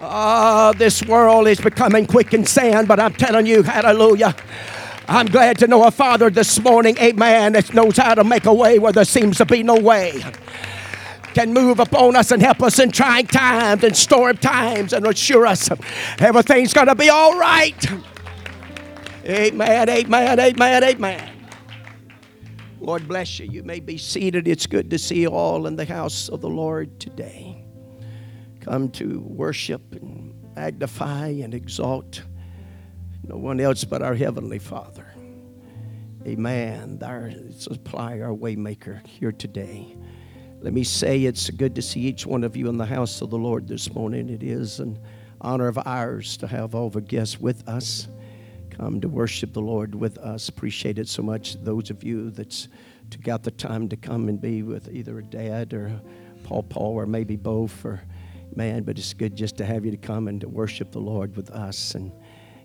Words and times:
Oh, 0.00 0.72
this 0.74 1.02
world 1.02 1.48
is 1.48 1.60
becoming 1.60 2.06
quick 2.06 2.32
and 2.32 2.48
sand, 2.48 2.86
but 2.86 3.00
I'm 3.00 3.14
telling 3.14 3.46
you, 3.46 3.64
hallelujah. 3.64 4.34
I'm 5.08 5.26
glad 5.26 5.58
to 5.58 5.66
know 5.66 5.84
a 5.84 5.90
Father 5.90 6.30
this 6.30 6.60
morning, 6.62 6.96
amen, 6.98 7.54
that 7.54 7.74
knows 7.74 7.96
how 7.96 8.14
to 8.14 8.22
make 8.22 8.44
a 8.44 8.54
way 8.54 8.78
where 8.78 8.92
there 8.92 9.04
seems 9.04 9.38
to 9.38 9.46
be 9.46 9.64
no 9.64 9.74
way. 9.74 10.22
Can 11.34 11.52
move 11.52 11.80
upon 11.80 12.14
us 12.14 12.30
and 12.30 12.40
help 12.40 12.62
us 12.62 12.78
in 12.78 12.92
trying 12.92 13.26
times 13.26 13.82
and 13.82 13.96
storm 13.96 14.36
times 14.36 14.92
and 14.92 15.04
assure 15.04 15.46
us 15.46 15.68
everything's 16.18 16.72
going 16.72 16.86
to 16.86 16.94
be 16.94 17.08
all 17.08 17.36
right. 17.36 17.86
Amen, 19.24 19.88
amen, 19.88 20.38
amen, 20.38 20.84
amen. 20.84 21.30
Lord 22.80 23.08
bless 23.08 23.40
you. 23.40 23.46
You 23.46 23.64
may 23.64 23.80
be 23.80 23.98
seated. 23.98 24.46
It's 24.46 24.66
good 24.66 24.90
to 24.90 24.98
see 24.98 25.22
you 25.22 25.30
all 25.30 25.66
in 25.66 25.74
the 25.74 25.84
house 25.84 26.28
of 26.28 26.40
the 26.40 26.48
Lord 26.48 27.00
today 27.00 27.47
come 28.68 28.90
to 28.90 29.20
worship 29.20 29.94
and 29.94 30.34
magnify 30.54 31.28
and 31.28 31.54
exalt 31.54 32.20
no 33.26 33.36
one 33.36 33.60
else 33.60 33.82
but 33.84 34.02
our 34.02 34.14
Heavenly 34.14 34.58
Father. 34.58 35.06
Amen. 36.26 36.98
Our 37.02 37.32
supply, 37.50 38.20
our 38.20 38.34
waymaker 38.34 39.06
here 39.06 39.32
today. 39.32 39.96
Let 40.60 40.74
me 40.74 40.84
say 40.84 41.24
it's 41.24 41.48
good 41.48 41.74
to 41.76 41.82
see 41.82 42.00
each 42.00 42.26
one 42.26 42.44
of 42.44 42.56
you 42.56 42.68
in 42.68 42.76
the 42.76 42.84
house 42.84 43.22
of 43.22 43.30
the 43.30 43.38
Lord 43.38 43.68
this 43.68 43.94
morning. 43.94 44.28
It 44.28 44.42
is 44.42 44.80
an 44.80 44.98
honor 45.40 45.68
of 45.68 45.78
ours 45.86 46.36
to 46.38 46.46
have 46.46 46.74
all 46.74 46.90
the 46.90 47.00
guests 47.00 47.40
with 47.40 47.66
us. 47.68 48.06
Come 48.68 49.00
to 49.00 49.08
worship 49.08 49.54
the 49.54 49.62
Lord 49.62 49.94
with 49.94 50.18
us. 50.18 50.50
Appreciate 50.50 50.98
it 50.98 51.08
so 51.08 51.22
much. 51.22 51.62
Those 51.64 51.88
of 51.88 52.04
you 52.04 52.30
that's 52.30 52.68
took 53.08 53.28
out 53.28 53.44
the 53.44 53.50
time 53.50 53.88
to 53.88 53.96
come 53.96 54.28
and 54.28 54.38
be 54.38 54.62
with 54.62 54.92
either 54.92 55.18
a 55.18 55.24
dad 55.24 55.72
or 55.72 56.00
Paul 56.44 56.64
Paul 56.64 56.92
or 56.92 57.06
maybe 57.06 57.36
both 57.36 57.84
or 57.84 58.02
man, 58.58 58.82
but 58.82 58.98
it's 58.98 59.14
good 59.14 59.36
just 59.36 59.56
to 59.56 59.64
have 59.64 59.84
you 59.84 59.92
to 59.92 59.96
come 59.96 60.26
and 60.26 60.40
to 60.40 60.48
worship 60.48 60.90
the 60.90 60.98
Lord 60.98 61.36
with 61.36 61.48
us 61.50 61.94
and 61.94 62.10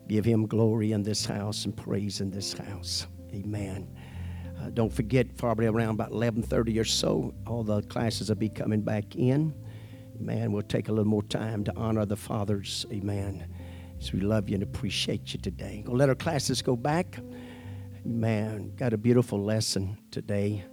give 0.08 0.26
him 0.26 0.48
glory 0.48 0.92
in 0.92 1.04
this 1.04 1.24
house 1.24 1.66
and 1.66 1.78
praise 1.78 2.20
in 2.20 2.32
this 2.32 2.54
house. 2.54 3.06
Amen. 3.32 3.88
Uh, 4.60 4.72
don't 4.72 4.92
forget, 4.92 5.38
probably 5.38 5.68
around 5.68 5.94
about 5.94 6.10
11:30 6.10 6.80
or 6.80 6.84
so, 6.84 7.32
all 7.46 7.64
the 7.64 7.84
classes 7.84 8.30
will 8.30 8.36
be 8.36 8.50
coming 8.50 8.82
back 8.82 9.16
in. 9.16 9.54
Man, 10.20 10.52
we'll 10.52 10.64
take 10.64 10.90
a 10.90 10.92
little 10.92 11.12
more 11.18 11.22
time 11.22 11.64
to 11.66 11.74
honor 11.76 12.06
the 12.08 12.18
fathers. 12.18 12.88
Amen. 12.92 13.46
So 14.00 14.14
we 14.16 14.22
love 14.22 14.50
you 14.50 14.56
and 14.56 14.64
appreciate 14.64 15.32
you 15.32 15.40
today. 15.40 15.84
Gonna 15.86 15.98
let 16.00 16.10
our 16.10 16.16
classes 16.16 16.64
go 16.64 16.76
back. 16.76 17.20
Man, 18.04 18.76
got 18.78 18.94
a 18.94 18.98
beautiful 18.98 19.44
lesson 19.44 20.00
today, 20.10 20.64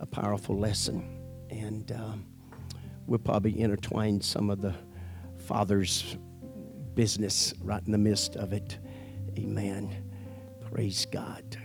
a 0.00 0.06
powerful 0.06 0.58
lesson, 0.58 1.02
and. 1.48 1.90
Um, 1.92 2.29
we'll 3.10 3.18
probably 3.18 3.60
intertwine 3.60 4.20
some 4.20 4.50
of 4.50 4.62
the 4.62 4.72
Father's 5.36 6.16
business 6.94 7.52
right 7.60 7.82
in 7.84 7.90
the 7.90 7.98
midst 7.98 8.36
of 8.36 8.52
it. 8.52 8.78
Amen. 9.36 10.04
Praise 10.70 11.06
God. 11.06 11.56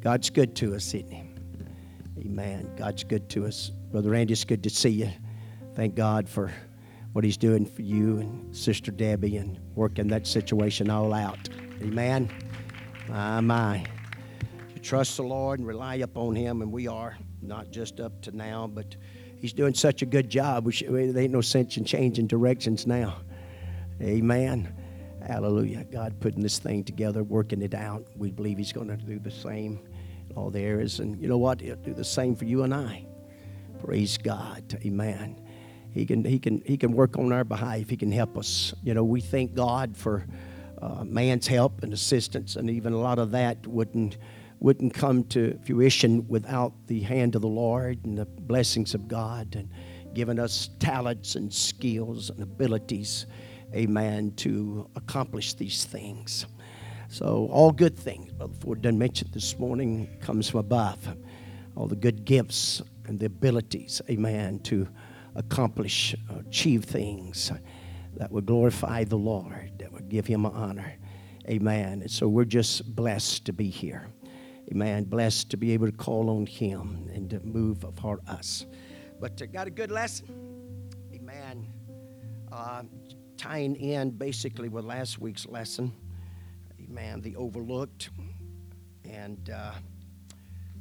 God's 0.00 0.30
good 0.30 0.54
to 0.56 0.76
us, 0.76 0.94
isn't 0.94 1.10
He? 1.10 1.24
Amen. 2.20 2.70
God's 2.76 3.02
good 3.02 3.28
to 3.30 3.46
us. 3.46 3.70
Brother 3.90 4.14
Andy, 4.14 4.32
it's 4.32 4.44
good 4.44 4.62
to 4.62 4.70
see 4.70 4.90
you. 4.90 5.10
Thank 5.74 5.96
God 5.96 6.28
for 6.28 6.52
what 7.14 7.24
He's 7.24 7.36
doing 7.36 7.66
for 7.66 7.82
you 7.82 8.18
and 8.18 8.54
Sister 8.56 8.92
Debbie 8.92 9.38
and 9.38 9.58
working 9.74 10.06
that 10.08 10.24
situation 10.24 10.88
all 10.88 11.12
out. 11.12 11.48
Amen. 11.82 12.30
My, 13.08 13.40
my. 13.40 13.84
You 14.72 14.80
trust 14.80 15.16
the 15.16 15.24
Lord 15.24 15.58
and 15.58 15.66
rely 15.66 15.96
upon 15.96 16.36
Him, 16.36 16.62
and 16.62 16.70
we 16.70 16.86
are, 16.86 17.18
not 17.42 17.72
just 17.72 17.98
up 17.98 18.22
to 18.22 18.36
now, 18.36 18.68
but 18.68 18.94
He's 19.40 19.52
doing 19.52 19.74
such 19.74 20.02
a 20.02 20.06
good 20.06 20.28
job. 20.28 20.66
We 20.66 20.72
should, 20.72 20.92
there 20.92 21.22
ain't 21.22 21.32
no 21.32 21.40
sense 21.40 21.76
in 21.76 21.84
changing 21.84 22.26
directions 22.26 22.86
now. 22.86 23.22
Amen. 24.02 24.72
Hallelujah. 25.26 25.84
God 25.84 26.14
putting 26.20 26.42
this 26.42 26.58
thing 26.58 26.84
together, 26.84 27.22
working 27.22 27.62
it 27.62 27.74
out. 27.74 28.04
We 28.16 28.30
believe 28.30 28.58
He's 28.58 28.72
going 28.72 28.88
to 28.88 28.96
do 28.96 29.18
the 29.18 29.30
same 29.30 29.80
in 30.28 30.36
all 30.36 30.50
the 30.50 30.60
areas. 30.60 31.00
And 31.00 31.20
you 31.20 31.28
know 31.28 31.38
what? 31.38 31.60
He'll 31.60 31.76
do 31.76 31.94
the 31.94 32.04
same 32.04 32.36
for 32.36 32.44
you 32.44 32.62
and 32.64 32.74
I. 32.74 33.06
Praise 33.82 34.18
God. 34.18 34.78
Amen. 34.84 35.40
He 35.92 36.04
can, 36.04 36.24
he 36.24 36.38
can, 36.38 36.62
he 36.66 36.76
can 36.76 36.92
work 36.92 37.18
on 37.18 37.32
our 37.32 37.44
behalf. 37.44 37.88
He 37.88 37.96
can 37.96 38.12
help 38.12 38.36
us. 38.36 38.74
You 38.82 38.94
know, 38.94 39.04
we 39.04 39.20
thank 39.20 39.54
God 39.54 39.96
for 39.96 40.26
uh, 40.80 41.04
man's 41.04 41.46
help 41.46 41.82
and 41.82 41.92
assistance, 41.92 42.56
and 42.56 42.70
even 42.70 42.92
a 42.92 42.98
lot 42.98 43.18
of 43.18 43.30
that 43.32 43.66
wouldn't 43.66 44.16
wouldn't 44.60 44.92
come 44.92 45.24
to 45.24 45.58
fruition 45.64 46.28
without 46.28 46.72
the 46.86 47.00
hand 47.00 47.34
of 47.34 47.42
the 47.42 47.48
Lord 47.48 47.98
and 48.04 48.18
the 48.18 48.26
blessings 48.26 48.94
of 48.94 49.08
God 49.08 49.56
and 49.56 49.70
giving 50.14 50.38
us 50.38 50.68
talents 50.78 51.34
and 51.34 51.52
skills 51.52 52.30
and 52.30 52.42
abilities, 52.42 53.26
amen, 53.74 54.32
to 54.36 54.88
accomplish 54.96 55.54
these 55.54 55.84
things. 55.84 56.46
So, 57.08 57.48
all 57.50 57.72
good 57.72 57.98
things, 57.98 58.32
Brother 58.32 58.52
Ford 58.60 58.82
done 58.82 58.98
mentioned 58.98 59.32
this 59.32 59.58
morning, 59.58 60.08
comes 60.20 60.50
from 60.50 60.60
above. 60.60 61.16
All 61.74 61.86
the 61.86 61.96
good 61.96 62.24
gifts 62.24 62.82
and 63.06 63.18
the 63.18 63.26
abilities, 63.26 64.02
amen, 64.10 64.60
to 64.60 64.86
accomplish, 65.34 66.14
uh, 66.30 66.40
achieve 66.40 66.84
things 66.84 67.50
that 68.16 68.30
would 68.30 68.46
glorify 68.46 69.04
the 69.04 69.16
Lord, 69.16 69.72
that 69.78 69.92
would 69.92 70.08
give 70.08 70.26
Him 70.26 70.44
honor. 70.44 70.94
Amen. 71.48 72.02
And 72.02 72.10
so 72.10 72.28
we're 72.28 72.44
just 72.44 72.94
blessed 72.94 73.46
to 73.46 73.52
be 73.52 73.70
here. 73.70 74.08
Amen. 74.72 75.02
Blessed 75.02 75.50
to 75.50 75.56
be 75.56 75.72
able 75.72 75.86
to 75.86 75.96
call 75.96 76.30
on 76.30 76.46
Him 76.46 77.10
and 77.12 77.28
to 77.30 77.40
move 77.40 77.84
for 77.96 78.20
us. 78.28 78.66
But 79.18 79.42
uh, 79.42 79.46
got 79.46 79.66
a 79.66 79.70
good 79.70 79.90
lesson. 79.90 80.88
Amen. 81.12 81.66
Uh, 82.52 82.84
tying 83.36 83.74
in 83.74 84.10
basically 84.10 84.68
with 84.68 84.84
last 84.84 85.18
week's 85.18 85.46
lesson. 85.46 85.92
Amen. 86.80 87.20
The 87.20 87.34
overlooked. 87.34 88.10
And 89.04 89.50
uh, 89.50 89.72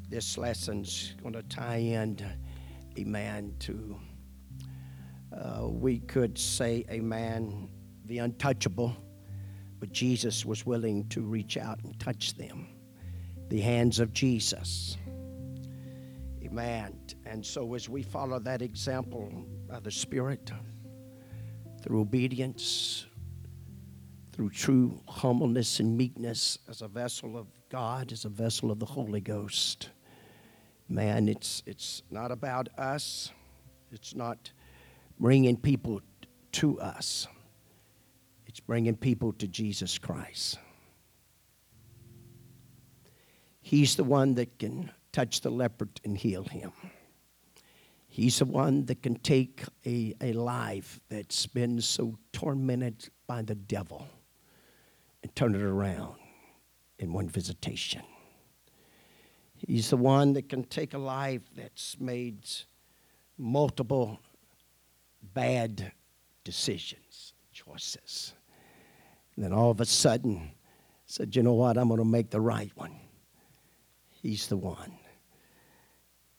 this 0.07 0.37
lesson's 0.37 1.15
going 1.23 1.33
to 1.33 1.43
tie 1.43 1.77
in, 1.77 2.19
amen, 2.99 3.55
to, 3.59 3.99
uh, 5.35 5.67
we 5.67 5.99
could 6.01 6.37
say, 6.37 6.85
amen, 6.91 7.69
the 8.05 8.19
untouchable. 8.19 8.95
But 9.79 9.91
Jesus 9.91 10.45
was 10.45 10.63
willing 10.63 11.07
to 11.09 11.21
reach 11.21 11.57
out 11.57 11.79
and 11.83 11.99
touch 11.99 12.35
them 12.35 12.67
the 13.49 13.59
hands 13.59 13.99
of 13.99 14.13
Jesus. 14.13 14.97
Amen. 16.43 16.97
And 17.25 17.45
so, 17.45 17.73
as 17.73 17.89
we 17.89 18.01
follow 18.01 18.39
that 18.39 18.61
example 18.61 19.31
by 19.67 19.79
the 19.79 19.91
Spirit, 19.91 20.51
through 21.81 22.01
obedience, 22.01 23.05
through 24.33 24.49
true 24.49 25.01
humbleness 25.07 25.79
and 25.79 25.97
meekness, 25.97 26.57
as 26.67 26.81
a 26.81 26.87
vessel 26.87 27.37
of 27.37 27.47
God, 27.69 28.11
as 28.11 28.25
a 28.25 28.29
vessel 28.29 28.71
of 28.71 28.79
the 28.79 28.85
Holy 28.85 29.21
Ghost, 29.21 29.89
man, 30.87 31.27
it's, 31.27 31.63
it's 31.65 32.03
not 32.09 32.31
about 32.31 32.69
us, 32.77 33.31
it's 33.91 34.15
not 34.15 34.51
bringing 35.19 35.57
people 35.57 36.01
to 36.53 36.79
us, 36.79 37.27
it's 38.47 38.59
bringing 38.59 38.95
people 38.95 39.33
to 39.33 39.47
Jesus 39.47 39.97
Christ. 39.97 40.57
He's 43.69 43.95
the 43.95 44.03
one 44.03 44.33
that 44.33 44.57
can 44.57 44.89
touch 45.11 45.41
the 45.41 45.51
leper 45.51 45.87
and 46.03 46.17
heal 46.17 46.43
him. 46.43 46.71
He's 48.07 48.39
the 48.39 48.45
one 48.45 48.87
that 48.87 49.03
can 49.03 49.13
take 49.19 49.61
a, 49.85 50.15
a 50.19 50.33
life 50.33 50.99
that's 51.07 51.45
been 51.45 51.79
so 51.79 52.17
tormented 52.33 53.09
by 53.27 53.43
the 53.43 53.53
devil 53.53 54.07
and 55.21 55.35
turn 55.35 55.53
it 55.53 55.61
around 55.61 56.15
in 56.97 57.13
one 57.13 57.29
visitation. 57.29 58.01
He's 59.53 59.91
the 59.91 59.97
one 59.97 60.33
that 60.33 60.49
can 60.49 60.63
take 60.63 60.95
a 60.95 60.97
life 60.97 61.43
that's 61.55 61.95
made 61.99 62.49
multiple 63.37 64.19
bad 65.35 65.91
decisions, 66.43 67.35
choices. 67.53 68.33
And 69.35 69.45
then 69.45 69.53
all 69.53 69.69
of 69.69 69.79
a 69.79 69.85
sudden 69.85 70.53
said, 71.05 71.35
you 71.35 71.43
know 71.43 71.53
what, 71.53 71.77
I'm 71.77 71.89
going 71.89 71.99
to 71.99 72.03
make 72.03 72.31
the 72.31 72.41
right 72.41 72.71
one. 72.73 72.95
He's 74.21 74.47
the 74.47 74.57
one. 74.57 74.97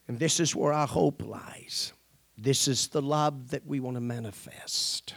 And 0.07 0.19
this 0.19 0.39
is 0.39 0.55
where 0.55 0.73
our 0.73 0.87
hope 0.87 1.23
lies. 1.25 1.93
This 2.37 2.67
is 2.67 2.87
the 2.87 3.01
love 3.01 3.49
that 3.51 3.65
we 3.65 3.79
want 3.79 3.95
to 3.95 4.01
manifest. 4.01 5.13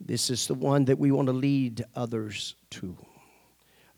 This 0.00 0.28
is 0.30 0.46
the 0.46 0.54
one 0.54 0.84
that 0.86 0.98
we 0.98 1.10
want 1.10 1.26
to 1.26 1.32
lead 1.32 1.84
others 1.94 2.56
to. 2.70 2.96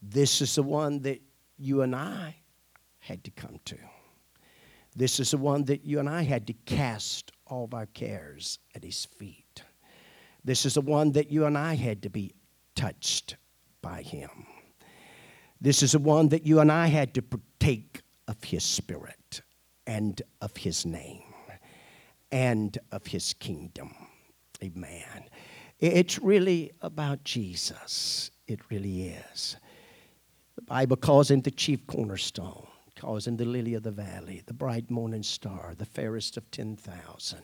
This 0.02 0.40
is 0.40 0.54
the 0.54 0.62
one 0.62 1.00
that 1.02 1.20
you 1.56 1.82
and 1.82 1.94
I 1.94 2.36
had 3.00 3.24
to 3.24 3.30
come 3.30 3.58
to. 3.64 3.76
This 4.94 5.20
is 5.20 5.32
the 5.32 5.38
one 5.38 5.64
that 5.64 5.84
you 5.84 5.98
and 5.98 6.08
I 6.08 6.22
had 6.22 6.46
to 6.46 6.52
cast 6.52 7.32
all 7.46 7.64
of 7.64 7.74
our 7.74 7.86
cares 7.86 8.58
at 8.74 8.84
his 8.84 9.04
feet. 9.04 9.62
This 10.44 10.64
is 10.64 10.74
the 10.74 10.80
one 10.80 11.12
that 11.12 11.30
you 11.30 11.46
and 11.46 11.58
I 11.58 11.74
had 11.74 12.02
to 12.02 12.10
be 12.10 12.34
touched 12.74 13.36
by 13.82 14.02
him. 14.02 14.30
This 15.60 15.82
is 15.82 15.92
the 15.92 15.98
one 15.98 16.28
that 16.28 16.46
you 16.46 16.60
and 16.60 16.70
I 16.70 16.86
had 16.86 17.14
to 17.14 17.22
partake 17.22 18.02
of 18.26 18.42
his 18.44 18.64
spirit 18.64 19.42
and 19.86 20.20
of 20.40 20.56
his 20.56 20.86
name 20.86 21.22
and 22.30 22.76
of 22.92 23.06
his 23.06 23.32
kingdom. 23.34 23.94
Amen. 24.62 25.24
It's 25.80 26.18
really 26.18 26.72
about 26.80 27.24
Jesus. 27.24 28.30
It 28.46 28.60
really 28.70 29.08
is. 29.08 29.56
The 30.56 30.62
Bible 30.62 30.96
calls 30.96 31.30
him 31.30 31.40
the 31.40 31.50
chief 31.50 31.86
cornerstone, 31.86 32.66
calls 32.96 33.26
him 33.26 33.36
the 33.36 33.44
lily 33.44 33.74
of 33.74 33.84
the 33.84 33.90
valley, 33.90 34.42
the 34.46 34.54
bright 34.54 34.90
morning 34.90 35.22
star, 35.22 35.74
the 35.76 35.86
fairest 35.86 36.36
of 36.36 36.50
10,000. 36.50 37.38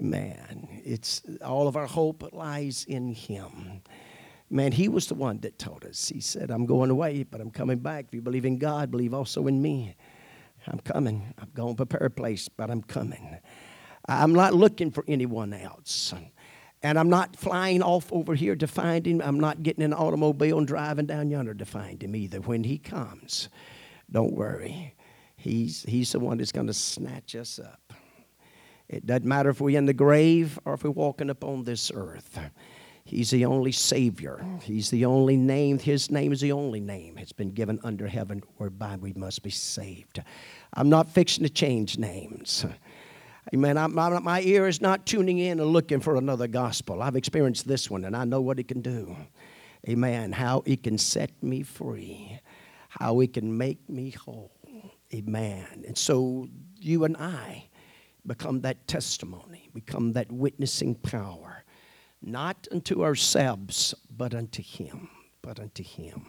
Man, 0.00 0.68
it's 0.84 1.22
all 1.44 1.68
of 1.68 1.76
our 1.76 1.86
hope 1.86 2.32
lies 2.32 2.84
in 2.88 3.14
him. 3.14 3.82
Man, 4.52 4.70
he 4.70 4.90
was 4.90 5.06
the 5.06 5.14
one 5.14 5.38
that 5.40 5.58
told 5.58 5.86
us. 5.86 6.10
He 6.10 6.20
said, 6.20 6.50
I'm 6.50 6.66
going 6.66 6.90
away, 6.90 7.22
but 7.22 7.40
I'm 7.40 7.50
coming 7.50 7.78
back. 7.78 8.04
If 8.08 8.14
you 8.14 8.20
believe 8.20 8.44
in 8.44 8.58
God, 8.58 8.90
believe 8.90 9.14
also 9.14 9.46
in 9.46 9.62
me. 9.62 9.96
I'm 10.68 10.78
coming. 10.80 11.32
I'm 11.38 11.48
going 11.54 11.74
to 11.74 11.86
prepare 11.86 12.06
a 12.06 12.10
place, 12.10 12.50
but 12.50 12.70
I'm 12.70 12.82
coming. 12.82 13.38
I'm 14.06 14.34
not 14.34 14.52
looking 14.52 14.90
for 14.90 15.04
anyone 15.08 15.54
else. 15.54 16.12
And 16.82 16.98
I'm 16.98 17.08
not 17.08 17.34
flying 17.34 17.82
off 17.82 18.12
over 18.12 18.34
here 18.34 18.54
to 18.56 18.66
find 18.66 19.06
him. 19.06 19.22
I'm 19.24 19.40
not 19.40 19.62
getting 19.62 19.84
in 19.84 19.94
an 19.94 19.98
automobile 19.98 20.58
and 20.58 20.66
driving 20.66 21.06
down 21.06 21.30
yonder 21.30 21.54
to 21.54 21.64
find 21.64 22.02
him 22.02 22.14
either. 22.14 22.42
When 22.42 22.62
he 22.62 22.76
comes, 22.76 23.48
don't 24.10 24.34
worry. 24.34 24.94
He's, 25.34 25.82
he's 25.84 26.12
the 26.12 26.20
one 26.20 26.36
that's 26.36 26.52
going 26.52 26.66
to 26.66 26.74
snatch 26.74 27.34
us 27.36 27.58
up. 27.58 27.94
It 28.86 29.06
doesn't 29.06 29.24
matter 29.24 29.48
if 29.48 29.62
we're 29.62 29.78
in 29.78 29.86
the 29.86 29.94
grave 29.94 30.58
or 30.66 30.74
if 30.74 30.84
we're 30.84 30.90
walking 30.90 31.30
upon 31.30 31.64
this 31.64 31.90
earth. 31.94 32.38
He's 33.12 33.28
the 33.28 33.44
only 33.44 33.72
Savior. 33.72 34.42
He's 34.62 34.88
the 34.88 35.04
only 35.04 35.36
name. 35.36 35.78
His 35.78 36.10
name 36.10 36.32
is 36.32 36.40
the 36.40 36.52
only 36.52 36.80
name 36.80 37.16
has 37.16 37.30
been 37.30 37.50
given 37.50 37.78
under 37.84 38.06
heaven 38.06 38.42
whereby 38.56 38.96
we 38.96 39.12
must 39.12 39.42
be 39.42 39.50
saved. 39.50 40.22
I'm 40.72 40.88
not 40.88 41.10
fixing 41.10 41.44
to 41.44 41.50
change 41.50 41.98
names. 41.98 42.64
Amen. 43.52 43.76
I, 43.76 43.86
my 43.86 44.40
ear 44.40 44.66
is 44.66 44.80
not 44.80 45.04
tuning 45.04 45.36
in 45.36 45.60
and 45.60 45.74
looking 45.74 46.00
for 46.00 46.16
another 46.16 46.46
gospel. 46.46 47.02
I've 47.02 47.14
experienced 47.14 47.68
this 47.68 47.90
one 47.90 48.06
and 48.06 48.16
I 48.16 48.24
know 48.24 48.40
what 48.40 48.58
it 48.58 48.66
can 48.66 48.80
do. 48.80 49.14
Amen. 49.86 50.32
How 50.32 50.62
it 50.64 50.82
can 50.82 50.96
set 50.96 51.30
me 51.42 51.62
free, 51.62 52.40
how 52.88 53.20
it 53.20 53.34
can 53.34 53.58
make 53.58 53.90
me 53.90 54.08
whole. 54.08 54.52
Amen. 55.12 55.84
And 55.86 55.98
so 55.98 56.48
you 56.80 57.04
and 57.04 57.18
I 57.18 57.68
become 58.26 58.62
that 58.62 58.88
testimony, 58.88 59.68
become 59.74 60.14
that 60.14 60.32
witnessing 60.32 60.94
power 60.94 61.51
not 62.22 62.68
unto 62.70 63.04
ourselves, 63.04 63.94
but 64.16 64.34
unto 64.34 64.62
Him. 64.62 65.08
But 65.42 65.58
unto 65.60 65.82
Him. 65.82 66.26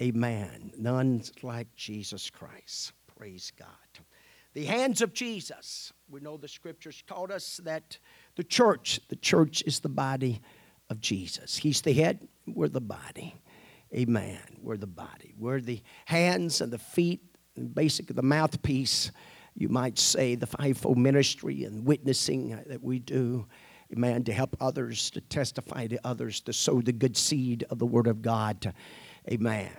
Amen. 0.00 0.72
None 0.78 1.22
like 1.42 1.74
Jesus 1.74 2.30
Christ. 2.30 2.92
Praise 3.16 3.52
God. 3.58 3.66
The 4.54 4.64
hands 4.64 5.02
of 5.02 5.12
Jesus. 5.12 5.92
We 6.08 6.20
know 6.20 6.36
the 6.36 6.48
scriptures 6.48 7.02
taught 7.06 7.30
us 7.30 7.60
that 7.64 7.98
the 8.36 8.44
church, 8.44 9.00
the 9.08 9.16
church 9.16 9.62
is 9.66 9.80
the 9.80 9.88
body 9.88 10.40
of 10.88 11.00
Jesus. 11.00 11.56
He's 11.56 11.82
the 11.82 11.92
head, 11.92 12.26
we're 12.46 12.68
the 12.68 12.80
body. 12.80 13.34
Amen. 13.94 14.40
We're 14.62 14.76
the 14.76 14.86
body. 14.86 15.34
We're 15.38 15.60
the 15.60 15.82
hands 16.04 16.60
and 16.60 16.72
the 16.72 16.78
feet, 16.78 17.22
and 17.56 17.74
basically 17.74 18.14
the 18.14 18.22
mouthpiece, 18.22 19.10
you 19.54 19.68
might 19.68 19.98
say, 19.98 20.34
the 20.34 20.46
fivefold 20.46 20.98
ministry 20.98 21.64
and 21.64 21.84
witnessing 21.84 22.50
that 22.66 22.82
we 22.82 22.98
do 22.98 23.46
amen, 23.92 24.24
to 24.24 24.32
help 24.32 24.56
others, 24.60 25.10
to 25.10 25.20
testify 25.20 25.86
to 25.86 25.98
others, 26.04 26.40
to 26.42 26.52
sow 26.52 26.80
the 26.80 26.92
good 26.92 27.16
seed 27.16 27.64
of 27.70 27.78
the 27.78 27.86
Word 27.86 28.06
of 28.06 28.22
God. 28.22 28.60
To, 28.62 28.74
Amen. 29.30 29.70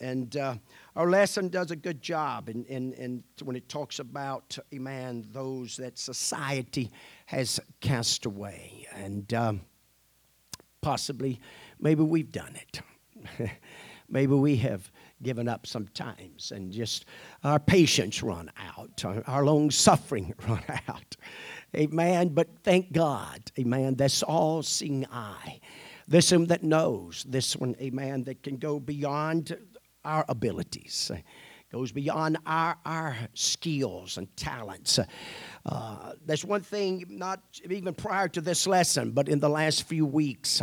And 0.00 0.36
uh, 0.36 0.56
our 0.96 1.10
lesson 1.10 1.48
does 1.48 1.70
a 1.70 1.76
good 1.76 2.00
job 2.00 2.48
in, 2.48 2.64
in, 2.64 2.92
in, 2.94 3.24
when 3.42 3.56
it 3.56 3.68
talks 3.68 3.98
about, 3.98 4.56
amen, 4.72 5.26
those 5.32 5.76
that 5.76 5.98
society 5.98 6.90
has 7.26 7.58
cast 7.80 8.26
away. 8.26 8.86
And 8.94 9.32
um, 9.34 9.60
possibly, 10.80 11.40
maybe 11.80 12.02
we've 12.02 12.30
done 12.30 12.56
it. 12.56 13.50
maybe 14.08 14.34
we 14.34 14.56
have 14.56 14.90
given 15.22 15.48
up 15.48 15.66
sometimes 15.66 16.52
and 16.52 16.72
just 16.72 17.04
our 17.42 17.58
patience 17.58 18.22
run 18.22 18.50
out, 18.56 19.04
our 19.26 19.44
long 19.44 19.70
suffering 19.70 20.32
run 20.48 20.62
out. 20.88 21.16
Amen. 21.76 22.28
But 22.28 22.48
thank 22.62 22.92
God, 22.92 23.40
amen, 23.58 23.96
that's 23.96 24.22
all 24.22 24.62
seeing 24.62 25.06
eye. 25.12 25.60
This 26.06 26.32
one 26.32 26.46
that 26.46 26.62
knows, 26.62 27.26
this 27.28 27.54
one, 27.56 27.76
amen, 27.80 28.24
that 28.24 28.42
can 28.42 28.56
go 28.56 28.80
beyond 28.80 29.56
our 30.04 30.24
abilities, 30.28 31.10
goes 31.70 31.92
beyond 31.92 32.38
our, 32.46 32.78
our 32.86 33.16
skills 33.34 34.16
and 34.16 34.34
talents. 34.34 34.98
Uh, 35.66 36.12
that's 36.24 36.46
one 36.46 36.62
thing, 36.62 37.04
not 37.10 37.42
even 37.68 37.92
prior 37.92 38.28
to 38.28 38.40
this 38.40 38.66
lesson, 38.66 39.10
but 39.10 39.28
in 39.28 39.38
the 39.38 39.50
last 39.50 39.82
few 39.82 40.06
weeks, 40.06 40.62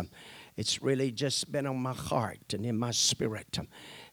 it's 0.57 0.81
really 0.81 1.11
just 1.11 1.51
been 1.51 1.67
on 1.67 1.77
my 1.77 1.93
heart 1.93 2.53
and 2.53 2.65
in 2.65 2.79
my 2.79 2.89
spirit. 2.89 3.59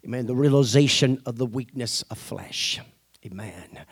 Amen. 0.05 0.27
The 0.27 0.35
realization 0.35 1.23
of 1.25 1.39
the 1.39 1.47
weakness 1.47 2.03
of 2.11 2.19
flesh. 2.19 2.79
Amen. 3.25 3.87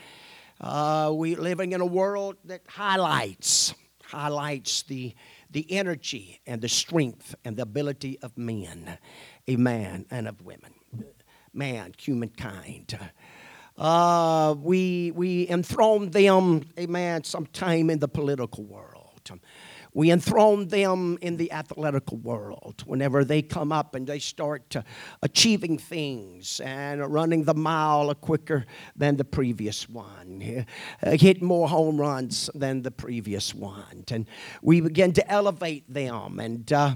Uh, 0.61 1.11
we 1.15 1.37
living 1.37 1.73
in 1.73 1.81
a 1.81 1.87
world 1.87 2.37
that 2.45 2.61
highlights 2.69 3.75
highlights 4.05 4.83
the 4.83 5.15
the 5.51 5.71
energy 5.73 6.41
and 6.47 6.61
the 6.61 6.69
strength 6.69 7.35
and 7.45 7.57
the 7.57 7.63
ability 7.63 8.19
of 8.23 8.37
men, 8.37 8.99
a 9.49 9.57
man 9.57 10.05
and 10.11 10.29
of 10.29 10.43
women, 10.43 10.75
man, 11.55 11.95
humankind. 11.97 12.99
Uh, 13.79 14.55
we 14.59 15.11
we 15.13 15.49
enthrone 15.49 16.11
them, 16.11 16.63
amen, 16.79 17.25
sometime 17.25 17.89
in 17.89 17.99
the 17.99 18.09
political 18.09 18.65
world. 18.65 19.31
We 19.93 20.13
enthrone 20.13 20.69
them 20.69 21.19
in 21.21 21.37
the 21.37 21.51
athletical 21.51 22.19
world 22.19 22.83
whenever 22.87 23.25
they 23.25 23.43
come 23.43 23.73
up 23.73 23.95
and 23.95 24.07
they 24.07 24.21
start 24.21 24.77
achieving 25.23 25.79
things 25.79 26.61
and 26.61 27.13
running 27.13 27.45
the 27.45 27.55
mile 27.55 28.15
quicker 28.15 28.67
than 28.95 29.17
the 29.17 29.25
previous 29.25 29.89
one, 29.89 30.65
uh, 31.03 31.11
hit 31.13 31.43
more 31.43 31.69
home 31.69 32.01
runs 32.01 32.51
than 32.55 32.83
the 32.83 32.91
previous 32.91 33.53
one. 33.53 34.05
And 34.11 34.27
we 34.63 34.81
begin 34.81 35.13
to 35.15 35.31
elevate 35.31 35.93
them. 35.93 36.39
And, 36.39 36.73
uh, 36.73 36.95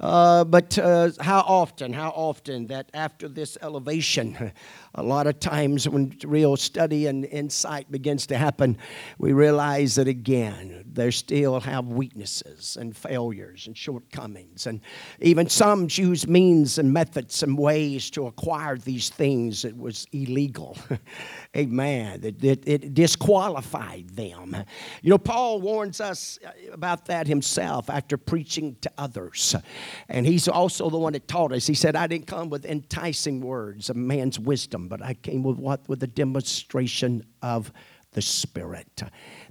uh, 0.00 0.44
but 0.44 0.78
uh, 0.78 1.10
how 1.20 1.40
often, 1.40 1.94
how 1.94 2.10
often 2.10 2.66
that 2.66 2.90
after 2.92 3.26
this 3.28 3.56
elevation, 3.62 4.52
a 4.94 5.02
lot 5.02 5.26
of 5.26 5.40
times 5.40 5.88
when 5.88 6.16
real 6.24 6.56
study 6.56 7.06
and 7.06 7.24
insight 7.24 7.90
begins 7.90 8.26
to 8.26 8.36
happen, 8.36 8.76
we 9.18 9.32
realize 9.32 9.94
that 9.94 10.08
again, 10.08 10.84
they 10.92 11.10
still 11.10 11.60
have 11.60 11.86
weaknesses 11.86 12.33
and 12.42 12.96
failures 12.96 13.66
and 13.66 13.76
shortcomings. 13.76 14.66
And 14.66 14.80
even 15.20 15.48
some 15.48 15.88
use 15.90 16.26
means 16.26 16.78
and 16.78 16.92
methods 16.92 17.42
and 17.42 17.58
ways 17.58 18.10
to 18.10 18.26
acquire 18.26 18.76
these 18.76 19.08
things 19.08 19.62
that 19.62 19.76
was 19.76 20.06
illegal. 20.12 20.76
Amen. 21.56 22.20
It, 22.22 22.42
it, 22.44 22.62
it, 22.66 22.94
disqualified 22.94 24.08
them. 24.10 24.56
You 25.02 25.10
know, 25.10 25.18
Paul 25.18 25.60
warns 25.60 26.00
us 26.00 26.38
about 26.72 27.06
that 27.06 27.26
himself 27.26 27.90
after 27.90 28.16
preaching 28.16 28.76
to 28.80 28.90
others. 28.98 29.54
And 30.08 30.26
he's 30.26 30.48
also 30.48 30.90
the 30.90 30.98
one 30.98 31.12
that 31.12 31.28
taught 31.28 31.52
us. 31.52 31.66
He 31.66 31.74
said, 31.74 31.96
I 31.96 32.06
didn't 32.06 32.26
come 32.26 32.50
with 32.50 32.64
enticing 32.64 33.40
words 33.40 33.90
of 33.90 33.96
man's 33.96 34.38
wisdom, 34.38 34.88
but 34.88 35.02
I 35.02 35.14
came 35.14 35.42
with 35.42 35.58
what? 35.58 35.88
With 35.88 36.02
a 36.02 36.08
demonstration 36.08 37.24
of 37.42 37.72
the 38.12 38.22
Spirit. 38.22 39.02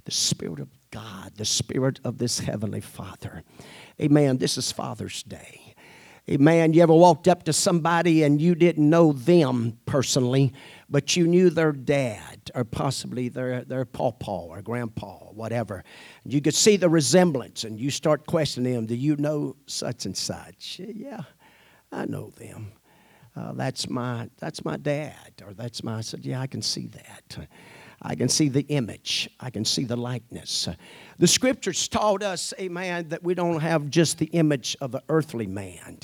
The 0.04 0.10
Spirit 0.10 0.60
of 0.60 0.68
God, 0.94 1.32
the 1.34 1.44
Spirit 1.44 1.98
of 2.04 2.18
this 2.18 2.38
Heavenly 2.38 2.80
Father. 2.80 3.42
Amen. 4.00 4.38
This 4.38 4.56
is 4.56 4.70
Father's 4.70 5.24
Day. 5.24 5.74
Amen. 6.30 6.72
You 6.72 6.84
ever 6.84 6.94
walked 6.94 7.26
up 7.26 7.42
to 7.44 7.52
somebody 7.52 8.22
and 8.22 8.40
you 8.40 8.54
didn't 8.54 8.88
know 8.88 9.12
them 9.12 9.76
personally, 9.86 10.52
but 10.88 11.16
you 11.16 11.26
knew 11.26 11.50
their 11.50 11.72
dad 11.72 12.48
or 12.54 12.62
possibly 12.62 13.28
their, 13.28 13.64
their 13.64 13.84
pawpaw 13.84 14.46
or 14.46 14.62
grandpa 14.62 15.16
or 15.16 15.32
whatever. 15.32 15.82
And 16.22 16.32
You 16.32 16.40
could 16.40 16.54
see 16.54 16.76
the 16.76 16.88
resemblance 16.88 17.64
and 17.64 17.76
you 17.76 17.90
start 17.90 18.28
questioning 18.28 18.74
them. 18.74 18.86
Do 18.86 18.94
you 18.94 19.16
know 19.16 19.56
such 19.66 20.06
and 20.06 20.16
such? 20.16 20.80
Yeah, 20.80 21.22
I 21.90 22.04
know 22.04 22.30
them. 22.30 22.70
Uh, 23.36 23.52
that's 23.54 23.90
my 23.90 24.30
that's 24.38 24.64
my 24.64 24.76
dad 24.76 25.42
or 25.44 25.54
that's 25.54 25.82
my 25.82 25.96
I 25.96 26.00
said 26.02 26.24
yeah 26.24 26.40
I 26.40 26.46
can 26.46 26.62
see 26.62 26.86
that 26.86 27.48
I 28.06 28.14
can 28.14 28.28
see 28.28 28.50
the 28.50 28.66
image. 28.68 29.30
I 29.40 29.48
can 29.48 29.64
see 29.64 29.84
the 29.84 29.96
likeness. 29.96 30.68
The 31.18 31.26
scriptures 31.26 31.88
taught 31.88 32.22
us, 32.22 32.52
amen, 32.60 33.08
that 33.08 33.24
we 33.24 33.34
don't 33.34 33.60
have 33.60 33.88
just 33.88 34.18
the 34.18 34.26
image 34.26 34.76
of 34.82 34.94
an 34.94 35.00
earthly 35.08 35.46
man, 35.46 35.98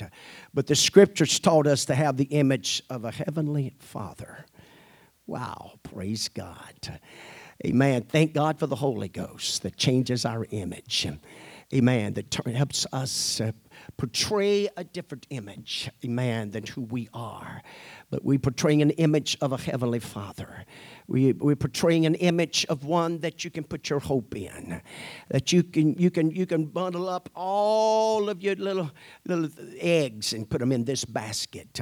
but 0.54 0.66
the 0.66 0.74
scriptures 0.74 1.38
taught 1.38 1.66
us 1.66 1.84
to 1.84 1.94
have 1.94 2.16
the 2.16 2.24
image 2.24 2.82
of 2.88 3.04
a 3.04 3.10
heavenly 3.10 3.74
father. 3.78 4.46
Wow, 5.26 5.72
praise 5.82 6.28
God. 6.28 6.98
Amen. 7.66 8.02
Thank 8.02 8.32
God 8.32 8.58
for 8.58 8.66
the 8.66 8.76
Holy 8.76 9.08
Ghost 9.08 9.62
that 9.62 9.76
changes 9.76 10.24
our 10.24 10.46
image. 10.50 11.06
Amen. 11.74 12.14
That 12.14 12.34
helps 12.46 12.86
us 12.92 13.42
uh, 13.42 13.52
portray 13.96 14.68
a 14.76 14.84
different 14.84 15.26
image, 15.30 15.90
man, 16.02 16.50
than 16.50 16.66
who 16.66 16.82
we 16.82 17.08
are. 17.14 17.62
But 18.10 18.24
we 18.24 18.38
portray 18.38 18.80
an 18.80 18.90
image 18.90 19.36
of 19.40 19.52
a 19.52 19.56
heavenly 19.56 20.00
Father. 20.00 20.64
We, 21.06 21.32
we're 21.32 21.56
portraying 21.56 22.06
an 22.06 22.14
image 22.16 22.66
of 22.68 22.84
one 22.84 23.18
that 23.18 23.44
you 23.44 23.50
can 23.50 23.64
put 23.64 23.90
your 23.90 24.00
hope 24.00 24.36
in, 24.36 24.80
that 25.28 25.52
you 25.52 25.62
can, 25.62 25.94
you 25.94 26.10
can, 26.10 26.30
you 26.30 26.46
can 26.46 26.66
bundle 26.66 27.08
up 27.08 27.28
all 27.34 28.28
of 28.28 28.42
your 28.42 28.56
little, 28.56 28.90
little 29.26 29.48
eggs 29.78 30.32
and 30.32 30.48
put 30.48 30.60
them 30.60 30.72
in 30.72 30.84
this 30.84 31.04
basket. 31.04 31.80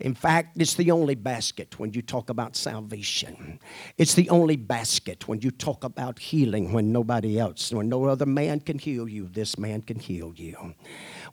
In 0.00 0.14
fact, 0.14 0.56
it's 0.56 0.74
the 0.74 0.90
only 0.90 1.14
basket 1.14 1.78
when 1.78 1.92
you 1.92 2.02
talk 2.02 2.30
about 2.30 2.56
salvation. 2.56 3.58
It's 3.98 4.14
the 4.14 4.28
only 4.30 4.56
basket 4.56 5.28
when 5.28 5.40
you 5.40 5.50
talk 5.50 5.84
about 5.84 6.18
healing 6.18 6.72
when 6.72 6.92
nobody 6.92 7.38
else, 7.38 7.72
when 7.72 7.88
no 7.88 8.04
other 8.04 8.26
man 8.26 8.60
can 8.60 8.78
heal 8.78 9.08
you, 9.08 9.28
this 9.28 9.58
man 9.58 9.82
can 9.82 9.98
heal 9.98 10.32
you. 10.36 10.74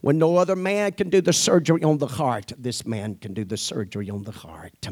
When 0.01 0.17
no 0.17 0.37
other 0.37 0.55
man 0.55 0.93
can 0.93 1.09
do 1.09 1.19
the 1.19 1.33
surgery 1.33 1.83
on 1.83 1.97
the 1.97 2.07
heart, 2.07 2.53
this 2.57 2.85
man 2.85 3.15
can 3.15 3.33
do 3.33 3.43
the 3.43 3.57
surgery 3.57 4.09
on 4.09 4.23
the 4.23 4.31
heart. 4.31 4.87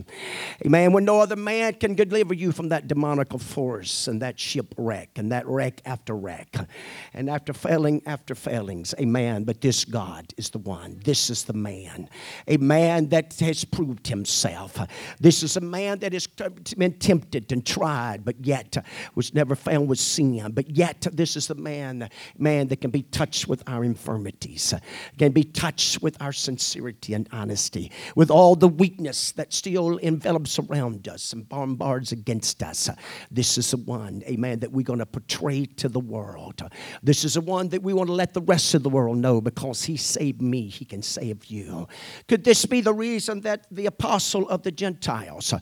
Amen. 0.65 0.91
When 0.91 1.05
no 1.05 1.21
other 1.21 1.37
man 1.37 1.75
can 1.75 1.95
deliver 1.95 2.33
you 2.33 2.51
from 2.51 2.69
that 2.69 2.87
demonical 2.87 3.39
force 3.39 4.07
and 4.07 4.21
that 4.21 4.37
shipwreck 4.37 5.11
and 5.15 5.31
that 5.31 5.47
wreck 5.47 5.81
after 5.85 6.13
wreck 6.13 6.57
and 7.13 7.29
after 7.29 7.53
failing 7.53 8.01
after 8.05 8.35
failings. 8.35 8.93
Amen. 8.99 9.45
But 9.45 9.61
this 9.61 9.85
God 9.85 10.33
is 10.35 10.49
the 10.49 10.59
one. 10.59 10.99
This 11.05 11.29
is 11.29 11.45
the 11.45 11.53
man. 11.53 12.09
A 12.47 12.57
man 12.57 13.07
that 13.09 13.33
has 13.39 13.63
proved 13.63 14.07
himself. 14.07 14.77
This 15.21 15.41
is 15.41 15.55
a 15.55 15.61
man 15.61 15.99
that 15.99 16.11
has 16.11 16.27
been 16.27 16.93
tempted 16.99 17.51
and 17.53 17.65
tried, 17.65 18.25
but 18.25 18.45
yet 18.45 18.75
was 19.15 19.33
never 19.33 19.55
found 19.55 19.87
with 19.87 19.99
sin. 19.99 20.51
But 20.53 20.69
yet, 20.69 21.07
this 21.13 21.37
is 21.37 21.47
the 21.47 21.55
man, 21.55 22.09
man 22.37 22.67
that 22.67 22.81
can 22.81 22.91
be 22.91 23.03
touched 23.03 23.47
with 23.47 23.63
our 23.67 23.85
infirmities 23.85 24.73
can 25.17 25.31
be 25.31 25.43
touched 25.43 26.01
with 26.01 26.21
our 26.21 26.33
sincerity 26.33 27.13
and 27.13 27.27
honesty, 27.31 27.91
with 28.15 28.31
all 28.31 28.55
the 28.55 28.67
weakness 28.67 29.31
that 29.33 29.53
still 29.53 29.97
envelops 29.97 30.59
around 30.59 31.07
us 31.07 31.33
and 31.33 31.47
bombards 31.47 32.11
against 32.11 32.63
us. 32.63 32.89
This 33.31 33.57
is 33.57 33.71
the 33.71 33.77
one, 33.77 34.23
amen, 34.27 34.59
that 34.59 34.71
we're 34.71 34.83
going 34.83 34.99
to 34.99 35.05
portray 35.05 35.65
to 35.65 35.89
the 35.89 35.99
world. 35.99 36.61
This 37.03 37.23
is 37.23 37.35
the 37.35 37.41
one 37.41 37.69
that 37.69 37.83
we 37.83 37.93
want 37.93 38.07
to 38.07 38.13
let 38.13 38.33
the 38.33 38.41
rest 38.41 38.73
of 38.73 38.83
the 38.83 38.89
world 38.89 39.17
know 39.17 39.41
because 39.41 39.83
he 39.83 39.97
saved 39.97 40.41
me, 40.41 40.67
he 40.67 40.85
can 40.85 41.01
save 41.01 41.45
you. 41.45 41.87
Could 42.27 42.43
this 42.43 42.65
be 42.65 42.81
the 42.81 42.93
reason 42.93 43.41
that 43.41 43.65
the 43.71 43.85
apostle 43.85 44.47
of 44.49 44.63
the 44.63 44.71
Gentiles, 44.71 45.53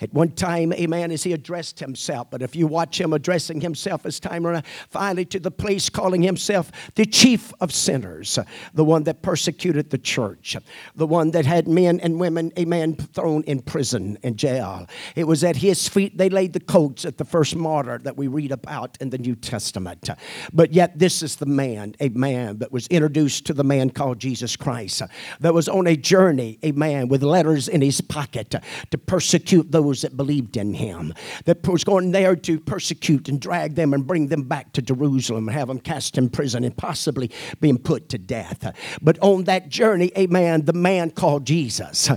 at 0.00 0.12
one 0.12 0.32
time, 0.32 0.72
amen, 0.72 1.10
as 1.10 1.22
he 1.22 1.32
addressed 1.32 1.80
himself, 1.80 2.30
but 2.30 2.42
if 2.42 2.54
you 2.54 2.66
watch 2.66 3.00
him 3.00 3.12
addressing 3.12 3.60
himself 3.60 4.06
as 4.06 4.20
time 4.20 4.46
around, 4.46 4.64
finally 4.90 5.24
to 5.24 5.40
the 5.40 5.50
place 5.50 5.88
calling 5.88 6.22
himself 6.22 6.70
the 6.94 7.06
chief 7.06 7.52
of 7.60 7.72
sinners, 7.72 8.38
the 8.74 8.83
the 8.84 8.90
one 8.90 9.04
that 9.04 9.22
persecuted 9.22 9.88
the 9.88 9.96
church, 9.96 10.58
the 10.94 11.06
one 11.06 11.30
that 11.30 11.46
had 11.46 11.66
men 11.66 11.98
and 12.00 12.20
women, 12.20 12.52
amen, 12.58 12.94
thrown 12.94 13.42
in 13.44 13.62
prison 13.62 14.18
and 14.22 14.36
jail. 14.36 14.86
It 15.16 15.26
was 15.26 15.42
at 15.42 15.56
his 15.56 15.88
feet 15.88 16.18
they 16.18 16.28
laid 16.28 16.52
the 16.52 16.60
coats 16.60 17.06
at 17.06 17.16
the 17.16 17.24
first 17.24 17.56
martyr 17.56 17.96
that 18.04 18.18
we 18.18 18.26
read 18.26 18.52
about 18.52 18.98
in 19.00 19.08
the 19.08 19.16
New 19.16 19.36
Testament. 19.36 20.10
But 20.52 20.74
yet, 20.74 20.98
this 20.98 21.22
is 21.22 21.36
the 21.36 21.46
man, 21.46 21.94
a 21.98 22.10
man 22.10 22.58
that 22.58 22.72
was 22.72 22.86
introduced 22.88 23.46
to 23.46 23.54
the 23.54 23.64
man 23.64 23.88
called 23.88 24.18
Jesus 24.18 24.54
Christ, 24.54 25.00
that 25.40 25.54
was 25.54 25.66
on 25.66 25.86
a 25.86 25.96
journey, 25.96 26.58
a 26.62 26.72
man 26.72 27.08
with 27.08 27.22
letters 27.22 27.68
in 27.68 27.80
his 27.80 28.02
pocket 28.02 28.54
to 28.90 28.98
persecute 28.98 29.72
those 29.72 30.02
that 30.02 30.14
believed 30.14 30.58
in 30.58 30.74
him, 30.74 31.14
that 31.46 31.66
was 31.66 31.84
going 31.84 32.10
there 32.10 32.36
to 32.36 32.60
persecute 32.60 33.30
and 33.30 33.40
drag 33.40 33.76
them 33.76 33.94
and 33.94 34.06
bring 34.06 34.26
them 34.26 34.42
back 34.42 34.74
to 34.74 34.82
Jerusalem 34.82 35.48
and 35.48 35.56
have 35.56 35.68
them 35.68 35.80
cast 35.80 36.18
in 36.18 36.28
prison 36.28 36.64
and 36.64 36.76
possibly 36.76 37.30
being 37.62 37.78
put 37.78 38.10
to 38.10 38.18
death. 38.18 38.73
But 39.00 39.18
on 39.20 39.44
that 39.44 39.68
journey, 39.68 40.10
amen, 40.16 40.64
the 40.64 40.72
man 40.72 41.10
called 41.10 41.46
Jesus, 41.46 42.10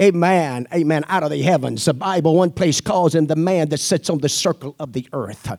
amen, 0.00 0.66
amen, 0.72 1.04
out 1.08 1.22
of 1.22 1.30
the 1.30 1.42
heavens. 1.42 1.84
The 1.84 1.94
Bible, 1.94 2.36
one 2.36 2.50
place 2.50 2.80
calls 2.80 3.14
him 3.14 3.26
the 3.26 3.36
man 3.36 3.68
that 3.70 3.78
sits 3.78 4.10
on 4.10 4.18
the 4.18 4.28
circle 4.28 4.74
of 4.78 4.92
the 4.92 5.08
earth. 5.12 5.50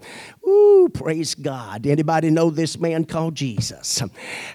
Ooh, 0.46 0.90
praise 0.94 1.36
God. 1.36 1.88
Anybody 1.88 2.30
know 2.30 2.50
this 2.50 2.78
man 2.78 3.06
called 3.06 3.36
Jesus? 3.36 4.04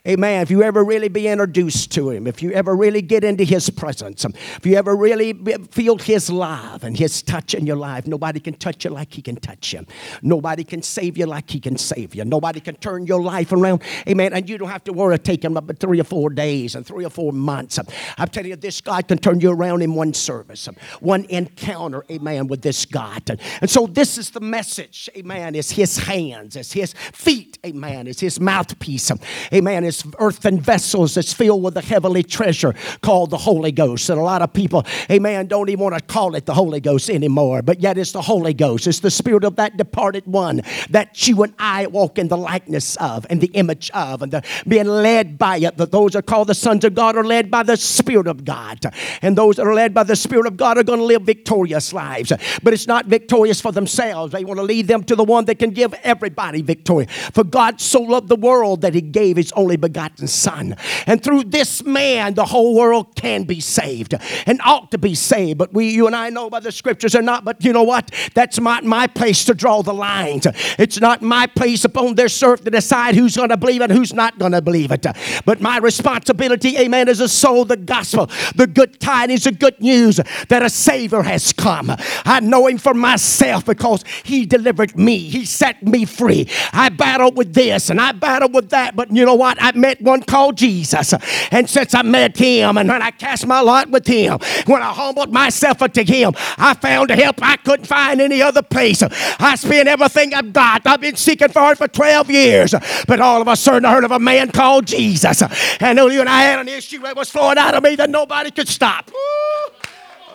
Amen. 0.07 0.43
If 0.43 0.51
you 0.51 0.63
ever 0.63 0.85
really 0.85 1.09
be 1.09 1.27
introduced 1.27 1.93
to 1.93 2.11
him, 2.11 2.27
if 2.27 2.43
you 2.43 2.53
ever 2.53 2.77
really 2.77 3.01
get 3.01 3.25
into 3.25 3.43
his 3.43 3.71
presence, 3.71 4.27
if 4.27 4.67
you 4.67 4.77
ever 4.77 4.95
really 4.95 5.33
feel 5.71 5.97
his 5.97 6.29
love 6.29 6.85
and 6.85 6.95
his 6.95 7.23
touch 7.23 7.55
in 7.55 7.67
your 7.67 7.77
life, 7.77 8.07
nobody 8.07 8.39
can 8.39 8.53
touch 8.53 8.85
you 8.85 8.91
like 8.91 9.15
he 9.15 9.23
can 9.23 9.37
touch 9.37 9.73
you. 9.73 9.87
Nobody 10.21 10.63
can 10.63 10.83
save 10.83 11.17
you 11.17 11.25
like 11.25 11.49
he 11.49 11.59
can 11.59 11.79
save 11.79 12.15
you. 12.15 12.23
Nobody 12.27 12.61
can 12.61 12.77
turn 12.77 13.07
your 13.07 13.23
life 13.23 13.51
around. 13.53 13.83
Amen. 14.07 14.35
And 14.35 14.47
you 14.47 14.59
don't 14.59 14.69
have 14.69 14.85
to 14.85 14.93
worry 14.93 15.19
taking 15.19 15.57
up 15.57 15.75
three 15.79 16.01
or 16.01 16.05
four 16.05 16.29
days 16.29 16.75
and 16.75 16.87
three 16.87 17.07
or 17.07 17.11
four 17.11 17.33
months. 17.33 17.79
I'm 18.19 18.29
telling 18.29 18.51
you, 18.51 18.57
this 18.57 18.83
God 18.83 19.09
can 19.09 19.17
turn 19.17 19.41
you 19.41 19.53
around 19.53 19.81
in 19.81 19.95
one 19.95 20.13
service, 20.13 20.69
one 21.01 21.25
encounter, 21.31 22.05
amen, 22.11 22.49
with 22.49 22.61
this 22.61 22.85
God. 22.85 23.23
And 23.63 23.71
so 23.71 23.87
this 23.87 24.19
is 24.19 24.29
the 24.31 24.41
message, 24.41 25.09
amen, 25.17 25.55
is 25.55 25.78
his 25.79 25.97
hands, 25.97 26.57
as 26.57 26.73
his 26.73 26.93
feet, 26.93 27.59
amen, 27.65 28.09
as 28.09 28.21
his 28.21 28.41
mouthpiece, 28.41 29.11
amen, 29.53 29.85
as 29.85 30.05
earthen 30.19 30.61
vessels 30.61 31.15
that's 31.15 31.33
filled 31.33 31.63
with 31.63 31.75
the 31.75 31.81
heavenly 31.81 32.23
treasure 32.23 32.75
called 33.01 33.31
the 33.31 33.39
Holy 33.39 33.73
Ghost. 33.73 34.11
And 34.11 34.19
a 34.19 34.23
lot 34.23 34.43
of 34.43 34.53
people, 34.53 34.85
amen, 35.11 35.47
don't 35.47 35.69
even 35.69 35.85
want 35.85 35.95
to 35.97 36.05
call 36.05 36.35
it 36.35 36.47
the 36.47 36.55
Holy 36.55 36.81
Ghost 36.81 37.09
anymore, 37.09 37.63
but 37.63 37.81
yet 37.81 37.97
it's 37.97 38.13
the 38.13 38.23
Holy 38.23 38.55
Ghost. 38.55 38.87
It's 38.87 39.01
the 39.01 39.11
spirit 39.11 39.45
of 39.45 39.57
that 39.57 39.77
departed 39.77 40.27
one 40.27 40.63
that 40.91 41.27
you 41.29 41.43
and 41.45 41.55
I 41.59 41.87
walk 41.87 42.19
in 42.19 42.29
the 42.29 42.37
likeness 42.37 42.97
of 42.97 43.27
and 43.31 43.41
the 43.41 43.51
image 43.55 43.91
of 43.93 44.23
and 44.23 44.33
the, 44.33 44.43
being 44.67 44.87
led 44.87 45.39
by 45.39 45.59
it. 45.59 45.77
That 45.77 45.93
those 45.93 46.17
are 46.17 46.23
called 46.23 46.49
the 46.49 46.55
sons 46.55 46.85
of 46.85 46.95
God 46.95 47.17
are 47.17 47.25
led 47.25 47.51
by 47.51 47.63
the 47.63 47.77
Spirit 47.77 48.27
of 48.27 48.45
God. 48.45 48.85
And 49.23 49.39
those 49.39 49.57
that 49.57 49.67
are 49.67 49.75
led 49.75 49.95
by 49.95 50.03
the 50.03 50.17
Spirit 50.17 50.47
of 50.47 50.57
God 50.57 50.77
are 50.77 50.83
going 50.83 50.99
to 50.99 51.05
live 51.05 51.23
victorious 51.23 51.93
lives. 51.93 52.33
But 52.63 52.75
it's 52.75 52.87
not 52.87 53.07
victorious 53.07 53.61
for 53.61 53.71
themselves. 53.71 54.33
They 54.33 54.45
want 54.45 54.59
to 54.59 54.65
lead 54.65 54.89
them 54.89 55.05
to 55.05 55.15
the 55.15 55.25
one 55.25 55.45
that 55.45 55.59
can 55.59 55.68
give 55.71 55.95
everybody 56.03 56.63
victory. 56.63 57.07
For 57.33 57.45
God 57.45 57.81
so 57.81 58.01
loved 58.01 58.29
the 58.29 58.37
world 58.37 58.83
that 58.83 58.95
he 58.95 59.01
gave 59.01 59.37
his 59.37 59.53
only 59.53 59.77
begotten 59.77 60.27
Son. 60.27 60.77
And 61.07 61.23
through 61.23 61.45
this 61.45 61.85
man, 61.85 62.35
the 62.35 62.45
whole 62.45 62.75
world 62.75 63.15
can 63.15 63.45
be 63.45 63.61
saved 63.61 64.15
and 64.47 64.61
ought 64.65 64.91
to 64.91 64.99
be 64.99 65.15
saved. 65.15 65.59
But 65.59 65.73
we, 65.73 65.91
you 65.91 66.07
and 66.07 66.17
I 66.17 66.31
know 66.31 66.51
by 66.51 66.61
the 66.61 66.73
scriptures 66.73 67.15
are 67.15 67.23
not, 67.23 67.45
but 67.45 67.65
you 67.65 67.73
know 67.73 67.83
what? 67.83 68.11
That's 68.35 68.61
not 68.61 68.85
my 68.85 69.07
place 69.07 69.45
to 69.47 69.55
draw 69.55 69.83
the 69.83 69.95
lines. 69.95 70.47
It's 70.79 71.01
not 71.01 71.23
my 71.23 71.47
place 71.47 71.85
upon 71.85 72.15
their 72.15 72.29
serf 72.29 72.65
to 72.65 72.71
decide 72.71 73.15
who's 73.15 73.37
going 73.37 73.49
to 73.51 73.57
believe 73.57 73.83
it, 73.83 73.91
who's 73.91 74.13
not 74.13 74.39
going 74.39 74.53
to 74.53 74.63
believe 74.63 74.93
it. 74.93 75.07
But 75.45 75.61
my 75.61 75.79
responsibility, 75.79 76.77
amen, 76.79 77.09
is 77.09 77.19
to 77.19 77.29
sow 77.29 77.65
the 77.65 77.77
gospel, 77.77 78.27
the 78.55 78.67
good 78.67 79.01
tidings, 79.01 79.45
the 79.45 79.53
good 79.53 79.81
news 79.81 80.21
that 80.49 80.63
a 80.63 80.71
Savior 80.71 81.23
has 81.23 81.53
come. 81.53 81.95
I 82.25 82.41
know 82.41 82.67
him 82.67 82.79
for 82.79 82.95
myself 82.95 83.65
because 83.65 84.05
he 84.23 84.47
delivered 84.47 84.97
me. 84.97 85.19
He 85.19 85.45
set 85.59 85.83
me 85.83 86.05
free. 86.05 86.49
I 86.73 86.89
battled 86.89 87.37
with 87.37 87.53
this 87.53 87.91
and 87.91 88.01
I 88.01 88.13
battled 88.13 88.55
with 88.55 88.71
that, 88.71 88.95
but 88.95 89.11
you 89.11 89.25
know 89.25 89.35
what? 89.35 89.59
I 89.61 89.73
met 89.73 90.01
one 90.01 90.23
called 90.23 90.57
Jesus. 90.57 91.13
And 91.51 91.69
since 91.69 91.95
I 91.95 92.03
met 92.03 92.37
him 92.37 92.79
and 92.79 92.89
when 92.89 93.03
I 93.03 93.11
cast 93.11 93.47
my 93.47 93.61
lot 93.61 93.91
with 93.91 94.07
him, 94.07 94.39
when 94.67 94.83
I 94.83 94.93
humbled 94.93 95.33
myself 95.33 95.83
unto 95.83 96.05
him, 96.05 96.33
I 96.57 96.75
found 96.75 97.11
help 97.11 97.43
I 97.43 97.57
couldn't 97.57 97.87
find 97.87 98.21
any 98.21 98.41
other 98.41 98.63
place. 98.63 99.03
I 99.03 99.57
spent 99.57 99.89
everything 99.89 100.33
I've 100.35 100.53
got. 100.53 100.87
I've 100.87 101.01
been 101.01 101.17
seeking 101.17 101.49
for 101.49 101.73
it 101.73 101.79
for 101.79 101.89
12 101.89 102.31
years. 102.31 102.75
But 103.07 103.21
all 103.21 103.43
of 103.43 103.49
a 103.49 103.57
sudden 103.57 103.85
I 103.85 103.93
heard 103.93 104.05
of 104.05 104.13
a 104.13 104.19
man 104.19 104.51
called 104.53 104.87
Jesus. 104.87 105.43
And 105.81 105.99
you 105.99 106.21
and 106.21 106.29
I 106.29 106.43
had 106.43 106.61
an 106.61 106.69
issue 106.69 107.01
that 107.01 107.17
was 107.17 107.31
flowing 107.31 107.59
out 107.59 107.75
of 107.75 107.83
me 107.83 107.97
that 107.97 108.11
nobody 108.11 108.51
could 108.51 108.69
stop. 108.69 109.11
Ooh. 109.11 109.15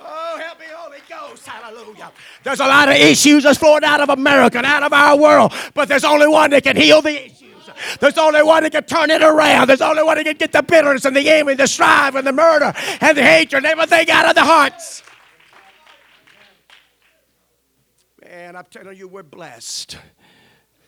Oh, 0.05 0.37
help 0.37 0.59
me, 0.59 0.65
Holy 0.71 0.97
Ghost. 1.09 1.32
Hallelujah. 1.45 2.12
There's 2.43 2.59
a 2.59 2.65
lot 2.65 2.89
of 2.89 2.95
issues 2.95 3.43
that's 3.43 3.57
flowing 3.57 3.83
out 3.83 4.01
of 4.01 4.09
America 4.09 4.57
and 4.57 4.65
out 4.65 4.83
of 4.83 4.93
our 4.93 5.17
world, 5.17 5.53
but 5.73 5.88
there's 5.88 6.03
only 6.03 6.27
one 6.27 6.51
that 6.51 6.63
can 6.63 6.75
heal 6.75 7.01
the 7.01 7.25
issues. 7.25 7.69
There's 8.00 8.17
only 8.17 8.43
one 8.43 8.63
that 8.63 8.71
can 8.71 8.83
turn 8.83 9.09
it 9.09 9.21
around. 9.21 9.67
There's 9.67 9.81
only 9.81 10.03
one 10.03 10.17
that 10.17 10.25
can 10.25 10.38
get 10.38 10.51
the 10.51 10.63
bitterness 10.63 11.05
and 11.05 11.15
the 11.15 11.29
envy, 11.29 11.55
the 11.55 11.67
strife 11.67 12.15
and 12.15 12.25
the 12.25 12.31
murder 12.31 12.73
and 13.01 13.17
the 13.17 13.23
hatred 13.23 13.65
and 13.65 13.65
everything 13.65 14.09
out 14.12 14.27
of 14.27 14.35
the 14.35 14.43
hearts. 14.43 15.03
Man, 18.23 18.55
I'm 18.55 18.65
telling 18.69 18.97
you, 18.97 19.07
we're 19.07 19.23
blessed. 19.23 19.97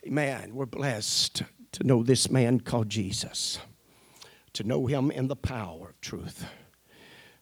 Man, 0.04 0.54
we're 0.54 0.66
blessed 0.66 1.42
to 1.72 1.84
know 1.84 2.02
this 2.02 2.30
man 2.30 2.60
called 2.60 2.88
Jesus, 2.88 3.58
to 4.52 4.64
know 4.64 4.86
him 4.86 5.10
in 5.10 5.28
the 5.28 5.36
power 5.36 5.90
of 5.90 6.00
truth 6.00 6.46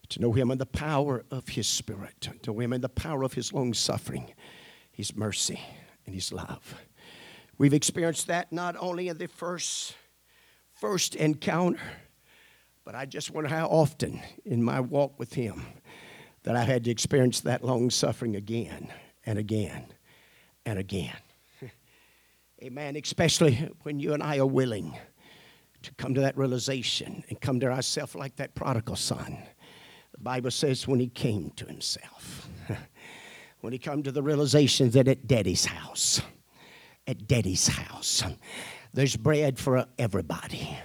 to 0.09 0.21
know 0.21 0.31
Him 0.31 0.51
in 0.51 0.57
the 0.57 0.65
power 0.65 1.25
of 1.31 1.49
His 1.49 1.67
Spirit, 1.67 2.29
to 2.43 2.51
know 2.51 2.59
Him 2.59 2.73
in 2.73 2.81
the 2.81 2.89
power 2.89 3.23
of 3.23 3.33
His 3.33 3.53
long 3.53 3.73
suffering, 3.73 4.33
His 4.91 5.15
mercy, 5.15 5.59
and 6.05 6.15
His 6.15 6.31
love. 6.31 6.75
We've 7.57 7.73
experienced 7.73 8.27
that 8.27 8.51
not 8.51 8.75
only 8.79 9.07
in 9.07 9.17
the 9.17 9.27
first, 9.27 9.95
first 10.73 11.15
encounter, 11.15 11.79
but 12.83 12.95
I 12.95 13.05
just 13.05 13.31
wonder 13.31 13.49
how 13.49 13.67
often 13.67 14.21
in 14.45 14.61
my 14.61 14.79
walk 14.79 15.17
with 15.17 15.33
Him 15.33 15.63
that 16.43 16.55
I've 16.55 16.67
had 16.67 16.83
to 16.83 16.91
experience 16.91 17.41
that 17.41 17.63
long 17.63 17.89
suffering 17.89 18.35
again 18.35 18.93
and 19.25 19.39
again 19.39 19.87
and 20.65 20.77
again. 20.77 21.15
Amen. 22.63 22.95
Especially 22.95 23.69
when 23.81 23.99
you 23.99 24.13
and 24.13 24.21
I 24.21 24.37
are 24.37 24.45
willing 24.45 24.95
to 25.81 25.93
come 25.95 26.13
to 26.15 26.21
that 26.21 26.37
realization 26.37 27.23
and 27.29 27.39
come 27.39 27.59
to 27.59 27.71
ourselves 27.71 28.15
like 28.15 28.35
that 28.35 28.55
prodigal 28.55 28.95
son. 28.95 29.37
The 30.15 30.23
Bible 30.23 30.51
says 30.51 30.87
when 30.87 31.01
he 31.01 31.09
came 31.09 31.51
to 31.57 31.65
himself, 31.65 32.47
when 33.59 33.73
he 33.73 33.79
come 33.79 34.01
to 34.03 34.13
the 34.13 34.23
realization 34.23 34.89
that 34.91 35.09
at 35.09 35.27
daddy's 35.27 35.65
house, 35.65 36.21
at 37.05 37.27
daddy's 37.27 37.67
house, 37.67 38.23
there's 38.93 39.17
bread 39.17 39.59
for 39.59 39.85
everybody. 39.99 40.77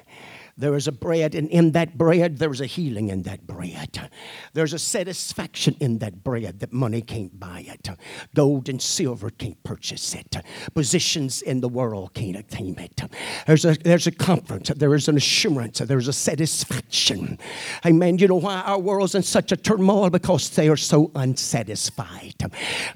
There 0.60 0.76
is 0.76 0.86
a 0.86 0.92
bread, 0.92 1.34
and 1.34 1.48
in 1.48 1.72
that 1.72 1.96
bread, 1.96 2.38
there's 2.38 2.60
a 2.60 2.66
healing 2.66 3.08
in 3.08 3.22
that 3.22 3.46
bread. 3.46 4.10
There's 4.52 4.74
a 4.74 4.78
satisfaction 4.78 5.74
in 5.80 6.00
that 6.00 6.22
bread 6.22 6.60
that 6.60 6.70
money 6.70 7.00
can't 7.00 7.40
buy 7.40 7.64
it. 7.66 7.88
Gold 8.34 8.68
and 8.68 8.80
silver 8.80 9.30
can't 9.30 9.62
purchase 9.64 10.14
it. 10.14 10.36
Positions 10.74 11.40
in 11.40 11.62
the 11.62 11.68
world 11.68 12.12
can't 12.12 12.36
attain 12.36 12.78
it. 12.78 13.00
There's 13.46 13.64
a, 13.64 13.72
there's 13.72 14.06
a 14.06 14.10
comfort, 14.10 14.66
there 14.76 14.94
is 14.94 15.08
an 15.08 15.16
assurance, 15.16 15.78
there's 15.78 16.08
a 16.08 16.12
satisfaction. 16.12 17.38
Amen. 17.86 18.18
You 18.18 18.28
know 18.28 18.36
why 18.36 18.60
our 18.60 18.78
world's 18.78 19.14
in 19.14 19.22
such 19.22 19.52
a 19.52 19.56
turmoil? 19.56 20.10
Because 20.10 20.50
they 20.50 20.68
are 20.68 20.76
so 20.76 21.10
unsatisfied. 21.14 22.34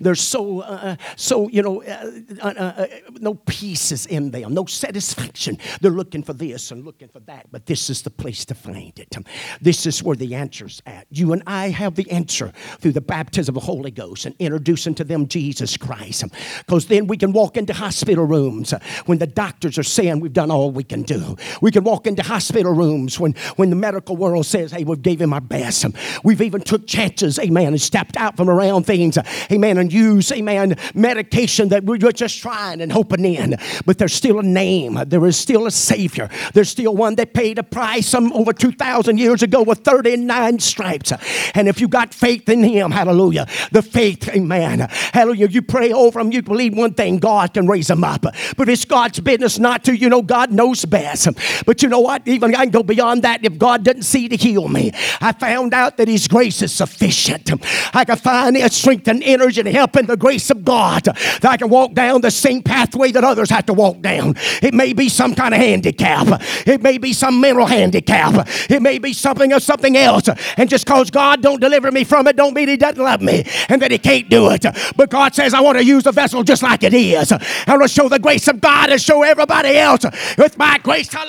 They're 0.00 0.14
so, 0.14 0.60
uh, 0.60 0.96
so 1.16 1.48
you 1.48 1.62
know, 1.62 1.82
uh, 1.82 2.10
uh, 2.42 2.48
uh 2.48 2.86
no 3.20 3.34
pieces 3.34 4.04
in 4.04 4.32
them, 4.32 4.52
no 4.52 4.66
satisfaction. 4.66 5.56
They're 5.80 5.90
looking 5.90 6.22
for 6.22 6.34
this 6.34 6.70
and 6.70 6.84
looking 6.84 7.08
for 7.08 7.20
that 7.20 7.50
but 7.54 7.66
this 7.66 7.88
is 7.88 8.02
the 8.02 8.10
place 8.10 8.44
to 8.44 8.52
find 8.52 8.98
it. 8.98 9.16
This 9.60 9.86
is 9.86 10.02
where 10.02 10.16
the 10.16 10.34
answer's 10.34 10.82
at. 10.86 11.06
You 11.10 11.32
and 11.32 11.40
I 11.46 11.68
have 11.68 11.94
the 11.94 12.10
answer 12.10 12.52
through 12.80 12.90
the 12.90 13.00
baptism 13.00 13.56
of 13.56 13.62
the 13.62 13.66
Holy 13.66 13.92
Ghost 13.92 14.26
and 14.26 14.34
introducing 14.40 14.92
to 14.96 15.04
them 15.04 15.28
Jesus 15.28 15.76
Christ. 15.76 16.24
Because 16.58 16.86
then 16.86 17.06
we 17.06 17.16
can 17.16 17.32
walk 17.32 17.56
into 17.56 17.72
hospital 17.72 18.24
rooms 18.24 18.74
when 19.06 19.18
the 19.18 19.28
doctors 19.28 19.78
are 19.78 19.84
saying 19.84 20.18
we've 20.18 20.32
done 20.32 20.50
all 20.50 20.72
we 20.72 20.82
can 20.82 21.02
do. 21.02 21.36
We 21.62 21.70
can 21.70 21.84
walk 21.84 22.08
into 22.08 22.24
hospital 22.24 22.72
rooms 22.72 23.20
when, 23.20 23.34
when 23.54 23.70
the 23.70 23.76
medical 23.76 24.16
world 24.16 24.46
says, 24.46 24.72
hey, 24.72 24.82
we've 24.82 25.00
gave 25.00 25.20
him 25.20 25.32
our 25.32 25.40
best. 25.40 25.86
We've 26.24 26.42
even 26.42 26.60
took 26.60 26.88
chances, 26.88 27.38
amen, 27.38 27.68
and 27.68 27.80
stepped 27.80 28.16
out 28.16 28.36
from 28.36 28.50
around 28.50 28.82
things, 28.82 29.16
amen, 29.52 29.78
and 29.78 29.92
used, 29.92 30.32
amen, 30.32 30.74
medication 30.92 31.68
that 31.68 31.84
we 31.84 31.98
were 31.98 32.10
just 32.10 32.42
trying 32.42 32.80
and 32.80 32.90
hoping 32.90 33.24
in. 33.24 33.54
But 33.86 33.98
there's 33.98 34.12
still 34.12 34.40
a 34.40 34.42
name. 34.42 34.98
There 35.06 35.24
is 35.24 35.36
still 35.36 35.68
a 35.68 35.70
Savior. 35.70 36.28
There's 36.52 36.68
still 36.68 36.96
one 36.96 37.14
that 37.14 37.33
paid 37.34 37.58
a 37.58 37.62
price 37.62 38.06
some 38.06 38.32
over 38.32 38.52
2,000 38.52 39.18
years 39.18 39.42
ago 39.42 39.62
with 39.62 39.80
39 39.80 40.60
stripes. 40.60 41.12
And 41.54 41.68
if 41.68 41.80
you 41.80 41.88
got 41.88 42.14
faith 42.14 42.48
in 42.48 42.62
Him, 42.62 42.92
hallelujah, 42.92 43.46
the 43.72 43.82
faith, 43.82 44.28
amen, 44.28 44.80
hallelujah, 45.12 45.48
you 45.48 45.60
pray 45.60 45.92
over 45.92 46.20
Him, 46.20 46.32
you 46.32 46.42
believe 46.42 46.76
one 46.76 46.94
thing, 46.94 47.18
God 47.18 47.52
can 47.52 47.66
raise 47.66 47.90
Him 47.90 48.04
up. 48.04 48.24
But 48.56 48.68
it's 48.68 48.84
God's 48.84 49.20
business 49.20 49.58
not 49.58 49.84
to, 49.84 49.96
you 49.96 50.08
know, 50.08 50.22
God 50.22 50.52
knows 50.52 50.84
best. 50.84 51.28
But 51.66 51.82
you 51.82 51.88
know 51.88 52.00
what? 52.00 52.26
Even 52.26 52.54
I 52.54 52.64
can 52.64 52.70
go 52.70 52.82
beyond 52.82 53.22
that 53.22 53.44
if 53.44 53.58
God 53.58 53.84
doesn't 53.84 54.02
see 54.02 54.28
to 54.28 54.36
heal 54.36 54.68
me. 54.68 54.92
I 55.20 55.32
found 55.32 55.74
out 55.74 55.96
that 55.96 56.08
His 56.08 56.28
grace 56.28 56.62
is 56.62 56.72
sufficient. 56.72 57.50
I 57.94 58.04
can 58.04 58.16
find 58.16 58.56
strength 58.72 59.08
and 59.08 59.22
energy 59.22 59.60
and 59.60 59.68
help 59.68 59.96
in 59.96 60.06
the 60.06 60.16
grace 60.16 60.50
of 60.50 60.64
God 60.64 61.04
that 61.04 61.44
I 61.44 61.56
can 61.56 61.68
walk 61.68 61.94
down 61.94 62.20
the 62.20 62.30
same 62.30 62.62
pathway 62.62 63.10
that 63.12 63.24
others 63.24 63.50
have 63.50 63.66
to 63.66 63.74
walk 63.74 64.00
down. 64.00 64.36
It 64.62 64.72
may 64.72 64.92
be 64.92 65.08
some 65.08 65.34
kind 65.34 65.52
of 65.52 65.60
handicap, 65.60 66.40
it 66.66 66.80
may 66.80 66.98
be 66.98 67.12
some 67.12 67.23
mental 67.30 67.66
handicap. 67.66 68.48
It 68.70 68.82
may 68.82 68.98
be 68.98 69.12
something 69.12 69.52
or 69.52 69.60
something 69.60 69.96
else. 69.96 70.28
And 70.56 70.68
just 70.68 70.86
because 70.86 71.10
God 71.10 71.42
don't 71.42 71.60
deliver 71.60 71.90
me 71.92 72.04
from 72.04 72.26
it, 72.26 72.36
don't 72.36 72.54
mean 72.54 72.68
He 72.68 72.76
doesn't 72.76 73.02
love 73.02 73.20
me 73.20 73.44
and 73.68 73.80
that 73.82 73.90
He 73.90 73.98
can't 73.98 74.28
do 74.28 74.50
it. 74.50 74.64
But 74.96 75.10
God 75.10 75.34
says, 75.34 75.54
I 75.54 75.60
want 75.60 75.78
to 75.78 75.84
use 75.84 76.04
the 76.04 76.12
vessel 76.12 76.42
just 76.42 76.62
like 76.62 76.82
it 76.82 76.94
is. 76.94 77.32
I 77.32 77.38
want 77.68 77.82
to 77.82 77.88
show 77.88 78.08
the 78.08 78.18
grace 78.18 78.48
of 78.48 78.60
God 78.60 78.90
and 78.90 79.00
show 79.00 79.22
everybody 79.22 79.76
else 79.76 80.04
with 80.38 80.58
my 80.58 80.78
grace. 80.78 81.08
I 81.14 81.26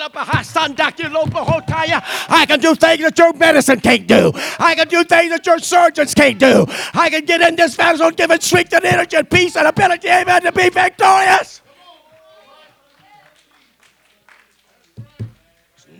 can 2.46 2.60
do 2.60 2.74
things 2.74 3.02
that 3.02 3.18
your 3.18 3.32
medicine 3.34 3.80
can't 3.80 4.06
do. 4.06 4.32
I 4.58 4.74
can 4.74 4.88
do 4.88 5.04
things 5.04 5.30
that 5.30 5.46
your 5.46 5.58
surgeons 5.58 6.14
can't 6.14 6.38
do. 6.38 6.66
I 6.94 7.10
can 7.10 7.24
get 7.24 7.40
in 7.40 7.56
this 7.56 7.74
vessel, 7.74 8.06
and 8.06 8.16
give 8.16 8.30
it 8.30 8.42
strength 8.42 8.72
and 8.72 8.84
energy 8.84 9.16
and 9.16 9.28
peace 9.28 9.56
and 9.56 9.66
ability, 9.66 10.08
amen, 10.08 10.42
to 10.42 10.52
be 10.52 10.68
victorious. 10.68 11.62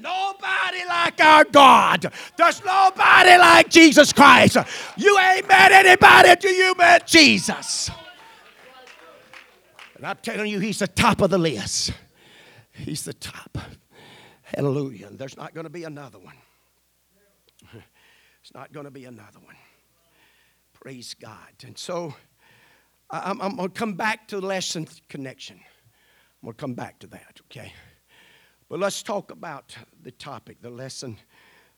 Nobody 0.06 0.84
like 0.88 1.20
our 1.20 1.44
God. 1.44 2.12
There's 2.36 2.64
nobody 2.64 3.36
like 3.36 3.68
Jesus 3.68 4.12
Christ. 4.12 4.56
You 4.96 5.18
ain't 5.18 5.48
met 5.48 5.72
anybody 5.72 6.30
until 6.30 6.52
you 6.52 6.74
met 6.76 7.06
Jesus. 7.06 7.90
And 9.96 10.06
I'm 10.06 10.18
telling 10.22 10.50
you, 10.50 10.60
He's 10.60 10.78
the 10.78 10.88
top 10.88 11.20
of 11.22 11.30
the 11.30 11.38
list. 11.38 11.92
He's 12.72 13.04
the 13.04 13.14
top. 13.14 13.58
Hallelujah. 14.42 15.08
And 15.08 15.18
there's 15.18 15.36
not 15.36 15.54
going 15.54 15.64
to 15.64 15.70
be 15.70 15.84
another 15.84 16.18
one. 16.18 16.34
It's 18.42 18.54
not 18.54 18.72
going 18.72 18.84
to 18.84 18.92
be 18.92 19.06
another 19.06 19.40
one. 19.40 19.56
Praise 20.72 21.14
God. 21.14 21.64
And 21.66 21.76
so 21.76 22.14
I'm, 23.10 23.40
I'm 23.42 23.56
going 23.56 23.70
to 23.70 23.74
come 23.74 23.94
back 23.94 24.28
to 24.28 24.38
lesson 24.38 24.86
connection. 25.08 25.56
I'm 25.56 26.46
going 26.46 26.54
to 26.54 26.60
come 26.60 26.74
back 26.74 27.00
to 27.00 27.08
that, 27.08 27.40
okay? 27.46 27.72
But 28.68 28.80
let's 28.80 29.02
talk 29.02 29.30
about 29.30 29.76
the 30.02 30.10
topic, 30.10 30.60
the 30.60 30.70
lesson, 30.70 31.18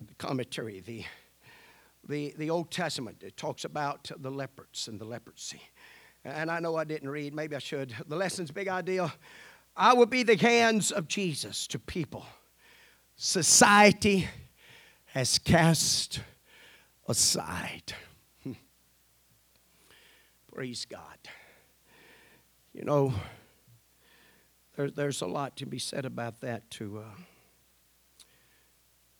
the 0.01 0.15
commentary, 0.15 0.81
the, 0.81 1.05
the, 2.09 2.35
the 2.39 2.49
Old 2.49 2.71
Testament. 2.71 3.23
It 3.23 3.37
talks 3.37 3.65
about 3.65 4.11
the 4.19 4.31
lepers 4.31 4.89
and 4.91 4.99
the 4.99 5.05
leprosy. 5.05 5.61
And 6.25 6.51
I 6.51 6.61
know 6.61 6.77
I 6.77 6.85
didn't 6.85 7.11
read, 7.11 7.35
maybe 7.35 7.55
I 7.55 7.59
should. 7.59 7.95
The 8.07 8.17
lesson's 8.17 8.51
big 8.51 8.69
idea. 8.69 9.13
I 9.77 9.93
will 9.93 10.07
be 10.07 10.23
the 10.23 10.37
hands 10.37 10.91
of 10.91 11.09
Jesus 11.09 11.67
to 11.69 11.79
people. 11.79 12.25
Society 13.17 14.29
has 15.07 15.39
cast 15.39 16.21
aside. 17.07 17.93
Hmm. 18.45 18.53
Praise 20.53 20.87
God. 20.87 21.19
You 22.73 22.85
know, 22.85 23.13
there, 24.79 24.91
there's 24.91 25.23
a 25.23 25.27
lot 25.27 25.57
to 25.57 25.67
be 25.67 25.81
said 25.81 26.05
about 26.05 26.41
that 26.41 26.71
to, 26.71 26.99
uh, 27.01 27.21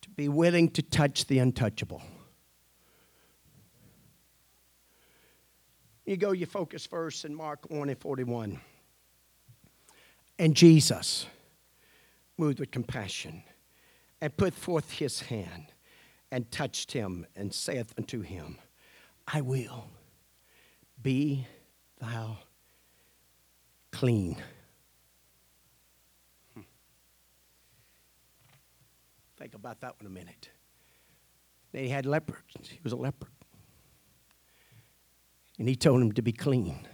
to 0.03 0.11
be 0.11 0.29
willing 0.29 0.69
to 0.71 0.83
touch 0.83 1.27
the 1.27 1.41
untouchable. 1.41 2.01
You 6.07 6.17
go, 6.17 6.31
you 6.31 6.47
focus 6.47 6.87
first 6.87 7.25
in 7.25 7.35
Mark 7.35 7.69
1 7.71 7.89
and 7.89 7.99
41. 7.99 8.61
And 10.39 10.55
Jesus 10.55 11.27
moved 12.37 12.61
with 12.61 12.71
compassion 12.71 13.43
and 14.21 14.35
put 14.37 14.55
forth 14.55 14.93
his 14.93 15.23
hand 15.23 15.73
and 16.31 16.49
touched 16.53 16.93
him 16.93 17.27
and 17.35 17.53
saith 17.53 17.93
unto 17.99 18.21
him, 18.21 18.59
I 19.27 19.41
will 19.41 19.89
be 21.03 21.49
thou 22.01 22.39
clean. 23.91 24.41
Think 29.39 29.55
about 29.55 29.81
that 29.83 29.95
one 30.01 30.07
a 30.07 30.13
minute. 30.13 30.51
Then 31.71 31.85
he 31.85 31.91
had 31.91 32.07
leopards. 32.07 32.69
He 32.69 32.81
was 32.83 32.93
a 32.93 32.97
leper. 32.97 33.29
And 35.59 35.69
he 35.69 35.77
told 35.77 36.03
him 36.03 36.11
to 36.13 36.23
be 36.23 36.33
clean. 36.33 36.87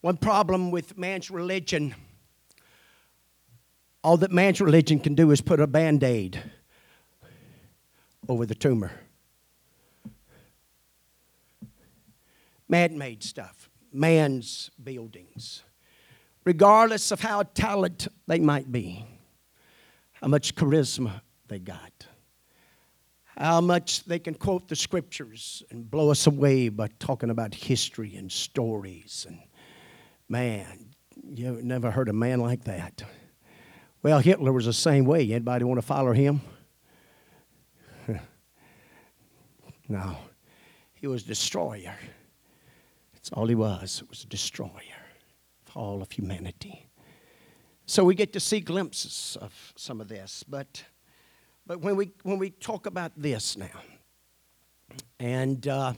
One 0.00 0.16
problem 0.16 0.72
with 0.72 0.98
man's 0.98 1.30
religion, 1.30 1.94
all 4.02 4.16
that 4.16 4.32
man's 4.32 4.60
religion 4.60 4.98
can 4.98 5.14
do 5.14 5.30
is 5.30 5.40
put 5.40 5.60
a 5.60 5.66
band 5.66 6.02
aid 6.02 6.42
over 8.28 8.46
the 8.46 8.54
tumor. 8.54 8.92
Man 12.68 12.98
made 12.98 13.22
stuff 13.22 13.68
man's 13.96 14.70
buildings, 14.82 15.62
regardless 16.44 17.10
of 17.10 17.20
how 17.20 17.42
talented 17.42 18.12
they 18.26 18.38
might 18.38 18.70
be, 18.70 19.04
how 20.12 20.28
much 20.28 20.54
charisma 20.54 21.20
they 21.48 21.58
got, 21.58 22.06
how 23.24 23.60
much 23.60 24.04
they 24.04 24.18
can 24.18 24.34
quote 24.34 24.68
the 24.68 24.76
scriptures 24.76 25.62
and 25.70 25.90
blow 25.90 26.10
us 26.10 26.26
away 26.26 26.68
by 26.68 26.88
talking 26.98 27.30
about 27.30 27.54
history 27.54 28.16
and 28.16 28.30
stories. 28.30 29.26
And 29.28 29.38
man, 30.28 30.90
you 31.34 31.60
never 31.62 31.90
heard 31.90 32.08
a 32.08 32.12
man 32.12 32.40
like 32.40 32.64
that. 32.64 33.02
Well, 34.02 34.20
Hitler 34.20 34.52
was 34.52 34.66
the 34.66 34.72
same 34.72 35.04
way. 35.04 35.22
Anybody 35.32 35.64
want 35.64 35.78
to 35.78 35.86
follow 35.86 36.12
him? 36.12 36.40
no, 39.88 40.16
he 40.94 41.06
was 41.06 41.24
destroyer. 41.24 41.96
That's 43.26 43.36
all 43.36 43.48
he 43.48 43.56
was, 43.56 44.04
was 44.08 44.22
a 44.22 44.28
destroyer 44.28 44.70
of 45.66 45.76
all 45.76 46.00
of 46.00 46.12
humanity. 46.12 46.86
So 47.84 48.04
we 48.04 48.14
get 48.14 48.32
to 48.34 48.40
see 48.40 48.60
glimpses 48.60 49.36
of 49.40 49.72
some 49.74 50.00
of 50.00 50.06
this, 50.06 50.44
but 50.48 50.84
but 51.66 51.80
when 51.80 51.96
we 51.96 52.12
when 52.22 52.38
we 52.38 52.50
talk 52.50 52.86
about 52.86 53.10
this 53.16 53.56
now, 53.56 53.80
and 55.18 55.66
uh, 55.66 55.94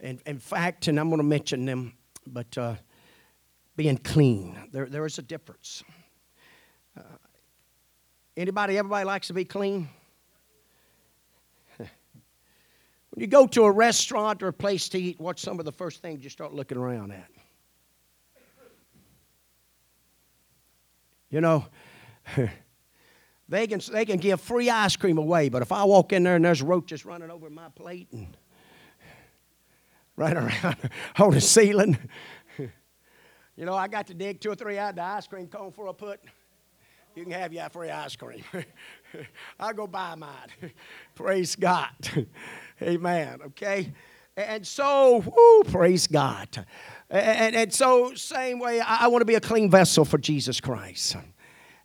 and 0.00 0.22
in 0.24 0.38
fact, 0.38 0.88
and 0.88 0.98
I'm 0.98 1.10
going 1.10 1.18
to 1.18 1.22
mention 1.22 1.66
them 1.66 1.92
but 2.26 2.56
uh, 2.56 2.76
being 3.76 3.98
clean. 3.98 4.56
There, 4.72 4.86
there 4.86 5.04
is 5.04 5.18
a 5.18 5.22
difference. 5.22 5.84
Uh, 6.96 7.02
anybody, 8.38 8.78
everybody 8.78 9.04
likes 9.04 9.26
to 9.26 9.34
be 9.34 9.44
clean? 9.44 9.90
when 11.76 11.88
you 13.16 13.26
go 13.26 13.46
to 13.46 13.64
a 13.64 13.70
restaurant 13.70 14.42
or 14.42 14.48
a 14.48 14.52
place 14.52 14.88
to 14.90 14.98
eat, 14.98 15.20
what's 15.20 15.42
some 15.42 15.58
of 15.58 15.64
the 15.64 15.72
first 15.72 16.00
things 16.00 16.24
you 16.24 16.30
start 16.30 16.54
looking 16.54 16.78
around 16.78 17.12
at? 17.12 17.28
You 21.30 21.40
know, 21.40 21.66
they 23.48 23.66
can, 23.66 23.80
they 23.90 24.04
can 24.04 24.18
give 24.18 24.40
free 24.40 24.70
ice 24.70 24.96
cream 24.96 25.18
away, 25.18 25.48
but 25.48 25.62
if 25.62 25.72
I 25.72 25.84
walk 25.84 26.12
in 26.12 26.22
there 26.22 26.36
and 26.36 26.44
there's 26.44 26.62
roaches 26.62 27.04
running 27.04 27.30
over 27.30 27.48
my 27.48 27.68
plate 27.70 28.08
and 28.12 28.36
right 30.16 30.36
around 30.36 30.76
on 31.18 31.30
the 31.32 31.40
ceiling, 31.40 31.98
you 32.58 33.66
know, 33.66 33.74
I 33.74 33.88
got 33.88 34.06
to 34.08 34.14
dig 34.14 34.40
two 34.40 34.50
or 34.50 34.54
three 34.54 34.78
out 34.78 34.94
the 34.94 35.02
ice 35.02 35.26
cream 35.26 35.46
cone 35.46 35.72
for 35.72 35.86
a 35.86 35.94
put. 35.94 36.20
You 37.14 37.24
can 37.24 37.32
have 37.32 37.52
your 37.52 37.68
free 37.68 37.90
ice 37.90 38.16
cream. 38.16 38.42
I'll 39.60 39.74
go 39.74 39.86
buy 39.86 40.14
mine. 40.14 40.48
praise 41.14 41.56
God. 41.56 41.90
Amen. 42.80 43.40
Okay? 43.46 43.92
And 44.36 44.66
so, 44.66 45.20
whoo, 45.20 45.64
praise 45.70 46.06
God. 46.06 46.48
And, 47.10 47.54
and 47.54 47.72
so, 47.72 48.14
same 48.14 48.58
way, 48.58 48.80
I, 48.80 49.04
I 49.04 49.08
want 49.08 49.20
to 49.20 49.26
be 49.26 49.34
a 49.34 49.40
clean 49.40 49.70
vessel 49.70 50.04
for 50.04 50.18
Jesus 50.18 50.60
Christ. 50.60 51.16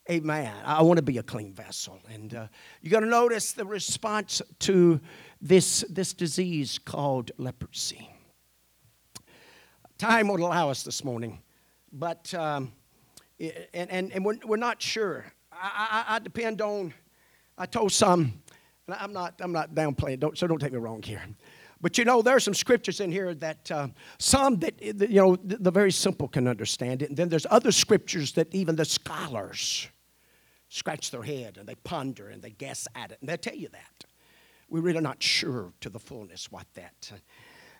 Amen. 0.10 0.54
I 0.64 0.82
want 0.84 0.98
to 0.98 1.04
be 1.04 1.18
a 1.18 1.24
clean 1.24 1.54
vessel. 1.54 2.00
And 2.14 2.34
uh, 2.34 2.48
you're 2.82 2.92
going 2.92 3.04
to 3.04 3.10
notice 3.10 3.52
the 3.52 3.66
response 3.66 4.42
to 4.60 5.02
this, 5.42 5.84
this 5.90 6.14
disease 6.14 6.80
called 6.80 7.32
leprosy. 7.38 8.10
Time 9.98 10.30
won't 10.30 10.42
allow 10.42 10.70
us 10.70 10.84
this 10.84 11.04
morning 11.04 11.40
but 11.92 12.34
um, 12.34 12.72
and, 13.40 13.92
and, 13.92 14.12
and 14.12 14.26
we're, 14.26 14.38
we're 14.46 14.58
not 14.58 14.82
sure. 14.82 15.26
I, 15.52 16.06
I, 16.08 16.16
I 16.16 16.20
depend 16.20 16.62
on. 16.62 16.94
I 17.58 17.66
told 17.66 17.92
some, 17.92 18.44
and 18.88 18.96
I'm 19.00 19.14
not 19.14 19.36
I'm 19.40 19.52
not 19.52 19.76
downplaying. 19.76 20.20
Don't, 20.20 20.38
so 20.38 20.48
don't 20.48 20.60
take 20.60 20.72
me 20.72 20.80
wrong 20.80 21.02
here. 21.02 21.22
But 21.80 21.98
you 21.98 22.06
know, 22.06 22.22
there 22.22 22.36
are 22.36 22.40
some 22.40 22.54
scriptures 22.54 23.02
in 23.02 23.12
here 23.12 23.36
that 23.36 23.70
uh, 23.70 23.90
some 24.18 24.58
that 24.60 24.82
you 24.82 25.22
know 25.22 25.36
the, 25.36 25.58
the 25.58 25.72
very 25.72 25.92
simple 25.92 26.28
can 26.28 26.48
understand 26.48 27.02
it, 27.02 27.10
and 27.10 27.18
then 27.18 27.30
there's 27.30 27.46
other 27.50 27.72
scriptures 27.72 28.32
that 28.34 28.54
even 28.54 28.76
the 28.76 28.86
scholars 28.86 29.88
scratch 30.70 31.12
their 31.12 31.24
head 31.24 31.58
and 31.58 31.68
they 31.68 31.76
ponder 31.76 32.30
and 32.30 32.42
they 32.42 32.50
guess 32.50 32.88
at 32.96 33.12
it, 33.12 33.18
and 33.20 33.30
they 33.30 33.38
tell 33.38 33.56
you 33.56 33.70
that 33.70 34.06
we're 34.70 34.82
really 34.82 35.02
not 35.02 35.22
sure 35.22 35.72
to 35.82 35.90
the 35.90 36.00
fullness 36.00 36.52
what 36.52 36.66
that. 36.74 37.12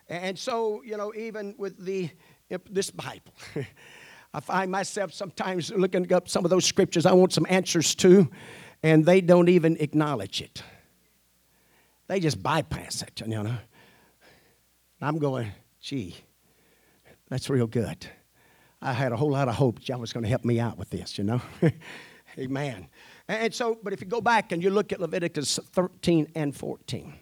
And 0.08 0.38
so, 0.38 0.82
you 0.84 0.96
know, 0.96 1.12
even 1.14 1.54
with 1.58 1.84
the 1.84 2.10
this 2.70 2.90
Bible. 2.90 3.34
I 4.34 4.40
find 4.40 4.70
myself 4.70 5.14
sometimes 5.14 5.70
looking 5.72 6.12
up 6.12 6.28
some 6.28 6.44
of 6.44 6.50
those 6.50 6.66
scriptures 6.66 7.06
I 7.06 7.12
want 7.12 7.32
some 7.32 7.46
answers 7.48 7.94
to, 7.96 8.28
and 8.82 9.04
they 9.04 9.22
don't 9.22 9.48
even 9.48 9.78
acknowledge 9.80 10.42
it. 10.42 10.62
They 12.08 12.20
just 12.20 12.42
bypass 12.42 13.02
it, 13.02 13.20
you 13.20 13.28
know. 13.28 13.56
I'm 15.00 15.18
going, 15.18 15.52
gee, 15.80 16.16
that's 17.28 17.48
real 17.48 17.66
good. 17.66 18.06
I 18.82 18.92
had 18.92 19.12
a 19.12 19.16
whole 19.16 19.30
lot 19.30 19.48
of 19.48 19.54
hope 19.54 19.86
y'all 19.86 20.00
was 20.00 20.12
going 20.12 20.24
to 20.24 20.28
help 20.28 20.44
me 20.44 20.58
out 20.58 20.78
with 20.78 20.90
this, 20.90 21.18
you 21.18 21.24
know. 21.24 21.40
Amen. 22.38 22.88
And 23.28 23.54
so, 23.54 23.78
but 23.82 23.92
if 23.92 24.00
you 24.00 24.06
go 24.06 24.20
back 24.20 24.52
and 24.52 24.62
you 24.62 24.70
look 24.70 24.92
at 24.92 25.00
Leviticus 25.00 25.58
13 25.72 26.32
and 26.34 26.54
14, 26.56 27.14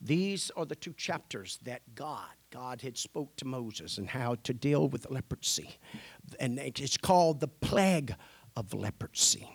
these 0.00 0.50
are 0.56 0.64
the 0.64 0.76
two 0.76 0.92
chapters 0.92 1.58
that 1.64 1.82
God 1.94 2.28
God 2.50 2.82
had 2.82 2.98
spoke 2.98 3.36
to 3.36 3.44
Moses 3.44 3.98
and 3.98 4.08
how 4.08 4.34
to 4.42 4.52
deal 4.52 4.88
with 4.88 5.08
leprosy. 5.08 5.78
And 6.40 6.58
it's 6.58 6.96
called 6.96 7.40
the 7.40 7.48
plague 7.48 8.14
of 8.56 8.74
leprosy. 8.74 9.48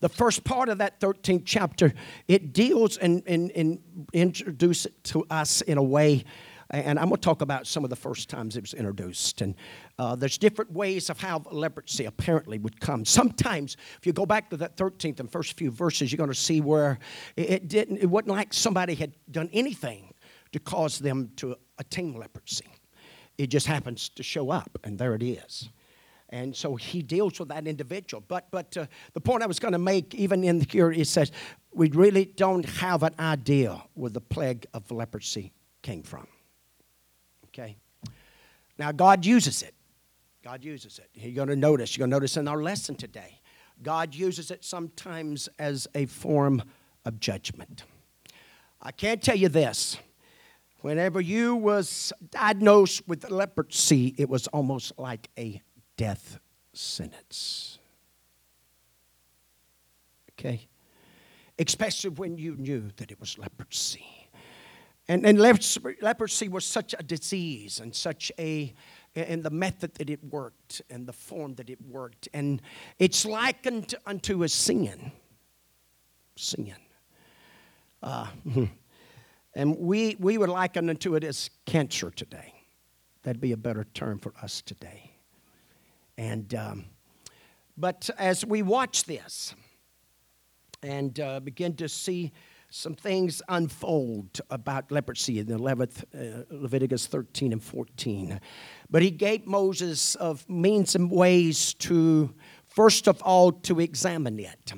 The 0.00 0.08
first 0.08 0.44
part 0.44 0.68
of 0.68 0.78
that 0.78 1.00
13th 1.00 1.42
chapter, 1.44 1.92
it 2.28 2.52
deals 2.52 2.96
and, 2.98 3.22
and, 3.26 3.80
introduces 4.12 4.86
it 4.86 5.04
to 5.04 5.24
us 5.30 5.62
in 5.62 5.78
a 5.78 5.82
way 5.82 6.24
and 6.70 6.98
I'm 6.98 7.08
going 7.08 7.20
to 7.20 7.24
talk 7.24 7.42
about 7.42 7.66
some 7.66 7.84
of 7.84 7.90
the 7.90 7.96
first 7.96 8.28
times 8.28 8.56
it 8.56 8.62
was 8.62 8.74
introduced. 8.74 9.40
And 9.40 9.54
uh, 9.98 10.16
there's 10.16 10.36
different 10.36 10.72
ways 10.72 11.10
of 11.10 11.20
how 11.20 11.42
leprosy 11.50 12.06
apparently 12.06 12.58
would 12.58 12.80
come. 12.80 13.04
Sometimes, 13.04 13.76
if 13.98 14.06
you 14.06 14.12
go 14.12 14.26
back 14.26 14.50
to 14.50 14.56
that 14.58 14.76
13th 14.76 15.20
and 15.20 15.30
first 15.30 15.56
few 15.56 15.70
verses, 15.70 16.10
you're 16.10 16.18
going 16.18 16.30
to 16.30 16.34
see 16.34 16.60
where 16.60 16.98
it 17.36 17.68
didn't. 17.68 17.98
It 17.98 18.06
wasn't 18.06 18.30
like 18.30 18.52
somebody 18.52 18.94
had 18.94 19.12
done 19.30 19.48
anything 19.52 20.12
to 20.52 20.58
cause 20.58 20.98
them 20.98 21.30
to 21.36 21.56
attain 21.78 22.14
leprosy. 22.14 22.66
It 23.38 23.48
just 23.48 23.66
happens 23.66 24.08
to 24.10 24.22
show 24.22 24.50
up, 24.50 24.78
and 24.82 24.98
there 24.98 25.14
it 25.14 25.22
is. 25.22 25.68
And 26.30 26.54
so 26.54 26.74
he 26.74 27.02
deals 27.02 27.38
with 27.38 27.48
that 27.48 27.66
individual. 27.66 28.22
But, 28.26 28.50
but 28.50 28.76
uh, 28.76 28.86
the 29.12 29.20
point 29.20 29.42
I 29.42 29.46
was 29.46 29.58
going 29.58 29.72
to 29.72 29.78
make, 29.78 30.14
even 30.14 30.42
in 30.42 30.58
the 30.58 30.66
cure, 30.66 30.92
it 30.92 31.06
says 31.06 31.30
we 31.72 31.90
really 31.90 32.24
don't 32.24 32.64
have 32.64 33.02
an 33.02 33.14
idea 33.18 33.80
where 33.94 34.10
the 34.10 34.20
plague 34.20 34.66
of 34.74 34.90
leprosy 34.90 35.52
came 35.82 36.02
from. 36.02 36.26
Okay? 37.48 37.76
Now, 38.78 38.92
God 38.92 39.24
uses 39.24 39.62
it. 39.62 39.74
God 40.42 40.64
uses 40.64 40.98
it. 40.98 41.10
You're 41.14 41.34
going 41.34 41.48
to 41.48 41.56
notice, 41.56 41.96
you're 41.96 42.02
going 42.02 42.10
to 42.10 42.16
notice 42.16 42.36
in 42.36 42.48
our 42.48 42.62
lesson 42.62 42.94
today, 42.94 43.40
God 43.82 44.14
uses 44.14 44.50
it 44.50 44.64
sometimes 44.64 45.48
as 45.58 45.86
a 45.94 46.06
form 46.06 46.62
of 47.04 47.20
judgment. 47.20 47.84
I 48.80 48.92
can't 48.92 49.22
tell 49.22 49.36
you 49.36 49.48
this 49.48 49.98
Whenever 50.82 51.20
you 51.20 51.56
was 51.56 52.12
diagnosed 52.30 53.08
with 53.08 53.28
leprosy, 53.28 54.14
it 54.18 54.28
was 54.28 54.46
almost 54.48 54.92
like 54.98 55.28
a 55.36 55.60
death 55.96 56.38
sentence. 56.72 57.78
Okay? 60.32 60.68
Especially 61.58 62.10
when 62.10 62.36
you 62.38 62.56
knew 62.56 62.90
that 62.96 63.10
it 63.10 63.18
was 63.18 63.38
leprosy. 63.38 64.04
And, 65.08 65.24
and 65.24 65.38
leprosy 65.38 66.48
was 66.48 66.66
such 66.66 66.94
a 66.98 67.02
disease 67.02 67.78
and 67.78 67.94
such 67.94 68.32
a, 68.38 68.74
and 69.14 69.42
the 69.42 69.50
method 69.50 69.94
that 69.94 70.10
it 70.10 70.22
worked 70.24 70.82
and 70.90 71.06
the 71.06 71.12
form 71.12 71.54
that 71.54 71.70
it 71.70 71.80
worked. 71.80 72.28
And 72.34 72.60
it's 72.98 73.24
likened 73.24 73.94
unto 74.04 74.42
a 74.42 74.48
sin. 74.48 75.12
Sin. 76.34 76.74
Uh, 78.02 78.26
And 79.56 79.78
we, 79.78 80.16
we 80.20 80.36
would 80.36 80.50
liken 80.50 80.90
unto 80.90 81.14
it 81.14 81.24
as 81.24 81.48
cancer 81.64 82.10
today. 82.10 82.52
That'd 83.22 83.40
be 83.40 83.52
a 83.52 83.56
better 83.56 83.84
term 83.94 84.18
for 84.18 84.34
us 84.42 84.60
today. 84.60 85.15
And, 86.18 86.54
um, 86.54 86.84
but 87.76 88.08
as 88.18 88.44
we 88.44 88.62
watch 88.62 89.04
this 89.04 89.54
and 90.82 91.18
uh, 91.20 91.40
begin 91.40 91.74
to 91.76 91.88
see 91.88 92.32
some 92.70 92.94
things 92.94 93.42
unfold 93.48 94.40
about 94.50 94.90
leprosy 94.90 95.38
in 95.38 95.46
the 95.46 95.56
11th, 95.56 96.04
uh, 96.14 96.44
Leviticus 96.50 97.06
13 97.06 97.52
and 97.52 97.62
14. 97.62 98.40
But 98.90 99.02
he 99.02 99.10
gave 99.10 99.46
Moses 99.46 100.14
of 100.16 100.48
means 100.48 100.94
and 100.94 101.10
ways 101.10 101.74
to, 101.74 102.34
first 102.66 103.06
of 103.08 103.22
all, 103.22 103.52
to 103.52 103.80
examine 103.80 104.38
it. 104.40 104.72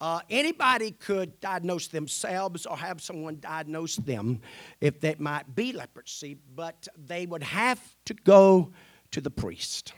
Uh, 0.00 0.20
anybody 0.28 0.90
could 0.90 1.38
diagnose 1.40 1.86
themselves 1.86 2.66
or 2.66 2.76
have 2.76 3.00
someone 3.00 3.38
diagnose 3.40 3.96
them 3.96 4.40
if 4.80 5.00
that 5.00 5.20
might 5.20 5.54
be 5.54 5.72
leprosy, 5.72 6.36
but 6.54 6.88
they 7.06 7.26
would 7.26 7.42
have 7.42 7.80
to 8.04 8.12
go 8.12 8.72
to 9.12 9.20
the 9.20 9.30
priest. 9.30 9.94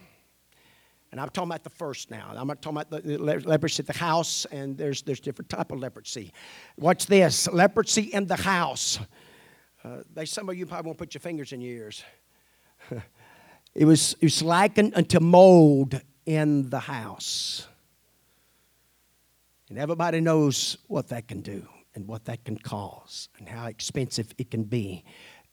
And 1.12 1.20
I'm 1.20 1.28
talking 1.28 1.50
about 1.50 1.64
the 1.64 1.70
first 1.70 2.10
now. 2.10 2.32
I'm 2.36 2.46
not 2.46 2.60
talking 2.60 2.78
about 2.78 3.02
the 3.04 3.18
leprosy 3.18 3.82
at 3.82 3.86
the 3.86 3.98
house, 3.98 4.44
and 4.46 4.76
there's, 4.76 5.02
there's 5.02 5.20
different 5.20 5.48
type 5.48 5.72
of 5.72 5.78
leprosy. 5.78 6.32
Watch 6.76 7.06
this 7.06 7.48
leprosy 7.52 8.02
in 8.12 8.26
the 8.26 8.36
house. 8.36 8.98
Uh, 9.84 9.98
they, 10.14 10.24
some 10.24 10.48
of 10.48 10.56
you 10.56 10.66
probably 10.66 10.88
won't 10.88 10.98
put 10.98 11.14
your 11.14 11.20
fingers 11.20 11.52
in 11.52 11.60
your 11.60 11.76
ears. 11.76 12.02
it, 13.74 13.84
was, 13.84 14.14
it 14.14 14.24
was 14.24 14.42
likened 14.42 14.94
unto 14.96 15.20
mold 15.20 16.00
in 16.26 16.68
the 16.70 16.80
house. 16.80 17.66
And 19.68 19.78
everybody 19.78 20.20
knows 20.20 20.76
what 20.86 21.08
that 21.08 21.28
can 21.28 21.40
do 21.40 21.66
and 21.94 22.06
what 22.06 22.24
that 22.26 22.44
can 22.44 22.56
cause 22.56 23.28
and 23.38 23.48
how 23.48 23.66
expensive 23.66 24.32
it 24.38 24.50
can 24.50 24.64
be. 24.64 25.04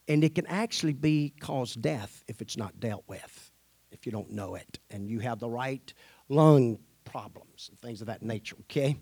And 0.06 0.22
it 0.22 0.34
can 0.34 0.46
actually 0.46 0.92
be 0.92 1.32
cause 1.40 1.74
death 1.74 2.22
if 2.28 2.42
it's 2.42 2.56
not 2.56 2.78
dealt 2.78 3.04
with, 3.08 3.50
if 3.94 4.04
you 4.04 4.12
don't 4.12 4.30
know 4.30 4.54
it, 4.56 4.78
and 4.90 5.08
you 5.08 5.20
have 5.20 5.38
the 5.38 5.48
right 5.48 5.92
lung 6.28 6.78
problems 7.04 7.68
and 7.70 7.80
things 7.80 8.00
of 8.00 8.08
that 8.08 8.22
nature, 8.22 8.56
okay? 8.62 8.96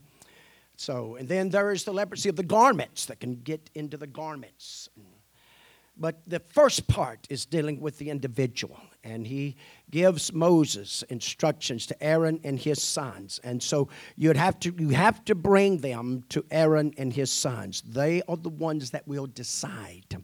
So, 0.77 1.17
and 1.17 1.29
then 1.29 1.49
there 1.49 1.73
is 1.73 1.85
the 1.85 1.93
leprosy 1.93 2.29
of 2.29 2.37
the 2.37 2.43
garments 2.43 3.07
that 3.07 3.21
can 3.21 3.37
get 3.37 3.71
into 3.75 3.97
the 3.97 4.07
garments. 4.07 4.89
But 5.97 6.23
the 6.27 6.41
first 6.41 6.89
part 6.89 7.27
is 7.29 7.45
dealing 7.45 7.81
with 7.81 7.99
the 7.99 8.09
individual 8.09 8.81
and 9.05 9.27
he 9.27 9.57
gives 9.91 10.33
Moses 10.33 11.03
instructions 11.09 11.87
to 11.87 12.03
Aaron 12.03 12.41
and 12.45 12.59
his 12.59 12.83
sons. 12.83 13.41
And 13.45 13.63
so 13.63 13.89
you'd 14.17 14.37
have 14.37 14.59
to 14.61 14.75
you 14.79 14.91
have 14.91 15.25
to 15.27 15.35
bring 15.35 15.79
them 15.79 16.25
to 16.31 16.45
Aaron 16.51 16.95
and 16.97 17.13
his 17.13 17.31
sons. 17.31 17.83
They 17.83 18.23
are 18.29 18.37
the 18.37 18.49
ones 18.49 18.91
that 18.91 19.07
will 19.07 19.27
decide. 19.27 20.17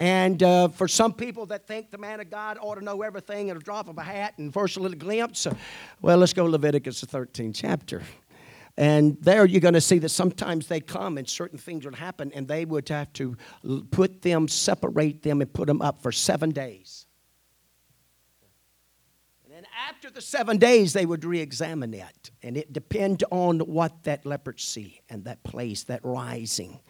And 0.00 0.42
uh, 0.42 0.68
for 0.68 0.88
some 0.88 1.12
people 1.12 1.44
that 1.46 1.66
think 1.66 1.90
the 1.90 1.98
man 1.98 2.20
of 2.20 2.30
God 2.30 2.56
ought 2.58 2.76
to 2.76 2.80
know 2.80 3.02
everything 3.02 3.50
at 3.50 3.56
a 3.56 3.60
drop 3.60 3.86
of 3.86 3.98
a 3.98 4.02
hat 4.02 4.32
and 4.38 4.52
first 4.52 4.78
a 4.78 4.80
little 4.80 4.96
glimpse, 4.96 5.46
uh, 5.46 5.54
well, 6.00 6.16
let's 6.16 6.32
go 6.32 6.46
Leviticus, 6.46 7.02
the 7.02 7.06
13th 7.06 7.54
chapter. 7.54 8.02
And 8.78 9.18
there 9.20 9.44
you're 9.44 9.60
going 9.60 9.74
to 9.74 9.80
see 9.80 9.98
that 9.98 10.08
sometimes 10.08 10.68
they 10.68 10.80
come 10.80 11.18
and 11.18 11.28
certain 11.28 11.58
things 11.58 11.84
would 11.84 11.96
happen, 11.96 12.32
and 12.34 12.48
they 12.48 12.64
would 12.64 12.88
have 12.88 13.12
to 13.14 13.36
put 13.90 14.22
them, 14.22 14.48
separate 14.48 15.22
them, 15.22 15.42
and 15.42 15.52
put 15.52 15.66
them 15.66 15.82
up 15.82 16.02
for 16.02 16.12
seven 16.12 16.48
days. 16.48 17.04
And 19.44 19.52
then 19.52 19.66
after 19.86 20.08
the 20.08 20.22
seven 20.22 20.56
days, 20.56 20.94
they 20.94 21.04
would 21.04 21.26
re 21.26 21.40
examine 21.40 21.92
it. 21.92 22.30
And 22.42 22.56
it 22.56 22.72
depend 22.72 23.22
on 23.30 23.58
what 23.58 24.04
that 24.04 24.24
leprosy 24.24 25.02
and 25.10 25.24
that 25.24 25.42
place, 25.42 25.84
that 25.84 26.00
rising 26.02 26.80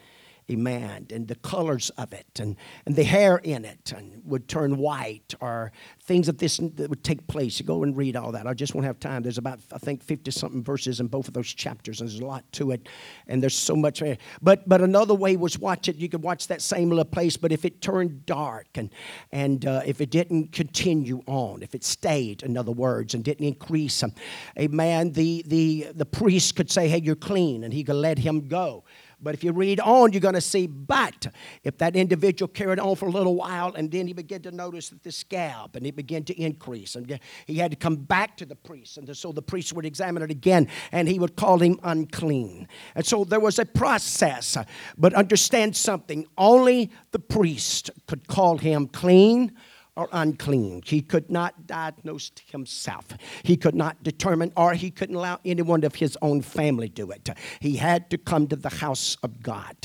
Amen. 0.51 1.07
And 1.11 1.27
the 1.27 1.35
colors 1.35 1.89
of 1.91 2.11
it 2.13 2.39
and, 2.39 2.55
and 2.85 2.95
the 2.95 3.03
hair 3.03 3.37
in 3.37 3.63
it 3.63 3.93
and 3.95 4.21
would 4.25 4.47
turn 4.47 4.77
white 4.77 5.33
or 5.39 5.71
things 6.03 6.27
of 6.27 6.37
this 6.37 6.57
that 6.57 6.89
would 6.89 7.03
take 7.03 7.25
place. 7.27 7.59
You 7.59 7.65
go 7.65 7.83
and 7.83 7.95
read 7.95 8.15
all 8.15 8.31
that. 8.33 8.47
I 8.47 8.53
just 8.53 8.75
won't 8.75 8.85
have 8.85 8.99
time. 8.99 9.23
There's 9.23 9.37
about, 9.37 9.59
I 9.71 9.77
think, 9.77 10.03
50 10.03 10.31
something 10.31 10.63
verses 10.63 10.99
in 10.99 11.07
both 11.07 11.27
of 11.27 11.33
those 11.33 11.53
chapters, 11.53 12.01
and 12.01 12.09
there's 12.09 12.19
a 12.19 12.25
lot 12.25 12.43
to 12.53 12.71
it. 12.71 12.89
And 13.27 13.41
there's 13.41 13.57
so 13.57 13.75
much. 13.75 14.03
But 14.41 14.67
but 14.67 14.81
another 14.81 15.13
way 15.13 15.37
was 15.37 15.57
watch 15.57 15.87
it. 15.87 15.95
You 15.95 16.09
could 16.09 16.23
watch 16.23 16.47
that 16.47 16.61
same 16.61 16.89
little 16.89 17.05
place, 17.05 17.37
but 17.37 17.51
if 17.51 17.65
it 17.65 17.81
turned 17.81 18.25
dark 18.25 18.67
and, 18.75 18.89
and 19.31 19.65
uh, 19.65 19.81
if 19.85 20.01
it 20.01 20.09
didn't 20.09 20.51
continue 20.51 21.21
on, 21.27 21.61
if 21.63 21.75
it 21.75 21.83
stayed, 21.83 22.43
in 22.43 22.57
other 22.57 22.71
words, 22.71 23.13
and 23.13 23.23
didn't 23.23 23.45
increase, 23.45 24.03
um, 24.03 24.13
amen, 24.57 25.11
the, 25.11 25.43
the, 25.47 25.87
the 25.93 26.05
priest 26.05 26.55
could 26.55 26.71
say, 26.71 26.87
hey, 26.87 27.01
you're 27.01 27.15
clean, 27.15 27.63
and 27.63 27.73
he 27.73 27.83
could 27.83 27.95
let 27.95 28.17
him 28.17 28.47
go. 28.47 28.83
But 29.21 29.35
if 29.35 29.43
you 29.43 29.51
read 29.51 29.79
on, 29.79 30.11
you're 30.13 30.21
going 30.21 30.33
to 30.33 30.41
see, 30.41 30.65
but 30.67 31.27
if 31.63 31.77
that 31.77 31.95
individual 31.95 32.47
carried 32.47 32.79
on 32.79 32.95
for 32.95 33.07
a 33.07 33.11
little 33.11 33.35
while 33.35 33.73
and 33.75 33.91
then 33.91 34.07
he 34.07 34.13
began 34.13 34.41
to 34.41 34.51
notice 34.51 34.89
that 34.89 35.03
the 35.03 35.11
scab 35.11 35.75
and 35.75 35.85
it 35.85 35.95
began 35.95 36.23
to 36.23 36.41
increase 36.41 36.95
and 36.95 37.19
he 37.45 37.55
had 37.55 37.71
to 37.71 37.77
come 37.77 37.95
back 37.95 38.35
to 38.37 38.45
the 38.45 38.55
priest. 38.55 38.97
And 38.97 39.15
so 39.15 39.31
the 39.31 39.41
priest 39.41 39.73
would 39.73 39.85
examine 39.85 40.23
it 40.23 40.31
again 40.31 40.67
and 40.91 41.07
he 41.07 41.19
would 41.19 41.35
call 41.35 41.59
him 41.59 41.79
unclean. 41.83 42.67
And 42.95 43.05
so 43.05 43.23
there 43.23 43.39
was 43.39 43.59
a 43.59 43.65
process. 43.65 44.57
But 44.97 45.13
understand 45.13 45.75
something 45.75 46.25
only 46.37 46.89
the 47.11 47.19
priest 47.19 47.91
could 48.07 48.27
call 48.27 48.57
him 48.57 48.87
clean 48.87 49.53
or 49.97 50.07
unclean. 50.13 50.81
He 50.85 51.01
could 51.01 51.29
not 51.29 51.67
diagnose 51.67 52.31
himself. 52.49 53.05
He 53.43 53.57
could 53.57 53.75
not 53.75 54.01
determine, 54.03 54.53
or 54.55 54.73
he 54.73 54.89
couldn't 54.89 55.15
allow 55.15 55.39
anyone 55.43 55.83
of 55.83 55.95
his 55.95 56.17
own 56.21 56.41
family 56.41 56.87
to 56.87 56.93
do 56.93 57.11
it. 57.11 57.29
He 57.59 57.75
had 57.75 58.09
to 58.11 58.17
come 58.17 58.47
to 58.47 58.55
the 58.55 58.69
house 58.69 59.17
of 59.21 59.43
God. 59.43 59.75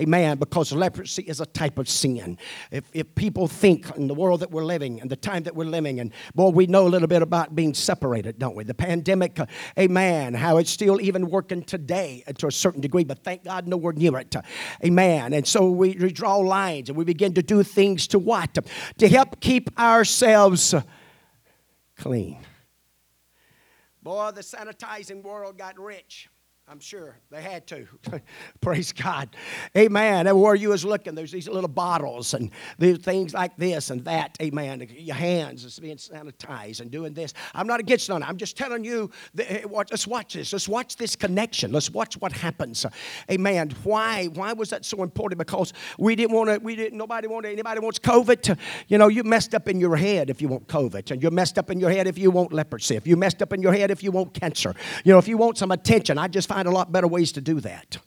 Amen. 0.00 0.38
Because 0.38 0.72
leprosy 0.72 1.22
is 1.22 1.40
a 1.40 1.46
type 1.46 1.78
of 1.78 1.88
sin. 1.88 2.38
If, 2.72 2.90
if 2.92 3.14
people 3.14 3.46
think 3.46 3.88
in 3.96 4.08
the 4.08 4.14
world 4.14 4.40
that 4.40 4.50
we're 4.50 4.64
living 4.64 5.00
and 5.00 5.08
the 5.08 5.16
time 5.16 5.44
that 5.44 5.54
we're 5.54 5.64
living, 5.64 6.00
and 6.00 6.12
boy, 6.34 6.48
we 6.48 6.66
know 6.66 6.88
a 6.88 6.90
little 6.90 7.08
bit 7.08 7.22
about 7.22 7.54
being 7.54 7.72
separated, 7.72 8.40
don't 8.40 8.56
we? 8.56 8.64
The 8.64 8.74
pandemic, 8.74 9.38
amen, 9.78 10.34
how 10.34 10.56
it's 10.56 10.70
still 10.70 11.00
even 11.00 11.30
working 11.30 11.62
today 11.62 12.24
to 12.38 12.48
a 12.48 12.52
certain 12.52 12.80
degree, 12.80 13.04
but 13.04 13.22
thank 13.22 13.44
God 13.44 13.68
nowhere 13.68 13.92
near 13.92 14.18
it. 14.18 14.34
Amen. 14.84 15.32
And 15.34 15.46
so 15.46 15.70
we, 15.70 15.92
we 15.92 16.10
draw 16.10 16.38
lines 16.38 16.88
and 16.88 16.98
we 16.98 17.04
begin 17.04 17.32
to 17.34 17.42
do 17.42 17.62
things 17.62 18.08
to 18.08 18.18
what? 18.18 18.58
To 18.98 19.08
help 19.08 19.38
keep 19.40 19.51
keep 19.52 19.78
ourselves 19.78 20.74
clean. 21.98 22.38
Boy, 24.02 24.30
the 24.30 24.40
sanitizing 24.40 25.22
world 25.22 25.58
got 25.58 25.78
rich. 25.78 26.30
I'm 26.68 26.78
sure 26.78 27.16
they 27.30 27.42
had 27.42 27.66
to. 27.66 27.86
Praise 28.60 28.92
God. 28.92 29.34
Amen. 29.76 30.28
Everywhere 30.28 30.54
you 30.54 30.68
was 30.68 30.84
looking, 30.84 31.16
there's 31.16 31.32
these 31.32 31.48
little 31.48 31.68
bottles 31.68 32.34
and 32.34 32.50
there's 32.78 32.98
things 32.98 33.34
like 33.34 33.56
this 33.56 33.90
and 33.90 34.04
that. 34.04 34.38
Amen. 34.40 34.86
Your 34.96 35.16
hands 35.16 35.64
is 35.64 35.80
being 35.80 35.96
sanitized 35.96 36.80
and 36.80 36.88
doing 36.90 37.14
this. 37.14 37.34
I'm 37.52 37.66
not 37.66 37.80
against 37.80 38.08
none. 38.08 38.22
I'm 38.22 38.36
just 38.36 38.56
telling 38.56 38.84
you. 38.84 39.10
That, 39.34 39.70
let's 39.72 40.06
watch 40.06 40.34
this. 40.34 40.52
Let's 40.52 40.68
watch 40.68 40.96
this 40.96 41.16
connection. 41.16 41.72
Let's 41.72 41.90
watch 41.90 42.16
what 42.18 42.30
happens. 42.30 42.86
Amen. 43.28 43.74
Why? 43.82 44.26
Why 44.26 44.52
was 44.52 44.70
that 44.70 44.84
so 44.84 45.02
important? 45.02 45.40
Because 45.40 45.72
we 45.98 46.14
didn't 46.14 46.34
want 46.34 46.48
to. 46.48 46.58
We 46.58 46.76
didn't. 46.76 46.96
Nobody 46.96 47.26
wanted. 47.26 47.50
Anybody 47.52 47.80
wants 47.80 47.98
COVID. 47.98 48.40
To, 48.42 48.56
you 48.86 48.98
know, 48.98 49.08
you 49.08 49.24
messed 49.24 49.54
up 49.56 49.68
in 49.68 49.80
your 49.80 49.96
head 49.96 50.30
if 50.30 50.40
you 50.40 50.46
want 50.46 50.68
COVID, 50.68 51.10
and 51.10 51.20
you're 51.20 51.32
messed 51.32 51.58
up 51.58 51.70
in 51.70 51.80
your 51.80 51.90
head 51.90 52.06
if 52.06 52.16
you 52.16 52.30
want 52.30 52.52
leprosy. 52.52 52.94
If 52.94 53.06
you 53.06 53.16
messed 53.16 53.42
up 53.42 53.52
in 53.52 53.60
your 53.62 53.72
head 53.72 53.90
if 53.90 54.04
you 54.04 54.12
want 54.12 54.32
cancer. 54.32 54.74
You 55.04 55.12
know, 55.12 55.18
if 55.18 55.26
you 55.26 55.36
want 55.36 55.58
some 55.58 55.72
attention, 55.72 56.18
I 56.18 56.28
just 56.28 56.51
find 56.52 56.68
a 56.68 56.70
lot 56.70 56.92
better 56.92 57.08
ways 57.08 57.32
to 57.32 57.40
do 57.40 57.60
that. 57.60 57.98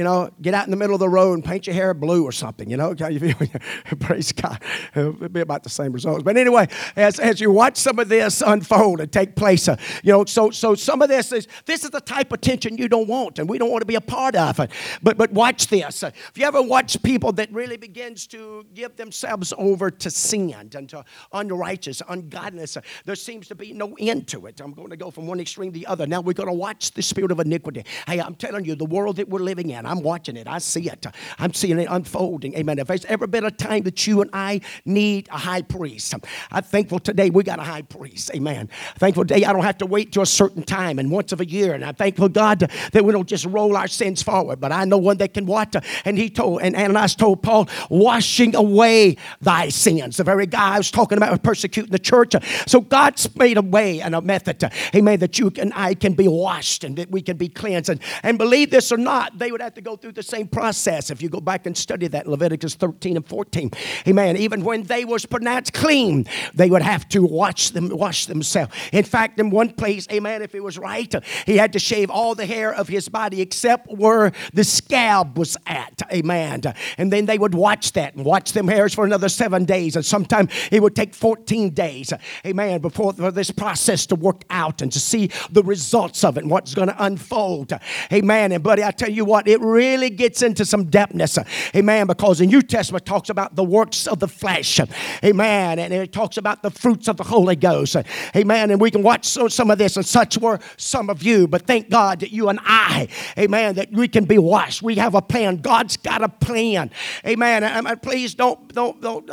You 0.00 0.04
know, 0.04 0.30
get 0.40 0.54
out 0.54 0.64
in 0.64 0.70
the 0.70 0.78
middle 0.78 0.94
of 0.94 1.00
the 1.00 1.10
road 1.10 1.34
and 1.34 1.44
paint 1.44 1.66
your 1.66 1.74
hair 1.74 1.92
blue 1.92 2.24
or 2.24 2.32
something, 2.32 2.70
you 2.70 2.78
know. 2.78 2.94
Praise 4.00 4.32
God. 4.32 4.62
It'll 4.96 5.12
be 5.12 5.42
about 5.42 5.62
the 5.62 5.68
same 5.68 5.92
results. 5.92 6.22
But 6.22 6.38
anyway, 6.38 6.68
as, 6.96 7.20
as 7.20 7.38
you 7.38 7.50
watch 7.50 7.76
some 7.76 7.98
of 7.98 8.08
this 8.08 8.40
unfold 8.40 9.02
and 9.02 9.12
take 9.12 9.36
place, 9.36 9.68
uh, 9.68 9.76
you 10.02 10.10
know, 10.10 10.24
so 10.24 10.48
so 10.52 10.74
some 10.74 11.02
of 11.02 11.10
this 11.10 11.32
is 11.32 11.48
this 11.66 11.84
is 11.84 11.90
the 11.90 12.00
type 12.00 12.32
of 12.32 12.40
tension 12.40 12.78
you 12.78 12.88
don't 12.88 13.08
want, 13.08 13.38
and 13.38 13.46
we 13.46 13.58
don't 13.58 13.70
want 13.70 13.82
to 13.82 13.86
be 13.86 13.96
a 13.96 14.00
part 14.00 14.34
of 14.36 14.58
it. 14.60 14.70
But 15.02 15.18
but 15.18 15.32
watch 15.32 15.66
this. 15.66 16.02
Uh, 16.02 16.12
if 16.14 16.32
you 16.38 16.46
ever 16.46 16.62
watch 16.62 17.02
people 17.02 17.32
that 17.32 17.52
really 17.52 17.76
begins 17.76 18.26
to 18.28 18.64
give 18.72 18.96
themselves 18.96 19.52
over 19.58 19.90
to 19.90 20.10
sin 20.10 20.54
and 20.54 20.88
to 20.88 21.04
unrighteous, 21.34 22.00
ungodliness, 22.08 22.78
uh, 22.78 22.80
there 23.04 23.16
seems 23.16 23.48
to 23.48 23.54
be 23.54 23.74
no 23.74 23.94
end 23.98 24.28
to 24.28 24.46
it. 24.46 24.62
I'm 24.62 24.72
going 24.72 24.88
to 24.88 24.96
go 24.96 25.10
from 25.10 25.26
one 25.26 25.40
extreme 25.40 25.74
to 25.74 25.78
the 25.78 25.86
other. 25.86 26.06
Now 26.06 26.22
we're 26.22 26.32
going 26.32 26.48
to 26.48 26.54
watch 26.54 26.92
the 26.92 27.02
spirit 27.02 27.30
of 27.32 27.38
iniquity. 27.38 27.84
Hey, 28.06 28.18
I'm 28.18 28.34
telling 28.34 28.64
you, 28.64 28.74
the 28.74 28.86
world 28.86 29.16
that 29.16 29.28
we're 29.28 29.40
living 29.40 29.68
in. 29.68 29.89
I'm 29.90 30.02
watching 30.02 30.36
it. 30.36 30.46
I 30.46 30.58
see 30.58 30.88
it. 30.88 31.04
I'm 31.38 31.52
seeing 31.52 31.78
it 31.78 31.88
unfolding. 31.90 32.54
Amen. 32.54 32.78
If 32.78 32.86
there's 32.86 33.04
ever 33.06 33.26
been 33.26 33.44
a 33.44 33.50
time 33.50 33.82
that 33.82 34.06
you 34.06 34.20
and 34.20 34.30
I 34.32 34.60
need 34.84 35.28
a 35.30 35.38
high 35.38 35.62
priest, 35.62 36.14
I'm 36.52 36.62
thankful 36.62 37.00
today 37.00 37.30
we 37.30 37.42
got 37.42 37.58
a 37.58 37.62
high 37.62 37.82
priest. 37.82 38.30
Amen. 38.34 38.68
Thankful 38.98 39.24
today 39.24 39.44
I 39.44 39.52
don't 39.52 39.64
have 39.64 39.78
to 39.78 39.86
wait 39.86 40.12
to 40.12 40.20
a 40.20 40.26
certain 40.26 40.62
time 40.62 40.98
and 40.98 41.10
once 41.10 41.32
of 41.32 41.40
a 41.40 41.46
year. 41.46 41.74
And 41.74 41.84
I'm 41.84 41.94
thankful, 41.94 42.28
God, 42.28 42.60
that 42.92 43.04
we 43.04 43.12
don't 43.12 43.28
just 43.28 43.46
roll 43.46 43.76
our 43.76 43.88
sins 43.88 44.22
forward. 44.22 44.60
But 44.60 44.70
I 44.70 44.84
know 44.84 44.98
one 44.98 45.16
that 45.18 45.34
can 45.34 45.46
watch. 45.46 45.74
And 46.04 46.16
he 46.16 46.30
told, 46.30 46.62
and 46.62 46.76
Ananias 46.76 47.16
told 47.16 47.42
Paul, 47.42 47.68
washing 47.88 48.54
away 48.54 49.16
thy 49.40 49.70
sins. 49.70 50.18
The 50.18 50.24
very 50.24 50.46
guy 50.46 50.74
I 50.74 50.78
was 50.78 50.90
talking 50.90 51.18
about 51.18 51.30
was 51.30 51.40
persecuting 51.40 51.90
the 51.90 51.98
church. 51.98 52.34
So 52.66 52.80
God's 52.80 53.34
made 53.36 53.56
a 53.56 53.62
way 53.62 54.00
and 54.00 54.14
a 54.14 54.20
method, 54.20 54.62
amen, 54.94 55.18
that 55.20 55.38
you 55.38 55.52
and 55.58 55.72
I 55.74 55.94
can 55.94 56.14
be 56.14 56.28
washed 56.28 56.84
and 56.84 56.96
that 56.96 57.10
we 57.10 57.22
can 57.22 57.36
be 57.36 57.48
cleansed. 57.48 57.88
And, 57.88 58.00
and 58.22 58.38
believe 58.38 58.70
this 58.70 58.92
or 58.92 58.96
not, 58.96 59.38
they 59.38 59.50
would 59.50 59.60
have 59.60 59.70
have 59.76 59.79
to 59.80 59.90
go 59.90 59.96
through 59.96 60.12
the 60.12 60.22
same 60.22 60.46
process. 60.46 61.10
If 61.10 61.22
you 61.22 61.28
go 61.28 61.40
back 61.40 61.66
and 61.66 61.76
study 61.76 62.06
that 62.08 62.26
Leviticus 62.26 62.74
13 62.74 63.16
and 63.16 63.26
14, 63.26 63.70
amen. 64.06 64.36
Even 64.36 64.62
when 64.62 64.82
they 64.82 65.04
was 65.04 65.24
pronounced 65.26 65.72
clean, 65.72 66.26
they 66.54 66.68
would 66.68 66.82
have 66.82 67.08
to 67.10 67.24
wash 67.24 67.70
them, 67.70 67.88
wash 67.88 68.26
themselves. 68.26 68.74
In 68.92 69.04
fact, 69.04 69.40
in 69.40 69.50
one 69.50 69.70
place, 69.70 70.06
amen, 70.12 70.42
if 70.42 70.54
it 70.54 70.62
was 70.62 70.78
right, 70.78 71.12
he 71.46 71.56
had 71.56 71.72
to 71.72 71.78
shave 71.78 72.10
all 72.10 72.34
the 72.34 72.46
hair 72.46 72.72
of 72.74 72.88
his 72.88 73.08
body 73.08 73.40
except 73.40 73.90
where 73.90 74.32
the 74.52 74.64
scab 74.64 75.38
was 75.38 75.56
at, 75.66 76.02
amen. 76.12 76.62
And 76.98 77.12
then 77.12 77.26
they 77.26 77.38
would 77.38 77.54
watch 77.54 77.92
that 77.92 78.14
and 78.14 78.24
watch 78.24 78.52
them 78.52 78.68
hairs 78.68 78.94
for 78.94 79.04
another 79.04 79.28
seven 79.28 79.64
days, 79.64 79.96
and 79.96 80.04
sometimes 80.04 80.52
it 80.70 80.82
would 80.82 80.94
take 80.94 81.14
14 81.14 81.70
days, 81.70 82.12
amen, 82.44 82.80
before 82.80 83.12
for 83.14 83.30
this 83.30 83.50
process 83.50 84.06
to 84.06 84.14
work 84.14 84.42
out 84.50 84.82
and 84.82 84.92
to 84.92 85.00
see 85.00 85.30
the 85.50 85.62
results 85.62 86.22
of 86.22 86.36
it 86.36 86.42
and 86.42 86.50
what's 86.50 86.74
going 86.74 86.88
to 86.88 87.04
unfold, 87.04 87.72
amen. 88.12 88.52
And 88.52 88.62
buddy, 88.62 88.84
I 88.84 88.90
tell 88.90 89.10
you 89.10 89.24
what, 89.24 89.48
it 89.48 89.59
it 89.60 89.64
really 89.64 90.10
gets 90.10 90.42
into 90.42 90.64
some 90.64 90.86
depthness. 90.86 91.38
Amen. 91.74 92.06
Because 92.06 92.38
the 92.38 92.46
New 92.46 92.62
Testament 92.62 93.04
talks 93.04 93.28
about 93.28 93.56
the 93.56 93.64
works 93.64 94.06
of 94.06 94.18
the 94.18 94.28
flesh. 94.28 94.80
Amen. 95.24 95.78
And 95.78 95.92
it 95.92 96.12
talks 96.12 96.36
about 96.36 96.62
the 96.62 96.70
fruits 96.70 97.08
of 97.08 97.16
the 97.16 97.24
Holy 97.24 97.56
Ghost. 97.56 97.96
Amen. 98.34 98.70
And 98.70 98.80
we 98.80 98.90
can 98.90 99.02
watch 99.02 99.26
some 99.26 99.70
of 99.70 99.78
this, 99.78 99.96
and 99.96 100.06
such 100.06 100.38
were 100.38 100.58
some 100.76 101.10
of 101.10 101.22
you. 101.22 101.46
But 101.46 101.66
thank 101.66 101.90
God 101.90 102.20
that 102.20 102.30
you 102.32 102.48
and 102.48 102.58
I, 102.62 103.08
amen, 103.38 103.74
that 103.76 103.92
we 103.92 104.08
can 104.08 104.24
be 104.24 104.38
washed. 104.38 104.82
We 104.82 104.94
have 104.96 105.14
a 105.14 105.22
plan. 105.22 105.56
God's 105.56 105.96
got 105.96 106.22
a 106.22 106.28
plan. 106.28 106.90
Amen. 107.26 107.64
And 107.64 108.02
please 108.02 108.34
don't, 108.34 108.72
don't, 108.72 109.00
don't. 109.00 109.30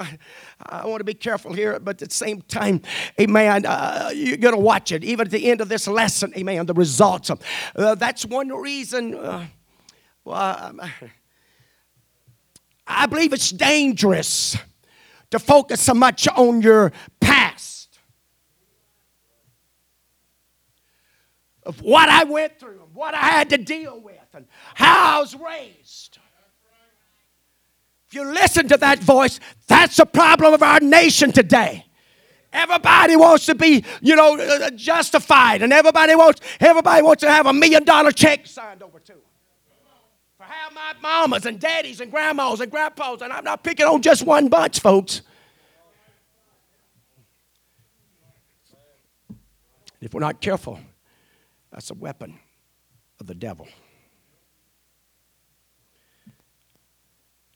I 0.60 0.86
want 0.88 1.00
to 1.00 1.04
be 1.04 1.14
careful 1.14 1.54
here, 1.54 1.80
but 1.80 2.02
at 2.02 2.10
the 2.10 2.16
same 2.16 2.42
time, 2.42 2.82
amen, 3.20 3.66
uh, 3.66 4.10
you're 4.14 4.38
going 4.38 4.56
to 4.56 4.60
watch 4.60 4.92
it. 4.92 5.04
Even 5.04 5.28
at 5.28 5.32
the 5.32 5.50
end 5.50 5.62
of 5.62 5.70
this 5.70 5.88
lesson, 5.88 6.34
amen, 6.36 6.66
the 6.66 6.74
results. 6.74 7.30
Uh, 7.76 7.96
that's 7.96 8.26
one 8.26 8.50
reason. 8.50 9.16
Uh, 9.16 9.46
well, 10.28 10.76
I 12.86 13.06
believe 13.06 13.32
it's 13.32 13.50
dangerous 13.50 14.58
to 15.32 15.40
focus 15.40 15.82
so 15.82 15.94
much 15.94 16.28
on 16.28 16.62
your 16.62 16.92
past. 17.22 18.00
Of 21.64 21.82
what 21.82 22.10
I 22.10 22.24
went 22.26 22.60
through, 22.60 22.82
and 22.84 22.94
what 22.94 23.14
I 23.14 23.28
had 23.28 23.50
to 23.50 23.58
deal 23.58 24.00
with, 24.02 24.16
and 24.34 24.48
how 24.74 25.18
I 25.18 25.20
was 25.20 25.36
raised. 25.36 26.18
If 28.08 28.14
you 28.14 28.24
listen 28.26 28.70
to 28.70 28.78
that 28.78 29.00
voice, 29.00 29.42
that's 29.68 29.98
the 29.98 30.06
problem 30.06 30.54
of 30.54 30.64
our 30.64 30.80
nation 30.80 31.34
today. 31.34 31.86
Everybody 32.54 33.18
wants 33.18 33.46
to 33.48 33.56
be, 33.56 33.84
you 34.02 34.16
know, 34.16 34.38
uh, 34.38 34.70
justified, 34.72 35.62
and 35.62 35.74
everybody 35.74 36.16
wants 36.16 36.40
everybody 36.62 37.02
wants 37.02 37.22
to 37.22 37.30
have 37.30 37.46
a 37.46 37.54
million 37.54 37.84
dollar 37.84 38.12
check 38.12 38.48
signed 38.48 38.82
over 38.82 39.00
to 39.00 39.12
them. 39.12 39.22
How 40.48 40.70
my 40.72 40.94
mamas 41.02 41.46
and 41.46 41.60
daddies 41.60 42.02
and 42.02 42.12
grandmas 42.12 42.60
and 42.62 42.72
grandpas, 42.72 43.22
and 43.22 43.32
I'm 43.34 43.44
not 43.44 43.64
picking 43.64 43.86
on 43.86 44.02
just 44.02 44.24
one 44.26 44.48
bunch, 44.48 44.80
folks. 44.80 45.22
If 50.00 50.14
we're 50.14 50.22
not 50.22 50.42
careful, 50.42 50.80
that's 51.72 51.90
a 51.90 51.96
weapon 51.96 52.40
of 53.20 53.28
the 53.28 53.36
devil. 53.36 53.68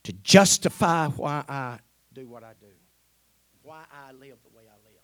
To 0.04 0.14
justify 0.14 1.08
why 1.08 1.44
I 1.48 1.78
do 2.14 2.28
what 2.28 2.44
I 2.44 2.54
do, 2.60 2.68
why 3.62 3.84
I 3.92 4.12
live 4.12 4.38
the 4.44 4.50
way 4.56 4.64
I 4.68 4.76
live, 4.84 5.02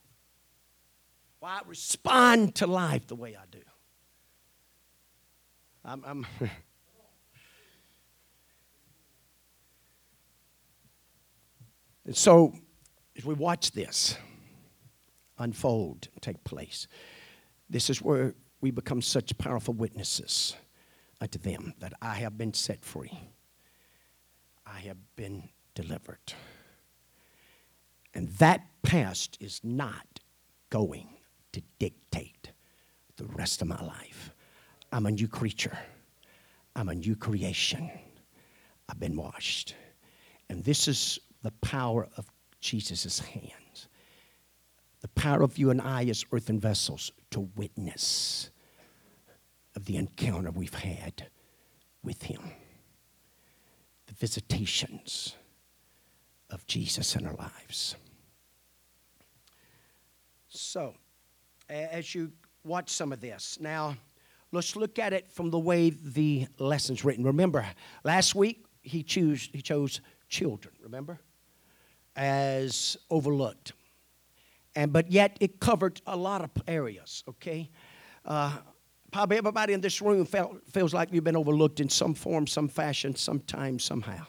why 1.39 1.58
I 1.58 1.62
respond 1.67 2.56
to 2.56 2.67
life 2.67 3.08
the 3.08 3.15
way 3.15 3.36
I 3.36 3.45
do. 3.52 3.62
I'm, 5.86 6.04
I'm 6.06 6.26
so, 12.15 12.54
as 13.17 13.26
we 13.26 13.34
watch 13.34 13.72
this 13.72 14.17
unfold 15.38 16.08
and 16.13 16.22
take 16.22 16.43
place, 16.43 16.88
this 17.70 17.89
is 17.89 18.02
where 18.02 18.36
we 18.62 18.72
become 18.72 19.02
such 19.02 19.38
powerful 19.38 19.74
witnesses 19.74 20.56
unto 21.20 21.39
them 21.39 21.74
that 21.80 21.93
I 22.02 22.15
have 22.15 22.38
been 22.38 22.54
set 22.54 22.84
free. 22.84 23.12
I 24.65 24.80
have 24.80 24.98
been 25.15 25.50
delivered. 25.76 26.34
And 28.13 28.30
that 28.39 28.62
past 28.84 29.38
is 29.39 29.62
not 29.63 30.20
going 30.70 31.08
to 31.54 31.62
dictate 31.80 32.52
the 33.17 33.26
rest 33.26 33.62
of 33.62 33.67
my 33.67 33.82
life. 33.84 34.34
I'm 34.91 35.06
a 35.06 35.12
new 35.12 35.28
creature, 35.28 35.78
I'm 36.76 36.89
a 36.89 36.96
new 36.96 37.15
creation. 37.15 37.89
I've 38.89 39.00
been 39.00 39.17
washed. 39.17 39.76
And 40.50 40.63
this 40.63 40.88
is 40.88 41.20
the 41.43 41.52
power 41.52 42.08
of 42.17 42.28
Jesus' 42.60 43.19
hands. 43.19 43.88
The 45.02 45.08
power 45.10 45.43
of 45.43 45.58
you 45.58 45.69
and 45.69 45.82
I 45.82 46.06
as 46.06 46.26
earthen 46.32 46.60
vessels 46.60 47.12
to 47.32 47.50
witness 47.56 48.50
of 49.76 49.86
the 49.86 49.95
encounter 49.95 50.52
we've 50.52 50.73
had 50.73 51.28
with 52.04 52.23
Him, 52.23 52.41
the 54.08 54.13
visitations 54.15 55.36
of 56.50 56.65
Jesus 56.65 57.15
in 57.15 57.28
our 57.28 57.36
lives. 57.36 57.95
So, 60.50 60.95
as 61.69 62.15
you 62.15 62.32
watch 62.63 62.89
some 62.89 63.12
of 63.12 63.21
this, 63.21 63.60
now 63.60 63.95
let's 64.52 64.76
look 64.76 64.97
at 64.97 65.13
it 65.13 65.32
from 65.32 65.52
the 65.52 65.60
way 65.60 65.91
the 65.91 66.47
lesson's 66.58 67.06
written. 67.06 67.23
Remember, 67.23 67.65
last 68.04 68.34
week 68.34 68.65
he 68.82 69.04
chose, 69.04 69.50
he 69.52 69.62
chose 69.62 70.02
children, 70.30 70.73
remember? 70.82 71.19
As 72.17 72.97
overlooked 73.10 73.73
and 74.77 74.93
but 74.93 75.12
yet 75.12 75.36
it 75.41 75.60
covered 75.60 75.99
a 76.06 76.15
lot 76.15 76.41
of 76.41 76.51
areas. 76.67 77.23
Okay, 77.27 77.69
uh, 78.25 78.60
probably 79.12 79.38
everybody 79.38 79.73
in 79.73 79.82
this 79.82 80.01
room 80.01 80.23
felt, 80.23 80.56
feels 80.71 80.93
like 80.93 81.12
you've 81.12 81.23
been 81.23 81.36
overlooked 81.36 81.80
in 81.80 81.89
some 81.89 82.13
form, 82.13 82.45
some 82.45 82.67
fashion, 82.67 83.15
sometime, 83.15 83.80
somehow. 83.80 84.23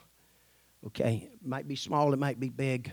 Okay, 0.87 1.29
it 1.31 1.47
might 1.47 1.69
be 1.69 1.77
small, 1.77 2.15
it 2.15 2.19
might 2.19 2.41
be 2.41 2.49
big. 2.49 2.93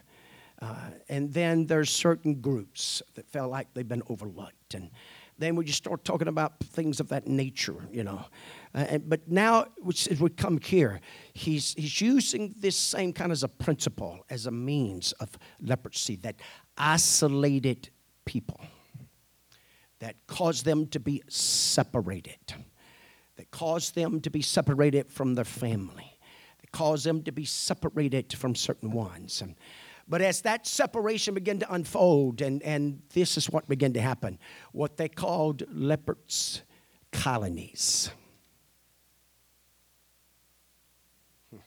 Uh, 0.62 0.89
and 1.08 1.34
then 1.34 1.65
there's 1.65 1.89
certain 1.89 2.41
groups 2.41 3.01
that 3.13 3.29
felt 3.29 3.51
like 3.51 3.73
they've 3.73 3.88
been 3.88 4.03
overlooked. 4.10 4.73
And 4.73 4.89
then 5.38 5.56
we 5.56 5.65
just 5.65 5.78
start 5.78 6.06
talking 6.06 6.28
about 6.28 6.60
things 6.60 7.00
of 7.00 7.10
that 7.10 7.28
nature, 7.28 7.76
you 7.91 8.04
know. 8.04 8.26
Uh, 8.74 8.86
and, 8.89 9.10
but 9.10 9.28
now, 9.30 9.65
which, 9.78 10.08
as 10.08 10.19
we 10.19 10.30
come 10.30 10.60
here, 10.60 11.02
he's, 11.34 11.74
he's 11.74 12.00
using 12.00 12.56
this 12.58 12.78
same 12.78 13.12
kind 13.12 13.32
of 13.32 13.43
a 13.43 13.48
principle 13.48 14.26
as 14.30 14.45
a 14.45 14.52
means 14.52 15.12
of 15.13 15.38
leprosy 15.62 16.15
that 16.17 16.36
isolated 16.78 17.89
people, 18.24 18.60
that 20.00 20.15
caused 20.28 20.63
them 20.63 20.88
to 20.88 21.00
be 21.00 21.21
separated, 21.28 22.54
that 23.36 23.52
caused 23.52 23.95
them 23.95 24.21
to 24.21 24.30
be 24.30 24.41
separated 24.41 25.12
from 25.12 25.36
their 25.36 25.45
family, 25.45 26.17
that 26.62 26.71
caused 26.71 27.06
them 27.06 27.21
to 27.24 27.32
be 27.32 27.43
separated 27.43 28.32
from 28.34 28.56
certain 28.56 28.91
ones. 28.91 29.41
And, 29.41 29.56
but 30.08 30.22
as 30.22 30.41
that 30.41 30.68
separation 30.68 31.34
began 31.34 31.60
to 31.60 31.74
unfold, 31.74 32.41
and, 32.41 32.62
and 32.63 33.02
this 33.13 33.38
is 33.38 33.50
what 33.50 33.68
began 33.68 33.94
to 33.94 34.02
happen 34.02 34.38
what 34.72 34.98
they 34.98 35.10
called 35.10 35.63
lepers' 35.74 36.62
colonies. 37.12 38.12
Hmm. 41.52 41.60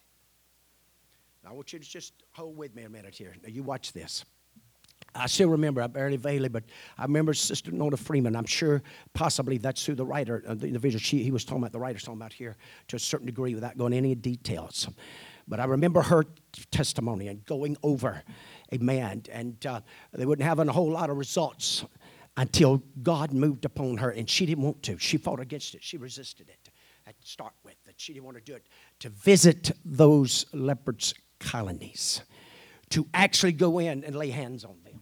I 1.49 1.53
want 1.53 1.73
you 1.73 1.79
to 1.79 1.89
just 1.89 2.13
hold 2.33 2.57
with 2.57 2.75
me 2.77 2.85
a 2.85 2.89
minute 2.89 3.15
here. 3.15 3.35
Now, 3.43 3.49
you 3.49 3.63
watch 3.63 3.93
this. 3.93 4.25
I 5.15 5.27
still 5.27 5.49
remember, 5.49 5.83
I 5.83 5.87
barely 5.87 6.17
vaguely, 6.17 6.49
but 6.49 6.65
I 6.97 7.03
remember 7.03 7.35
Sister 7.35 7.71
Nona 7.73 7.97
Freeman. 7.97 8.37
I'm 8.37 8.45
sure 8.45 8.83
possibly 9.15 9.59
that's 9.59 9.85
who 9.85 9.95
the 9.95 10.05
writer, 10.05 10.45
uh, 10.47 10.55
the 10.55 10.67
individual 10.67 11.01
she, 11.01 11.23
he 11.23 11.31
was 11.31 11.45
talking 11.45 11.63
about, 11.63 11.73
the 11.73 11.79
writer's 11.81 12.03
talking 12.03 12.21
about 12.21 12.33
here 12.33 12.57
to 12.89 12.97
a 12.97 12.99
certain 12.99 13.27
degree 13.27 13.55
without 13.55 13.77
going 13.77 13.93
into 13.93 14.09
any 14.09 14.15
details. 14.15 14.89
But 15.49 15.61
I 15.61 15.65
remember 15.65 16.03
her 16.03 16.25
testimony 16.71 17.29
and 17.29 17.45
going 17.47 17.77
over, 17.83 18.23
amen. 18.73 19.25
And 19.33 19.65
uh, 19.67 19.81
they 20.13 20.27
wouldn't 20.27 20.47
have 20.47 20.59
a 20.59 20.71
whole 20.71 20.91
lot 20.91 21.11
of 21.11 21.17
results 21.17 21.85
until 22.37 22.83
God 23.03 23.33
moved 23.33 23.65
upon 23.65 23.97
her, 23.97 24.11
and 24.11 24.29
she 24.29 24.47
didn't 24.47 24.63
want 24.63 24.83
to. 24.85 24.99
She 24.99 25.17
fought 25.17 25.41
against 25.41 25.75
it, 25.75 25.83
she 25.83 25.97
resisted 25.97 26.49
it 26.49 26.71
at 27.07 27.15
start 27.25 27.55
with, 27.65 27.75
that 27.87 27.95
she 27.97 28.13
didn't 28.13 28.27
want 28.27 28.37
to 28.37 28.43
do 28.43 28.55
it, 28.55 28.67
to 29.01 29.09
visit 29.09 29.73
those 29.85 30.45
lepers' 30.53 31.15
colonies, 31.41 32.21
to 32.91 33.09
actually 33.15 33.53
go 33.53 33.79
in 33.79 34.05
and 34.05 34.15
lay 34.15 34.31
hands 34.31 34.65
on 34.65 34.77
them 34.85 35.01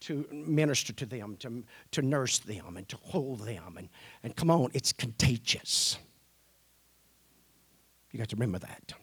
to 0.00 0.26
minister 0.32 0.92
to 0.94 1.06
them, 1.06 1.36
to, 1.36 1.62
to 1.92 2.02
nurse 2.02 2.38
them, 2.38 2.76
and 2.76 2.88
to 2.88 2.96
hold 3.02 3.40
them. 3.40 3.76
And, 3.76 3.88
and 4.22 4.34
come 4.34 4.50
on, 4.50 4.70
it's 4.72 4.92
contagious. 4.92 5.98
You 8.10 8.18
got 8.18 8.28
to 8.30 8.36
remember 8.36 8.58
that. 8.60 8.94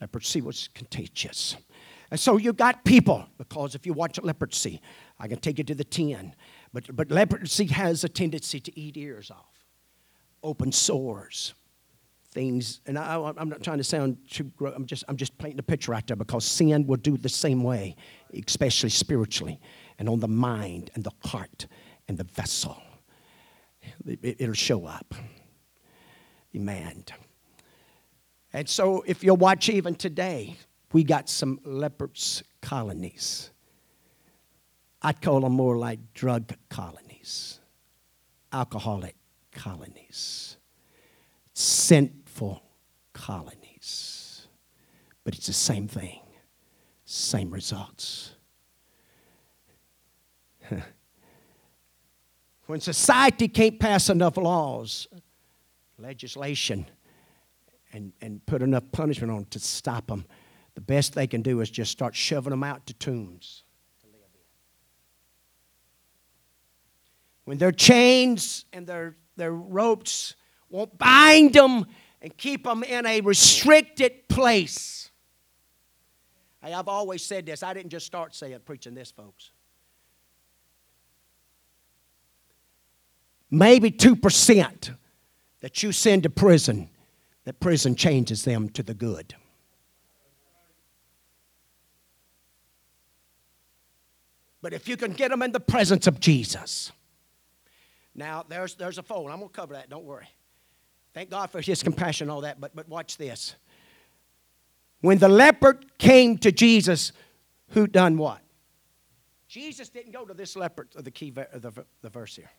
Leprosy 0.00 0.40
was 0.40 0.68
contagious. 0.74 1.56
And 2.10 2.20
so 2.20 2.36
you 2.36 2.52
got 2.52 2.84
people, 2.84 3.26
because 3.38 3.74
if 3.74 3.84
you 3.86 3.92
watch 3.92 4.20
leprosy, 4.22 4.80
I 5.18 5.26
can 5.28 5.38
take 5.38 5.58
you 5.58 5.64
to 5.64 5.74
the 5.74 5.84
10, 5.84 6.34
but, 6.72 6.94
but 6.94 7.10
leprosy 7.10 7.66
has 7.66 8.04
a 8.04 8.08
tendency 8.08 8.60
to 8.60 8.78
eat 8.78 8.96
ears 8.96 9.30
off, 9.30 9.64
open 10.42 10.70
sores, 10.70 11.54
things. 12.30 12.80
And 12.86 12.98
I, 12.98 13.16
am 13.38 13.48
not 13.48 13.62
trying 13.62 13.78
to 13.78 13.84
sound 13.84 14.18
too, 14.30 14.52
I'm 14.74 14.86
just, 14.86 15.04
I'm 15.08 15.16
just 15.16 15.36
painting 15.38 15.58
a 15.58 15.62
picture 15.62 15.92
right 15.92 16.06
there 16.06 16.16
because 16.16 16.44
sin 16.44 16.86
will 16.86 16.98
do 16.98 17.16
the 17.16 17.28
same 17.28 17.62
way, 17.62 17.96
especially 18.46 18.90
spiritually 18.90 19.58
and 19.98 20.08
on 20.08 20.20
the 20.20 20.28
mind 20.28 20.90
and 20.94 21.02
the 21.02 21.12
heart 21.24 21.66
and 22.08 22.18
the 22.18 22.24
vessel. 22.24 22.80
It, 24.04 24.40
will 24.40 24.52
show 24.52 24.86
up. 24.86 25.14
Amen. 26.54 27.04
And 28.56 28.66
so, 28.66 29.04
if 29.06 29.22
you'll 29.22 29.36
watch 29.36 29.68
even 29.68 29.94
today, 29.94 30.56
we 30.94 31.04
got 31.04 31.28
some 31.28 31.60
lepers 31.62 32.42
colonies. 32.62 33.50
I'd 35.02 35.20
call 35.20 35.42
them 35.42 35.52
more 35.52 35.76
like 35.76 35.98
drug 36.14 36.54
colonies, 36.70 37.60
alcoholic 38.54 39.14
colonies, 39.52 40.56
sinful 41.52 42.62
colonies. 43.12 44.46
But 45.22 45.34
it's 45.34 45.48
the 45.48 45.52
same 45.52 45.86
thing, 45.86 46.22
same 47.04 47.50
results. 47.50 48.36
when 52.66 52.80
society 52.80 53.48
can't 53.48 53.78
pass 53.78 54.08
enough 54.08 54.38
laws, 54.38 55.08
legislation, 55.98 56.86
and, 57.96 58.12
and 58.20 58.44
put 58.46 58.62
enough 58.62 58.84
punishment 58.92 59.32
on 59.32 59.44
to 59.46 59.58
stop 59.58 60.06
them, 60.06 60.24
the 60.74 60.80
best 60.80 61.14
they 61.14 61.26
can 61.26 61.42
do 61.42 61.60
is 61.60 61.70
just 61.70 61.90
start 61.90 62.14
shoving 62.14 62.50
them 62.50 62.62
out 62.62 62.86
to 62.86 62.94
tombs. 62.94 63.64
When 67.44 67.58
their 67.58 67.72
chains 67.72 68.64
and 68.72 68.86
their, 68.86 69.16
their 69.36 69.52
ropes 69.52 70.34
won't 70.68 70.98
bind 70.98 71.54
them 71.54 71.86
and 72.20 72.36
keep 72.36 72.64
them 72.64 72.82
in 72.82 73.06
a 73.06 73.20
restricted 73.20 74.28
place. 74.28 75.10
Hey, 76.62 76.72
I've 76.72 76.88
always 76.88 77.22
said 77.22 77.46
this. 77.46 77.62
I 77.62 77.72
didn't 77.72 77.90
just 77.90 78.06
start 78.06 78.34
saying 78.34 78.58
preaching 78.64 78.94
this, 78.94 79.10
folks. 79.10 79.52
maybe 83.50 83.90
2% 83.90 84.96
that 85.60 85.82
you 85.82 85.92
send 85.92 86.22
to 86.24 86.30
prison, 86.30 86.88
that 87.46 87.60
prison 87.60 87.94
changes 87.94 88.44
them 88.44 88.68
to 88.70 88.82
the 88.82 88.92
good. 88.92 89.34
But 94.60 94.72
if 94.72 94.88
you 94.88 94.96
can 94.96 95.12
get 95.12 95.30
them 95.30 95.42
in 95.42 95.52
the 95.52 95.60
presence 95.60 96.08
of 96.08 96.18
Jesus, 96.18 96.90
now 98.16 98.44
there's, 98.48 98.74
there's 98.74 98.98
a 98.98 99.02
phone. 99.02 99.30
I'm 99.30 99.38
going 99.38 99.48
to 99.48 99.54
cover 99.54 99.74
that, 99.74 99.88
don't 99.88 100.04
worry. 100.04 100.26
Thank 101.14 101.30
God 101.30 101.50
for 101.50 101.60
his 101.60 101.84
compassion 101.84 102.28
all 102.28 102.40
that, 102.40 102.60
but, 102.60 102.74
but 102.74 102.88
watch 102.88 103.16
this. 103.16 103.54
When 105.00 105.18
the 105.18 105.28
leper 105.28 105.78
came 105.98 106.38
to 106.38 106.50
Jesus, 106.50 107.12
who 107.68 107.86
done 107.86 108.18
what? 108.18 108.40
Jesus 109.46 109.88
didn't 109.88 110.12
go 110.12 110.24
to 110.24 110.34
this 110.34 110.56
leper, 110.56 110.88
the 110.96 111.12
key 111.12 111.30
the, 111.30 111.84
the 112.02 112.10
verse 112.10 112.34
here. 112.34 112.50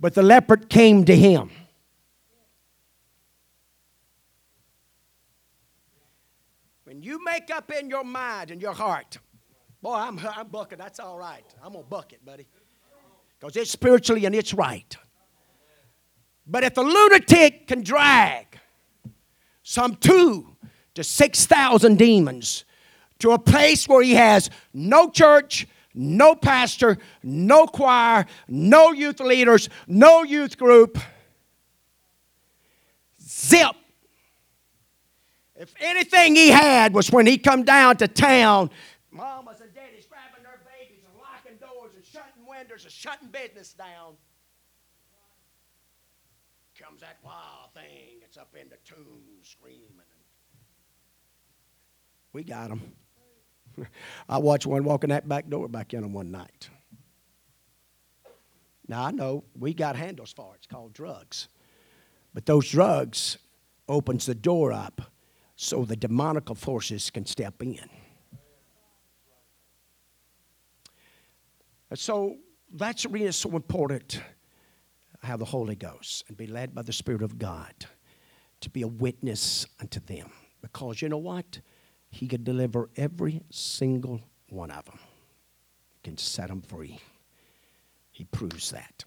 But 0.00 0.14
the 0.14 0.22
leper 0.22 0.56
came 0.56 1.04
to 1.04 1.14
him. 1.14 1.50
When 6.90 7.04
you 7.04 7.22
make 7.24 7.52
up 7.54 7.70
in 7.70 7.88
your 7.88 8.02
mind 8.02 8.50
and 8.50 8.60
your 8.60 8.72
heart, 8.72 9.18
boy, 9.80 9.94
I'm, 9.94 10.18
I'm 10.36 10.48
bucking, 10.48 10.76
that's 10.78 10.98
all 10.98 11.16
right. 11.16 11.44
I'm 11.62 11.70
going 11.70 11.84
to 11.84 11.88
buck 11.88 12.12
it, 12.12 12.24
buddy. 12.24 12.48
Because 13.38 13.54
it's 13.54 13.70
spiritually 13.70 14.24
and 14.24 14.34
it's 14.34 14.52
right. 14.52 14.96
But 16.48 16.64
if 16.64 16.74
the 16.74 16.82
lunatic 16.82 17.68
can 17.68 17.84
drag 17.84 18.58
some 19.62 19.94
two 19.94 20.56
to 20.94 21.04
6,000 21.04 21.96
demons 21.96 22.64
to 23.20 23.30
a 23.30 23.38
place 23.38 23.86
where 23.86 24.02
he 24.02 24.14
has 24.14 24.50
no 24.74 25.10
church, 25.10 25.68
no 25.94 26.34
pastor, 26.34 26.98
no 27.22 27.68
choir, 27.68 28.26
no 28.48 28.90
youth 28.90 29.20
leaders, 29.20 29.68
no 29.86 30.24
youth 30.24 30.58
group, 30.58 30.98
zip. 33.22 33.76
If 35.60 35.74
anything 35.78 36.36
he 36.36 36.48
had 36.48 36.94
was 36.94 37.12
when 37.12 37.26
he 37.26 37.36
come 37.36 37.64
down 37.64 37.98
to 37.98 38.08
town, 38.08 38.70
mamas 39.10 39.60
and 39.60 39.74
daddies 39.74 40.06
grabbing 40.06 40.42
their 40.42 40.58
babies 40.64 41.04
and 41.04 41.14
locking 41.20 41.58
doors 41.58 41.92
and 41.94 42.02
shutting 42.02 42.46
windows 42.48 42.84
and 42.84 42.90
shutting 42.90 43.28
business 43.28 43.74
down 43.74 44.14
comes 46.82 47.02
that 47.02 47.18
wild 47.22 47.74
thing 47.74 48.20
that's 48.22 48.38
up 48.38 48.56
in 48.58 48.70
the 48.70 48.78
tomb 48.86 49.20
screaming. 49.42 49.84
We 52.32 52.42
got 52.42 52.70
them. 52.70 52.80
I 54.30 54.38
watched 54.38 54.66
one 54.66 54.82
walking 54.84 55.10
that 55.10 55.28
back 55.28 55.46
door 55.50 55.68
back 55.68 55.92
in 55.92 56.04
on 56.04 56.14
one 56.14 56.30
night. 56.30 56.70
Now 58.88 59.04
I 59.04 59.10
know 59.10 59.44
we 59.58 59.74
got 59.74 59.94
handles 59.94 60.32
for 60.32 60.54
it. 60.54 60.60
It's 60.60 60.66
called 60.66 60.94
drugs. 60.94 61.48
But 62.32 62.46
those 62.46 62.66
drugs 62.70 63.36
opens 63.86 64.24
the 64.24 64.34
door 64.34 64.72
up 64.72 65.02
so 65.62 65.84
the 65.84 65.94
demonical 65.94 66.54
forces 66.54 67.10
can 67.10 67.26
step 67.26 67.62
in. 67.62 67.78
So 71.94 72.36
that's 72.72 73.04
reason 73.04 73.28
it's 73.28 73.36
so 73.36 73.54
important 73.56 74.22
have 75.22 75.38
the 75.38 75.44
Holy 75.44 75.76
Ghost 75.76 76.24
and 76.28 76.36
be 76.38 76.46
led 76.46 76.74
by 76.74 76.80
the 76.80 76.94
Spirit 76.94 77.20
of 77.20 77.38
God 77.38 77.74
to 78.62 78.70
be 78.70 78.80
a 78.80 78.88
witness 78.88 79.66
unto 79.78 80.00
them. 80.00 80.30
Because 80.62 81.02
you 81.02 81.10
know 81.10 81.18
what? 81.18 81.60
He 82.08 82.26
could 82.26 82.42
deliver 82.42 82.88
every 82.96 83.42
single 83.50 84.22
one 84.48 84.70
of 84.70 84.86
them. 84.86 84.98
He 85.90 85.98
can 86.02 86.16
set 86.16 86.48
them 86.48 86.62
free. 86.62 86.98
He 88.12 88.24
proves 88.24 88.70
that. 88.70 89.04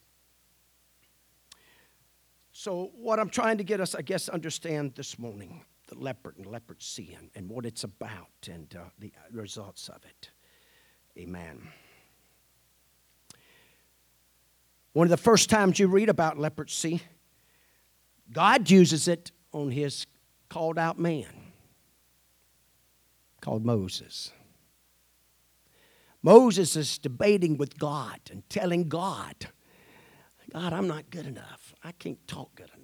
So, 2.51 2.91
what 2.93 3.20
I'm 3.20 3.30
trying 3.30 3.58
to 3.58 3.64
get 3.64 3.82
us, 3.82 3.95
I 3.95 4.04
guess, 4.04 4.30
understand 4.30 4.93
this 4.93 5.18
morning 5.18 5.66
the 5.93 5.99
leper 5.99 6.33
and 6.37 6.45
leprosy 6.45 7.15
and, 7.17 7.29
and 7.35 7.49
what 7.49 7.65
it's 7.65 7.83
about 7.83 8.47
and 8.49 8.75
uh, 8.75 8.83
the 8.99 9.11
results 9.31 9.89
of 9.89 10.03
it. 10.05 10.29
Amen. 11.17 11.67
One 14.93 15.05
of 15.05 15.11
the 15.11 15.17
first 15.17 15.49
times 15.49 15.79
you 15.79 15.87
read 15.87 16.09
about 16.09 16.37
leprosy, 16.37 17.01
God 18.31 18.69
uses 18.69 19.07
it 19.07 19.31
on 19.51 19.71
his 19.71 20.05
called 20.49 20.77
out 20.77 20.99
man 20.99 21.25
called 23.41 23.65
Moses. 23.65 24.31
Moses 26.21 26.77
is 26.77 26.97
debating 26.97 27.57
with 27.57 27.77
God 27.77 28.19
and 28.31 28.47
telling 28.49 28.87
God, 28.87 29.35
God, 30.53 30.71
I'm 30.71 30.87
not 30.87 31.09
good 31.09 31.25
enough. 31.25 31.75
I 31.83 31.91
can't 31.91 32.25
talk 32.25 32.55
good 32.55 32.69
enough. 32.77 32.82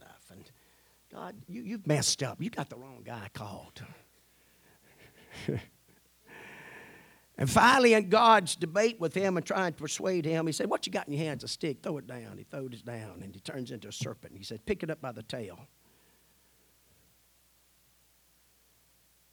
God, 1.12 1.36
you, 1.48 1.62
you've 1.62 1.88
messed 1.88 2.22
up. 2.24 2.42
You 2.42 2.50
got 2.50 2.70
the 2.70 2.78
wrong 2.78 3.02
guy 3.04 3.30
called. 3.34 3.82
And 7.40 7.50
finally, 7.50 7.94
in 7.94 8.10
God's 8.10 8.58
debate 8.58 9.00
with 9.00 9.14
him 9.14 9.38
and 9.38 9.46
trying 9.46 9.72
to 9.72 9.82
persuade 9.82 10.26
him, 10.26 10.46
he 10.46 10.52
said, 10.52 10.70
What 10.70 10.86
you 10.86 10.92
got 10.92 11.08
in 11.08 11.14
your 11.14 11.24
hands? 11.24 11.46
A 11.46 11.48
stick. 11.48 11.82
Throw 11.82 11.98
it 11.98 12.06
down. 12.06 12.38
He 12.38 12.44
throws 12.44 12.74
it 12.74 12.86
down 12.86 13.22
and 13.24 13.34
he 13.34 13.40
turns 13.40 13.72
into 13.72 13.88
a 13.88 13.94
serpent. 13.94 14.34
He 14.36 14.44
said, 14.44 14.66
Pick 14.66 14.84
it 14.84 14.90
up 14.90 15.00
by 15.00 15.14
the 15.14 15.24
tail. 15.24 15.58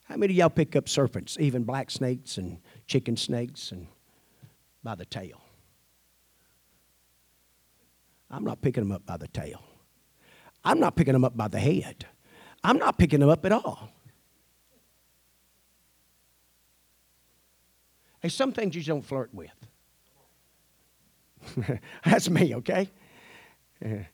How 0.04 0.16
many 0.16 0.34
of 0.34 0.36
y'all 0.36 0.50
pick 0.50 0.76
up 0.76 0.88
serpents, 0.88 1.36
even 1.40 1.64
black 1.64 1.90
snakes 1.90 2.38
and 2.38 2.58
chicken 2.86 3.16
snakes, 3.16 3.72
and 3.72 3.88
by 4.84 4.94
the 4.94 5.04
tail? 5.04 5.42
I'm 8.30 8.44
not 8.44 8.62
picking 8.62 8.84
them 8.84 8.92
up 8.92 9.04
by 9.04 9.16
the 9.16 9.26
tail. 9.26 9.64
I'm 10.66 10.80
not 10.80 10.96
picking 10.96 11.12
them 11.12 11.24
up 11.24 11.36
by 11.36 11.46
the 11.46 11.60
head. 11.60 12.04
I'm 12.64 12.78
not 12.78 12.98
picking 12.98 13.20
them 13.20 13.28
up 13.28 13.46
at 13.46 13.52
all. 13.52 13.88
Hey, 18.20 18.28
some 18.28 18.52
things 18.52 18.74
you 18.74 18.82
don't 18.82 19.02
flirt 19.02 19.32
with. 19.32 19.50
That's 22.04 22.28
me, 22.28 22.56
okay? 22.56 22.90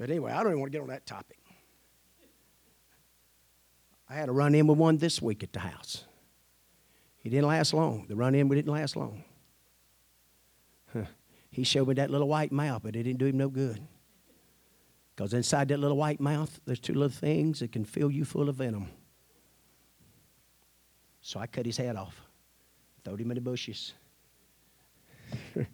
But 0.00 0.10
anyway, 0.10 0.30
I 0.30 0.44
don't 0.44 0.52
even 0.52 0.60
want 0.60 0.70
to 0.70 0.78
get 0.78 0.82
on 0.82 0.90
that 0.90 1.06
topic. 1.06 1.40
I 4.08 4.14
had 4.14 4.28
a 4.28 4.32
run 4.32 4.54
in 4.54 4.68
with 4.68 4.78
one 4.78 4.96
this 4.96 5.20
week 5.20 5.42
at 5.42 5.52
the 5.52 5.58
house. 5.58 6.04
He 7.16 7.28
didn't 7.28 7.48
last 7.48 7.74
long. 7.74 8.06
The 8.08 8.14
run 8.14 8.36
in 8.36 8.48
didn't 8.48 8.72
last 8.72 8.94
long. 8.94 9.24
He 11.50 11.64
showed 11.64 11.88
me 11.88 11.94
that 11.94 12.10
little 12.10 12.28
white 12.28 12.52
mouth, 12.52 12.82
but 12.84 12.94
it 12.94 13.02
didn't 13.02 13.18
do 13.18 13.26
him 13.26 13.38
no 13.38 13.48
good. 13.48 13.80
Because 15.18 15.34
inside 15.34 15.66
that 15.66 15.80
little 15.80 15.96
white 15.96 16.20
mouth, 16.20 16.60
there's 16.64 16.78
two 16.78 16.94
little 16.94 17.08
things 17.08 17.58
that 17.58 17.72
can 17.72 17.84
fill 17.84 18.08
you 18.08 18.24
full 18.24 18.48
of 18.48 18.54
venom. 18.54 18.86
So 21.20 21.40
I 21.40 21.48
cut 21.48 21.66
his 21.66 21.76
head 21.76 21.96
off. 21.96 22.22
Throwed 23.04 23.20
him 23.20 23.32
in 23.32 23.34
the 23.34 23.40
bushes. 23.40 23.94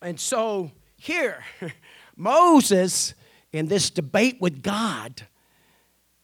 and 0.00 0.20
so 0.20 0.70
here, 0.96 1.42
Moses, 2.16 3.14
in 3.52 3.66
this 3.66 3.90
debate 3.90 4.36
with 4.40 4.62
God, 4.62 5.22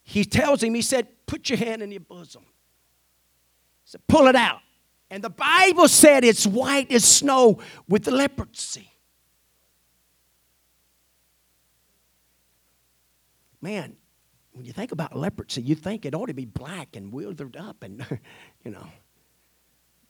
he 0.01 0.23
tells 0.23 0.63
him, 0.63 0.75
he 0.75 0.81
said, 0.81 1.09
Put 1.25 1.49
your 1.49 1.57
hand 1.57 1.81
in 1.81 1.91
your 1.91 1.99
bosom. 1.99 2.43
He 3.83 3.89
said, 3.89 4.01
Pull 4.07 4.27
it 4.27 4.35
out. 4.37 4.61
And 5.09 5.21
the 5.21 5.29
Bible 5.29 5.89
said 5.89 6.23
it's 6.23 6.47
white 6.47 6.89
as 6.89 7.03
snow 7.03 7.59
with 7.89 8.05
the 8.05 8.11
leprosy. 8.11 8.93
Man, 13.61 13.95
when 14.51 14.65
you 14.65 14.73
think 14.73 14.91
about 14.91 15.15
leprosy, 15.15 15.61
you 15.61 15.75
think 15.75 16.05
it 16.05 16.15
ought 16.15 16.27
to 16.27 16.33
be 16.33 16.45
black 16.45 16.95
and 16.95 17.11
withered 17.13 17.55
up 17.57 17.83
and, 17.83 18.05
you 18.63 18.71
know, 18.71 18.87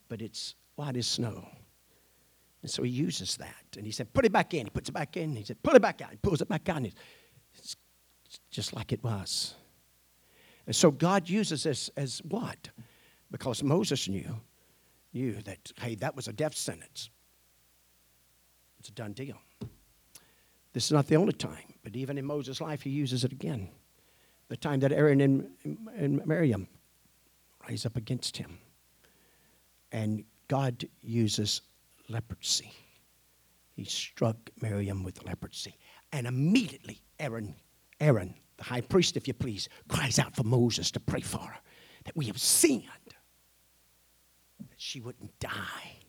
but 0.09 0.21
it's 0.21 0.55
white 0.75 0.97
as 0.97 1.07
snow. 1.07 1.47
And 2.61 2.71
so 2.71 2.83
he 2.83 2.89
uses 2.89 3.37
that. 3.37 3.65
And 3.75 3.85
he 3.85 3.91
said, 3.91 4.13
put 4.13 4.25
it 4.25 4.31
back 4.31 4.53
in. 4.53 4.65
He 4.65 4.69
puts 4.69 4.89
it 4.89 4.93
back 4.93 5.17
in. 5.17 5.35
He 5.35 5.43
said, 5.43 5.61
pull 5.63 5.75
it 5.75 5.81
back 5.81 6.01
out. 6.01 6.11
He 6.11 6.17
pulls 6.17 6.41
it 6.41 6.47
back 6.47 6.67
out. 6.69 6.77
And 6.77 6.91
it's 7.55 7.75
just 8.49 8.73
like 8.73 8.91
it 8.91 9.03
was. 9.03 9.55
And 10.65 10.75
so 10.75 10.91
God 10.91 11.29
uses 11.29 11.63
this 11.63 11.89
as 11.95 12.21
what? 12.27 12.69
Because 13.31 13.63
Moses 13.63 14.07
knew, 14.07 14.39
knew 15.13 15.33
that, 15.43 15.71
hey, 15.79 15.95
that 15.95 16.15
was 16.15 16.27
a 16.27 16.33
death 16.33 16.55
sentence. 16.55 17.09
It's 18.79 18.89
a 18.89 18.91
done 18.93 19.13
deal. 19.13 19.37
This 20.77 20.85
is 20.85 20.91
not 20.91 21.07
the 21.07 21.15
only 21.15 21.33
time, 21.33 21.73
but 21.81 21.95
even 21.95 22.19
in 22.19 22.25
Moses' 22.27 22.61
life, 22.61 22.83
he 22.83 22.91
uses 22.91 23.23
it 23.23 23.31
again 23.31 23.67
the 24.47 24.55
time 24.55 24.79
that 24.81 24.91
Aaron 24.91 25.21
and, 25.21 25.49
and 25.95 26.23
Miriam 26.27 26.67
rise 27.67 27.83
up 27.83 27.97
against 27.97 28.37
him. 28.37 28.59
And 29.91 30.23
God 30.47 30.87
uses 31.01 31.61
leprosy. 32.09 32.71
He 33.75 33.85
struck 33.85 34.37
Miriam 34.61 35.03
with 35.03 35.25
leprosy. 35.25 35.79
And 36.11 36.27
immediately, 36.27 37.01
Aaron, 37.19 37.55
Aaron, 37.99 38.35
the 38.57 38.63
high 38.63 38.81
priest, 38.81 39.17
if 39.17 39.27
you 39.27 39.33
please, 39.33 39.69
cries 39.87 40.19
out 40.19 40.35
for 40.35 40.43
Moses 40.43 40.91
to 40.91 40.99
pray 40.99 41.21
for 41.21 41.39
her 41.39 41.57
that 42.03 42.15
we 42.15 42.25
have 42.25 42.37
sinned, 42.37 42.83
that 44.59 44.77
she 44.77 45.01
wouldn't 45.01 45.39
die. 45.39 46.01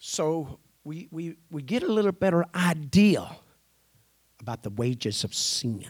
So 0.00 0.58
we, 0.86 1.08
we, 1.10 1.34
we 1.50 1.62
get 1.62 1.82
a 1.82 1.92
little 1.92 2.12
better 2.12 2.46
idea 2.54 3.28
about 4.40 4.62
the 4.62 4.70
wages 4.70 5.24
of 5.24 5.34
sin 5.34 5.84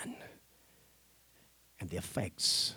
and 1.78 1.90
the 1.90 1.98
effects 1.98 2.74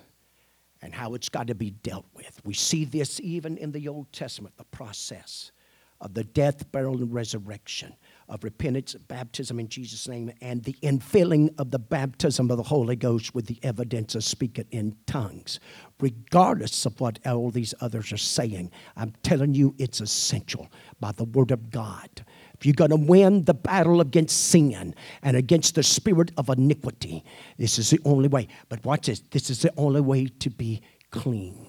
and 0.81 0.93
how 0.93 1.13
it's 1.13 1.29
got 1.29 1.47
to 1.47 1.55
be 1.55 1.71
dealt 1.71 2.05
with. 2.13 2.41
We 2.43 2.53
see 2.53 2.83
this 2.83 3.21
even 3.21 3.57
in 3.57 3.71
the 3.71 3.87
Old 3.87 4.11
Testament, 4.11 4.57
the 4.57 4.65
process 4.65 5.53
of 6.01 6.13
the 6.13 6.25
death, 6.25 6.69
burial, 6.73 6.97
and 6.97 7.13
resurrection, 7.13 7.95
of 8.29 8.43
repentance, 8.43 8.93
baptism 9.07 9.59
in 9.59 9.67
Jesus' 9.67 10.07
name, 10.07 10.31
and 10.41 10.63
the 10.63 10.75
infilling 10.83 11.53
of 11.59 11.71
the 11.71 11.79
baptism 11.79 12.51
of 12.51 12.57
the 12.57 12.63
Holy 12.63 12.95
Ghost 12.95 13.33
with 13.33 13.47
the 13.47 13.59
evidence 13.63 14.15
of 14.15 14.23
speaking 14.23 14.65
in 14.71 14.95
tongues. 15.07 15.59
Regardless 15.99 16.85
of 16.85 16.99
what 17.01 17.19
all 17.25 17.49
these 17.49 17.73
others 17.81 18.13
are 18.13 18.17
saying, 18.17 18.71
I'm 18.95 19.13
telling 19.23 19.53
you 19.53 19.75
it's 19.77 19.99
essential 19.99 20.69
by 20.99 21.11
the 21.11 21.25
Word 21.25 21.51
of 21.51 21.71
God. 21.71 22.23
If 22.53 22.65
you're 22.65 22.73
going 22.73 22.89
to 22.91 22.97
win 22.97 23.45
the 23.45 23.53
battle 23.53 24.01
against 24.01 24.49
sin 24.49 24.93
and 25.23 25.37
against 25.37 25.75
the 25.75 25.83
spirit 25.83 26.31
of 26.37 26.49
iniquity, 26.49 27.23
this 27.57 27.79
is 27.79 27.89
the 27.89 27.99
only 28.05 28.27
way. 28.27 28.47
But 28.67 28.83
watch 28.83 29.07
this 29.07 29.21
this 29.31 29.49
is 29.49 29.61
the 29.61 29.73
only 29.77 30.01
way 30.01 30.25
to 30.25 30.49
be 30.49 30.81
clean. 31.09 31.67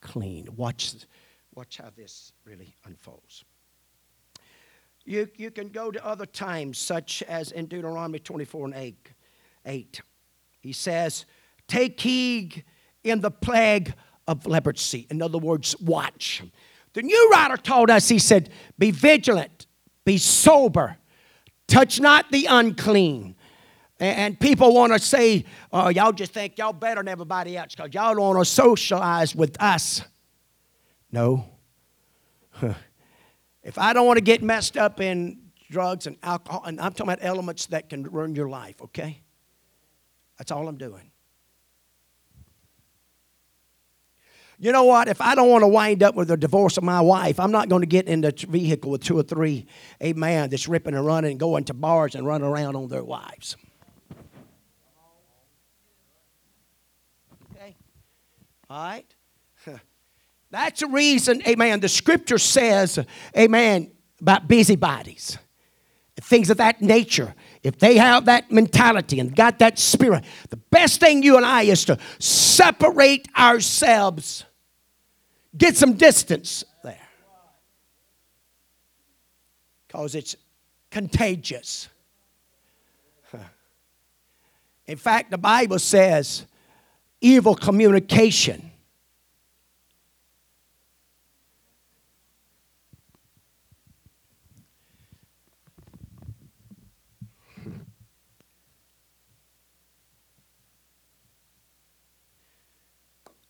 Clean. 0.00 0.48
Watch, 0.56 0.94
watch 1.54 1.78
how 1.78 1.90
this 1.96 2.32
really 2.44 2.76
unfolds. 2.84 3.44
You, 5.08 5.26
you 5.36 5.50
can 5.50 5.70
go 5.70 5.90
to 5.90 6.06
other 6.06 6.26
times, 6.26 6.76
such 6.76 7.22
as 7.22 7.50
in 7.52 7.64
Deuteronomy 7.64 8.18
24 8.18 8.66
and 8.66 8.74
8. 8.74 9.12
8. 9.64 10.00
He 10.60 10.72
says, 10.74 11.24
Take 11.66 11.98
heed 11.98 12.62
in 13.02 13.22
the 13.22 13.30
plague 13.30 13.94
of 14.26 14.46
leprosy. 14.46 15.06
In 15.08 15.22
other 15.22 15.38
words, 15.38 15.74
watch. 15.80 16.42
The 16.92 17.00
new 17.00 17.30
writer 17.32 17.56
told 17.56 17.88
us, 17.88 18.10
he 18.10 18.18
said, 18.18 18.50
Be 18.78 18.90
vigilant, 18.90 19.66
be 20.04 20.18
sober, 20.18 20.98
touch 21.68 22.00
not 22.00 22.30
the 22.30 22.44
unclean. 22.44 23.34
And 23.98 24.38
people 24.38 24.74
want 24.74 24.92
to 24.92 24.98
say, 24.98 25.46
oh, 25.72 25.88
y'all 25.88 26.12
just 26.12 26.32
think 26.32 26.58
y'all 26.58 26.74
better 26.74 27.00
than 27.00 27.08
everybody 27.08 27.56
else 27.56 27.74
because 27.74 27.94
y'all 27.94 28.14
don't 28.14 28.36
want 28.36 28.38
to 28.38 28.44
socialize 28.44 29.34
with 29.34 29.60
us. 29.60 30.02
No. 31.10 31.46
If 33.68 33.76
I 33.76 33.92
don't 33.92 34.06
want 34.06 34.16
to 34.16 34.22
get 34.22 34.42
messed 34.42 34.78
up 34.78 34.98
in 34.98 35.42
drugs 35.70 36.06
and 36.06 36.16
alcohol, 36.22 36.62
and 36.64 36.80
I'm 36.80 36.92
talking 36.92 37.12
about 37.12 37.18
elements 37.20 37.66
that 37.66 37.90
can 37.90 38.02
ruin 38.02 38.34
your 38.34 38.48
life, 38.48 38.80
okay? 38.80 39.20
That's 40.38 40.50
all 40.50 40.66
I'm 40.66 40.78
doing. 40.78 41.10
You 44.58 44.72
know 44.72 44.84
what? 44.84 45.08
If 45.08 45.20
I 45.20 45.34
don't 45.34 45.50
want 45.50 45.64
to 45.64 45.68
wind 45.68 46.02
up 46.02 46.14
with 46.14 46.30
a 46.30 46.36
divorce 46.38 46.78
of 46.78 46.82
my 46.82 47.02
wife, 47.02 47.38
I'm 47.38 47.52
not 47.52 47.68
going 47.68 47.82
to 47.82 47.86
get 47.86 48.08
in 48.08 48.22
the 48.22 48.32
vehicle 48.48 48.90
with 48.90 49.02
two 49.02 49.18
or 49.18 49.22
three, 49.22 49.66
a 50.00 50.14
man 50.14 50.48
that's 50.48 50.66
ripping 50.66 50.94
and 50.94 51.04
running 51.04 51.32
and 51.32 51.38
going 51.38 51.64
to 51.64 51.74
bars 51.74 52.14
and 52.14 52.26
running 52.26 52.48
around 52.48 52.74
on 52.74 52.88
their 52.88 53.04
wives. 53.04 53.54
Okay? 57.54 57.76
All 58.70 58.82
right? 58.82 59.14
That's 60.50 60.80
the 60.80 60.86
reason, 60.86 61.42
amen, 61.46 61.80
the 61.80 61.88
scripture 61.88 62.38
says, 62.38 62.98
amen, 63.36 63.90
about 64.20 64.48
busybodies, 64.48 65.36
things 66.16 66.48
of 66.50 66.56
that 66.56 66.80
nature. 66.80 67.34
If 67.62 67.78
they 67.78 67.96
have 67.98 68.24
that 68.26 68.50
mentality 68.50 69.20
and 69.20 69.34
got 69.36 69.58
that 69.58 69.78
spirit, 69.78 70.24
the 70.48 70.56
best 70.56 71.00
thing 71.00 71.22
you 71.22 71.36
and 71.36 71.44
I 71.44 71.62
is 71.64 71.84
to 71.84 71.98
separate 72.18 73.28
ourselves, 73.36 74.44
get 75.56 75.76
some 75.76 75.94
distance 75.94 76.64
there. 76.82 77.08
Because 79.86 80.14
it's 80.14 80.34
contagious. 80.90 81.88
In 84.86 84.96
fact, 84.96 85.30
the 85.30 85.36
Bible 85.38 85.78
says 85.78 86.46
evil 87.20 87.54
communication 87.54 88.67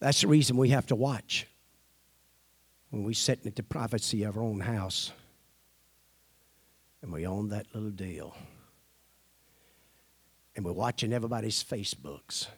That's 0.00 0.20
the 0.20 0.28
reason 0.28 0.56
we 0.56 0.70
have 0.70 0.86
to 0.86 0.96
watch 0.96 1.46
when 2.90 3.04
we 3.04 3.14
sit 3.14 3.40
in 3.44 3.52
the 3.54 3.62
privacy 3.62 4.22
of 4.22 4.36
our 4.36 4.42
own 4.42 4.60
house 4.60 5.12
and 7.02 7.12
we 7.12 7.26
own 7.26 7.48
that 7.48 7.66
little 7.74 7.90
deal 7.90 8.36
and 10.56 10.64
we're 10.64 10.72
watching 10.72 11.12
everybody's 11.12 11.62
Facebooks. 11.62 12.48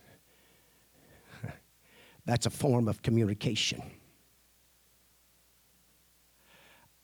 That's 2.24 2.46
a 2.46 2.50
form 2.50 2.88
of 2.88 3.02
communication. 3.02 3.82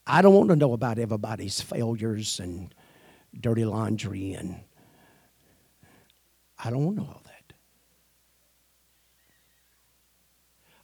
I 0.07 0.23
don't 0.23 0.35
want 0.35 0.49
to 0.51 0.57
know 0.57 0.73
about 0.73 0.99
everybody's 0.99 1.61
failures 1.61 2.41
and 2.41 2.75
dirty 3.39 3.65
laundry 3.65 4.33
and 4.33 4.61
I 6.59 6.71
don't 6.71 6.85
want 6.85 6.97
to 6.97 7.03
know 7.03 7.09
all 7.09 7.23
that. 7.25 7.36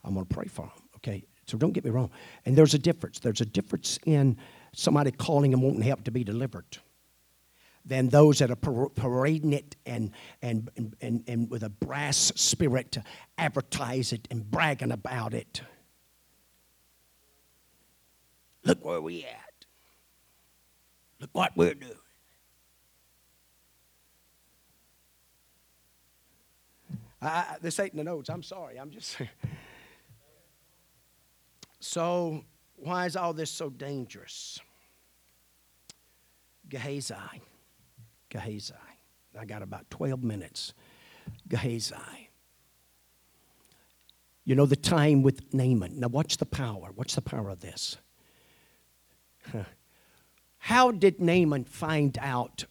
I'm 0.05 0.15
going 0.15 0.27
to 0.27 0.35
pray 0.35 0.47
for 0.47 0.63
them. 0.63 0.89
Okay, 0.97 1.25
so 1.47 1.59
don't 1.59 1.73
get 1.73 1.85
me 1.85 1.91
wrong. 1.91 2.11
And 2.45 2.57
there's 2.57 2.75
a 2.75 2.79
difference. 2.79 3.19
There's 3.19 3.41
a 3.41 3.47
difference 3.47 3.99
in 4.05 4.37
somebody 4.75 5.11
calling 5.11 5.53
and 5.53 5.63
wanting 5.63 5.83
help 5.83 6.05
to 6.05 6.11
be 6.11 6.25
delivered 6.25 6.79
than 7.85 8.09
those 8.09 8.39
that 8.39 8.51
are 8.51 8.89
parading 8.91 9.53
it 9.53 9.77
and, 9.85 10.13
and, 10.41 10.71
and, 11.01 11.25
and, 11.27 11.51
with 11.51 11.65
a 11.65 11.69
brass 11.69 12.33
spirit 12.37 12.93
to 12.93 13.03
advertise 13.39 14.13
it 14.13 14.29
and 14.31 14.49
bragging 14.49 14.93
about 14.93 15.35
it. 15.35 15.63
Look 18.65 18.85
where 18.85 19.01
we 19.01 19.25
at. 19.25 19.67
Look 21.21 21.31
what 21.33 21.57
we're 21.57 21.75
doing. 21.75 21.93
I, 27.21 27.57
this 27.61 27.79
ain't 27.79 27.93
in 27.93 27.99
the 27.99 28.05
notes. 28.05 28.29
I'm 28.29 28.43
sorry. 28.43 28.79
I'm 28.79 28.91
just 28.91 29.17
So, 31.83 32.45
why 32.77 33.07
is 33.07 33.17
all 33.17 33.33
this 33.33 33.51
so 33.51 33.69
dangerous? 33.69 34.61
Gehazi. 36.69 37.15
Gehazi. 38.31 38.73
I 39.39 39.45
got 39.45 39.63
about 39.63 39.91
12 39.91 40.23
minutes. 40.23 40.75
Gehazi. 41.49 41.97
You 44.45 44.55
know 44.55 44.65
the 44.65 44.77
time 44.77 45.23
with 45.23 45.53
Naaman. 45.53 45.99
Now, 45.99 46.07
watch 46.07 46.37
the 46.37 46.47
power. 46.47 46.91
What's 46.95 47.17
the 47.17 47.21
power 47.21 47.49
of 47.49 47.59
this? 47.59 47.97
How 50.59 50.93
did 50.93 51.21
Naaman 51.21 51.65
find 51.65 52.17
out? 52.21 52.65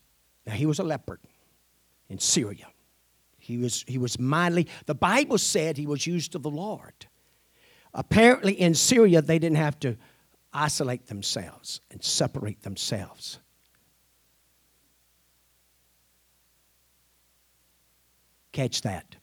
Now, 0.48 0.54
he 0.54 0.66
was 0.66 0.80
a 0.80 0.84
leper 0.84 1.20
in 2.10 2.18
Syria. 2.18 2.68
He 3.38 3.58
was, 3.58 3.84
he 3.88 3.98
was 3.98 4.18
mightily, 4.18 4.70
the 4.86 4.96
Bible 4.96 5.38
said 5.38 5.78
he 5.78 5.86
was 5.86 6.08
used 6.08 6.34
of 6.34 6.44
the 6.44 6.50
Lord. 6.50 7.08
Apparently, 7.94 8.54
in 8.54 8.74
Syria, 8.74 9.22
they 9.22 9.40
didn't 9.40 9.58
have 9.58 9.80
to 9.82 9.98
isolate 10.54 11.08
themselves 11.08 11.82
and 11.92 12.04
separate 12.04 12.62
themselves. 12.64 13.40
Catch 18.52 18.82
that. 18.82 19.16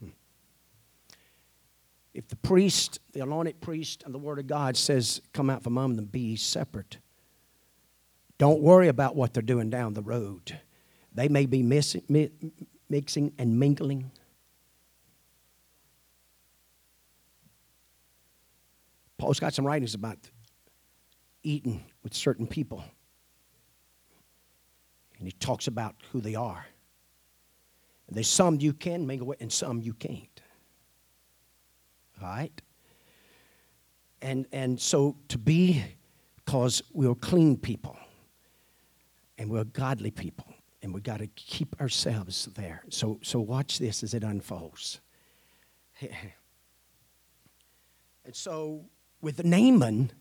Hmm. 0.00 0.08
If 2.14 2.28
the 2.28 2.36
priest, 2.36 3.00
the 3.12 3.20
anointed 3.20 3.60
priest, 3.60 4.02
and 4.04 4.14
the 4.14 4.18
word 4.18 4.38
of 4.38 4.46
God 4.46 4.76
says, 4.76 5.20
come 5.32 5.50
out 5.50 5.62
from 5.62 5.74
among 5.74 5.96
them, 5.96 6.06
be 6.06 6.36
separate. 6.36 6.98
Don't 8.38 8.60
worry 8.60 8.88
about 8.88 9.16
what 9.16 9.34
they're 9.34 9.42
doing 9.42 9.68
down 9.68 9.94
the 9.94 10.02
road. 10.02 10.58
They 11.18 11.26
may 11.26 11.46
be 11.46 11.64
mixing, 11.64 12.04
and 13.38 13.58
mingling. 13.58 14.12
Paul's 19.18 19.40
got 19.40 19.52
some 19.52 19.66
writings 19.66 19.94
about 19.94 20.16
eating 21.42 21.82
with 22.04 22.14
certain 22.14 22.46
people. 22.46 22.84
And 25.18 25.26
he 25.26 25.32
talks 25.32 25.66
about 25.66 25.96
who 26.12 26.20
they 26.20 26.36
are. 26.36 26.64
And 28.06 28.14
there's 28.14 28.28
some 28.28 28.60
you 28.60 28.72
can 28.72 29.04
mingle 29.04 29.26
with 29.26 29.40
and 29.40 29.52
some 29.52 29.82
you 29.82 29.94
can't. 29.94 30.40
All 32.22 32.28
right? 32.28 32.62
And, 34.22 34.46
and 34.52 34.80
so 34.80 35.16
to 35.26 35.38
be, 35.38 35.82
because 36.36 36.80
we're 36.92 37.16
clean 37.16 37.56
people 37.56 37.96
and 39.36 39.50
we're 39.50 39.64
godly 39.64 40.12
people 40.12 40.54
and 40.82 40.94
we 40.94 41.00
got 41.00 41.18
to 41.18 41.26
keep 41.28 41.80
ourselves 41.80 42.48
there. 42.54 42.82
So, 42.88 43.18
so 43.22 43.40
watch 43.40 43.78
this 43.78 44.02
as 44.02 44.14
it 44.14 44.22
unfolds. 44.22 45.00
and 46.00 46.12
so, 48.32 48.84
with 49.20 49.44
Naaman, 49.44 50.12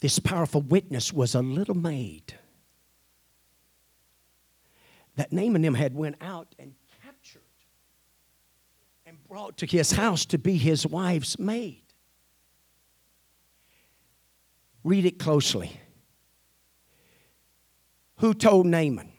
this 0.00 0.18
powerful 0.18 0.62
witness 0.62 1.12
was 1.12 1.34
a 1.34 1.42
little 1.42 1.76
maid 1.76 2.34
that 5.16 5.32
Naaman 5.32 5.74
had 5.74 5.94
went 5.94 6.16
out 6.20 6.54
and 6.58 6.74
captured 7.04 7.42
and 9.04 9.22
brought 9.28 9.58
to 9.58 9.66
his 9.66 9.92
house 9.92 10.24
to 10.26 10.38
be 10.38 10.56
his 10.56 10.86
wife's 10.86 11.38
maid. 11.38 11.82
Read 14.82 15.04
it 15.04 15.18
closely. 15.18 15.78
Who 18.16 18.32
told 18.34 18.66
Naaman? 18.66 19.12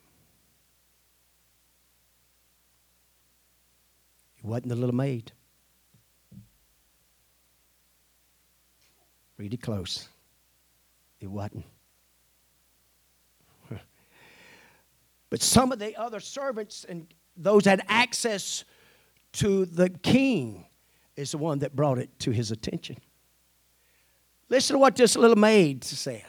It 4.44 4.48
wasn't 4.48 4.70
the 4.70 4.76
little 4.76 4.96
maid. 4.96 5.32
Read 9.38 9.54
it 9.54 9.62
close. 9.62 10.08
It 11.20 11.28
wasn't. 11.28 11.66
but 15.30 15.42
some 15.42 15.72
of 15.72 15.80
the 15.80 15.96
other 15.96 16.20
servants 16.20 16.86
and 16.88 17.08
those 17.38 17.66
had 17.66 17.84
access 17.88 18.64
to 19.34 19.66
the 19.66 19.89
king 19.89 20.66
is 21.16 21.32
the 21.32 21.38
one 21.38 21.60
that 21.60 21.76
brought 21.76 21.98
it 21.98 22.10
to 22.20 22.32
his 22.32 22.52
attention. 22.52 22.98
Listen 24.50 24.76
to 24.76 24.80
what 24.80 24.96
this 24.96 25.16
little 25.16 25.38
maid 25.38 25.84
said. 25.84 26.26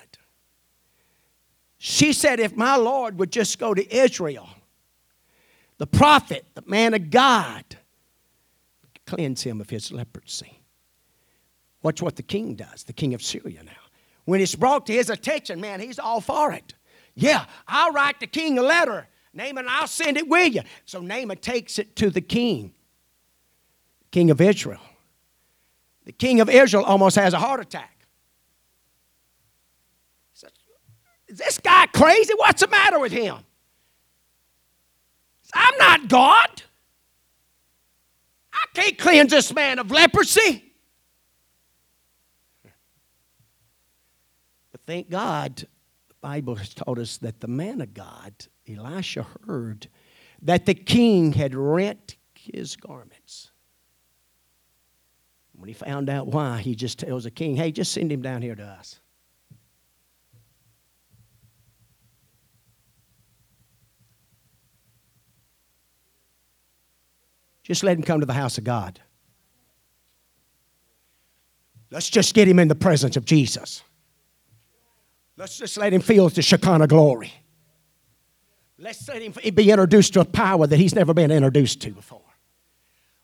She 1.79 2.13
said, 2.13 2.39
If 2.39 2.55
my 2.57 2.77
Lord 2.77 3.19
would 3.19 3.33
just 3.33 3.59
go 3.59 3.75
to 3.75 3.95
Israel, 3.95 4.49
the 5.79 5.87
prophet, 5.87 6.47
the 6.55 6.63
man 6.67 6.95
of 6.95 7.11
God, 7.11 7.65
cleanse 9.13 9.43
him 9.43 9.61
of 9.61 9.69
his 9.69 9.93
leprosy. 9.93 10.59
Watch 11.83 12.01
what 12.01 12.17
the 12.17 12.23
king 12.23 12.55
does, 12.55 12.85
the 12.85 12.95
king 12.95 13.13
of 13.13 13.23
Syria 13.23 13.63
now. 13.63 13.73
When 14.25 14.41
it's 14.41 14.55
brought 14.55 14.87
to 14.87 14.93
his 14.95 15.11
attention, 15.11 15.61
man, 15.61 15.81
he's 15.81 15.99
all 15.99 16.23
for 16.23 16.53
it. 16.53 16.73
Yeah, 17.15 17.45
I'll 17.69 17.93
write 17.93 18.21
the 18.21 18.27
king 18.27 18.59
a 18.59 18.63
letter. 18.63 19.07
Naaman, 19.35 19.67
I'll 19.69 19.87
send 19.87 20.17
it 20.17 20.29
with 20.29 20.55
you. 20.55 20.63
So 20.87 21.01
Naaman 21.01 21.39
takes 21.39 21.79
it 21.79 21.95
to 21.97 22.09
the 22.09 22.23
king, 22.23 22.73
king 24.11 24.31
of 24.31 24.41
Israel. 24.41 24.81
The 26.07 26.13
king 26.13 26.41
of 26.41 26.49
Israel 26.49 26.85
almost 26.85 27.17
has 27.17 27.35
a 27.35 27.39
heart 27.39 27.61
attack. 27.61 28.07
Is 31.29 31.39
this 31.39 31.59
guy 31.59 31.87
crazy? 31.87 32.33
What's 32.37 32.63
the 32.63 32.69
matter 32.69 32.99
with 32.99 33.13
him? 33.13 33.37
I'm 35.55 35.77
not 35.77 36.09
God. 36.09 36.63
Can't 38.75 38.99
cleanse 38.99 39.31
this 39.31 39.53
man 39.53 39.79
of 39.79 39.91
leprosy. 39.91 40.73
But 44.71 44.81
thank 44.87 45.11
God, 45.11 45.57
the 46.09 46.15
Bible 46.23 46.55
has 46.55 46.73
told 46.73 46.99
us 46.99 47.19
that 47.19 47.41
the 47.41 47.49
man 47.49 47.81
of 47.83 47.93
God, 47.93 48.33
Elisha, 48.67 49.27
heard 49.47 49.89
that 50.41 50.65
the 50.65 50.75
king 50.75 51.33
had 51.33 51.55
rent 51.55 52.17
his 52.35 52.77
garments. 52.77 53.51
When 55.53 55.69
he 55.69 55.75
found 55.75 56.09
out 56.09 56.27
why, 56.29 56.61
he 56.61 56.75
just 56.75 56.99
tells 56.99 57.25
the 57.25 57.31
king, 57.31 57.55
hey, 57.55 57.71
just 57.71 57.93
send 57.93 58.11
him 58.11 58.23
down 58.23 58.41
here 58.41 58.57
to 58.57 58.65
us. 58.65 59.02
Just 67.73 67.85
let 67.85 67.97
him 67.97 68.03
come 68.03 68.21
to 68.21 68.27
the 68.27 68.35
house 68.35 68.59
of 68.59 68.65
God. 68.65 69.01
Let's 71.91 72.11
just 72.11 72.35
get 72.35 72.47
him 72.47 72.59
in 72.59 72.69
the 72.69 72.75
presence 72.75 73.17
of 73.17 73.25
Jesus. 73.25 73.83
Let's 75.39 75.57
just 75.57 75.79
let 75.79 75.91
him 75.95 76.03
feel 76.03 76.29
the 76.29 76.43
Shekinah 76.43 76.87
glory. 76.87 77.33
Let's 78.77 79.09
let 79.09 79.23
him 79.23 79.33
be 79.55 79.71
introduced 79.71 80.13
to 80.13 80.21
a 80.21 80.25
power 80.27 80.67
that 80.67 80.77
he's 80.77 80.95
never 80.95 81.15
been 81.15 81.31
introduced 81.31 81.81
to 81.81 81.93
before. 81.93 82.21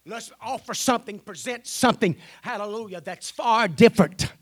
Let's 0.07 0.33
offer 0.41 0.73
something, 0.73 1.19
present 1.19 1.67
something, 1.67 2.17
hallelujah, 2.41 3.03
that's 3.03 3.31
far 3.31 3.69
different. 3.69 4.33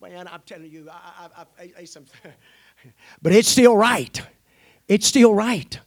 Man, 0.00 0.28
I'm 0.28 0.40
telling 0.46 0.70
you, 0.70 0.88
I, 0.90 1.28
I, 1.36 1.62
I, 1.62 1.86
but 3.20 3.32
it's 3.34 3.48
still 3.48 3.76
right. 3.76 4.18
It's 4.88 5.06
still 5.06 5.34
right. 5.34 5.78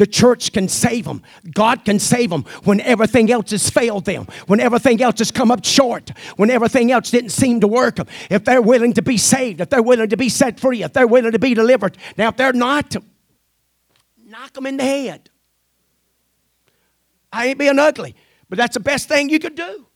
The 0.00 0.06
church 0.06 0.52
can 0.52 0.66
save 0.66 1.04
them. 1.04 1.22
God 1.52 1.84
can 1.84 1.98
save 1.98 2.30
them 2.30 2.44
when 2.64 2.80
everything 2.80 3.30
else 3.30 3.50
has 3.50 3.68
failed 3.68 4.06
them, 4.06 4.26
when 4.46 4.58
everything 4.58 5.02
else 5.02 5.18
has 5.18 5.30
come 5.30 5.50
up 5.50 5.62
short, 5.62 6.08
when 6.36 6.48
everything 6.48 6.90
else 6.90 7.10
didn't 7.10 7.32
seem 7.32 7.60
to 7.60 7.68
work. 7.68 7.98
If 8.30 8.46
they're 8.46 8.62
willing 8.62 8.94
to 8.94 9.02
be 9.02 9.18
saved, 9.18 9.60
if 9.60 9.68
they're 9.68 9.82
willing 9.82 10.08
to 10.08 10.16
be 10.16 10.30
set 10.30 10.58
free, 10.58 10.82
if 10.82 10.94
they're 10.94 11.06
willing 11.06 11.32
to 11.32 11.38
be 11.38 11.52
delivered. 11.52 11.98
Now, 12.16 12.28
if 12.28 12.38
they're 12.38 12.54
not, 12.54 12.96
knock 14.24 14.54
them 14.54 14.64
in 14.64 14.78
the 14.78 14.84
head. 14.84 15.28
I 17.30 17.48
ain't 17.48 17.58
being 17.58 17.78
ugly, 17.78 18.16
but 18.48 18.56
that's 18.56 18.72
the 18.72 18.80
best 18.80 19.06
thing 19.06 19.28
you 19.28 19.38
could 19.38 19.54
do. 19.54 19.86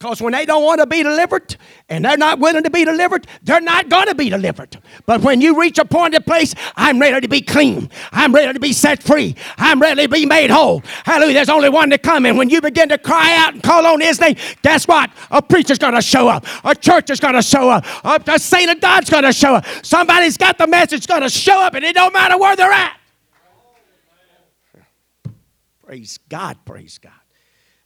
Because 0.00 0.22
when 0.22 0.32
they 0.32 0.46
don't 0.46 0.64
want 0.64 0.80
to 0.80 0.86
be 0.86 1.02
delivered 1.02 1.56
and 1.90 2.02
they're 2.02 2.16
not 2.16 2.38
willing 2.38 2.62
to 2.62 2.70
be 2.70 2.86
delivered, 2.86 3.26
they're 3.42 3.60
not 3.60 3.90
going 3.90 4.06
to 4.06 4.14
be 4.14 4.30
delivered. 4.30 4.78
But 5.04 5.20
when 5.20 5.42
you 5.42 5.60
reach 5.60 5.78
a 5.78 5.84
point 5.84 6.14
of 6.14 6.24
place, 6.24 6.54
I'm 6.74 6.98
ready 6.98 7.20
to 7.20 7.28
be 7.28 7.42
clean. 7.42 7.90
I'm 8.10 8.34
ready 8.34 8.50
to 8.50 8.58
be 8.58 8.72
set 8.72 9.02
free. 9.02 9.36
I'm 9.58 9.78
ready 9.78 10.04
to 10.04 10.08
be 10.08 10.24
made 10.24 10.48
whole. 10.48 10.82
Hallelujah. 11.04 11.34
There's 11.34 11.50
only 11.50 11.68
one 11.68 11.90
to 11.90 11.98
come. 11.98 12.24
And 12.24 12.38
when 12.38 12.48
you 12.48 12.62
begin 12.62 12.88
to 12.88 12.96
cry 12.96 13.36
out 13.36 13.52
and 13.52 13.62
call 13.62 13.86
on 13.86 14.00
his 14.00 14.18
name, 14.18 14.36
guess 14.62 14.88
what? 14.88 15.10
A 15.30 15.42
preacher's 15.42 15.76
going 15.76 15.92
to 15.92 16.00
show 16.00 16.28
up. 16.28 16.46
A 16.64 16.74
church 16.74 17.10
is 17.10 17.20
going 17.20 17.34
to 17.34 17.42
show 17.42 17.68
up. 17.68 17.84
A, 18.02 18.38
saint 18.38 18.70
of 18.70 18.80
God's 18.80 19.10
going 19.10 19.24
to 19.24 19.34
show 19.34 19.56
up. 19.56 19.66
Somebody's 19.82 20.38
got 20.38 20.56
the 20.56 20.66
message 20.66 21.06
going 21.08 21.20
to 21.20 21.28
show 21.28 21.60
up, 21.60 21.74
and 21.74 21.84
it 21.84 21.94
don't 21.94 22.14
matter 22.14 22.38
where 22.38 22.56
they're 22.56 22.72
at. 22.72 22.98
Praise 25.84 26.18
God. 26.30 26.56
Praise 26.64 26.96
God. 26.96 27.12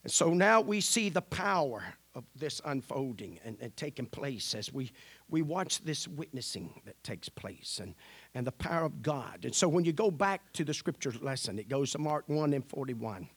And 0.04 0.12
so 0.12 0.32
now 0.32 0.60
we 0.60 0.80
see 0.80 1.08
the 1.08 1.22
power 1.22 1.82
of 2.14 2.24
this 2.36 2.60
unfolding 2.64 3.38
and, 3.44 3.56
and 3.60 3.76
taking 3.76 4.06
place 4.06 4.54
as 4.54 4.72
we, 4.72 4.92
we 5.28 5.42
watch 5.42 5.82
this 5.82 6.06
witnessing 6.06 6.80
that 6.84 7.02
takes 7.02 7.28
place 7.28 7.80
and, 7.82 7.94
and 8.34 8.46
the 8.46 8.52
power 8.52 8.84
of 8.84 9.02
God. 9.02 9.44
And 9.44 9.54
so 9.54 9.68
when 9.68 9.84
you 9.84 9.92
go 9.92 10.10
back 10.10 10.52
to 10.52 10.64
the 10.64 10.74
scripture 10.74 11.12
lesson, 11.20 11.58
it 11.58 11.68
goes 11.68 11.90
to 11.92 11.98
Mark 11.98 12.28
1 12.28 12.52
and 12.52 12.64
41. 12.64 13.28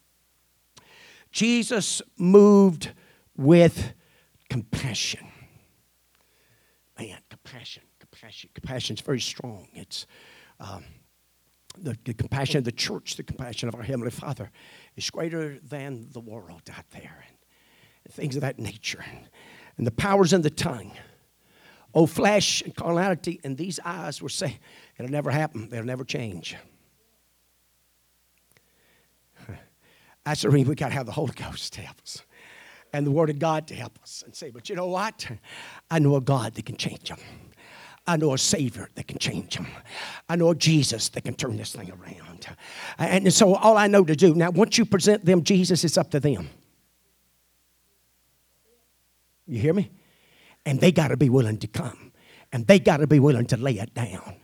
Jesus 1.32 2.02
moved 2.18 2.92
with 3.36 3.94
compassion. 4.50 5.28
Man, 7.00 7.18
compassion, 7.30 7.84
compassion, 8.00 8.50
compassion 8.54 8.96
is 8.96 9.02
very 9.02 9.20
strong. 9.20 9.68
It's 9.74 10.08
um, 10.60 10.84
the, 11.78 11.98
the 12.06 12.14
compassion 12.14 12.60
of 12.60 12.64
the 12.64 12.72
church, 12.72 13.16
the 13.16 13.24
compassion 13.24 13.70
of 13.70 13.76
our 13.76 13.84
Heavenly 13.84 14.12
Father 14.12 14.52
is 14.96 15.10
greater 15.10 15.60
than 15.60 16.08
the 16.12 16.20
world 16.20 16.62
out 16.76 16.90
there 16.92 17.26
things 18.12 18.36
of 18.36 18.42
that 18.42 18.60
nature. 18.60 19.04
And 19.78 19.86
the 19.86 19.92
powers 19.92 20.34
in 20.34 20.42
the 20.42 20.50
tongue. 20.50 20.92
Oh, 21.94 22.06
flesh 22.06 22.62
and 22.62 22.76
carnality, 22.76 23.40
and 23.44 23.58
these 23.58 23.80
eyes 23.84 24.22
were 24.22 24.30
saying, 24.30 24.60
it'll 25.00 25.10
never 25.10 25.32
happen, 25.32 25.70
they'll 25.70 25.84
never 25.84 26.04
change. 26.04 26.56
That's 30.26 30.42
the 30.42 30.50
reason 30.50 30.68
we 30.68 30.76
got 30.76 30.90
to 30.90 30.94
have 30.94 31.06
the 31.06 31.14
Holy 31.14 31.34
Ghost 31.34 31.74
to 31.74 31.82
help 31.82 32.00
us 32.02 32.22
and 32.92 33.08
the 33.08 33.12
Word 33.12 33.30
of 33.30 33.40
God 33.40 33.68
to 33.68 33.76
help 33.76 33.98
us 34.04 34.24
and 34.26 34.36
say, 34.36 34.50
but 34.50 34.70
you 34.70 34.76
know 34.76 34.88
what? 34.88 35.26
I 35.90 36.00
know 36.00 36.18
a 36.18 36.22
God 36.22 36.54
that 36.56 36.66
can 36.66 36.76
change 36.76 37.10
them. 37.10 37.20
I 38.06 38.18
know 38.18 38.34
a 38.34 38.38
Savior 38.38 38.90
that 38.96 39.08
can 39.08 39.18
change 39.18 39.56
them. 39.56 39.68
I 40.30 40.36
know 40.36 40.50
a 40.50 40.56
Jesus 40.56 41.10
that 41.10 41.24
can 41.24 41.34
turn 41.34 41.58
this 41.58 41.74
thing 41.74 41.92
around. 41.92 42.48
And 43.00 43.34
so 43.34 43.56
all 43.56 43.78
I 43.78 43.88
know 43.88 44.04
to 44.04 44.16
do, 44.16 44.36
now 44.36 44.52
once 44.52 44.78
you 44.78 44.86
present 44.86 45.26
them 45.26 45.44
Jesus, 45.44 45.84
it's 45.84 45.98
up 45.98 46.12
to 46.12 46.20
them. 46.20 46.50
You 49.48 49.60
hear 49.60 49.74
me? 49.74 49.92
And 50.66 50.80
they 50.80 50.92
got 50.92 51.10
to 51.10 51.18
be 51.18 51.30
willing 51.30 51.58
to 51.60 51.68
come. 51.68 52.12
And 52.52 52.68
they 52.68 52.80
got 52.80 52.98
to 52.98 53.08
be 53.08 53.20
willing 53.20 53.46
to 53.48 53.58
lay 53.58 53.74
it 53.74 53.94
down. 53.94 54.36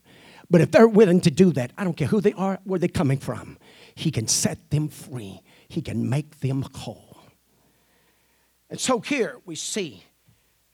But 0.50 0.62
if 0.62 0.72
they're 0.72 0.88
willing 0.88 1.22
to 1.22 1.32
do 1.32 1.52
that, 1.54 1.72
I 1.78 1.84
don't 1.84 1.96
care 1.96 2.08
who 2.08 2.22
they 2.22 2.34
are, 2.34 2.60
where 2.64 2.80
they're 2.80 2.90
coming 2.90 3.18
from, 3.18 3.58
He 3.96 4.12
can 4.12 4.28
set 4.28 4.70
them 4.70 4.88
free. 4.88 5.42
He 5.68 5.82
can 5.82 6.10
make 6.10 6.40
them 6.42 6.66
whole. 6.76 7.18
And 8.70 8.80
so 8.80 9.00
here 9.00 9.40
we 9.46 9.56
see, 9.56 10.04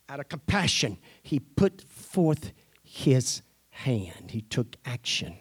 out 0.08 0.20
of 0.20 0.30
compassion, 0.30 0.98
He 1.24 1.40
put 1.40 1.82
forth 1.82 2.52
His 2.84 3.42
hand. 3.70 4.32
He 4.32 4.42
took 4.42 4.76
action 4.86 5.36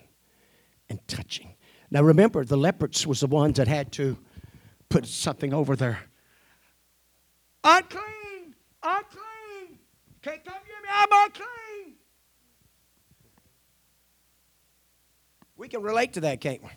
and 0.89 1.01
touching. 1.09 1.55
Now 1.91 2.03
remember, 2.03 2.45
the 2.45 2.57
lepers 2.57 3.07
was 3.07 3.21
the 3.21 3.27
ones 3.27 3.57
that 3.57 3.67
had 3.69 3.93
to 3.93 4.19
put 4.89 5.07
something 5.07 5.53
over 5.53 5.75
their 5.75 6.01
unclean. 7.65 8.18
I'm 8.89 9.05
clean. 9.05 9.79
Can't 10.23 10.45
come 10.45 10.55
near 10.67 10.83
me. 10.83 10.89
I'm 10.91 11.09
unclean. 11.25 11.95
We 15.57 15.69
can 15.69 15.83
relate 15.83 16.15
to 16.15 16.21
that, 16.21 16.41
can't 16.41 16.63
we? 16.63 16.71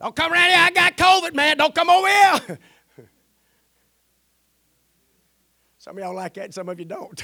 Don't 0.00 0.16
come 0.16 0.32
around 0.32 0.48
here. 0.48 0.58
I 0.58 0.70
got 0.70 0.96
COVID, 0.96 1.34
man. 1.34 1.58
Don't 1.58 1.74
come 1.74 1.90
over 1.90 2.08
here. 2.08 2.58
some 5.78 5.98
of 5.98 6.02
y'all 6.02 6.14
like 6.14 6.34
that, 6.34 6.54
some 6.54 6.68
of 6.70 6.78
you 6.78 6.86
don't. 6.86 7.22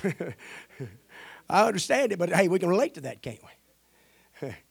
I 1.49 1.67
understand 1.67 2.13
it, 2.13 2.19
but 2.19 2.29
hey, 2.31 2.49
we 2.49 2.59
can 2.59 2.69
relate 2.69 2.95
to 2.95 3.01
that, 3.03 3.23
can't 3.23 3.41
we? 4.43 4.55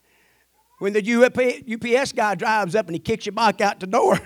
When 0.78 0.92
the 0.92 1.00
UPS 1.00 2.12
guy 2.12 2.36
drives 2.36 2.76
up 2.76 2.88
and 2.88 2.96
he 2.96 3.00
kicks 3.00 3.26
your 3.26 3.32
bike 3.32 3.62
out 3.62 3.80
the 3.80 3.88
door. 3.88 4.20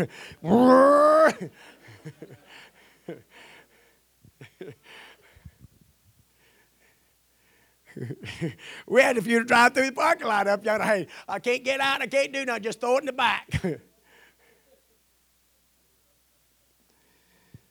we 8.88 9.02
had 9.02 9.18
a 9.18 9.22
few 9.22 9.40
to 9.40 9.46
drive 9.46 9.74
through 9.74 9.88
the 9.88 9.92
parking 9.92 10.28
lot 10.28 10.48
up 10.48 10.64
there. 10.64 10.82
Hey, 10.82 11.08
I 11.28 11.40
can't 11.40 11.64
get 11.64 11.80
out, 11.80 12.02
I 12.02 12.08
can't 12.08 12.32
do 12.32 12.46
nothing, 12.46 12.64
just 12.64 12.80
throw 12.80 12.98
it 12.98 13.02
in 13.02 13.06
the 13.06 13.14
back. 13.14 13.50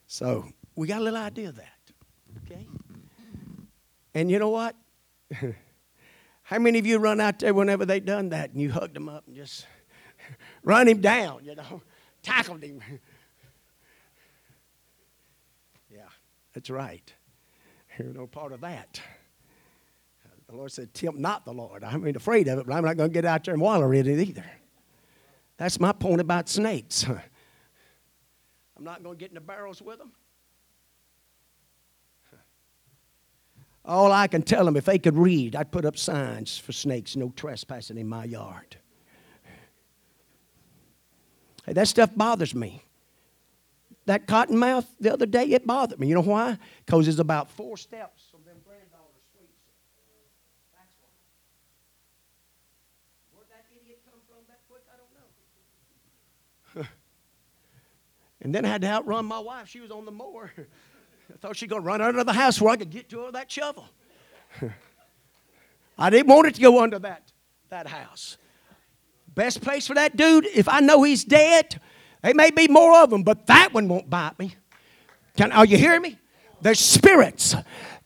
so 0.07 0.45
we 0.77 0.87
got 0.87 1.01
a 1.01 1.05
little 1.05 1.19
idea 1.19 1.49
of 1.49 1.57
that. 1.57 1.93
Okay? 2.45 2.67
And 4.15 4.31
you 4.31 4.39
know 4.39 4.51
what? 4.51 4.77
How 6.43 6.59
many 6.59 6.79
of 6.79 6.87
you 6.87 6.99
run 6.99 7.21
out 7.21 7.39
there 7.41 7.53
whenever 7.53 7.85
they 7.85 8.01
done 8.01 8.31
that 8.31 8.51
and 8.53 8.61
you 8.61 8.73
hugged 8.73 8.95
them 8.95 9.09
up 9.09 9.27
and 9.27 9.37
just 9.37 9.67
run 10.63 10.89
him 10.89 11.01
down, 11.01 11.45
you 11.45 11.55
know, 11.55 11.83
tackled 12.23 12.63
him? 12.63 12.83
yeah, 15.91 16.09
that's 16.55 16.71
right. 16.71 17.13
You're 17.99 18.15
no 18.15 18.27
part 18.27 18.53
of 18.53 18.61
that. 18.63 19.01
The 20.49 20.57
Lord 20.57 20.73
said, 20.73 20.95
Tempt 20.95 21.19
not 21.19 21.45
the 21.45 21.53
Lord. 21.53 21.85
I 21.85 21.93
ain't 21.95 22.17
afraid 22.17 22.49
of 22.49 22.59
it, 22.59 22.67
but 22.67 22.75
I'm 22.75 22.85
not 22.85 22.97
going 22.97 23.11
to 23.11 23.15
get 23.15 23.25
out 23.25 23.45
there 23.45 23.55
and 23.55 23.63
wallow 23.63 23.91
in 23.93 24.07
it 24.07 24.29
either. 24.29 24.45
That's 25.57 25.79
my 25.79 25.93
point 25.93 26.21
about 26.21 26.49
snakes. 26.49 27.05
I'm 27.07 28.85
not 28.85 29.03
going 29.03 29.17
to 29.17 29.21
get 29.21 29.31
in 29.31 29.35
the 29.35 29.41
barrels 29.41 29.83
with 29.83 29.99
them. 29.99 30.13
All 33.85 34.13
I 34.13 34.27
can 34.27 34.43
tell 34.43 34.65
them, 34.67 34.77
if 34.77 34.85
they 34.85 34.99
could 34.99 35.17
read, 35.17 35.57
I'd 35.57 35.73
put 35.73 35.85
up 35.87 35.97
signs 35.97 36.59
for 36.59 36.73
snakes, 36.73 37.17
no 37.17 37.33
trespassing 37.35 37.97
in 37.97 38.07
my 38.07 38.25
yard. 38.25 38.77
Hey, 41.65 41.73
that 41.73 41.89
stuff 41.89 42.11
bothers 42.15 42.55
me. 42.55 42.83
That 44.05 44.27
cottonmouth 44.27 44.87
the 45.01 45.13
other 45.13 45.27
day, 45.27 45.45
it 45.45 45.67
bothered 45.67 45.99
me. 46.01 46.07
You 46.07 46.15
know 46.15 46.23
why? 46.23 46.59
Because 46.85 47.09
it's 47.09 47.19
about 47.19 47.51
four 47.51 47.77
steps 47.77 48.25
from 48.31 48.41
them 48.45 48.57
granddaughter's 48.65 49.25
sweets. 49.33 49.53
That's 50.73 50.95
why. 51.01 51.09
Where'd 53.35 53.49
that 53.51 53.67
idiot 53.71 54.01
come 54.11 54.21
from 54.29 54.45
that 54.49 54.61
quick? 54.69 54.83
I 54.89 54.97
don't 54.97 55.13
know. 55.13 56.89
And 58.41 58.55
then 58.55 58.65
I 58.65 58.69
had 58.69 58.83
to 58.83 58.89
outrun 58.89 59.27
my 59.27 59.39
wife. 59.39 59.69
She 59.69 59.81
was 59.81 59.91
on 59.91 60.05
the 60.05 60.13
mower. 60.13 60.53
I 60.59 61.37
thought 61.39 61.57
she'd 61.57 61.71
go 61.71 61.79
run 61.79 62.01
under 62.01 62.25
the 62.25 62.33
house 62.33 62.61
where 62.61 62.73
I 62.73 62.77
could 62.77 62.91
get 62.91 63.09
to 63.11 63.19
her 63.19 63.25
with 63.27 63.35
that 63.35 63.51
shovel. 63.51 63.89
I 65.99 66.11
didn't 66.11 66.29
want 66.29 66.47
it 66.47 66.55
to 66.55 66.61
go 66.61 66.83
under 66.83 66.99
that, 67.01 67.33
that 67.69 67.87
house. 67.87 68.39
Best 69.35 69.61
place 69.61 69.87
for 69.87 69.95
that 69.95 70.17
dude, 70.17 70.47
if 70.47 70.69
I 70.69 70.81
know 70.81 71.03
he's 71.03 71.25
dead, 71.25 71.81
there 72.23 72.35
may 72.35 72.51
be 72.51 72.69
more 72.69 73.03
of 73.03 73.11
them, 73.11 73.23
but 73.23 73.47
that 73.47 73.73
one 73.73 73.89
won't 73.89 74.09
bite 74.09 74.39
me. 74.39 74.55
Can, 75.37 75.53
are 75.53 75.65
you 75.65 75.77
hearing 75.77 76.03
me? 76.03 76.19
There's 76.61 76.81
spirits 76.81 77.55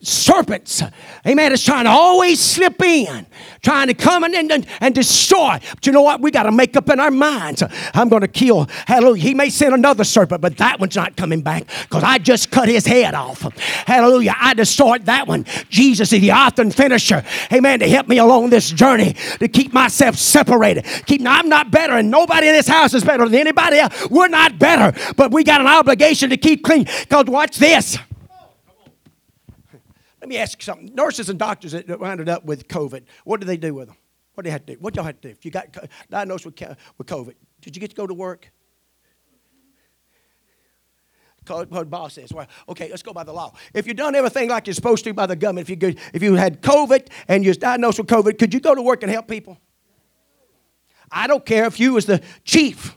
serpents, 0.02 0.82
amen, 1.26 1.52
is 1.52 1.64
trying 1.64 1.84
to 1.84 1.90
always 1.90 2.40
slip 2.40 2.82
in, 2.82 3.24
trying 3.62 3.86
to 3.86 3.94
come 3.94 4.24
in 4.24 4.50
and, 4.50 4.66
and 4.80 4.94
destroy. 4.94 5.58
But 5.74 5.86
you 5.86 5.92
know 5.92 6.02
what? 6.02 6.20
We 6.20 6.30
got 6.30 6.42
to 6.44 6.52
make 6.52 6.76
up 6.76 6.90
in 6.90 6.98
our 6.98 7.10
minds. 7.10 7.62
I'm 7.94 8.08
going 8.08 8.22
to 8.22 8.28
kill, 8.28 8.68
hallelujah. 8.86 9.22
He 9.22 9.34
may 9.34 9.48
send 9.48 9.74
another 9.74 10.04
serpent, 10.04 10.40
but 10.40 10.56
that 10.58 10.80
one's 10.80 10.96
not 10.96 11.16
coming 11.16 11.40
back 11.40 11.66
because 11.82 12.02
I 12.02 12.18
just 12.18 12.50
cut 12.50 12.68
his 12.68 12.84
head 12.84 13.14
off. 13.14 13.42
Hallelujah. 13.86 14.34
I 14.38 14.54
destroyed 14.54 15.06
that 15.06 15.28
one. 15.28 15.44
Jesus 15.68 16.12
is 16.12 16.20
the 16.20 16.32
author 16.32 16.62
and 16.62 16.74
finisher, 16.74 17.24
amen, 17.52 17.78
to 17.80 17.88
help 17.88 18.08
me 18.08 18.18
along 18.18 18.50
this 18.50 18.70
journey, 18.70 19.14
to 19.38 19.48
keep 19.48 19.72
myself 19.72 20.16
separated. 20.16 20.84
Keep, 21.06 21.20
now, 21.20 21.38
I'm 21.38 21.48
not 21.48 21.70
better, 21.70 21.94
and 21.94 22.10
nobody 22.10 22.48
in 22.48 22.54
this 22.54 22.68
house 22.68 22.92
is 22.92 23.04
better 23.04 23.28
than 23.28 23.38
anybody 23.40 23.78
else. 23.78 24.08
We're 24.10 24.28
not 24.28 24.58
better, 24.58 24.98
but 25.16 25.30
we 25.30 25.44
got 25.44 25.60
an 25.60 25.68
obligation 25.68 26.30
to 26.30 26.36
keep 26.36 26.64
clean 26.64 26.84
because 26.84 27.26
watch 27.26 27.58
this. 27.58 27.98
Me 30.32 30.38
ask 30.38 30.62
you 30.62 30.64
something. 30.64 30.94
Nurses 30.94 31.28
and 31.28 31.38
doctors 31.38 31.72
that 31.72 32.00
wound 32.00 32.26
up 32.26 32.46
with 32.46 32.66
COVID, 32.66 33.02
what 33.24 33.38
do 33.38 33.46
they 33.46 33.58
do 33.58 33.74
with 33.74 33.88
them? 33.88 33.98
What 34.32 34.44
do 34.44 34.48
they 34.48 34.52
have 34.52 34.64
to 34.64 34.74
do? 34.76 34.80
What 34.80 34.96
y'all 34.96 35.04
have 35.04 35.20
to 35.20 35.28
do? 35.28 35.30
If 35.30 35.44
you 35.44 35.50
got 35.50 35.76
diagnosed 36.08 36.46
with, 36.46 36.58
with 36.96 37.06
COVID, 37.06 37.34
did 37.60 37.76
you 37.76 37.80
get 37.80 37.90
to 37.90 37.96
go 37.96 38.06
to 38.06 38.14
work? 38.14 38.50
What 41.46 41.90
boss 41.90 42.14
says, 42.14 42.32
well, 42.32 42.46
okay, 42.70 42.88
let's 42.88 43.02
go 43.02 43.12
by 43.12 43.24
the 43.24 43.32
law. 43.34 43.52
If 43.74 43.86
you've 43.86 43.98
done 43.98 44.14
everything 44.14 44.48
like 44.48 44.66
you're 44.66 44.72
supposed 44.72 45.04
to 45.04 45.12
by 45.12 45.26
the 45.26 45.36
government, 45.36 45.66
if 45.66 45.70
you, 45.70 45.76
could, 45.76 45.98
if 46.14 46.22
you 46.22 46.34
had 46.34 46.62
COVID 46.62 47.08
and 47.28 47.44
you're 47.44 47.52
diagnosed 47.52 47.98
with 47.98 48.06
COVID, 48.06 48.38
could 48.38 48.54
you 48.54 48.60
go 48.60 48.74
to 48.74 48.80
work 48.80 49.02
and 49.02 49.12
help 49.12 49.28
people? 49.28 49.58
I 51.10 51.26
don't 51.26 51.44
care 51.44 51.66
if 51.66 51.78
you 51.78 51.92
was 51.92 52.06
the 52.06 52.22
chief 52.42 52.96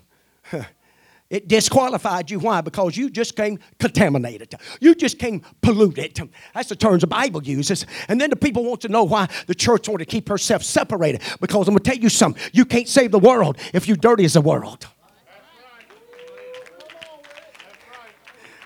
it 1.36 1.48
disqualified 1.50 2.32
you. 2.32 2.40
Why? 2.40 2.62
Because 2.62 2.96
you 2.96 3.10
just 3.10 3.36
came 3.36 3.60
contaminated. 3.78 4.56
You 4.80 4.96
just 4.96 5.20
came 5.20 5.42
polluted. 5.62 6.30
That's 6.54 6.70
the 6.70 6.78
terms 6.78 7.02
the 7.02 7.08
Bible 7.08 7.44
uses. 7.44 7.86
And 8.08 8.22
then 8.22 8.30
the 8.30 8.38
people 8.38 8.64
want 8.64 8.82
to 8.82 8.88
know 8.88 9.04
why 9.04 9.28
the 9.48 9.54
church 9.54 9.90
want 9.90 10.00
to 10.00 10.06
keep 10.06 10.30
herself 10.30 10.64
separated. 10.64 11.22
Because 11.42 11.68
I'm 11.68 11.74
going 11.74 11.84
to 11.84 11.92
tell 11.92 12.00
you 12.00 12.10
something. 12.10 12.42
You 12.54 12.64
can't 12.64 12.88
save 12.88 13.12
the 13.12 13.20
world 13.20 13.58
if 13.74 13.86
you're 13.88 13.98
dirty 13.98 14.24
as 14.24 14.34
the 14.34 14.42
world. 14.42 14.88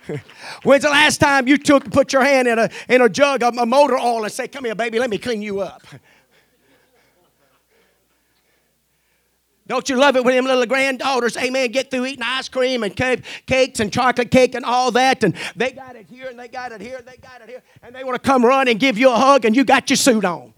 When's 0.64 0.84
the 0.84 0.90
last 0.90 1.20
time 1.20 1.48
you 1.48 1.58
took 1.58 1.90
put 1.92 2.14
your 2.14 2.24
hand 2.24 2.48
in 2.48 2.60
a 2.60 2.70
in 2.88 3.02
a 3.02 3.10
jug 3.10 3.44
of 3.44 3.56
motor 3.68 3.98
oil 3.98 4.24
and 4.24 4.32
say, 4.32 4.48
"Come 4.48 4.66
here, 4.66 4.76
baby, 4.76 5.00
let 5.00 5.10
me 5.10 5.18
clean 5.18 5.42
you 5.42 5.62
up"? 5.62 5.84
Don't 9.70 9.88
you 9.88 9.98
love 9.98 10.16
it 10.16 10.26
when 10.26 10.36
them 10.36 10.46
little 10.46 10.66
granddaughters, 10.66 11.38
amen, 11.38 11.72
get 11.72 11.92
through 11.92 12.08
eating 12.08 12.24
ice 12.24 12.50
cream 12.50 12.82
and 12.82 12.96
cakes 13.46 13.80
and 13.80 13.94
chocolate 13.94 14.32
cake 14.32 14.56
and 14.56 14.66
all 14.66 14.90
that, 14.92 15.24
and 15.24 15.36
they 15.56 15.72
got 15.72 15.96
it 15.96 16.08
here 16.10 16.28
and 16.28 16.40
they 16.40 16.48
got 16.48 16.72
it 16.72 16.82
here 16.82 16.98
and 16.98 17.06
they 17.06 17.18
got 17.18 17.42
it 17.42 17.50
here, 17.50 17.62
and 17.84 17.96
they 17.96 18.04
want 18.04 18.22
to 18.22 18.28
come 18.28 18.44
run 18.44 18.68
and 18.68 18.80
give 18.80 18.98
you 18.98 19.12
a 19.12 19.16
hug 19.16 19.46
and 19.46 19.56
you 19.56 19.64
got 19.64 19.88
your 19.92 19.98
suit 19.98 20.26
on. 20.26 20.56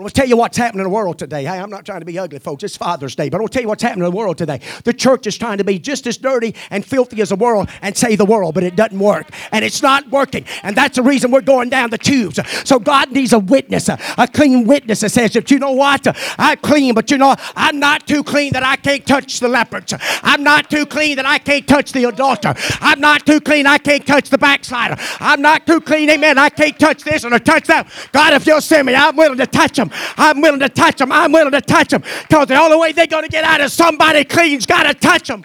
I'll 0.00 0.08
tell 0.08 0.28
you 0.28 0.36
what's 0.36 0.56
happening 0.56 0.80
in 0.80 0.84
the 0.84 0.94
world 0.94 1.18
today. 1.18 1.42
Hey, 1.42 1.58
I'm 1.58 1.70
not 1.70 1.84
trying 1.84 1.98
to 2.00 2.06
be 2.06 2.20
ugly, 2.20 2.38
folks. 2.38 2.62
It's 2.62 2.76
Father's 2.76 3.16
Day, 3.16 3.28
but 3.30 3.40
I'll 3.40 3.48
tell 3.48 3.62
you 3.62 3.68
what's 3.68 3.82
happening 3.82 4.04
in 4.04 4.12
the 4.12 4.16
world 4.16 4.38
today. 4.38 4.60
The 4.84 4.92
church 4.92 5.26
is 5.26 5.36
trying 5.36 5.58
to 5.58 5.64
be 5.64 5.80
just 5.80 6.06
as 6.06 6.16
dirty 6.16 6.54
and 6.70 6.86
filthy 6.86 7.20
as 7.20 7.30
the 7.30 7.36
world 7.36 7.68
and 7.82 7.96
save 7.96 8.18
the 8.18 8.24
world, 8.24 8.54
but 8.54 8.62
it 8.62 8.76
doesn't 8.76 8.98
work. 8.98 9.28
And 9.50 9.64
it's 9.64 9.82
not 9.82 10.08
working. 10.08 10.44
And 10.62 10.76
that's 10.76 10.94
the 10.96 11.02
reason 11.02 11.32
we're 11.32 11.40
going 11.40 11.68
down 11.68 11.90
the 11.90 11.98
tubes. 11.98 12.38
So 12.64 12.78
God 12.78 13.10
needs 13.10 13.32
a 13.32 13.40
witness, 13.40 13.88
a, 13.88 13.98
a 14.16 14.28
clean 14.28 14.68
witness 14.68 15.00
that 15.00 15.10
says, 15.10 15.32
that 15.32 15.50
you 15.50 15.58
know 15.58 15.72
what? 15.72 16.06
I'm 16.38 16.58
clean, 16.58 16.94
but 16.94 17.10
you 17.10 17.18
know, 17.18 17.34
I'm 17.56 17.80
not 17.80 18.06
too 18.06 18.22
clean 18.22 18.52
that 18.52 18.62
I 18.62 18.76
can't 18.76 19.04
touch 19.04 19.40
the 19.40 19.48
lepers. 19.48 19.94
I'm 20.22 20.44
not 20.44 20.70
too 20.70 20.86
clean 20.86 21.16
that 21.16 21.26
I 21.26 21.38
can't 21.38 21.66
touch 21.66 21.90
the 21.90 22.04
adulterer. 22.04 22.54
I'm 22.80 23.00
not 23.00 23.26
too 23.26 23.40
clean 23.40 23.66
I 23.66 23.78
can't 23.78 24.06
touch 24.06 24.30
the 24.30 24.38
backslider. 24.38 24.94
I'm 25.18 25.42
not 25.42 25.66
too 25.66 25.80
clean, 25.80 26.08
amen, 26.08 26.38
I 26.38 26.50
can't 26.50 26.78
touch 26.78 27.02
this 27.02 27.24
or 27.24 27.36
touch 27.40 27.66
that. 27.66 27.88
God, 28.12 28.32
if 28.34 28.46
you'll 28.46 28.60
send 28.60 28.86
me, 28.86 28.94
I'm 28.94 29.16
willing 29.16 29.38
to 29.38 29.46
touch 29.46 29.76
them. 29.76 29.87
I'm 30.16 30.40
willing 30.40 30.60
to 30.60 30.68
touch 30.68 30.96
them. 30.96 31.12
I'm 31.12 31.32
willing 31.32 31.52
to 31.52 31.60
touch 31.60 31.88
them. 31.88 32.02
Because 32.28 32.48
the 32.48 32.56
only 32.56 32.76
way 32.76 32.92
they're 32.92 33.06
going 33.06 33.24
to 33.24 33.28
get 33.28 33.44
out 33.44 33.60
is 33.60 33.72
somebody 33.72 34.24
clean's 34.24 34.66
got 34.66 34.84
to 34.84 34.94
touch 34.94 35.28
them. 35.28 35.44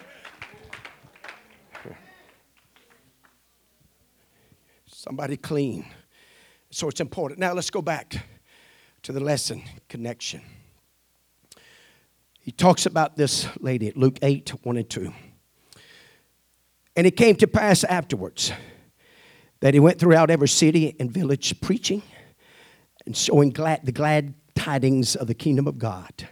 Somebody 4.86 5.36
clean. 5.36 5.86
So 6.70 6.88
it's 6.88 7.00
important. 7.00 7.38
Now 7.38 7.52
let's 7.52 7.70
go 7.70 7.82
back 7.82 8.16
to 9.02 9.12
the 9.12 9.20
lesson 9.20 9.62
connection. 9.88 10.40
He 12.40 12.50
talks 12.50 12.86
about 12.86 13.16
this 13.16 13.46
lady 13.60 13.88
at 13.88 13.96
Luke 13.96 14.18
8 14.22 14.50
1 14.64 14.76
and 14.76 14.88
2. 14.88 15.12
And 16.96 17.06
it 17.06 17.16
came 17.16 17.36
to 17.36 17.46
pass 17.46 17.84
afterwards 17.84 18.52
that 19.60 19.74
he 19.74 19.80
went 19.80 19.98
throughout 19.98 20.30
every 20.30 20.48
city 20.48 20.94
and 21.00 21.10
village 21.10 21.60
preaching 21.60 22.02
and 23.06 23.16
showing 23.16 23.50
glad, 23.50 23.84
the 23.84 23.92
glad 23.92 24.34
tidings 24.54 25.16
of 25.16 25.26
the 25.26 25.34
kingdom 25.34 25.66
of 25.66 25.78
God. 25.78 26.28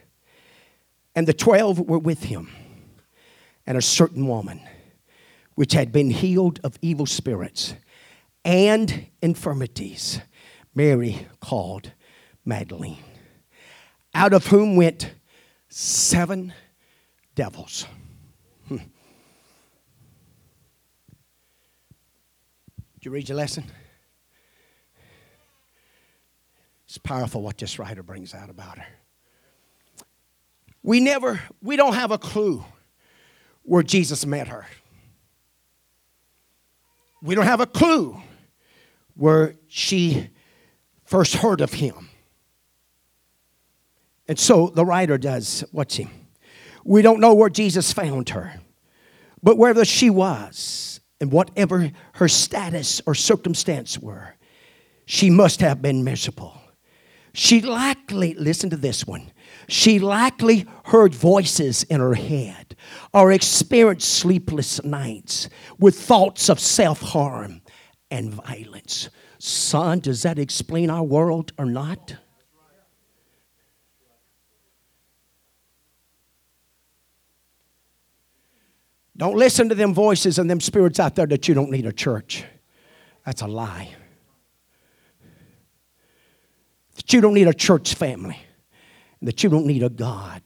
And 1.14 1.26
the 1.26 1.34
twelve 1.34 1.78
were 1.78 1.98
with 1.98 2.24
him, 2.24 2.48
and 3.66 3.76
a 3.76 3.82
certain 3.82 4.26
woman 4.26 4.60
which 5.54 5.72
had 5.72 5.92
been 5.92 6.10
healed 6.10 6.58
of 6.64 6.78
evil 6.80 7.06
spirits 7.06 7.74
and 8.44 9.06
infirmities, 9.20 10.20
Mary 10.74 11.26
called 11.40 11.92
Magdalene, 12.44 13.04
out 14.14 14.32
of 14.32 14.46
whom 14.46 14.76
went 14.76 15.12
seven 15.68 16.52
devils. 17.34 17.86
Hmm. 18.68 18.76
Did 18.76 18.86
you 23.02 23.10
read 23.10 23.28
your 23.28 23.36
lesson? 23.36 23.64
It's 26.92 26.98
powerful 26.98 27.40
what 27.40 27.56
this 27.56 27.78
writer 27.78 28.02
brings 28.02 28.34
out 28.34 28.50
about 28.50 28.76
her. 28.76 28.84
We 30.82 31.00
never, 31.00 31.40
we 31.62 31.76
don't 31.76 31.94
have 31.94 32.10
a 32.10 32.18
clue 32.18 32.66
where 33.62 33.82
Jesus 33.82 34.26
met 34.26 34.48
her. 34.48 34.66
We 37.22 37.34
don't 37.34 37.46
have 37.46 37.60
a 37.60 37.66
clue 37.66 38.20
where 39.14 39.54
she 39.68 40.28
first 41.06 41.36
heard 41.36 41.62
of 41.62 41.72
him. 41.72 42.10
And 44.28 44.38
so 44.38 44.66
the 44.66 44.84
writer 44.84 45.16
does, 45.16 45.64
watch 45.72 45.96
him. 45.96 46.10
We 46.84 47.00
don't 47.00 47.20
know 47.20 47.32
where 47.32 47.48
Jesus 47.48 47.90
found 47.90 48.28
her, 48.28 48.60
but 49.42 49.56
wherever 49.56 49.86
she 49.86 50.10
was, 50.10 51.00
and 51.22 51.32
whatever 51.32 51.90
her 52.16 52.28
status 52.28 53.00
or 53.06 53.14
circumstance 53.14 53.98
were, 53.98 54.34
she 55.06 55.30
must 55.30 55.62
have 55.62 55.80
been 55.80 56.04
miserable. 56.04 56.58
She 57.34 57.62
likely, 57.62 58.34
listen 58.34 58.70
to 58.70 58.76
this 58.76 59.06
one, 59.06 59.32
she 59.68 59.98
likely 59.98 60.66
heard 60.84 61.14
voices 61.14 61.82
in 61.84 62.00
her 62.00 62.14
head 62.14 62.76
or 63.14 63.32
experienced 63.32 64.10
sleepless 64.10 64.82
nights 64.84 65.48
with 65.78 65.98
thoughts 65.98 66.48
of 66.50 66.60
self 66.60 67.00
harm 67.00 67.62
and 68.10 68.32
violence. 68.34 69.08
Son, 69.38 70.00
does 70.00 70.22
that 70.22 70.38
explain 70.38 70.90
our 70.90 71.02
world 71.02 71.52
or 71.58 71.64
not? 71.64 72.16
Don't 79.16 79.36
listen 79.36 79.68
to 79.68 79.74
them 79.74 79.94
voices 79.94 80.38
and 80.38 80.50
them 80.50 80.60
spirits 80.60 80.98
out 80.98 81.14
there 81.14 81.26
that 81.26 81.46
you 81.46 81.54
don't 81.54 81.70
need 81.70 81.86
a 81.86 81.92
church. 81.92 82.44
That's 83.24 83.42
a 83.42 83.46
lie. 83.46 83.94
You 87.12 87.20
don't 87.20 87.34
need 87.34 87.48
a 87.48 87.54
church 87.54 87.94
family, 87.94 88.38
and 89.20 89.28
that 89.28 89.44
you 89.44 89.50
don't 89.50 89.66
need 89.66 89.82
a 89.82 89.90
God, 89.90 90.42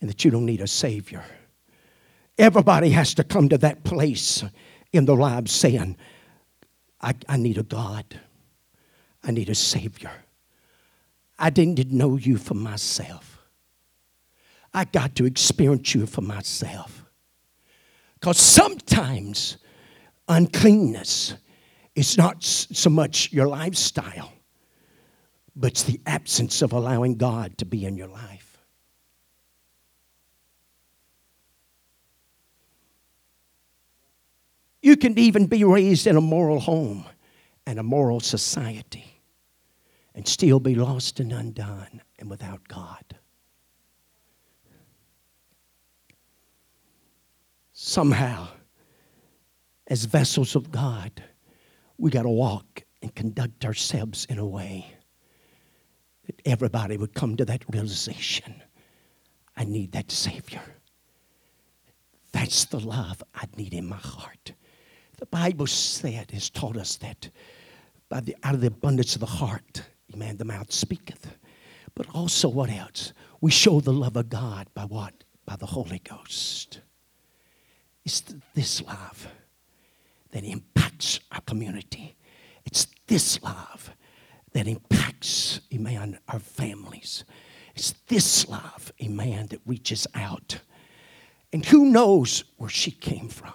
and 0.00 0.10
that 0.10 0.24
you 0.24 0.30
don't 0.30 0.46
need 0.46 0.60
a 0.60 0.66
Savior. 0.66 1.24
Everybody 2.36 2.90
has 2.90 3.14
to 3.14 3.24
come 3.24 3.48
to 3.50 3.58
that 3.58 3.84
place 3.84 4.42
in 4.92 5.04
their 5.04 5.16
lives 5.16 5.52
saying, 5.52 5.96
I, 7.00 7.14
I 7.28 7.36
need 7.36 7.58
a 7.58 7.62
God, 7.62 8.20
I 9.22 9.30
need 9.30 9.48
a 9.48 9.54
Savior. 9.54 10.10
I 11.38 11.50
didn't 11.50 11.90
know 11.90 12.16
you 12.16 12.36
for 12.36 12.54
myself. 12.54 13.38
I 14.72 14.84
got 14.84 15.14
to 15.16 15.24
experience 15.24 15.94
you 15.94 16.06
for 16.06 16.20
myself. 16.20 17.04
Because 18.14 18.38
sometimes 18.38 19.58
uncleanness 20.28 21.34
is 21.94 22.18
not 22.18 22.42
so 22.42 22.90
much 22.90 23.32
your 23.32 23.46
lifestyle, 23.46 24.32
but 25.56 25.72
it's 25.72 25.84
the 25.84 26.00
absence 26.06 26.62
of 26.62 26.72
allowing 26.72 27.16
God 27.16 27.58
to 27.58 27.64
be 27.64 27.84
in 27.84 27.96
your 27.96 28.08
life. 28.08 28.58
You 34.82 34.96
can 34.96 35.18
even 35.18 35.46
be 35.46 35.64
raised 35.64 36.06
in 36.06 36.16
a 36.16 36.20
moral 36.20 36.60
home 36.60 37.06
and 37.66 37.78
a 37.78 37.82
moral 37.82 38.20
society 38.20 39.22
and 40.14 40.28
still 40.28 40.60
be 40.60 40.74
lost 40.74 41.20
and 41.20 41.32
undone 41.32 42.02
and 42.18 42.28
without 42.28 42.68
God. 42.68 43.16
somehow, 47.84 48.48
as 49.88 50.06
vessels 50.06 50.56
of 50.56 50.70
God, 50.70 51.22
we 51.98 52.10
got 52.10 52.22
to 52.22 52.30
walk 52.30 52.82
and 53.02 53.14
conduct 53.14 53.64
ourselves 53.64 54.24
in 54.30 54.38
a 54.38 54.46
way 54.46 54.93
that 56.26 56.40
everybody 56.44 56.96
would 56.96 57.14
come 57.14 57.36
to 57.36 57.44
that 57.44 57.64
realization 57.70 58.62
I 59.56 59.64
need 59.64 59.92
that 59.92 60.10
Savior. 60.10 60.62
That's 62.32 62.64
the 62.64 62.80
love 62.80 63.22
I 63.34 63.44
need 63.56 63.74
in 63.74 63.86
my 63.86 63.96
heart. 63.96 64.52
The 65.18 65.26
Bible 65.26 65.66
said, 65.66 66.30
has 66.32 66.50
taught 66.50 66.76
us 66.76 66.96
that 66.96 67.30
by 68.08 68.20
the, 68.20 68.36
out 68.42 68.54
of 68.54 68.60
the 68.60 68.66
abundance 68.66 69.14
of 69.14 69.20
the 69.20 69.26
heart, 69.26 69.82
man, 70.14 70.36
the 70.36 70.44
mouth 70.44 70.72
speaketh. 70.72 71.36
But 71.94 72.08
also, 72.12 72.48
what 72.48 72.70
else? 72.70 73.12
We 73.40 73.50
show 73.50 73.80
the 73.80 73.92
love 73.92 74.16
of 74.16 74.28
God 74.28 74.66
by 74.74 74.82
what? 74.82 75.14
By 75.46 75.56
the 75.56 75.66
Holy 75.66 76.00
Ghost. 76.00 76.80
It's 78.04 78.22
this 78.54 78.82
love 78.82 79.28
that 80.32 80.42
impacts 80.42 81.20
our 81.30 81.40
community. 81.42 82.16
It's 82.66 82.88
this 83.06 83.40
love 83.42 83.93
that 84.54 84.66
impacts, 84.66 85.60
amen, 85.72 86.18
our 86.28 86.38
families. 86.38 87.24
It's 87.74 87.92
this 88.08 88.48
love, 88.48 88.92
amen, 89.02 89.48
that 89.48 89.60
reaches 89.66 90.06
out. 90.14 90.60
And 91.52 91.64
who 91.64 91.90
knows 91.90 92.44
where 92.56 92.70
she 92.70 92.90
came 92.90 93.28
from? 93.28 93.54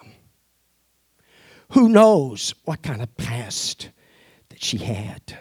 Who 1.71 1.89
knows 1.89 2.53
what 2.65 2.81
kind 2.81 3.01
of 3.01 3.15
past 3.17 3.89
that 4.49 4.63
she 4.63 4.77
had? 4.77 5.37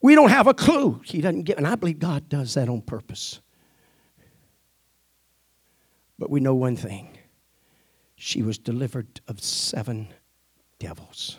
We 0.00 0.14
don't 0.14 0.30
have 0.30 0.46
a 0.46 0.54
clue. 0.54 1.00
He 1.04 1.20
doesn't 1.20 1.42
give, 1.42 1.56
and 1.56 1.66
I 1.66 1.74
believe 1.74 1.98
God 1.98 2.28
does 2.28 2.54
that 2.54 2.68
on 2.68 2.82
purpose. 2.82 3.40
But 6.18 6.30
we 6.30 6.40
know 6.40 6.54
one 6.54 6.76
thing 6.76 7.18
she 8.14 8.42
was 8.42 8.58
delivered 8.58 9.20
of 9.26 9.42
seven 9.42 10.08
devils. 10.78 11.38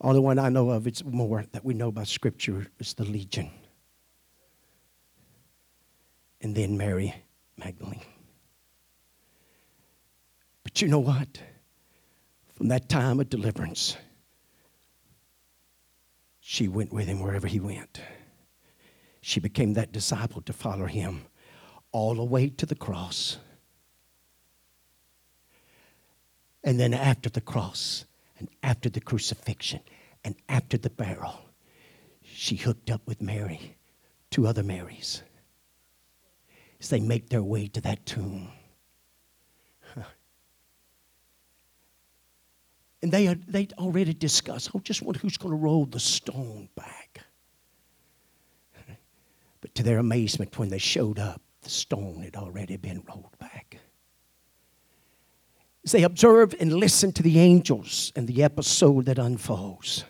Only 0.00 0.20
one 0.20 0.38
I 0.38 0.48
know 0.48 0.70
of, 0.70 0.86
it's 0.86 1.04
more 1.04 1.44
that 1.52 1.64
we 1.64 1.74
know 1.74 1.90
by 1.90 2.04
Scripture, 2.04 2.68
is 2.78 2.94
the 2.94 3.04
Legion. 3.04 3.50
And 6.40 6.54
then 6.54 6.78
Mary 6.78 7.14
Magdalene. 7.56 8.02
But 10.62 10.80
you 10.80 10.88
know 10.88 11.00
what? 11.00 11.40
From 12.54 12.68
that 12.68 12.88
time 12.88 13.18
of 13.18 13.28
deliverance, 13.28 13.96
she 16.40 16.68
went 16.68 16.92
with 16.92 17.06
him 17.06 17.20
wherever 17.20 17.48
he 17.48 17.58
went. 17.58 18.00
She 19.20 19.40
became 19.40 19.74
that 19.74 19.92
disciple 19.92 20.42
to 20.42 20.52
follow 20.52 20.86
him 20.86 21.22
all 21.90 22.14
the 22.14 22.24
way 22.24 22.48
to 22.50 22.66
the 22.66 22.74
cross. 22.74 23.38
And 26.62 26.78
then 26.78 26.94
after 26.94 27.28
the 27.28 27.40
cross, 27.40 28.04
and 28.38 28.48
after 28.62 28.88
the 28.88 29.00
crucifixion, 29.00 29.80
and 30.24 30.36
after 30.48 30.78
the 30.78 30.90
burial, 30.90 31.40
she 32.22 32.56
hooked 32.56 32.90
up 32.90 33.00
with 33.06 33.20
Mary, 33.20 33.76
two 34.30 34.46
other 34.46 34.62
Marys, 34.62 35.22
as 36.80 36.88
they 36.88 37.00
make 37.00 37.28
their 37.28 37.42
way 37.42 37.66
to 37.68 37.80
that 37.80 38.04
tomb. 38.06 38.50
And 43.00 43.12
they 43.12 43.32
they'd 43.32 43.72
already 43.74 44.12
discussed, 44.12 44.70
oh, 44.74 44.80
just 44.80 45.02
wonder 45.02 45.20
who's 45.20 45.36
going 45.36 45.52
to 45.52 45.56
roll 45.56 45.86
the 45.86 46.00
stone 46.00 46.68
back. 46.74 47.20
But 49.60 49.74
to 49.76 49.82
their 49.84 49.98
amazement, 49.98 50.58
when 50.58 50.68
they 50.68 50.78
showed 50.78 51.18
up, 51.18 51.40
the 51.62 51.70
stone 51.70 52.22
had 52.22 52.36
already 52.36 52.76
been 52.76 53.02
rolled 53.08 53.36
back 53.38 53.78
as 55.88 55.92
they 55.92 56.02
observe 56.02 56.54
and 56.60 56.70
listen 56.74 57.10
to 57.10 57.22
the 57.22 57.38
angels 57.38 58.12
and 58.14 58.28
the 58.28 58.42
episode 58.42 59.06
that 59.06 59.18
unfolds. 59.18 60.04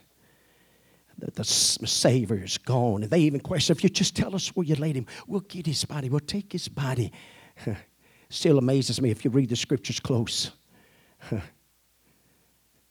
The, 1.18 1.30
the 1.30 1.44
Savior's 1.44 2.58
gone. 2.58 3.04
And 3.04 3.10
they 3.12 3.20
even 3.20 3.38
question 3.38 3.76
if 3.76 3.84
you 3.84 3.88
just 3.88 4.16
tell 4.16 4.34
us 4.34 4.48
where 4.56 4.66
you 4.66 4.74
laid 4.74 4.96
him, 4.96 5.06
we'll 5.28 5.40
get 5.42 5.66
his 5.66 5.84
body, 5.84 6.08
we'll 6.08 6.18
take 6.18 6.52
his 6.52 6.66
body. 6.66 7.12
Still 8.28 8.58
amazes 8.58 9.00
me 9.00 9.12
if 9.12 9.24
you 9.24 9.30
read 9.30 9.50
the 9.50 9.56
scriptures 9.56 10.00
close. 10.00 10.50
the 11.30 11.40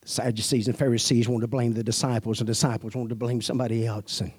Sadducees 0.05 0.69
and 0.69 0.77
Pharisees 0.77 1.27
wanted 1.27 1.41
to 1.41 1.47
blame 1.49 1.73
the 1.73 1.83
disciples, 1.83 2.39
and 2.39 2.47
disciples 2.47 2.95
wanted 2.95 3.09
to 3.09 3.15
blame 3.15 3.41
somebody 3.41 3.85
else. 3.85 4.21
And 4.21 4.31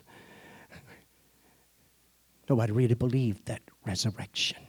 nobody 2.49 2.73
really 2.73 2.95
believed 2.95 3.45
that 3.45 3.61
resurrection. 3.85 4.68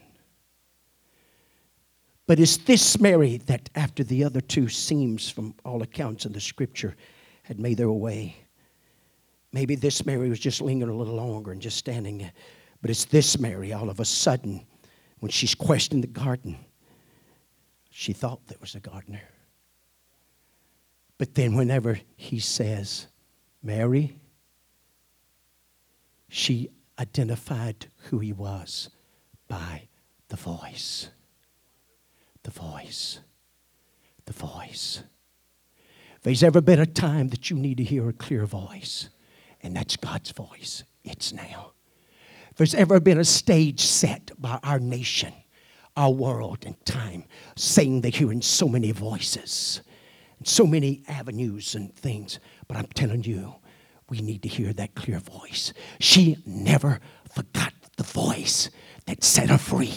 But 2.30 2.40
it's 2.40 2.58
this 2.58 3.00
Mary 3.00 3.38
that, 3.48 3.72
after 3.74 4.04
the 4.04 4.24
other 4.24 4.40
two 4.40 4.70
seems, 4.70 5.32
from 5.32 5.56
all 5.66 5.82
accounts 5.82 6.28
in 6.28 6.32
the 6.32 6.40
scripture, 6.40 6.96
had 7.42 7.60
made 7.60 7.78
their 7.78 7.90
way. 7.90 8.36
Maybe 9.52 9.74
this 9.74 10.06
Mary 10.06 10.30
was 10.30 10.40
just 10.40 10.62
lingering 10.62 10.94
a 10.94 10.96
little 10.96 11.16
longer 11.16 11.52
and 11.52 11.60
just 11.60 11.78
standing. 11.78 12.30
But 12.84 12.92
it's 12.92 13.06
this 13.06 13.40
Mary, 13.40 13.74
all 13.74 13.90
of 13.90 14.00
a 14.00 14.06
sudden, 14.06 14.64
when 15.22 15.32
she's 15.32 15.56
questioning 15.56 16.02
the 16.02 16.08
garden, 16.08 16.60
she 17.90 18.14
thought 18.14 18.46
there 18.46 18.60
was 18.62 18.76
a 18.76 18.80
gardener. 18.80 19.24
But 21.18 21.34
then, 21.34 21.56
whenever 21.56 22.00
he 22.16 22.38
says, 22.38 23.08
Mary, 23.64 24.16
she 26.28 26.70
identified 27.00 27.88
who 28.04 28.20
he 28.20 28.34
was 28.34 28.92
by 29.48 29.88
the 30.28 30.38
voice. 30.38 31.10
The 32.44 32.52
voice. 32.52 33.20
The 34.26 34.34
voice. 34.34 35.04
If 36.18 36.24
there's 36.24 36.44
ever 36.44 36.62
been 36.62 36.80
a 36.80 36.86
time 36.86 37.30
that 37.30 37.50
you 37.50 37.56
need 37.58 37.78
to 37.78 37.84
hear 37.84 38.10
a 38.10 38.14
clear 38.14 38.46
voice, 38.46 39.10
and 39.62 39.76
that's 39.76 39.96
God's 39.98 40.32
voice, 40.32 40.84
it's 41.04 41.32
now. 41.34 41.72
If 42.52 42.58
there's 42.58 42.76
ever 42.76 43.00
been 43.00 43.20
a 43.20 43.26
stage 43.26 43.82
set 43.82 44.32
by 44.38 44.60
our 44.64 44.80
nation, 44.80 45.34
our 45.96 46.12
world, 46.12 46.66
and 46.66 46.76
time, 46.86 47.26
saying 47.56 48.02
they're 48.02 48.12
hearing 48.12 48.42
so 48.42 48.68
many 48.68 48.92
voices, 48.92 49.82
and 50.38 50.48
so 50.48 50.66
many 50.66 51.04
avenues 51.08 51.76
and 51.76 51.94
things, 51.96 52.40
but 52.68 52.78
I'm 52.78 52.88
telling 52.88 53.24
you, 53.24 53.56
we 54.10 54.22
need 54.22 54.42
to 54.44 54.50
hear 54.50 54.74
that 54.74 54.96
clear 54.96 55.20
voice. 55.20 55.74
She 56.00 56.38
never 56.46 57.00
forgot 57.32 57.74
the 57.98 58.04
voice 58.04 58.70
that 59.06 59.24
set 59.24 59.50
her 59.50 59.58
free. 59.58 59.94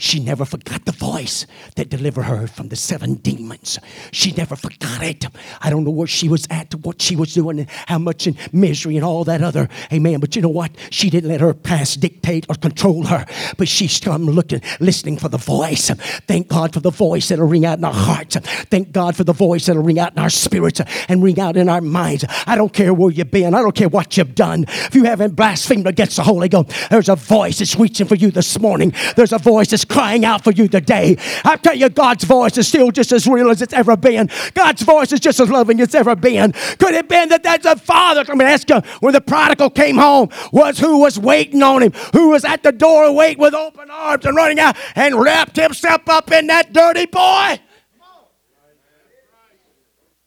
She 0.00 0.18
never 0.18 0.46
forgot 0.46 0.86
the 0.86 0.92
voice 0.92 1.46
that 1.76 1.90
delivered 1.90 2.22
her 2.22 2.46
from 2.46 2.68
the 2.68 2.76
seven 2.76 3.16
demons. 3.16 3.78
She 4.12 4.32
never 4.32 4.56
forgot 4.56 5.02
it. 5.02 5.26
I 5.60 5.68
don't 5.68 5.84
know 5.84 5.90
where 5.90 6.06
she 6.06 6.26
was 6.26 6.46
at, 6.50 6.74
what 6.74 7.02
she 7.02 7.16
was 7.16 7.34
doing, 7.34 7.60
and 7.60 7.70
how 7.86 7.98
much 7.98 8.26
in 8.26 8.34
misery 8.50 8.96
and 8.96 9.04
all 9.04 9.24
that 9.24 9.42
other. 9.42 9.68
Amen. 9.92 10.18
But 10.18 10.34
you 10.34 10.42
know 10.42 10.48
what? 10.48 10.72
She 10.88 11.10
didn't 11.10 11.28
let 11.28 11.42
her 11.42 11.52
past 11.52 12.00
dictate 12.00 12.46
or 12.48 12.54
control 12.54 13.04
her. 13.04 13.26
But 13.58 13.68
she's 13.68 14.00
come 14.00 14.24
looking, 14.24 14.62
listening 14.80 15.18
for 15.18 15.28
the 15.28 15.36
voice. 15.36 15.90
Thank 16.26 16.48
God 16.48 16.72
for 16.72 16.80
the 16.80 16.90
voice 16.90 17.28
that'll 17.28 17.46
ring 17.46 17.66
out 17.66 17.76
in 17.76 17.84
our 17.84 17.92
hearts. 17.92 18.36
Thank 18.36 18.92
God 18.92 19.16
for 19.16 19.24
the 19.24 19.34
voice 19.34 19.66
that'll 19.66 19.82
ring 19.82 19.98
out 19.98 20.12
in 20.12 20.18
our 20.18 20.30
spirits 20.30 20.80
and 21.08 21.22
ring 21.22 21.38
out 21.38 21.58
in 21.58 21.68
our 21.68 21.82
minds. 21.82 22.24
I 22.46 22.56
don't 22.56 22.72
care 22.72 22.94
where 22.94 23.10
you've 23.10 23.30
been. 23.30 23.54
I 23.54 23.60
don't 23.60 23.74
care 23.74 23.90
what 23.90 24.16
you've 24.16 24.34
done. 24.34 24.64
If 24.66 24.94
you 24.94 25.04
haven't 25.04 25.36
blasphemed 25.36 25.86
against 25.86 26.16
the 26.16 26.22
Holy 26.22 26.48
Ghost, 26.48 26.72
there's 26.88 27.10
a 27.10 27.16
voice 27.16 27.58
that's 27.58 27.76
reaching 27.76 28.06
for 28.06 28.14
you 28.14 28.30
this 28.30 28.58
morning. 28.58 28.94
There's 29.16 29.32
a 29.32 29.38
voice 29.38 29.68
that's 29.68 29.84
crying 29.90 30.24
out 30.24 30.44
for 30.44 30.52
you 30.52 30.68
today. 30.68 31.16
I 31.44 31.56
tell 31.56 31.74
you, 31.74 31.88
God's 31.88 32.24
voice 32.24 32.56
is 32.56 32.68
still 32.68 32.90
just 32.90 33.12
as 33.12 33.26
real 33.26 33.50
as 33.50 33.60
it's 33.60 33.74
ever 33.74 33.96
been. 33.96 34.30
God's 34.54 34.82
voice 34.82 35.12
is 35.12 35.20
just 35.20 35.40
as 35.40 35.50
loving 35.50 35.80
as 35.80 35.88
it's 35.88 35.94
ever 35.94 36.16
been. 36.16 36.52
Could 36.78 36.94
it 36.94 37.08
been 37.08 37.28
that 37.30 37.42
that's 37.42 37.66
a 37.66 37.76
father? 37.76 38.24
I'm 38.28 38.40
ask 38.40 38.70
you, 38.70 38.80
when 39.00 39.12
the 39.12 39.20
prodigal 39.20 39.70
came 39.70 39.96
home, 39.96 40.30
was 40.52 40.78
who 40.78 41.00
was 41.00 41.18
waiting 41.18 41.62
on 41.62 41.82
him, 41.82 41.92
who 42.12 42.30
was 42.30 42.44
at 42.44 42.62
the 42.62 42.72
door 42.72 43.12
waiting 43.12 43.40
with 43.40 43.54
open 43.54 43.90
arms 43.90 44.24
and 44.24 44.36
running 44.36 44.60
out 44.60 44.76
and 44.94 45.20
wrapped 45.20 45.56
himself 45.56 46.08
up 46.08 46.30
in 46.30 46.46
that 46.46 46.72
dirty 46.72 47.06
boy? 47.06 47.58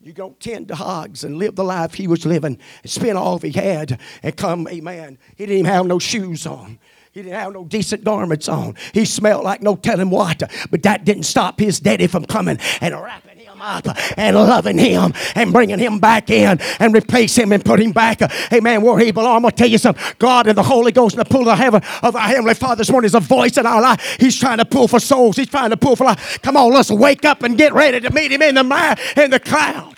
You 0.03 0.11
go 0.11 0.35
tend 0.37 0.67
to 0.67 0.75
hogs 0.75 1.23
and 1.23 1.37
live 1.37 1.55
the 1.55 1.63
life 1.63 1.93
he 1.93 2.07
was 2.07 2.25
living 2.25 2.59
and 2.81 2.91
spend 2.91 3.17
all 3.17 3.39
he 3.39 3.51
had 3.51 3.99
and 4.21 4.35
come, 4.35 4.67
amen. 4.67 5.17
He 5.37 5.45
didn't 5.45 5.59
even 5.59 5.71
have 5.71 5.85
no 5.85 5.97
shoes 5.97 6.45
on. 6.45 6.77
He 7.13 7.21
didn't 7.21 7.35
have 7.35 7.53
no 7.53 7.63
decent 7.63 8.03
garments 8.03 8.49
on. 8.49 8.73
He 8.91 9.05
smelled 9.05 9.43
like 9.43 9.61
no 9.61 9.75
telling 9.75 10.09
what. 10.09 10.41
But 10.71 10.81
that 10.81 11.05
didn't 11.05 11.23
stop 11.23 11.59
his 11.59 11.79
daddy 11.79 12.07
from 12.07 12.25
coming 12.25 12.57
and 12.81 12.95
wrapping 12.99 13.37
him 13.37 13.61
up 13.61 13.85
and 14.17 14.35
loving 14.35 14.79
him 14.79 15.13
and 15.35 15.53
bringing 15.53 15.77
him 15.77 15.99
back 15.99 16.31
in 16.31 16.59
and 16.79 16.95
replace 16.95 17.35
him 17.35 17.51
and 17.51 17.63
put 17.63 17.79
him 17.79 17.91
back, 17.91 18.19
amen, 18.51 18.81
where 18.81 18.97
he 18.97 19.11
belongs. 19.11 19.35
I'm 19.35 19.41
going 19.43 19.51
to 19.51 19.57
tell 19.57 19.67
you 19.67 19.77
something. 19.77 20.03
God 20.17 20.47
and 20.47 20.57
the 20.57 20.63
Holy 20.63 20.91
Ghost 20.91 21.15
and 21.15 21.23
the 21.23 21.29
pull 21.29 21.47
of 21.47 21.55
heaven 21.55 21.83
of 22.01 22.15
our 22.15 22.27
Heavenly 22.27 22.55
Father 22.55 22.77
this 22.77 22.89
morning 22.89 23.05
is 23.05 23.13
a 23.13 23.19
voice 23.19 23.59
in 23.59 23.67
our 23.67 23.79
life. 23.79 24.17
He's 24.19 24.39
trying 24.39 24.57
to 24.57 24.65
pull 24.65 24.87
for 24.87 24.99
souls. 24.99 25.37
He's 25.37 25.49
trying 25.49 25.69
to 25.69 25.77
pull 25.77 25.95
for 25.95 26.05
life. 26.05 26.41
Come 26.41 26.57
on, 26.57 26.73
let's 26.73 26.89
wake 26.89 27.25
up 27.25 27.43
and 27.43 27.55
get 27.59 27.73
ready 27.73 27.99
to 27.99 28.11
meet 28.11 28.31
him 28.31 28.41
in 28.41 28.55
the, 28.55 29.13
in 29.17 29.29
the 29.29 29.39
cloud. 29.39 29.95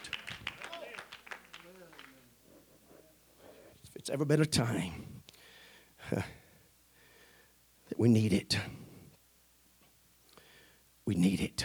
If 3.86 3.96
it's 3.96 4.10
ever 4.10 4.26
been 4.26 4.42
a 4.42 4.46
time 4.46 5.05
we 7.98 8.10
need 8.10 8.34
it. 8.34 8.58
We 11.06 11.16
need 11.16 11.40
it. 11.42 11.64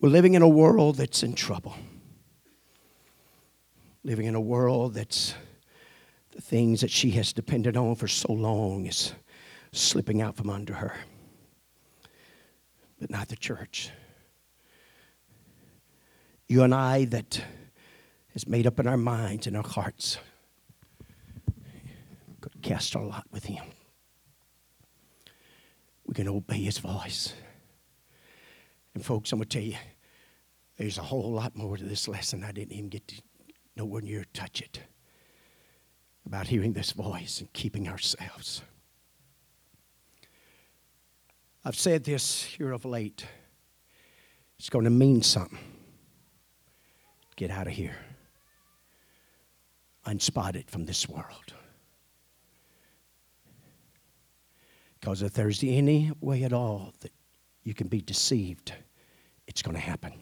We're 0.00 0.08
living 0.08 0.34
in 0.34 0.42
a 0.42 0.48
world 0.48 0.96
that's 0.96 1.22
in 1.22 1.34
trouble. 1.34 1.74
Living 4.02 4.26
in 4.26 4.34
a 4.34 4.40
world 4.40 4.94
that's 4.94 5.34
the 6.32 6.40
things 6.40 6.80
that 6.80 6.90
she 6.90 7.10
has 7.12 7.32
depended 7.32 7.76
on 7.76 7.94
for 7.94 8.08
so 8.08 8.32
long 8.32 8.86
is 8.86 9.12
slipping 9.72 10.22
out 10.22 10.36
from 10.36 10.50
under 10.50 10.74
her. 10.74 10.94
But 12.98 13.10
not 13.10 13.28
the 13.28 13.36
church. 13.36 13.90
You 16.48 16.62
and 16.62 16.74
I 16.74 17.04
that 17.06 17.42
has 18.32 18.46
made 18.46 18.66
up 18.66 18.80
in 18.80 18.86
our 18.86 18.96
minds 18.96 19.46
and 19.46 19.56
our 19.56 19.66
hearts 19.66 20.18
could 22.40 22.62
cast 22.62 22.96
our 22.96 23.04
lot 23.04 23.24
with 23.30 23.44
him 23.44 23.62
we 26.10 26.14
can 26.14 26.26
obey 26.26 26.58
his 26.58 26.78
voice. 26.78 27.34
And, 28.96 29.06
folks, 29.06 29.30
I'm 29.30 29.38
going 29.38 29.48
to 29.48 29.58
tell 29.58 29.64
you, 29.64 29.76
there's 30.76 30.98
a 30.98 31.02
whole 31.02 31.30
lot 31.30 31.54
more 31.54 31.76
to 31.76 31.84
this 31.84 32.08
lesson 32.08 32.42
I 32.42 32.50
didn't 32.50 32.72
even 32.72 32.88
get 32.88 33.06
to 33.06 33.22
nowhere 33.76 34.02
near 34.02 34.24
touch 34.34 34.60
it 34.60 34.80
about 36.26 36.48
hearing 36.48 36.72
this 36.72 36.90
voice 36.90 37.38
and 37.38 37.52
keeping 37.52 37.88
ourselves. 37.88 38.60
I've 41.64 41.76
said 41.76 42.02
this 42.02 42.42
here 42.42 42.72
of 42.72 42.84
late. 42.84 43.24
It's 44.58 44.68
going 44.68 44.86
to 44.86 44.90
mean 44.90 45.22
something. 45.22 45.58
Get 47.36 47.52
out 47.52 47.68
of 47.68 47.72
here. 47.72 47.96
Unspotted 50.06 50.68
from 50.68 50.86
this 50.86 51.08
world. 51.08 51.54
Because 55.00 55.22
if 55.22 55.32
there's 55.32 55.62
any 55.62 56.12
way 56.20 56.44
at 56.44 56.52
all 56.52 56.92
that 57.00 57.12
you 57.62 57.72
can 57.72 57.88
be 57.88 58.02
deceived, 58.02 58.74
it's 59.46 59.62
going 59.62 59.74
to 59.74 59.80
happen. 59.80 60.12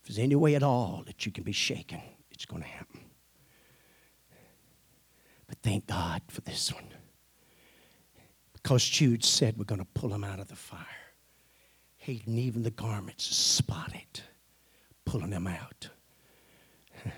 If 0.00 0.08
there's 0.08 0.18
any 0.18 0.34
way 0.34 0.56
at 0.56 0.62
all 0.62 1.04
that 1.06 1.26
you 1.26 1.32
can 1.32 1.44
be 1.44 1.52
shaken, 1.52 2.00
it's 2.30 2.44
going 2.44 2.62
to 2.62 2.68
happen. 2.68 3.00
But 5.46 5.58
thank 5.62 5.86
God 5.86 6.22
for 6.28 6.40
this 6.40 6.72
one. 6.72 6.88
Because 8.52 8.84
Jude 8.84 9.24
said 9.24 9.56
we're 9.56 9.64
going 9.64 9.80
to 9.80 9.86
pull 9.94 10.12
him 10.12 10.24
out 10.24 10.40
of 10.40 10.48
the 10.48 10.56
fire. 10.56 10.86
Hating 11.98 12.38
even 12.38 12.62
the 12.62 12.70
garments 12.70 13.24
spotted, 13.24 14.20
pulling 15.04 15.30
them 15.30 15.46
out. 15.46 15.88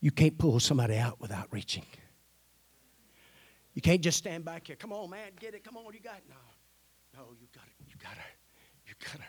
You 0.00 0.10
can't 0.10 0.36
pull 0.36 0.60
somebody 0.60 0.98
out 0.98 1.18
without 1.18 1.48
reaching. 1.50 1.86
You 3.74 3.82
can't 3.82 4.00
just 4.00 4.18
stand 4.18 4.44
back 4.44 4.68
here. 4.68 4.76
Come 4.76 4.92
on, 4.92 5.10
man, 5.10 5.32
get 5.38 5.54
it. 5.54 5.64
Come 5.64 5.76
on, 5.76 5.92
you 5.92 6.00
got 6.00 6.16
it. 6.16 6.24
No, 6.28 6.36
no, 7.18 7.26
you 7.40 7.48
got 7.52 7.64
it. 7.64 7.86
You 7.88 7.96
got 8.00 8.12
to, 8.12 8.22
you 8.86 8.94
got 9.04 9.16
to 9.16 9.24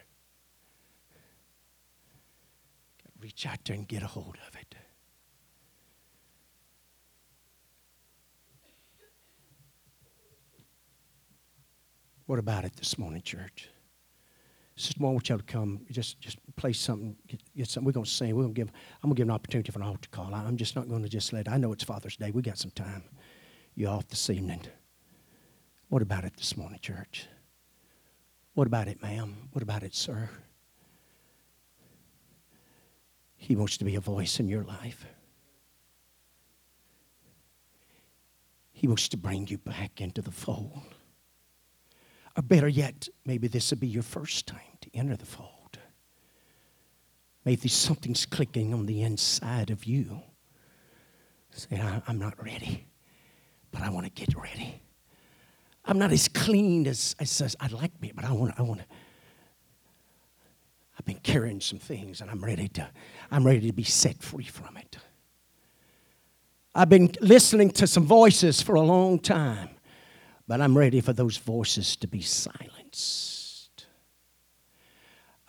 reach 3.20 3.46
out 3.48 3.58
there 3.66 3.76
and 3.76 3.88
get 3.88 4.04
a 4.04 4.08
hold 4.08 4.38
of 4.48 4.56
it. 4.56 4.76
What 12.28 12.40
about 12.40 12.66
it 12.66 12.76
this 12.76 12.98
morning, 12.98 13.22
church? 13.22 13.70
Moore, 15.00 15.12
I 15.12 15.14
want 15.14 15.30
y'all 15.30 15.38
to 15.38 15.44
come. 15.44 15.82
Just, 15.90 16.20
just 16.20 16.38
play 16.56 16.74
something. 16.74 17.16
Get, 17.28 17.42
get 17.56 17.70
something. 17.70 17.86
We're 17.86 18.04
to 18.04 18.10
sing. 18.10 18.36
We're 18.36 18.48
to 18.48 18.50
give. 18.50 18.72
I'm 19.02 19.10
to 19.10 19.16
give 19.16 19.28
an 19.28 19.32
opportunity 19.32 19.72
for 19.72 19.80
an 19.80 19.86
altar 19.86 20.10
call. 20.12 20.34
I'm 20.34 20.58
just 20.58 20.76
not 20.76 20.90
to 20.90 21.10
just 21.10 21.32
let. 21.34 21.48
I 21.48 21.58
know 21.58 21.72
it's 21.72 21.84
Father's 21.84 22.18
Day. 22.18 22.32
We 22.32 22.42
got 22.42 22.58
some 22.58 22.72
time 22.72 23.04
you 23.76 23.88
off 23.88 24.08
this 24.08 24.30
evening. 24.30 24.62
What 25.90 26.02
about 26.02 26.24
it 26.24 26.36
this 26.38 26.56
morning, 26.56 26.80
church? 26.82 27.28
What 28.54 28.68
about 28.68 28.88
it, 28.88 29.02
ma'am? 29.02 29.50
What 29.52 29.62
about 29.62 29.84
it, 29.84 29.94
sir? 29.94 30.30
He 33.36 33.56
wants 33.56 33.78
to 33.78 33.86
be 33.86 33.96
a 33.96 34.00
voice 34.00 34.40
in 34.40 34.48
your 34.48 34.64
life. 34.64 35.06
He 38.72 38.88
wants 38.88 39.10
to 39.10 39.18
bring 39.18 39.48
you 39.48 39.58
back 39.58 40.00
into 40.00 40.22
the 40.22 40.32
fold. 40.32 40.96
Or 42.38 42.42
better 42.42 42.68
yet, 42.68 43.08
maybe 43.26 43.48
this 43.48 43.72
will 43.72 43.78
be 43.78 43.88
your 43.88 44.04
first 44.04 44.48
time 44.48 44.78
to 44.82 44.90
enter 44.94 45.16
the 45.16 45.26
fold. 45.26 45.80
Maybe 47.44 47.68
something's 47.68 48.26
clicking 48.26 48.74
on 48.74 48.86
the 48.86 49.04
inside 49.04 49.70
of 49.70 49.84
you. 49.86 50.22
Say, 51.52 51.82
I'm 52.08 52.18
not 52.18 52.42
ready 52.44 52.86
but 53.76 53.84
I 53.84 53.90
want 53.90 54.06
to 54.06 54.12
get 54.12 54.34
ready. 54.42 54.82
I'm 55.84 56.00
not 56.00 56.14
as 56.14 56.30
clean 56.30 56.88
as, 56.88 57.14
as 57.20 57.58
I'd 57.60 57.74
like 57.74 57.94
to 57.94 58.00
be, 58.00 58.14
but 58.16 58.24
I 58.24 58.32
want, 58.32 58.54
I 58.58 58.62
want 58.62 58.80
to. 58.80 58.86
I've 60.98 61.06
been 61.06 61.20
carrying 61.20 61.60
some 61.60 61.78
things 61.78 62.22
and 62.22 62.32
I'm 62.32 62.44
ready 62.44 62.70
to, 62.70 62.88
I'm 63.30 63.46
ready 63.46 63.68
to 63.68 63.74
be 63.74 63.84
set 63.84 64.24
free 64.24 64.46
from 64.46 64.78
it. 64.78 64.98
I've 66.74 66.88
been 66.88 67.12
listening 67.20 67.70
to 67.72 67.86
some 67.86 68.06
voices 68.06 68.62
for 68.62 68.76
a 68.76 68.82
long 68.82 69.20
time, 69.20 69.72
but 70.48 70.62
I'm 70.62 70.78
ready 70.78 71.02
for 71.02 71.12
those 71.12 71.36
voices 71.36 71.98
to 71.98 72.08
be 72.08 72.22
silenced. 72.22 73.88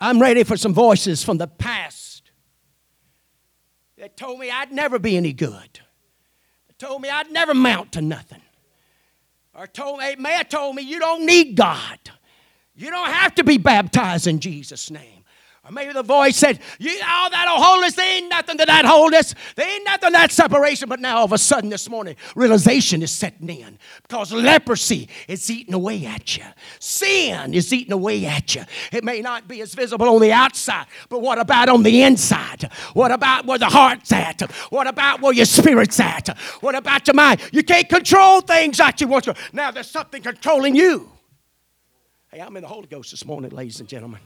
I'm 0.01 0.21
ready 0.21 0.43
for 0.43 0.57
some 0.57 0.73
voices 0.73 1.23
from 1.23 1.37
the 1.37 1.47
past 1.47 2.31
that 3.97 4.17
told 4.17 4.37
me 4.37 4.51
I'd 4.51 4.73
never 4.73 4.99
be 4.99 5.15
any 5.15 5.31
good 5.31 5.79
told 6.77 7.01
me 7.01 7.09
I'd 7.09 7.31
never 7.31 7.53
mount 7.53 7.93
to 7.93 8.01
nothing. 8.01 8.41
Or 9.53 9.67
told 9.67 9.99
me, 9.99 10.15
may 10.17 10.33
have 10.33 10.49
told 10.49 10.75
me 10.75 10.83
you 10.83 10.99
don't 10.99 11.25
need 11.25 11.55
God. 11.55 11.99
You 12.75 12.91
don't 12.91 13.09
have 13.09 13.33
to 13.35 13.43
be 13.43 13.57
baptized 13.57 14.27
in 14.27 14.39
Jesus' 14.39 14.91
name. 14.91 15.16
Or 15.65 15.71
maybe 15.71 15.91
the 15.91 16.03
voice 16.03 16.37
said, 16.37 16.59
You 16.79 16.91
all 17.05 17.29
that 17.29 17.47
holiness, 17.49 17.95
there 17.95 18.17
ain't 18.17 18.29
nothing 18.29 18.57
to 18.57 18.65
that 18.65 18.85
wholeness. 18.85 19.35
There 19.55 19.67
ain't 19.67 19.85
nothing 19.85 20.09
to 20.09 20.13
that 20.13 20.31
separation. 20.31 20.87
But 20.87 20.99
now 20.99 21.17
all 21.17 21.25
of 21.25 21.33
a 21.33 21.37
sudden 21.37 21.69
this 21.69 21.89
morning, 21.89 22.15
realization 22.35 23.01
is 23.01 23.11
setting 23.11 23.49
in. 23.49 23.77
Because 24.01 24.31
leprosy 24.31 25.09
is 25.27 25.49
eating 25.51 25.73
away 25.73 26.05
at 26.05 26.37
you. 26.37 26.45
Sin 26.79 27.53
is 27.53 27.73
eating 27.73 27.91
away 27.91 28.25
at 28.25 28.55
you. 28.55 28.63
It 28.93 29.03
may 29.03 29.21
not 29.21 29.47
be 29.47 29.61
as 29.61 29.73
visible 29.73 30.07
on 30.07 30.21
the 30.21 30.31
outside, 30.31 30.85
but 31.09 31.21
what 31.21 31.37
about 31.37 31.69
on 31.69 31.83
the 31.83 32.03
inside? 32.03 32.71
What 32.93 33.11
about 33.11 33.45
where 33.45 33.57
the 33.57 33.65
heart's 33.65 34.11
at? 34.11 34.41
What 34.69 34.87
about 34.87 35.21
where 35.21 35.33
your 35.33 35.45
spirit's 35.45 35.99
at? 35.99 36.29
What 36.61 36.75
about 36.75 37.07
your 37.07 37.15
mind? 37.15 37.41
You 37.51 37.63
can't 37.63 37.89
control 37.89 38.41
things 38.41 38.79
like 38.79 39.01
you 39.01 39.07
want 39.07 39.25
to. 39.25 39.35
Now 39.51 39.71
there's 39.71 39.89
something 39.89 40.21
controlling 40.21 40.75
you. 40.75 41.11
Hey, 42.31 42.39
I'm 42.39 42.55
in 42.55 42.61
the 42.61 42.69
Holy 42.69 42.87
Ghost 42.87 43.11
this 43.11 43.25
morning, 43.25 43.51
ladies 43.51 43.79
and 43.79 43.89
gentlemen. 43.89 44.19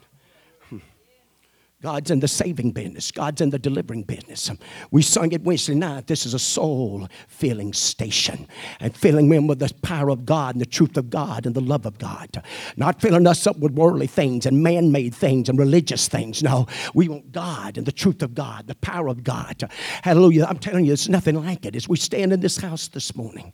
God's 1.81 2.11
in 2.11 2.19
the 2.19 2.27
saving 2.27 2.71
business. 2.71 3.11
God's 3.11 3.41
in 3.41 3.49
the 3.49 3.57
delivering 3.57 4.03
business. 4.03 4.51
We 4.91 5.01
sung 5.01 5.31
it 5.31 5.43
Wednesday 5.43 5.73
night. 5.73 6.07
This 6.07 6.25
is 6.25 6.33
a 6.33 6.39
soul 6.39 7.07
filling 7.27 7.73
station 7.73 8.47
and 8.79 8.95
filling 8.95 9.29
them 9.29 9.47
with 9.47 9.59
the 9.59 9.73
power 9.81 10.09
of 10.09 10.25
God 10.25 10.55
and 10.55 10.61
the 10.61 10.65
truth 10.65 10.95
of 10.97 11.09
God 11.09 11.45
and 11.45 11.55
the 11.55 11.61
love 11.61 11.85
of 11.85 11.97
God. 11.97 12.43
Not 12.77 13.01
filling 13.01 13.25
us 13.25 13.47
up 13.47 13.57
with 13.57 13.73
worldly 13.73 14.07
things 14.07 14.45
and 14.45 14.61
man 14.61 14.91
made 14.91 15.15
things 15.15 15.49
and 15.49 15.57
religious 15.57 16.07
things. 16.07 16.43
No, 16.43 16.67
we 16.93 17.07
want 17.09 17.31
God 17.31 17.77
and 17.77 17.85
the 17.87 17.91
truth 17.91 18.21
of 18.21 18.35
God, 18.35 18.67
the 18.67 18.75
power 18.75 19.07
of 19.07 19.23
God. 19.23 19.69
Hallelujah. 20.03 20.45
I'm 20.45 20.59
telling 20.59 20.85
you, 20.85 20.91
there's 20.91 21.09
nothing 21.09 21.43
like 21.43 21.65
it 21.65 21.75
as 21.75 21.89
we 21.89 21.97
stand 21.97 22.31
in 22.31 22.41
this 22.41 22.57
house 22.57 22.87
this 22.89 23.15
morning. 23.15 23.53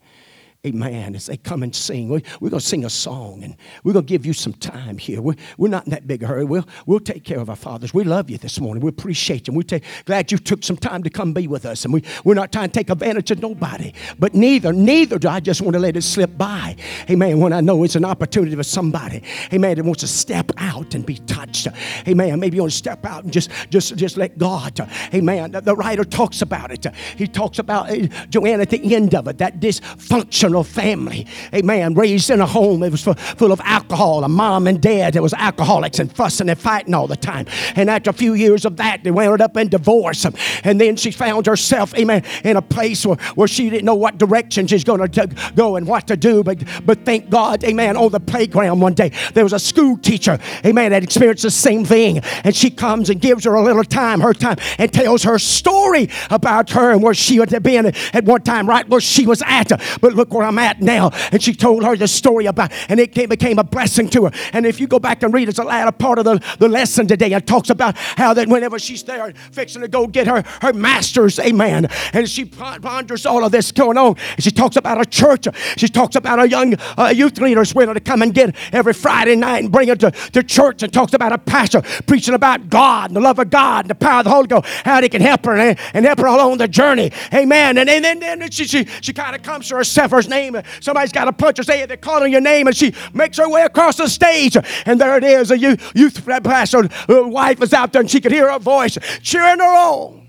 Amen. 0.68 1.16
As 1.16 1.28
they 1.28 1.38
come 1.38 1.64
and 1.64 1.74
sing, 1.74 2.10
we, 2.10 2.22
we're 2.42 2.50
going 2.50 2.60
to 2.60 2.66
sing 2.66 2.84
a 2.84 2.90
song 2.90 3.44
and 3.44 3.56
we're 3.84 3.94
going 3.94 4.06
to 4.06 4.10
give 4.10 4.26
you 4.26 4.34
some 4.34 4.54
time 4.54 4.98
here. 4.98 5.22
We're, 5.22 5.36
we're 5.58 5.70
not 5.70 5.86
in 5.86 5.92
that 5.92 6.08
big 6.08 6.22
hurry. 6.22 6.44
We'll, 6.44 6.68
we'll 6.86 7.00
take 7.00 7.24
care 7.24 7.40
of 7.40 7.50
our 7.50 7.56
fathers. 7.56 7.94
We 7.94 8.04
love 8.04 8.30
you 8.30 8.38
this 8.38 8.60
morning. 8.60 8.84
We 8.84 8.90
appreciate 8.90 9.48
you. 9.48 9.54
We're 9.54 9.64
take, 9.64 9.84
glad 10.06 10.32
you 10.32 10.38
took 10.38 10.64
some 10.64 10.76
time 10.76 11.04
to 11.04 11.10
come 11.10 11.34
be 11.34 11.48
with 11.48 11.66
us. 11.66 11.86
And 11.86 11.94
we, 11.94 12.04
we're 12.26 12.34
not 12.34 12.52
trying 12.52 12.70
to 12.70 12.74
take 12.74 12.90
advantage 12.90 13.32
of 13.32 13.42
nobody. 13.42 13.94
But 14.20 14.34
neither, 14.34 14.74
neither 14.74 15.18
do 15.18 15.30
I 15.30 15.40
just 15.40 15.62
want 15.62 15.74
to 15.74 15.80
let 15.80 15.96
it 15.96 16.02
slip 16.02 16.38
by. 16.38 16.76
Amen. 17.10 17.40
When 17.40 17.54
I 17.54 17.62
know 17.62 17.84
it's 17.84 17.96
an 17.96 18.06
opportunity 18.06 18.56
for 18.56 18.64
somebody, 18.64 19.24
amen, 19.54 19.78
that 19.78 19.86
wants 19.86 20.02
to 20.02 20.08
step 20.08 20.52
out 20.58 20.96
and 20.96 21.06
be 21.06 21.16
touched. 21.20 21.68
Amen. 22.08 22.40
Maybe 22.40 22.58
you 22.58 22.64
want 22.64 22.74
to 22.74 22.78
step 22.78 23.06
out 23.06 23.24
and 23.24 23.32
just, 23.32 23.50
just, 23.70 23.96
just 23.96 24.18
let 24.18 24.38
God. 24.38 24.80
Amen. 25.14 25.52
The, 25.52 25.62
the 25.62 25.76
writer 25.76 26.04
talks 26.04 26.42
about 26.42 26.72
it. 26.72 26.86
He 27.16 27.28
talks 27.28 27.60
about, 27.60 27.90
uh, 27.90 28.08
Joanne, 28.30 28.60
at 28.60 28.70
the 28.70 28.96
end 28.96 29.16
of 29.16 29.28
it, 29.28 29.38
that 29.38 29.60
dysfunction 29.60 30.57
dysfunctional 30.58 30.66
family. 30.66 31.28
Amen. 31.54 31.94
Raised 31.94 32.30
in 32.30 32.42
a 32.42 32.46
home 32.46 32.82
that 32.82 32.92
was 32.92 33.04
full 33.04 33.52
of 33.52 33.62
alcohol, 33.64 34.24
a 34.24 34.30
mom 34.30 34.68
and 34.68 34.82
dad 34.82 35.14
that 35.14 35.22
was 35.22 35.34
alcoholics 35.34 36.00
and 36.00 36.12
fussing 36.12 36.50
and 36.50 36.60
fighting 36.60 36.94
all 36.94 37.08
the 37.08 37.16
time. 37.16 37.46
And 37.76 37.90
after 37.90 38.10
a 38.10 38.14
few 38.14 38.34
years 38.34 38.66
of 38.66 38.78
that, 38.78 39.04
they 39.04 39.12
wound 39.12 39.42
up 39.42 39.58
in 39.58 39.70
divorce. 39.70 40.26
And 40.64 40.80
then 40.80 40.96
she 40.96 41.12
found 41.12 41.46
herself, 41.46 41.94
amen, 41.96 42.24
in 42.44 42.58
a 42.58 42.62
place 42.62 43.06
where, 43.06 43.18
where 43.36 43.48
she 43.48 43.70
didn't 43.70 43.86
know 43.86 43.96
what 43.96 44.18
direction 44.18 44.68
she's 44.68 44.84
going 44.84 45.08
to 45.08 45.28
go 45.56 45.76
and 45.76 45.88
what 45.88 46.08
to 46.08 46.18
do. 46.18 46.44
But, 46.44 46.64
but 46.86 47.06
thank 47.06 47.30
God, 47.30 47.64
amen, 47.64 47.98
on 47.98 48.12
the 48.12 48.20
playground 48.20 48.80
one 48.80 48.94
day, 48.94 49.12
there 49.34 49.44
was 49.44 49.54
a 49.54 49.60
school 49.60 49.98
teacher, 49.98 50.40
amen, 50.66 50.92
that 50.92 51.04
experienced 51.04 51.44
the 51.44 51.52
same 51.52 51.86
thing. 51.86 52.20
And 52.44 52.56
she 52.56 52.70
comes 52.70 53.10
and 53.10 53.22
gives 53.22 53.46
her 53.46 53.56
a 53.56 53.64
little 53.64 53.84
time, 53.84 54.22
her 54.22 54.34
time, 54.34 54.58
and 54.78 54.92
tells 54.92 55.24
her 55.24 55.40
story 55.40 56.10
about 56.30 56.70
her 56.72 56.92
and 56.92 57.04
where 57.04 57.14
she 57.14 57.38
had 57.38 57.64
been 57.64 57.88
at 58.14 58.24
one 58.24 58.42
time, 58.42 58.68
right 58.68 58.88
where 58.88 59.02
she 59.02 59.26
was 59.26 59.42
at. 59.46 59.70
But 60.02 60.14
look 60.14 60.34
where 60.38 60.48
I'm 60.48 60.60
at 60.60 60.82
now. 60.82 61.12
And 61.32 61.42
she 61.42 61.54
told 61.54 61.84
her 61.84 61.96
the 61.96 62.08
story 62.08 62.46
about, 62.46 62.72
and 62.90 63.00
it 63.00 63.14
became 63.14 63.60
a 63.60 63.64
blessing 63.64 64.10
to 64.10 64.26
her. 64.26 64.32
And 64.54 64.66
if 64.66 64.80
you 64.80 64.88
go 64.88 65.00
back 65.00 65.24
and 65.24 65.34
read, 65.34 65.50
it's 65.50 65.60
a 65.60 65.64
lot 65.64 65.78
latter 65.78 65.92
part 65.92 66.20
of 66.20 66.26
the, 66.26 66.42
the 66.60 66.68
lesson 66.68 67.08
today. 67.08 67.32
It 67.34 67.48
talks 67.48 67.70
about 67.70 67.98
how 67.98 68.34
that 68.34 68.48
whenever 68.48 68.80
she's 68.80 69.04
there 69.04 69.34
fixing 69.52 69.82
to 69.82 69.88
go 69.88 70.08
get 70.08 70.28
her, 70.28 70.44
her 70.62 70.74
master's, 70.74 71.40
amen. 71.40 71.88
And 72.14 72.30
she 72.30 72.46
ponders 72.46 73.26
all 73.26 73.44
of 73.44 73.52
this 73.52 73.72
going 73.72 73.98
on. 73.98 74.16
And 74.36 74.44
she 74.44 74.52
talks 74.52 74.76
about 74.76 75.00
a 75.00 75.06
church. 75.06 75.48
She 75.78 75.88
talks 75.88 76.16
about 76.16 76.40
a 76.40 76.50
young 76.50 76.76
uh, 76.98 77.14
youth 77.16 77.38
leaders 77.40 77.76
willing 77.76 77.96
to 77.96 78.00
come 78.00 78.22
and 78.22 78.34
get 78.34 78.56
every 78.72 78.94
Friday 78.94 79.36
night 79.36 79.64
and 79.64 79.72
bring 79.72 79.90
it 79.90 80.00
to, 80.00 80.12
to 80.12 80.44
church 80.44 80.84
and 80.84 80.92
talks 80.92 81.14
about 81.14 81.32
a 81.32 81.38
pastor 81.38 81.82
preaching 82.08 82.34
about 82.34 82.70
God 82.70 83.10
and 83.10 83.16
the 83.16 83.22
love 83.22 83.40
of 83.40 83.50
God 83.50 83.86
and 83.86 83.90
the 83.90 83.96
power 83.96 84.20
of 84.20 84.26
the 84.26 84.32
Holy 84.32 84.48
Ghost, 84.48 84.66
how 84.84 85.02
he 85.02 85.10
can 85.10 85.22
help 85.22 85.46
her 85.46 85.56
and, 85.56 85.78
and 85.94 86.06
help 86.06 86.20
her 86.20 86.28
along 86.28 86.58
the 86.58 86.68
journey. 86.68 87.12
Amen. 87.34 87.78
And, 87.78 87.90
and 87.90 88.04
then, 88.04 88.20
then 88.20 88.50
she, 88.52 88.66
she, 88.66 88.86
she 89.02 89.14
kind 89.14 89.36
of 89.36 89.44
comes 89.44 89.68
to 89.70 89.76
herself, 89.76 90.12
her 90.12 90.22
name. 90.28 90.62
Somebody's 90.80 91.12
got 91.12 91.28
a 91.28 91.34
punch 91.34 91.58
her, 91.58 91.64
say 91.64 91.86
they're 91.86 91.98
calling 91.98 92.32
your 92.32 92.42
name, 92.42 92.68
and 92.68 92.76
she 92.76 92.94
makes 93.14 93.38
her 93.38 93.50
way 93.50 93.64
across 93.64 93.98
the 93.98 94.08
stage. 94.08 94.58
And 94.86 95.00
there 95.00 95.18
it 95.18 95.24
is, 95.24 95.52
a 95.52 95.58
youth, 95.58 95.92
youth 95.96 96.26
pastor 96.26 96.90
wife 97.08 97.62
is 97.62 97.74
out 97.74 97.94
there, 97.94 98.02
and 98.02 98.10
she 98.10 98.22
could 98.22 98.32
hear 98.32 98.52
her 98.52 98.60
voice 98.60 98.98
cheering 99.22 99.60
her 99.60 99.66
on. 99.66 100.28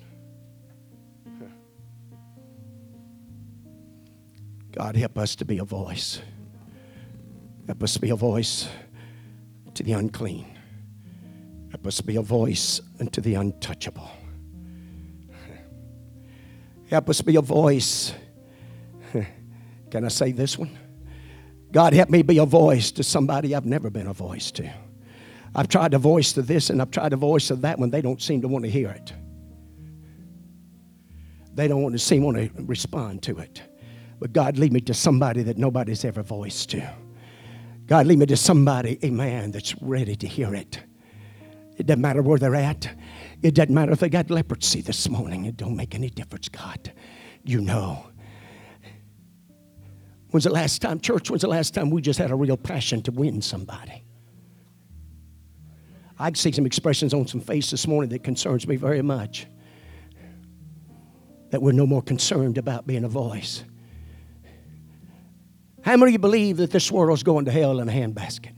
God, 4.73 4.97
help 4.97 5.19
us 5.19 5.35
to 5.37 5.45
be 5.45 5.59
a 5.59 5.65
voice. 5.65 6.21
Help 7.67 7.83
us 7.83 7.97
be 7.97 8.11
a 8.11 8.17
voice 8.17 8.69
to 9.75 9.83
the 9.83 9.93
unclean. 9.93 10.57
Help 11.71 11.87
us 11.87 12.01
be 12.01 12.17
a 12.17 12.23
voice 12.23 12.81
unto 13.01 13.21
the 13.21 13.35
untouchable. 13.35 14.11
Help 16.89 17.11
us 17.11 17.21
be 17.21 17.37
a 17.37 17.43
voice 17.43 18.15
can 19.91 20.05
I 20.05 20.09
say 20.09 20.33
this 20.33 20.59
one? 20.59 20.77
God, 21.73 21.93
help 21.93 22.09
me 22.09 22.23
be 22.23 22.39
a 22.39 22.47
voice 22.47 22.91
to 22.93 23.03
somebody 23.03 23.55
I've 23.55 23.67
never 23.67 23.91
been 23.91 24.07
a 24.07 24.13
voice 24.13 24.51
to. 24.53 24.71
I've 25.55 25.69
tried 25.69 25.91
to 25.93 25.99
voice 25.99 26.33
to 26.35 26.43
this 26.43 26.71
and 26.71 26.81
I've 26.81 26.91
tried 26.91 27.11
to 27.11 27.17
voice 27.17 27.49
to 27.49 27.57
that 27.57 27.79
one. 27.79 27.91
They 27.91 28.01
don't 28.01 28.23
seem 28.23 28.41
to 28.43 28.49
want 28.49 28.65
to 28.65 28.71
hear 28.71 28.89
it. 28.91 29.13
They 31.55 31.69
don't 31.69 31.83
want 31.83 31.95
to 31.95 31.99
seem 31.99 32.23
want 32.23 32.37
to 32.37 32.51
respond 32.63 33.23
to 33.25 33.39
it. 33.39 33.63
But 34.21 34.33
God, 34.33 34.59
lead 34.59 34.73
me 34.73 34.81
to 34.83 34.95
somebody 34.95 35.43
that 35.43 35.59
nobody's 35.59 36.05
ever 36.05 36.23
voiced 36.23 36.71
to. 36.71 36.89
God, 37.87 38.07
lead 38.07 38.19
me 38.19 38.27
to 38.27 38.37
somebody, 38.37 38.99
a 39.03 39.11
man 39.11 39.51
that's 39.51 39.75
ready 39.81 40.15
to 40.17 40.27
hear 40.27 40.55
it. 40.55 40.81
It 41.77 41.87
doesn't 41.87 42.03
matter 42.03 42.23
where 42.23 42.39
they're 42.39 42.55
at. 42.55 42.91
It 43.43 43.55
doesn't 43.55 43.75
matter 43.75 43.93
if 43.93 44.01
they 44.01 44.09
got 44.09 44.31
leprosy 44.31 44.81
this 44.81 45.09
morning. 45.09 45.47
It 45.47 45.57
don't 45.57 45.77
make 45.77 45.95
any 45.95 46.11
difference, 46.11 46.49
God. 46.49 46.93
You 47.45 47.61
know. 47.61 48.07
When's 50.31 50.45
the 50.45 50.51
last 50.51 50.83
time, 50.83 51.01
church, 51.01 51.31
when's 51.31 51.43
the 51.43 51.49
last 51.49 51.75
time 51.75 51.91
we 51.91 52.03
just 52.03 52.19
had 52.19 52.31
a 52.31 52.35
real 52.35 52.57
passion 52.57 53.03
to 53.03 53.11
win 53.11 53.41
somebody? 53.41 54.05
I 56.19 56.33
see 56.33 56.53
some 56.53 56.67
expressions 56.67 57.15
on 57.15 57.27
some 57.27 57.41
face 57.41 57.71
this 57.71 57.87
morning 57.87 58.11
that 58.11 58.25
concerns 58.25 58.67
me 58.67 58.77
very 58.77 59.03
much. 59.03 59.47
That 61.51 61.63
we're 61.63 61.73
no 61.73 61.87
more 61.87 62.03
concerned 62.03 62.59
about 62.59 62.87
being 62.87 63.05
a 63.05 63.09
voice. 63.09 63.65
How 65.81 65.97
many 65.97 66.11
of 66.11 66.13
you 66.15 66.19
believe 66.19 66.59
that 66.59 66.71
this 66.71 66.93
world 66.93 67.17
is 67.17 67.23
going 67.23 67.47
to 67.47 67.51
hell 67.51 67.81
in 67.81 67.89
a 67.89 67.93
handbasket? 67.93 68.53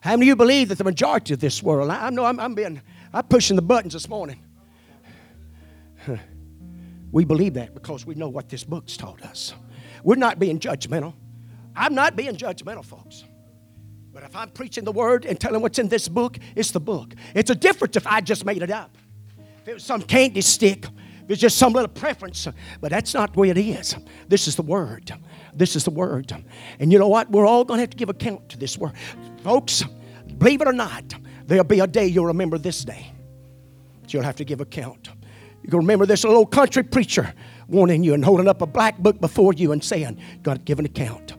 How 0.00 0.12
many 0.12 0.26
of 0.26 0.28
you 0.28 0.36
believe 0.36 0.68
that 0.68 0.78
the 0.78 0.84
majority 0.84 1.34
of 1.34 1.40
this 1.40 1.62
world, 1.62 1.90
I 1.90 2.08
know 2.10 2.24
I'm, 2.24 2.40
I'm 2.40 2.54
being, 2.54 2.80
I'm 3.12 3.24
pushing 3.24 3.56
the 3.56 3.62
buttons 3.62 3.92
this 3.92 4.08
morning. 4.08 4.40
We 7.10 7.24
believe 7.24 7.54
that 7.54 7.74
because 7.74 8.06
we 8.06 8.14
know 8.14 8.28
what 8.28 8.48
this 8.48 8.64
book's 8.64 8.96
taught 8.96 9.22
us. 9.22 9.54
We're 10.04 10.16
not 10.16 10.38
being 10.38 10.60
judgmental. 10.60 11.14
I'm 11.74 11.94
not 11.94 12.14
being 12.14 12.36
judgmental, 12.36 12.84
folks. 12.84 13.24
But 14.12 14.22
if 14.22 14.36
I'm 14.36 14.50
preaching 14.50 14.84
the 14.84 14.92
word 14.92 15.24
and 15.24 15.40
telling 15.40 15.60
what's 15.60 15.80
in 15.80 15.88
this 15.88 16.06
book, 16.06 16.38
it's 16.54 16.70
the 16.70 16.78
book. 16.78 17.14
It's 17.34 17.50
a 17.50 17.54
difference 17.54 17.96
if 17.96 18.06
I 18.06 18.20
just 18.20 18.44
made 18.44 18.62
it 18.62 18.70
up. 18.70 18.96
If 19.62 19.68
it 19.68 19.74
was 19.74 19.82
some 19.82 20.02
candy 20.02 20.42
stick, 20.42 20.84
if 21.24 21.30
it's 21.30 21.40
just 21.40 21.56
some 21.56 21.72
little 21.72 21.88
preference. 21.88 22.46
But 22.80 22.90
that's 22.90 23.14
not 23.14 23.32
the 23.32 23.40
way 23.40 23.48
it 23.48 23.58
is. 23.58 23.96
This 24.28 24.46
is 24.46 24.54
the 24.54 24.62
word. 24.62 25.10
This 25.54 25.74
is 25.74 25.84
the 25.84 25.90
word. 25.90 26.32
And 26.78 26.92
you 26.92 26.98
know 26.98 27.08
what? 27.08 27.30
We're 27.30 27.46
all 27.46 27.64
going 27.64 27.78
to 27.78 27.82
have 27.82 27.90
to 27.90 27.96
give 27.96 28.10
account 28.10 28.50
to 28.50 28.58
this 28.58 28.78
word. 28.78 28.92
Folks, 29.42 29.82
believe 30.38 30.60
it 30.60 30.68
or 30.68 30.72
not, 30.72 31.14
there'll 31.46 31.64
be 31.64 31.80
a 31.80 31.86
day 31.86 32.06
you'll 32.06 32.26
remember 32.26 32.58
this 32.58 32.84
day. 32.84 33.10
You'll 34.08 34.22
have 34.22 34.36
to 34.36 34.44
give 34.44 34.60
account. 34.60 35.08
You 35.62 35.70
can 35.70 35.78
remember 35.78 36.06
this 36.06 36.24
little 36.24 36.46
country 36.46 36.82
preacher 36.82 37.34
warning 37.68 38.04
you 38.04 38.14
and 38.14 38.24
holding 38.24 38.48
up 38.48 38.62
a 38.62 38.66
black 38.66 38.98
book 38.98 39.20
before 39.20 39.52
you 39.52 39.72
and 39.72 39.82
saying, 39.82 40.18
God, 40.42 40.64
give 40.64 40.78
an 40.78 40.86
account. 40.86 41.34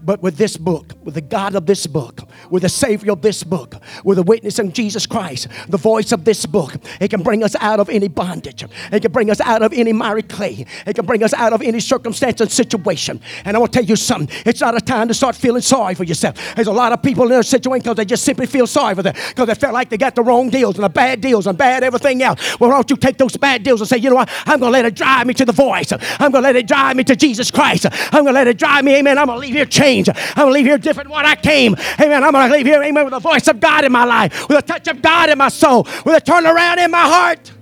But 0.00 0.22
with 0.22 0.36
this 0.36 0.56
book, 0.56 0.92
with 1.02 1.14
the 1.14 1.20
God 1.20 1.56
of 1.56 1.66
this 1.66 1.86
book, 1.86 2.22
with 2.50 2.62
the 2.62 2.68
Savior 2.68 3.12
of 3.12 3.20
this 3.20 3.42
book, 3.42 3.74
with 4.04 4.16
the 4.16 4.22
witness 4.22 4.60
of 4.60 4.72
Jesus 4.72 5.06
Christ, 5.06 5.48
the 5.68 5.76
voice 5.76 6.12
of 6.12 6.24
this 6.24 6.46
book, 6.46 6.76
it 7.00 7.08
can 7.08 7.22
bring 7.22 7.42
us 7.42 7.56
out 7.56 7.80
of 7.80 7.88
any 7.88 8.06
bondage. 8.06 8.64
It 8.92 9.00
can 9.00 9.10
bring 9.10 9.28
us 9.28 9.40
out 9.40 9.62
of 9.62 9.72
any 9.72 9.92
miry 9.92 10.22
clay. 10.22 10.66
It 10.86 10.94
can 10.94 11.04
bring 11.04 11.24
us 11.24 11.34
out 11.34 11.52
of 11.52 11.62
any 11.62 11.80
circumstance 11.80 12.40
and 12.40 12.50
situation. 12.50 13.20
And 13.44 13.56
I 13.56 13.60
want 13.60 13.72
to 13.72 13.80
tell 13.80 13.88
you 13.88 13.96
something. 13.96 14.34
It's 14.46 14.60
not 14.60 14.76
a 14.76 14.80
time 14.80 15.08
to 15.08 15.14
start 15.14 15.34
feeling 15.34 15.62
sorry 15.62 15.96
for 15.96 16.04
yourself. 16.04 16.36
There's 16.54 16.68
a 16.68 16.72
lot 16.72 16.92
of 16.92 17.02
people 17.02 17.24
in 17.24 17.30
their 17.30 17.42
situation 17.42 17.82
because 17.82 17.96
they 17.96 18.04
just 18.04 18.22
simply 18.22 18.46
feel 18.46 18.68
sorry 18.68 18.94
for 18.94 19.02
them 19.02 19.16
because 19.28 19.48
they 19.48 19.54
felt 19.56 19.74
like 19.74 19.88
they 19.88 19.96
got 19.96 20.14
the 20.14 20.22
wrong 20.22 20.48
deals 20.48 20.76
and 20.76 20.84
the 20.84 20.88
bad 20.88 21.20
deals 21.20 21.48
and 21.48 21.58
bad 21.58 21.82
everything 21.82 22.22
else. 22.22 22.40
Well, 22.60 22.70
why 22.70 22.76
don't 22.76 22.90
you 22.90 22.96
take 22.96 23.18
those 23.18 23.36
bad 23.36 23.64
deals 23.64 23.80
and 23.80 23.88
say, 23.88 23.96
you 23.96 24.10
know 24.10 24.16
what? 24.16 24.30
I'm 24.46 24.60
going 24.60 24.70
to 24.70 24.78
let 24.78 24.84
it 24.84 24.94
drive 24.94 25.26
me 25.26 25.34
to 25.34 25.44
the 25.44 25.52
voice. 25.52 25.92
I'm 25.92 26.30
going 26.30 26.44
to 26.44 26.48
let 26.48 26.56
it 26.56 26.68
drive 26.68 26.96
me 26.96 27.02
to 27.04 27.16
Jesus 27.16 27.50
Christ. 27.50 27.86
I'm 27.90 28.22
going 28.22 28.26
to 28.26 28.32
let 28.32 28.46
it 28.46 28.58
drive 28.58 28.84
me, 28.84 28.94
amen. 28.94 29.18
I'm 29.18 29.26
going 29.26 29.40
to 29.40 29.46
leave 29.46 29.54
here 29.56 29.66
changed 29.66 29.87
change. 29.88 30.08
I'm 30.08 30.34
going 30.34 30.48
to 30.48 30.52
leave 30.52 30.66
here 30.66 30.78
different 30.78 31.08
than 31.08 31.12
what 31.12 31.26
I 31.26 31.36
came. 31.36 31.74
Amen. 32.00 32.22
I'm 32.22 32.32
going 32.32 32.48
to 32.48 32.56
leave 32.56 32.66
here, 32.66 32.82
amen, 32.82 33.04
with 33.04 33.12
the 33.12 33.20
voice 33.20 33.48
of 33.48 33.60
God 33.60 33.84
in 33.84 33.92
my 33.92 34.04
life, 34.04 34.48
with 34.48 34.58
a 34.58 34.62
touch 34.62 34.88
of 34.88 35.02
God 35.02 35.30
in 35.30 35.38
my 35.38 35.48
soul, 35.48 35.84
with 36.04 36.16
a 36.16 36.20
turnaround 36.20 36.78
in 36.78 36.90
my 36.90 37.02
heart. 37.02 37.52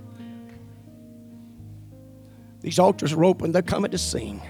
These 2.60 2.78
altars 2.78 3.12
are 3.12 3.24
open. 3.24 3.52
They're 3.52 3.62
coming 3.62 3.92
to 3.92 3.98
sing. 3.98 4.42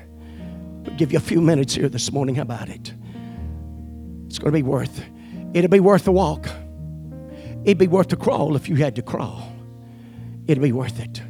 We'll 0.85 0.97
give 0.97 1.13
you 1.13 1.19
a 1.19 1.21
few 1.21 1.41
minutes 1.41 1.75
here 1.75 1.89
this 1.89 2.13
morning. 2.13 2.39
About 2.39 2.69
it? 2.69 2.95
It's 4.27 4.39
going 4.39 4.53
to 4.53 4.59
be 4.59 4.63
worth 4.63 5.03
It'll 5.55 5.71
be 5.71 5.81
worth 5.81 6.05
the 6.05 6.13
walk. 6.13 6.49
It'd 7.65 7.79
be 7.79 7.87
worth 7.87 8.09
the 8.09 8.17
crawl 8.17 8.57
if 8.57 8.69
you 8.69 8.75
had 8.75 8.95
to 8.97 9.03
crawl. 9.03 9.51
It'll 10.47 10.63
be 10.63 10.73
worth 10.73 11.01
it. 11.01 11.23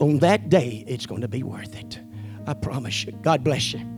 On 0.00 0.18
that 0.18 0.50
day, 0.50 0.84
it's 0.86 1.06
going 1.06 1.22
to 1.22 1.28
be 1.28 1.42
worth 1.42 1.74
it. 1.74 1.98
I 2.46 2.52
promise 2.52 3.04
you. 3.04 3.12
God 3.22 3.42
bless 3.42 3.72
you. 3.72 3.97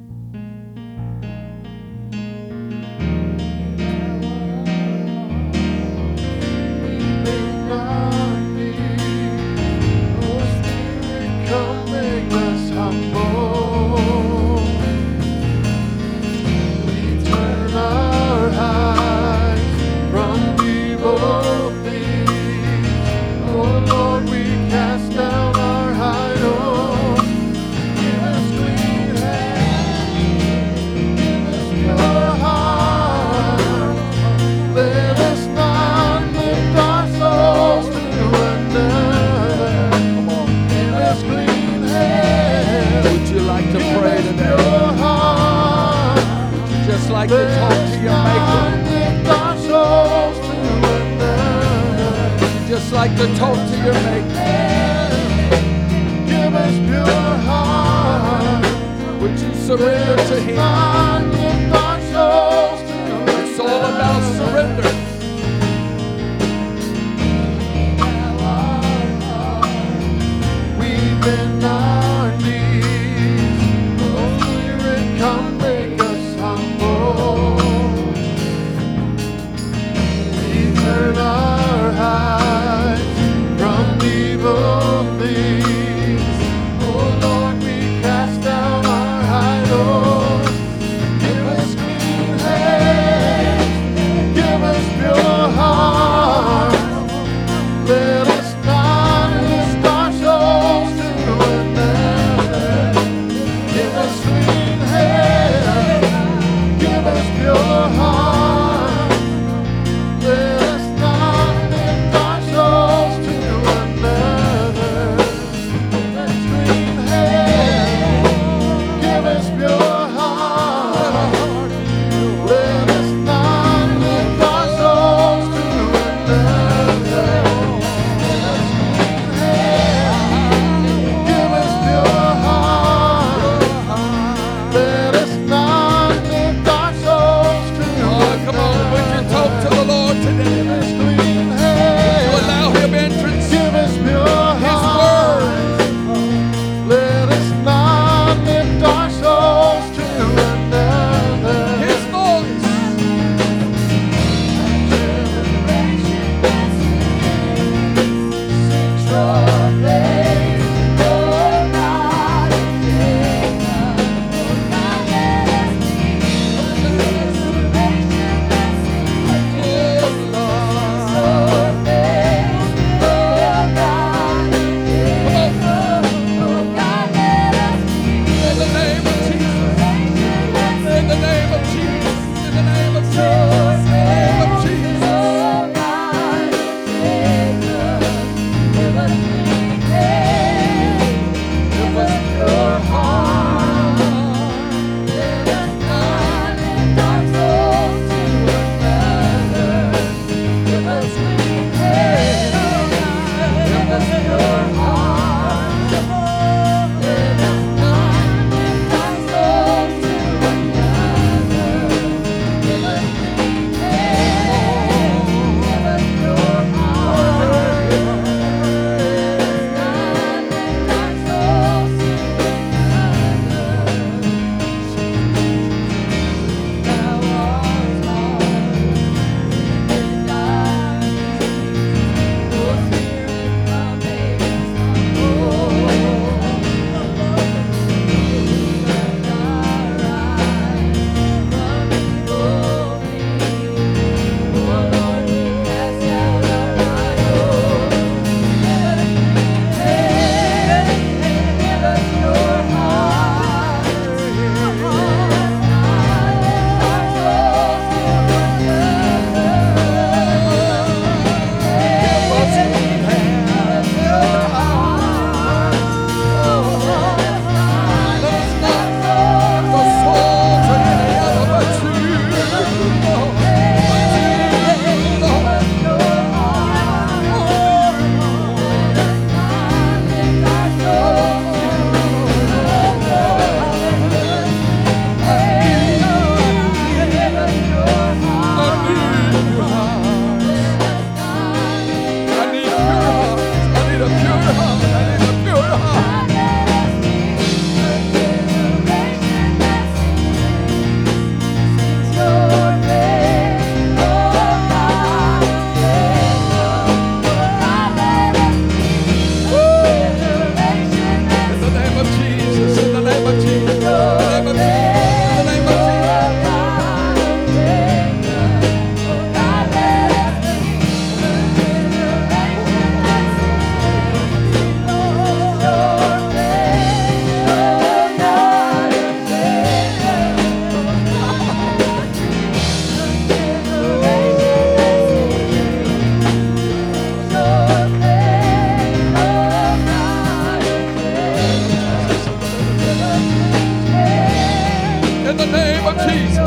Jesus. 346.09 346.39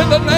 In 0.00 0.08
the 0.10 0.29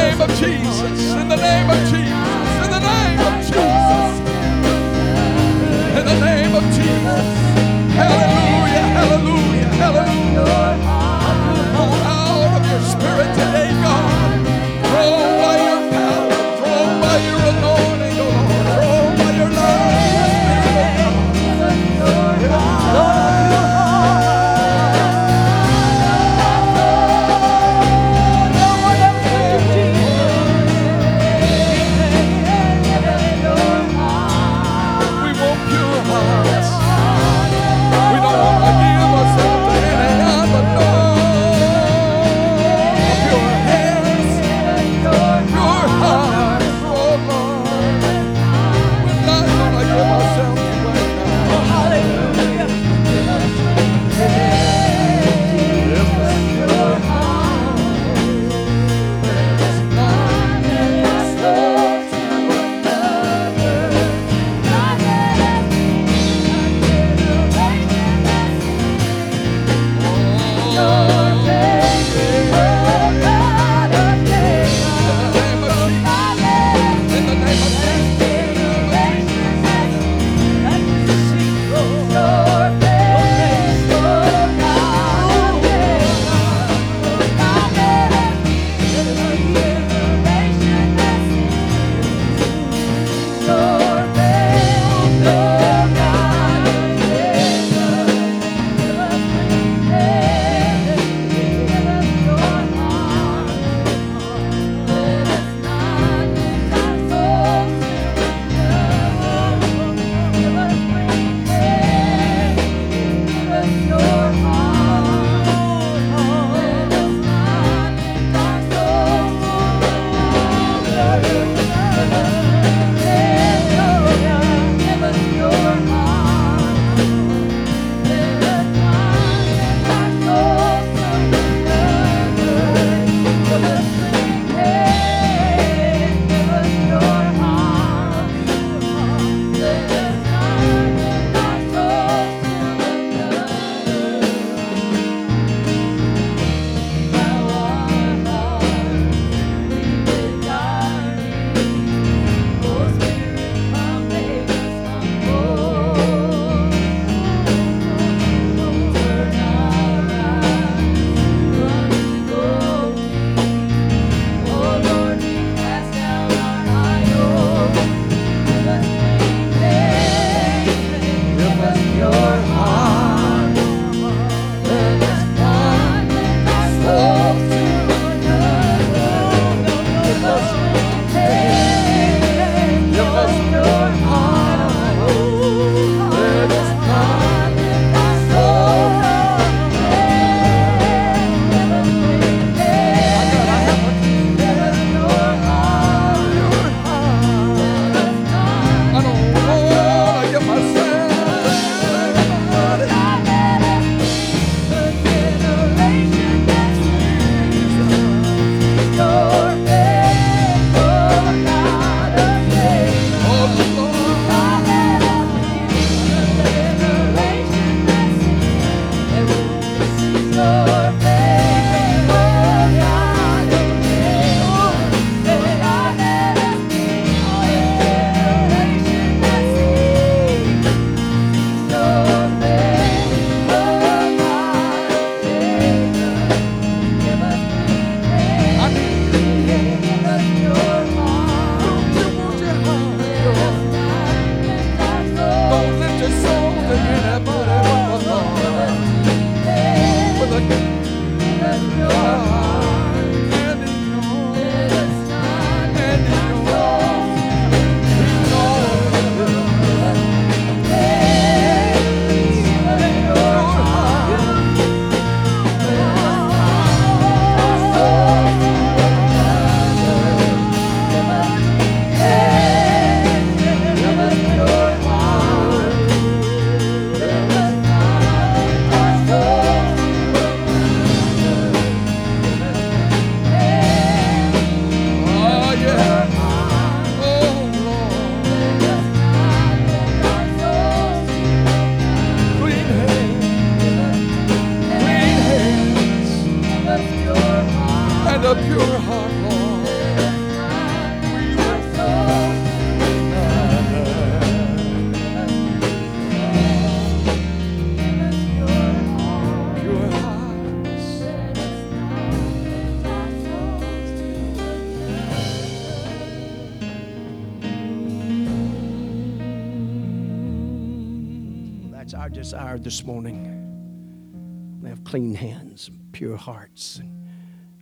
this 322.73 322.87
morning. 322.87 324.59
We 324.63 324.71
have 324.71 324.83
clean 324.83 325.15
hands, 325.15 325.71
pure 325.93 326.17
hearts, 326.17 326.79
and 326.79 327.07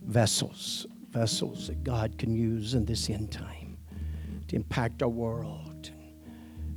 vessels, 0.05 0.87
vessels 1.09 1.67
that 1.67 1.83
God 1.83 2.17
can 2.17 2.33
use 2.33 2.75
in 2.75 2.85
this 2.85 3.09
end 3.09 3.29
time 3.29 3.77
to 4.47 4.55
impact 4.55 5.03
our 5.03 5.09
world, 5.09 5.91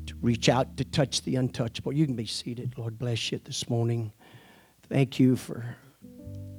to 0.07 0.15
reach 0.21 0.49
out 0.49 0.77
to 0.79 0.85
touch 0.85 1.23
the 1.23 1.37
untouchable. 1.37 1.93
You 1.93 2.07
can 2.07 2.17
be 2.17 2.27
seated. 2.27 2.75
Lord 2.77 2.99
bless 2.99 3.31
you 3.31 3.39
this 3.45 3.71
morning. 3.71 4.13
Thank 4.89 5.21
you 5.21 5.37
for 5.37 5.65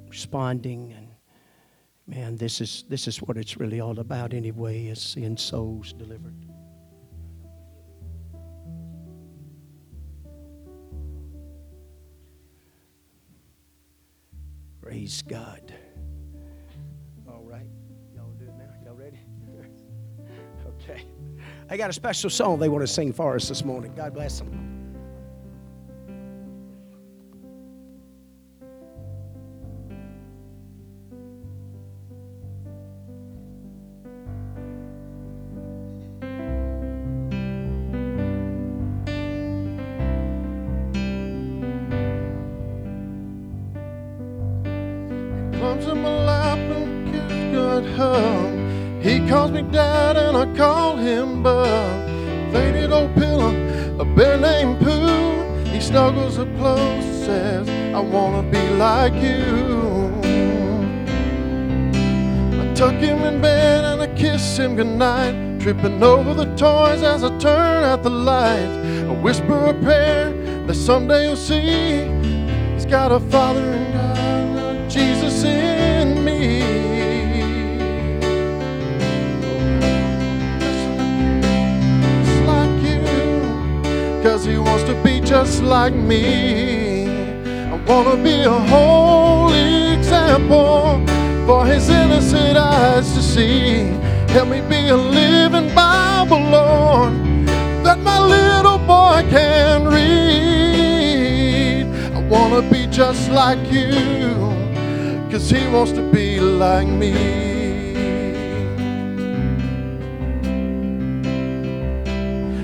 responding 0.08 0.94
and 0.94 1.10
man, 2.08 2.38
this 2.38 2.62
is 2.62 2.86
this 2.88 3.06
is 3.06 3.22
what 3.22 3.36
it's 3.36 3.58
really 3.58 3.82
all 3.82 4.00
about 4.00 4.34
anyway, 4.34 4.86
is 4.86 5.02
seeing 5.02 5.36
souls 5.36 5.92
delivered. 5.92 6.45
I 21.70 21.78
got 21.78 21.90
a 21.90 21.94
special 21.94 22.30
song 22.30 22.60
they 22.60 22.70
want 22.70 22.84
to 22.84 22.88
sing 22.88 23.12
for 23.12 23.36
us 23.36 23.48
this 23.48 23.66
morning. 23.66 23.94
God 23.96 24.14
bless 24.14 24.40
them. 24.40 24.65
Tripping 65.66 66.04
over 66.04 66.36
the 66.36 66.46
toys 66.56 67.02
as 67.02 67.24
I 67.24 67.36
turn 67.40 67.84
out 67.86 68.04
the 68.04 68.10
lights. 68.12 68.72
I 69.10 69.12
whisper 69.20 69.66
a 69.66 69.74
prayer 69.74 70.32
that 70.68 70.76
someday 70.76 71.24
you'll 71.24 71.36
see. 71.36 72.04
He's 72.76 72.86
got 72.86 73.12
a 73.12 73.20
father 73.20 73.62
and 73.62 73.92
God, 73.92 74.88
Jesus 74.92 75.44
in 75.44 76.24
me. 76.24 76.60
Just 82.22 82.42
like 82.46 82.84
you, 82.84 84.22
cause 84.22 84.46
he 84.46 84.60
wants 84.60 84.84
to 84.84 84.94
be 85.04 85.20
just 85.20 85.64
like 85.64 85.96
me. 85.96 87.08
I 87.72 87.76
wanna 87.88 88.22
be 88.22 88.44
a 88.44 88.52
holy 88.52 89.94
example 89.96 91.04
for 91.48 91.66
his 91.66 91.90
innocent 91.90 92.56
eyes 92.56 93.12
to 93.16 93.22
see. 93.24 94.05
Help 94.36 94.49
me 94.49 94.60
be 94.68 94.90
a 94.90 94.98
living 94.98 95.74
Bible, 95.74 96.41
Lord, 96.41 97.14
that 97.86 97.98
my 97.99 98.20
little 98.20 98.78
boy 98.80 99.24
can 99.30 99.86
read. 99.88 101.86
I 102.14 102.20
wanna 102.28 102.62
be 102.70 102.86
just 102.88 103.30
like 103.32 103.72
you, 103.72 104.36
cause 105.32 105.49
he 105.49 105.66
wants 105.70 105.94
to 105.94 106.02
be 106.12 106.41
like 106.41 106.86
me. 106.86 107.14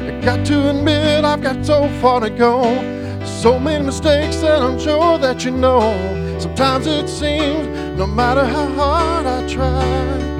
I 0.09 0.11
got 0.25 0.45
to 0.47 0.71
admit 0.71 1.23
I've 1.23 1.41
got 1.41 1.65
so 1.65 1.87
far 2.01 2.19
to 2.19 2.29
go. 2.29 2.63
So 3.23 3.57
many 3.57 3.85
mistakes 3.85 4.41
that 4.41 4.61
I'm 4.61 4.77
sure 4.77 5.17
that 5.19 5.45
you 5.45 5.51
know. 5.51 5.95
Sometimes 6.37 6.85
it 6.85 7.07
seems 7.07 7.65
no 7.97 8.07
matter 8.07 8.43
how 8.43 8.65
hard 8.73 9.25
I 9.25 9.47
try, 9.47 10.30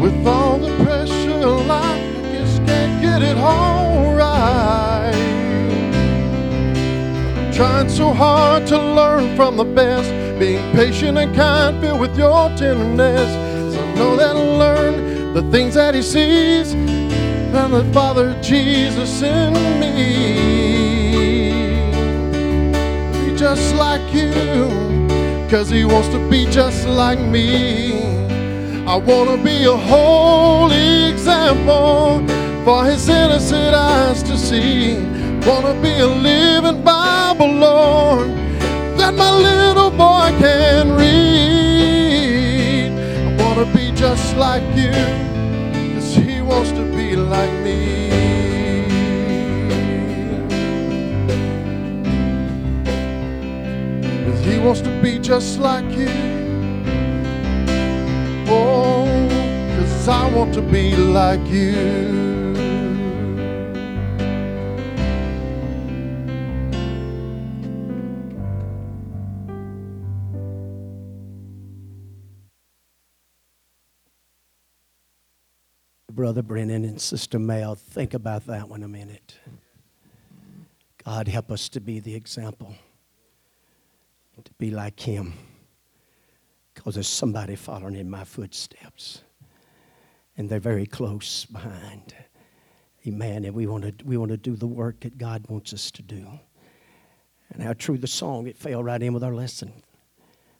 with 0.00 0.26
all 0.26 0.58
the 0.58 0.74
pressure 0.82 1.46
life, 1.46 2.32
just 2.32 2.64
can't 2.64 3.02
get 3.02 3.22
it 3.22 3.36
all 3.36 4.14
right. 4.14 5.12
Trying 7.52 7.90
so 7.90 8.14
hard 8.14 8.66
to 8.68 8.78
learn 8.78 9.36
from 9.36 9.58
the 9.58 9.64
best, 9.64 10.08
being 10.38 10.72
patient 10.72 11.18
and 11.18 11.34
kind, 11.36 11.80
filled 11.82 12.00
with 12.00 12.16
your 12.16 12.48
tenderness. 12.56 13.30
So 13.74 13.82
I 13.82 13.94
know 13.94 14.16
that 14.16 14.34
I'll 14.36 14.58
learn 14.58 15.34
the 15.34 15.42
things 15.50 15.74
that 15.74 15.94
He 15.94 16.02
sees 16.02 16.72
and 16.72 17.74
the 17.74 17.84
Father 17.92 18.40
Jesus 18.40 19.20
in 19.20 19.52
me. 19.78 19.90
Be 23.12 23.36
just 23.36 23.74
like 23.74 24.14
you, 24.14 24.32
cause 25.50 25.68
He 25.68 25.84
wants 25.84 26.08
to 26.08 26.30
be 26.30 26.46
just 26.46 26.86
like 26.88 27.18
me. 27.18 28.09
I 28.90 28.96
wanna 28.96 29.36
be 29.36 29.66
a 29.66 29.76
holy 29.76 31.10
example 31.12 32.26
for 32.64 32.84
His 32.84 33.08
innocent 33.08 33.72
eyes 33.72 34.20
to 34.24 34.36
see. 34.36 34.96
Wanna 35.46 35.80
be 35.80 35.92
a 36.00 36.08
living 36.08 36.82
Bible, 36.82 37.52
Lord, 37.52 38.30
that 38.98 39.14
my 39.14 39.32
little 39.36 39.92
boy 39.92 40.34
can 40.40 40.96
read. 40.96 42.90
I 43.28 43.36
wanna 43.40 43.64
be 43.72 43.92
just 43.92 44.36
like 44.36 44.64
you. 44.74 44.90
Cause 45.94 46.16
he 46.16 46.40
wants 46.42 46.72
to 46.72 46.82
be 46.96 47.14
like 47.14 47.52
me. 47.62 48.10
Cause 54.24 54.44
he 54.44 54.58
wants 54.58 54.80
to 54.80 54.90
be 55.00 55.20
just 55.20 55.60
like 55.60 55.88
you. 55.96 56.39
Cause 58.50 60.08
I 60.08 60.28
want 60.34 60.52
to 60.54 60.62
be 60.62 60.96
like 60.96 61.46
you. 61.46 62.30
Brother 76.10 76.42
Brennan 76.42 76.84
and 76.84 77.00
Sister 77.00 77.38
Mel, 77.38 77.76
think 77.76 78.14
about 78.14 78.46
that 78.46 78.68
one 78.68 78.82
a 78.82 78.88
minute. 78.88 79.36
God, 81.04 81.28
help 81.28 81.52
us 81.52 81.68
to 81.68 81.80
be 81.80 82.00
the 82.00 82.16
example, 82.16 82.74
to 84.42 84.52
be 84.58 84.72
like 84.72 84.98
Him. 84.98 85.34
Because 86.80 86.94
there's 86.94 87.08
somebody 87.08 87.56
following 87.56 87.94
in 87.94 88.08
my 88.08 88.24
footsteps, 88.24 89.22
and 90.38 90.48
they're 90.48 90.60
very 90.60 90.86
close 90.86 91.44
behind. 91.44 92.14
Amen. 93.06 93.44
And 93.44 93.54
we 93.54 93.66
want 93.66 93.98
to 93.98 94.04
we 94.06 94.16
want 94.16 94.30
to 94.30 94.38
do 94.38 94.56
the 94.56 94.66
work 94.66 95.00
that 95.00 95.18
God 95.18 95.44
wants 95.50 95.74
us 95.74 95.90
to 95.90 96.02
do. 96.02 96.26
And 97.50 97.62
how 97.62 97.74
true 97.74 97.98
the 97.98 98.06
song, 98.06 98.46
it 98.46 98.56
fell 98.56 98.82
right 98.82 99.02
in 99.02 99.12
with 99.12 99.22
our 99.22 99.34
lesson. 99.34 99.74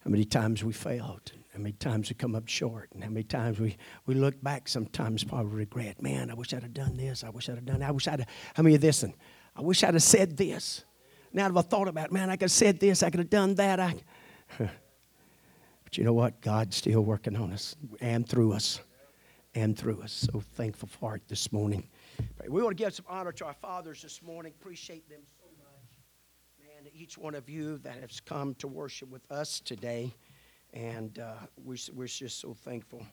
How 0.05 0.11
many 0.11 0.27
times 0.27 0.63
we 0.63 0.75
failed, 0.75 1.33
how 1.55 1.61
many 1.61 1.73
times 1.73 2.11
we 2.11 2.17
come 2.17 2.35
up 2.35 2.49
short, 2.49 2.91
and 2.93 3.03
how 3.03 3.09
many 3.09 3.23
times 3.23 3.59
we, 3.59 3.79
we 4.05 4.15
look 4.15 4.43
back 4.43 4.69
sometimes 4.69 5.25
probably 5.25 5.57
regret. 5.57 6.03
Man, 6.03 6.31
I 6.31 6.35
wish 6.35 6.53
I'd 6.53 6.63
have 6.63 6.75
done 6.75 6.99
this. 6.99 7.25
I 7.25 7.31
wish 7.31 7.49
I'd 7.49 7.55
have 7.55 7.65
done 7.65 7.81
that. 7.81 7.89
I 7.89 7.93
wish 7.93 8.09
I'd 8.09 8.21
have, 8.21 8.29
how 8.53 8.63
many 8.63 8.75
of 8.75 8.83
this? 8.83 9.05
And 9.05 9.15
I 9.57 9.63
wish 9.63 9.83
I'd 9.83 9.95
have 9.95 10.03
said 10.03 10.37
this. 10.37 10.85
Now 11.33 11.49
that 11.49 11.57
I've 11.57 11.67
thought 11.67 11.89
about 11.89 12.09
it, 12.09 12.13
man, 12.13 12.29
I 12.29 12.35
could 12.35 12.43
have 12.43 12.51
said 12.51 12.79
this. 12.79 13.03
I 13.03 13.09
could 13.09 13.21
have 13.21 13.31
done 13.31 13.55
that. 13.55 13.81
I, 13.81 13.95
but 15.91 15.99
you 15.99 16.05
know 16.05 16.13
what? 16.13 16.41
God's 16.41 16.77
still 16.77 17.01
working 17.01 17.35
on 17.35 17.53
us 17.53 17.75
and 18.01 18.29
through 18.29 18.53
us 18.53 18.81
and 19.57 19.77
through 19.77 20.01
us. 20.03 20.29
So 20.33 20.39
thankful 20.39 20.89
for 20.89 21.17
it 21.17 21.23
this 21.27 21.51
morning. 21.51 21.89
We 22.49 22.63
want 22.63 22.79
to 22.79 22.85
give 22.85 22.95
some 22.95 23.07
honor 23.09 23.33
to 23.33 23.47
our 23.47 23.55
fathers 23.55 24.01
this 24.03 24.23
morning. 24.23 24.53
Appreciate 24.61 25.09
them 25.09 25.23
so 25.25 25.47
much. 25.59 26.65
Man, 26.85 26.93
each 26.95 27.19
one 27.19 27.35
of 27.35 27.51
you 27.51 27.79
that 27.79 27.97
has 27.97 28.21
come 28.21 28.55
to 28.57 28.69
worship 28.69 29.11
with 29.11 29.29
us 29.33 29.59
today. 29.59 30.15
And 30.73 31.19
uh, 31.19 31.33
we're, 31.57 31.77
we're 31.93 32.07
just 32.07 32.41
so 32.41 32.55
thankful 32.55 33.05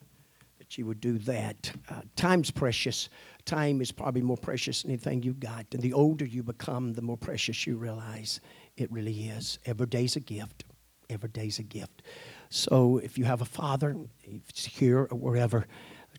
that 0.58 0.78
you 0.78 0.86
would 0.86 1.00
do 1.00 1.18
that. 1.18 1.72
Uh, 1.90 2.02
time's 2.14 2.52
precious. 2.52 3.08
Time 3.44 3.80
is 3.80 3.90
probably 3.90 4.22
more 4.22 4.36
precious 4.36 4.82
than 4.82 4.92
anything 4.92 5.24
you've 5.24 5.40
got. 5.40 5.66
And 5.72 5.82
the 5.82 5.94
older 5.94 6.24
you 6.24 6.44
become, 6.44 6.92
the 6.92 7.02
more 7.02 7.16
precious 7.16 7.66
you 7.66 7.76
realize 7.76 8.40
it 8.76 8.92
really 8.92 9.30
is. 9.30 9.58
Every 9.66 9.88
day's 9.88 10.14
a 10.14 10.20
gift. 10.20 10.64
Every 11.10 11.30
day's 11.30 11.58
a 11.58 11.64
gift. 11.64 12.02
So 12.50 12.98
if 12.98 13.18
you 13.18 13.24
have 13.24 13.42
a 13.42 13.46
father, 13.46 13.96
if 14.22 14.48
it's 14.48 14.64
here 14.64 15.08
or 15.10 15.18
wherever, 15.18 15.66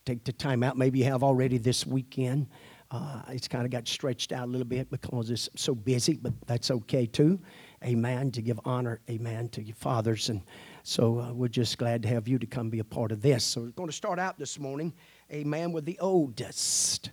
take 0.05 0.23
the 0.23 0.33
time 0.33 0.63
out. 0.63 0.77
Maybe 0.77 0.99
you 0.99 1.05
have 1.05 1.23
already 1.23 1.57
this 1.57 1.85
weekend. 1.85 2.47
Uh, 2.91 3.21
it's 3.29 3.47
kind 3.47 3.65
of 3.65 3.71
got 3.71 3.87
stretched 3.87 4.31
out 4.31 4.47
a 4.47 4.51
little 4.51 4.65
bit 4.65 4.89
because 4.89 5.29
it's 5.29 5.47
so 5.55 5.75
busy, 5.75 6.17
but 6.19 6.33
that's 6.47 6.71
okay 6.71 7.05
too. 7.05 7.39
Amen. 7.83 8.31
To 8.31 8.41
give 8.41 8.59
honor, 8.65 8.99
amen, 9.09 9.49
to 9.49 9.61
your 9.61 9.75
fathers. 9.75 10.29
And 10.29 10.41
so 10.81 11.19
uh, 11.19 11.33
we're 11.33 11.47
just 11.47 11.77
glad 11.77 12.01
to 12.03 12.09
have 12.09 12.27
you 12.27 12.39
to 12.39 12.47
come 12.47 12.71
be 12.71 12.79
a 12.79 12.83
part 12.83 13.11
of 13.11 13.21
this. 13.21 13.43
So 13.43 13.61
we're 13.61 13.67
going 13.69 13.89
to 13.89 13.95
start 13.95 14.17
out 14.17 14.39
this 14.39 14.57
morning, 14.57 14.93
amen, 15.31 15.71
with 15.71 15.85
the 15.85 15.99
oldest. 15.99 17.11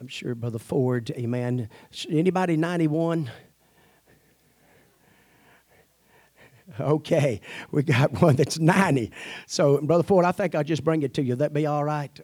I'm 0.00 0.08
sure 0.08 0.34
Brother 0.34 0.58
Ford, 0.58 1.10
amen. 1.10 1.68
Anybody 2.08 2.56
91? 2.56 3.30
Okay, 6.80 7.40
we 7.70 7.82
got 7.82 8.20
one 8.20 8.36
that's 8.36 8.58
90. 8.58 9.10
So, 9.46 9.80
Brother 9.80 10.02
Ford, 10.02 10.24
I 10.24 10.32
think 10.32 10.54
I'll 10.54 10.64
just 10.64 10.84
bring 10.84 11.02
it 11.02 11.14
to 11.14 11.22
you. 11.22 11.34
That 11.36 11.52
be 11.52 11.66
all 11.66 11.84
right? 11.84 12.20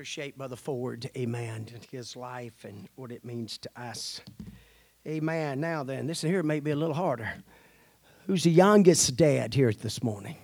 Appreciate 0.00 0.38
Brother 0.38 0.56
Ford, 0.56 1.10
amen, 1.14 1.66
and 1.74 1.86
his 1.90 2.16
life 2.16 2.64
and 2.64 2.88
what 2.96 3.12
it 3.12 3.22
means 3.22 3.58
to 3.58 3.68
us. 3.76 4.22
Amen. 5.06 5.60
Now 5.60 5.84
then, 5.84 6.06
this 6.06 6.22
here 6.22 6.42
may 6.42 6.58
be 6.58 6.70
a 6.70 6.74
little 6.74 6.94
harder. 6.94 7.30
Who's 8.26 8.44
the 8.44 8.50
youngest 8.50 9.14
dad 9.16 9.52
here 9.52 9.70
this 9.74 10.02
morning? 10.02 10.38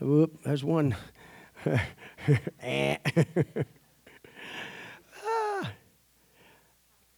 Whoop, 0.00 0.42
there's 0.42 0.64
one. 0.64 0.96
Eh. 2.60 2.96
Ah. 5.24 5.72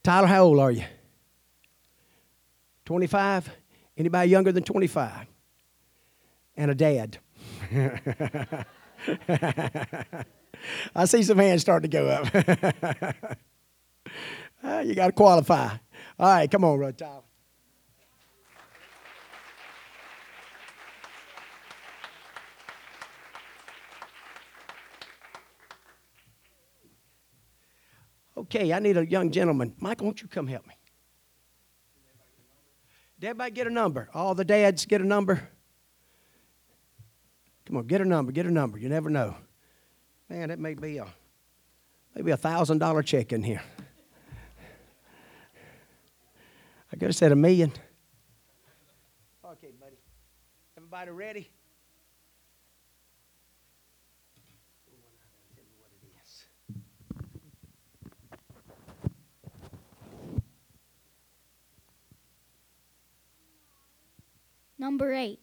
Tyler, 0.02 0.26
how 0.26 0.44
old 0.44 0.58
are 0.58 0.70
you? 0.70 0.84
25? 2.84 3.48
Anybody 3.96 4.28
younger 4.28 4.52
than 4.52 4.64
25? 4.64 5.26
And 6.58 6.70
a 6.70 6.74
dad. 6.74 7.16
I 10.94 11.04
see 11.04 11.22
some 11.22 11.38
hands 11.38 11.62
starting 11.62 11.90
to 11.90 11.96
go 11.96 12.08
up. 12.08 13.36
Ah, 14.64 14.80
you 14.80 14.94
got 14.94 15.06
to 15.06 15.12
qualify. 15.12 15.70
All 16.18 16.34
right, 16.34 16.48
come 16.48 16.64
on, 16.64 16.76
Brother 16.78 16.92
Tyler. 16.92 17.22
Okay, 28.36 28.72
I 28.72 28.78
need 28.78 28.96
a 28.96 29.06
young 29.06 29.30
gentleman. 29.30 29.74
Michael, 29.78 30.06
won't 30.06 30.22
you 30.22 30.28
come 30.28 30.46
help 30.46 30.66
me? 30.66 30.74
Did 33.18 33.28
everybody 33.28 33.52
get 33.52 33.66
a 33.66 33.70
number? 33.70 34.08
All 34.14 34.34
the 34.34 34.44
dads 34.44 34.84
get 34.84 35.00
a 35.00 35.06
number? 35.06 35.48
Come 37.66 37.76
on, 37.76 37.86
get 37.86 38.00
a 38.00 38.04
number, 38.04 38.32
get 38.32 38.46
a 38.46 38.50
number. 38.50 38.78
You 38.78 38.88
never 38.88 39.10
know. 39.10 39.36
Man, 40.32 40.50
it 40.50 40.58
may 40.58 40.72
be 40.72 40.96
a 40.96 41.06
maybe 42.14 42.30
a 42.30 42.38
thousand 42.38 42.78
dollar 42.78 43.02
check 43.02 43.34
in 43.34 43.42
here. 43.42 43.60
I 46.90 46.96
could 46.96 47.08
have 47.08 47.14
said 47.14 47.32
a 47.32 47.36
million. 47.36 47.70
Okay, 49.44 49.72
buddy. 49.78 49.98
Everybody 50.74 51.10
ready? 51.10 51.50
Tell 55.54 55.64
me 55.64 55.74
what 55.78 55.90
it 56.00 56.08
is. 56.24 56.44
Number 64.78 65.12
eight. 65.12 65.40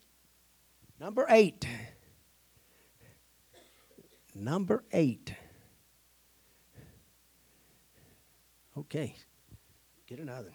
Number 0.99 1.27
eight. 1.29 1.67
Number 4.39 4.85
eight. 4.93 5.33
Okay. 8.77 9.13
Get 10.07 10.19
another. 10.19 10.53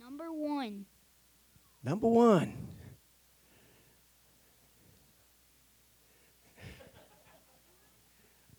Number 0.00 0.32
one. 0.32 0.86
Number 1.84 2.08
one. 2.08 2.67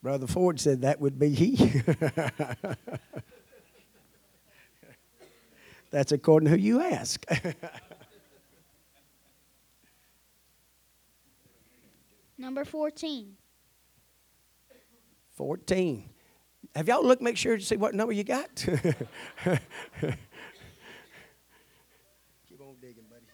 Brother 0.01 0.27
Ford 0.27 0.59
said 0.59 0.81
that 0.81 1.01
would 1.01 1.19
be 1.19 1.29
he. 1.29 1.55
That's 5.91 6.11
according 6.11 6.45
to 6.45 6.51
who 6.51 6.57
you 6.57 6.81
ask. 6.81 7.25
Number 12.37 12.63
14. 12.63 13.35
14. 15.35 16.09
Have 16.75 16.87
y'all 16.87 17.05
looked, 17.05 17.21
make 17.21 17.35
sure 17.35 17.57
to 17.57 17.63
see 17.63 17.75
what 17.75 17.93
number 17.95 18.13
you 18.13 18.23
got? 18.23 18.49
Keep 18.55 18.75
on 22.61 22.75
digging, 22.79 23.05
buddy. 23.09 23.25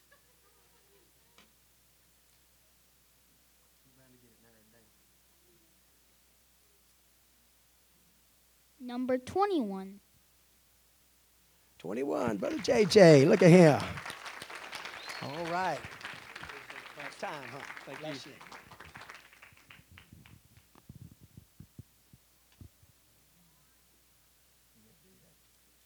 Number 8.85 9.17
21. 9.17 9.99
21, 11.79 12.37
Brother 12.37 12.57
JJ, 12.57 13.27
look 13.27 13.41
at 13.41 13.49
him. 13.49 13.81
All 15.23 15.45
right. 15.51 15.79
It's 17.07 17.15
time, 17.19 17.31
huh? 17.51 17.59
Thank 17.87 18.25
you. 18.27 18.31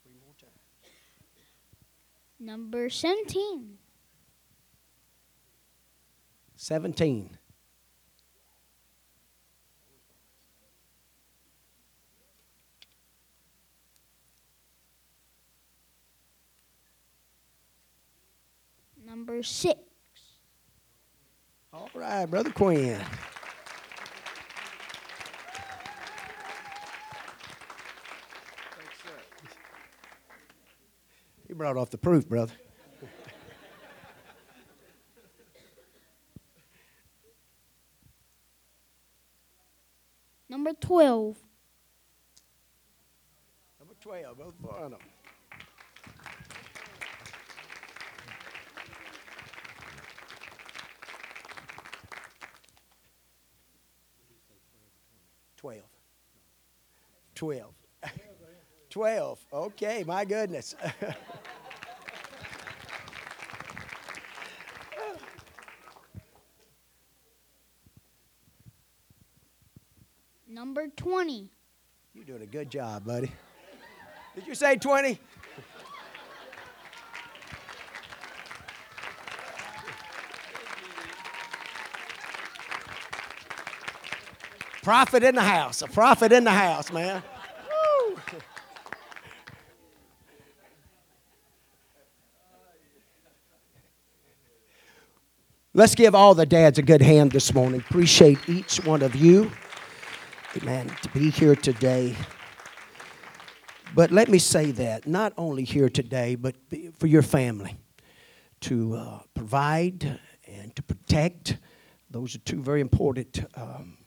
Three 0.03 0.15
more 0.21 0.33
times. 0.37 0.51
Number 2.37 2.89
17. 2.89 3.77
17. 6.57 7.38
Number 19.09 19.41
6. 19.41 19.79
All 21.73 21.89
right, 21.95 22.27
Brother 22.27 22.51
Quinn. 22.51 23.01
You 31.47 31.55
brought 31.55 31.75
off 31.75 31.89
the 31.89 31.97
proof, 31.97 32.29
brother. 32.29 32.53
Number 40.47 40.73
12. 40.73 41.37
Number 43.79 43.93
12, 43.99 44.37
both 44.37 44.53
for 44.61 44.89
them. 44.89 44.99
12. 55.59 55.83
12. 57.35 57.73
12. 58.89 59.45
Okay, 59.51 60.05
my 60.07 60.23
goodness. 60.23 60.73
Number 70.47 70.87
20. 70.95 71.49
You're 72.13 72.23
doing 72.23 72.41
a 72.43 72.45
good 72.45 72.69
job, 72.69 73.05
buddy. 73.05 73.29
Did 74.35 74.47
you 74.47 74.55
say 74.55 74.77
20? 74.77 75.19
Prophet 84.89 85.21
in 85.21 85.35
the 85.35 85.43
house. 85.43 85.83
A 85.83 85.87
prophet 85.87 86.31
in 86.31 86.43
the 86.43 86.49
house, 86.49 86.91
man. 86.91 87.21
Let's 95.75 95.93
give 95.93 96.15
all 96.15 96.33
the 96.33 96.47
dads 96.47 96.79
a 96.79 96.81
good 96.81 97.03
hand 97.03 97.33
this 97.33 97.53
morning. 97.53 97.81
Appreciate 97.87 98.39
each 98.49 98.83
one 98.83 99.03
of 99.03 99.15
you. 99.15 99.51
Amen. 100.57 100.87
To 101.03 101.09
be 101.09 101.29
here 101.29 101.55
today. 101.55 102.15
But 103.93 104.09
let 104.09 104.27
me 104.27 104.39
say 104.39 104.71
that 104.71 105.05
not 105.05 105.33
only 105.37 105.65
here 105.65 105.89
today, 105.89 106.33
but 106.33 106.55
for 106.97 107.05
your 107.05 107.21
family 107.21 107.77
to 108.61 108.95
uh, 108.95 109.19
provide 109.35 110.19
and 110.47 110.75
to 110.75 110.81
protect. 110.81 111.57
Those 112.09 112.33
are 112.33 112.39
two 112.39 112.63
very 112.63 112.81
important 112.81 113.45
um, 113.53 113.98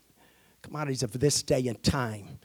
commodities 0.62 1.02
of 1.02 1.18
this 1.18 1.42
day 1.42 1.66
and 1.66 1.82
time. 1.82 2.38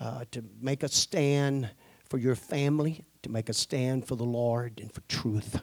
Uh, 0.00 0.24
to 0.30 0.44
make 0.60 0.84
a 0.84 0.88
stand 0.88 1.68
for 2.08 2.18
your 2.18 2.36
family, 2.36 3.04
to 3.22 3.30
make 3.30 3.48
a 3.48 3.52
stand 3.52 4.06
for 4.06 4.14
the 4.14 4.24
Lord 4.24 4.78
and 4.80 4.92
for 4.92 5.00
truth. 5.02 5.60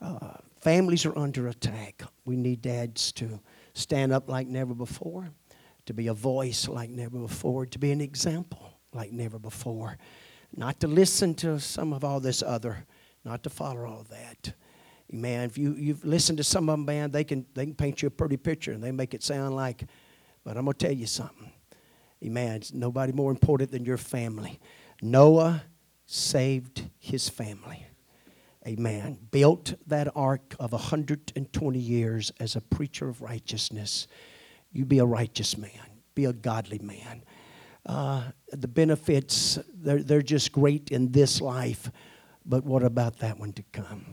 Uh, 0.00 0.34
families 0.60 1.04
are 1.04 1.18
under 1.18 1.48
attack. 1.48 2.04
We 2.24 2.36
need 2.36 2.62
dads 2.62 3.10
to 3.12 3.40
stand 3.72 4.12
up 4.12 4.28
like 4.28 4.46
never 4.46 4.74
before, 4.74 5.30
to 5.86 5.92
be 5.92 6.06
a 6.06 6.14
voice 6.14 6.68
like 6.68 6.88
never 6.88 7.18
before, 7.18 7.66
to 7.66 7.78
be 7.78 7.90
an 7.90 8.00
example 8.00 8.78
like 8.92 9.10
never 9.10 9.38
before. 9.40 9.98
Not 10.56 10.78
to 10.80 10.86
listen 10.86 11.34
to 11.36 11.58
some 11.58 11.92
of 11.92 12.04
all 12.04 12.20
this 12.20 12.42
other, 12.42 12.86
not 13.24 13.42
to 13.42 13.50
follow 13.50 13.86
all 13.86 14.06
that. 14.10 14.54
Man, 15.10 15.46
if 15.46 15.58
you, 15.58 15.74
you've 15.74 16.04
listened 16.04 16.38
to 16.38 16.44
some 16.44 16.68
of 16.68 16.74
them, 16.74 16.84
man, 16.86 17.10
they 17.10 17.24
can, 17.24 17.44
they 17.54 17.66
can 17.66 17.74
paint 17.74 18.02
you 18.02 18.06
a 18.08 18.10
pretty 18.10 18.36
picture 18.36 18.72
and 18.72 18.82
they 18.82 18.92
make 18.92 19.14
it 19.14 19.22
sound 19.22 19.56
like, 19.56 19.84
but 20.44 20.56
I'm 20.56 20.64
going 20.64 20.76
to 20.76 20.86
tell 20.86 20.94
you 20.94 21.06
something. 21.06 21.50
Amen. 22.22 22.56
It's 22.56 22.72
nobody 22.72 23.12
more 23.12 23.30
important 23.30 23.70
than 23.70 23.84
your 23.84 23.96
family. 23.96 24.60
Noah 25.02 25.62
saved 26.06 26.88
his 26.98 27.28
family. 27.28 27.86
Amen. 28.66 29.18
Built 29.30 29.74
that 29.86 30.08
ark 30.16 30.54
of 30.58 30.72
120 30.72 31.78
years 31.78 32.32
as 32.40 32.56
a 32.56 32.60
preacher 32.60 33.08
of 33.08 33.20
righteousness. 33.20 34.06
You 34.72 34.86
be 34.86 34.98
a 34.98 35.04
righteous 35.04 35.58
man, 35.58 35.70
be 36.14 36.24
a 36.24 36.32
godly 36.32 36.78
man. 36.78 37.22
Uh, 37.84 38.22
the 38.50 38.68
benefits, 38.68 39.58
they're, 39.74 40.02
they're 40.02 40.22
just 40.22 40.52
great 40.52 40.90
in 40.90 41.12
this 41.12 41.42
life, 41.42 41.90
but 42.46 42.64
what 42.64 42.82
about 42.82 43.18
that 43.18 43.38
one 43.38 43.52
to 43.52 43.62
come? 43.72 44.06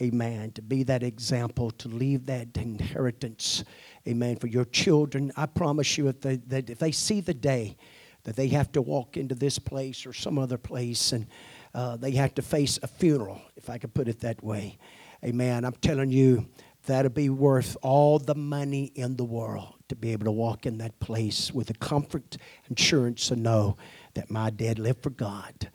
Amen. 0.00 0.52
To 0.52 0.62
be 0.62 0.82
that 0.84 1.02
example, 1.02 1.70
to 1.72 1.88
leave 1.88 2.24
that 2.26 2.56
inheritance, 2.56 3.64
amen, 4.06 4.36
for 4.36 4.46
your 4.46 4.64
children. 4.64 5.32
I 5.36 5.46
promise 5.46 5.98
you, 5.98 6.10
they, 6.12 6.36
that 6.36 6.70
if 6.70 6.78
they 6.78 6.92
see 6.92 7.20
the 7.20 7.34
day 7.34 7.76
that 8.24 8.36
they 8.36 8.48
have 8.48 8.70
to 8.72 8.82
walk 8.82 9.16
into 9.16 9.34
this 9.34 9.58
place 9.58 10.06
or 10.06 10.12
some 10.12 10.38
other 10.38 10.58
place 10.58 11.12
and 11.12 11.26
uh, 11.74 11.96
they 11.96 12.12
have 12.12 12.34
to 12.34 12.42
face 12.42 12.78
a 12.82 12.86
funeral, 12.86 13.40
if 13.56 13.70
I 13.70 13.78
could 13.78 13.94
put 13.94 14.08
it 14.08 14.20
that 14.20 14.42
way, 14.42 14.78
amen, 15.24 15.64
I'm 15.64 15.74
telling 15.74 16.10
you, 16.10 16.48
that'll 16.86 17.10
be 17.10 17.28
worth 17.28 17.76
all 17.82 18.18
the 18.18 18.34
money 18.34 18.92
in 18.94 19.16
the 19.16 19.24
world 19.24 19.74
to 19.88 19.96
be 19.96 20.12
able 20.12 20.24
to 20.24 20.32
walk 20.32 20.66
in 20.66 20.78
that 20.78 20.98
place 21.00 21.52
with 21.52 21.66
the 21.66 21.74
comfort 21.74 22.36
and 22.66 22.78
assurance 22.78 23.28
to 23.28 23.36
know 23.36 23.76
that 24.14 24.30
my 24.30 24.50
dad 24.50 24.78
lived 24.78 25.02
for 25.02 25.10
God. 25.10 25.70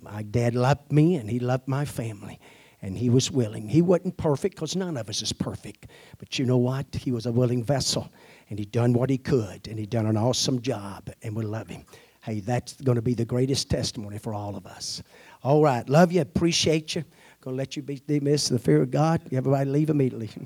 My 0.00 0.22
dad 0.22 0.54
loved 0.54 0.92
me 0.92 1.16
and 1.16 1.30
he 1.30 1.38
loved 1.38 1.66
my 1.66 1.84
family 1.84 2.40
and 2.82 2.96
he 2.96 3.10
was 3.10 3.30
willing. 3.30 3.68
He 3.68 3.82
wasn't 3.82 4.16
perfect 4.16 4.54
because 4.56 4.74
none 4.74 4.96
of 4.96 5.08
us 5.08 5.22
is 5.22 5.32
perfect. 5.32 5.88
But 6.18 6.38
you 6.38 6.46
know 6.46 6.56
what? 6.56 6.86
He 6.94 7.12
was 7.12 7.26
a 7.26 7.32
willing 7.32 7.62
vessel 7.62 8.10
and 8.48 8.58
he 8.58 8.64
done 8.64 8.92
what 8.92 9.10
he 9.10 9.18
could 9.18 9.68
and 9.68 9.78
he 9.78 9.86
done 9.86 10.06
an 10.06 10.16
awesome 10.16 10.60
job 10.62 11.10
and 11.22 11.36
we 11.36 11.44
love 11.44 11.68
him. 11.68 11.84
Hey, 12.22 12.40
that's 12.40 12.74
going 12.80 12.96
to 12.96 13.02
be 13.02 13.14
the 13.14 13.24
greatest 13.24 13.70
testimony 13.70 14.18
for 14.18 14.34
all 14.34 14.56
of 14.56 14.66
us. 14.66 15.02
All 15.42 15.62
right, 15.62 15.88
love 15.88 16.12
you, 16.12 16.20
appreciate 16.20 16.94
you. 16.94 17.04
Going 17.40 17.56
to 17.56 17.58
let 17.58 17.76
you 17.76 17.82
be 17.82 18.02
dismissed 18.06 18.48
to 18.48 18.54
the 18.54 18.58
fear 18.58 18.82
of 18.82 18.90
God. 18.90 19.22
Everybody 19.32 19.70
leave 19.70 19.88
immediately. 19.88 20.28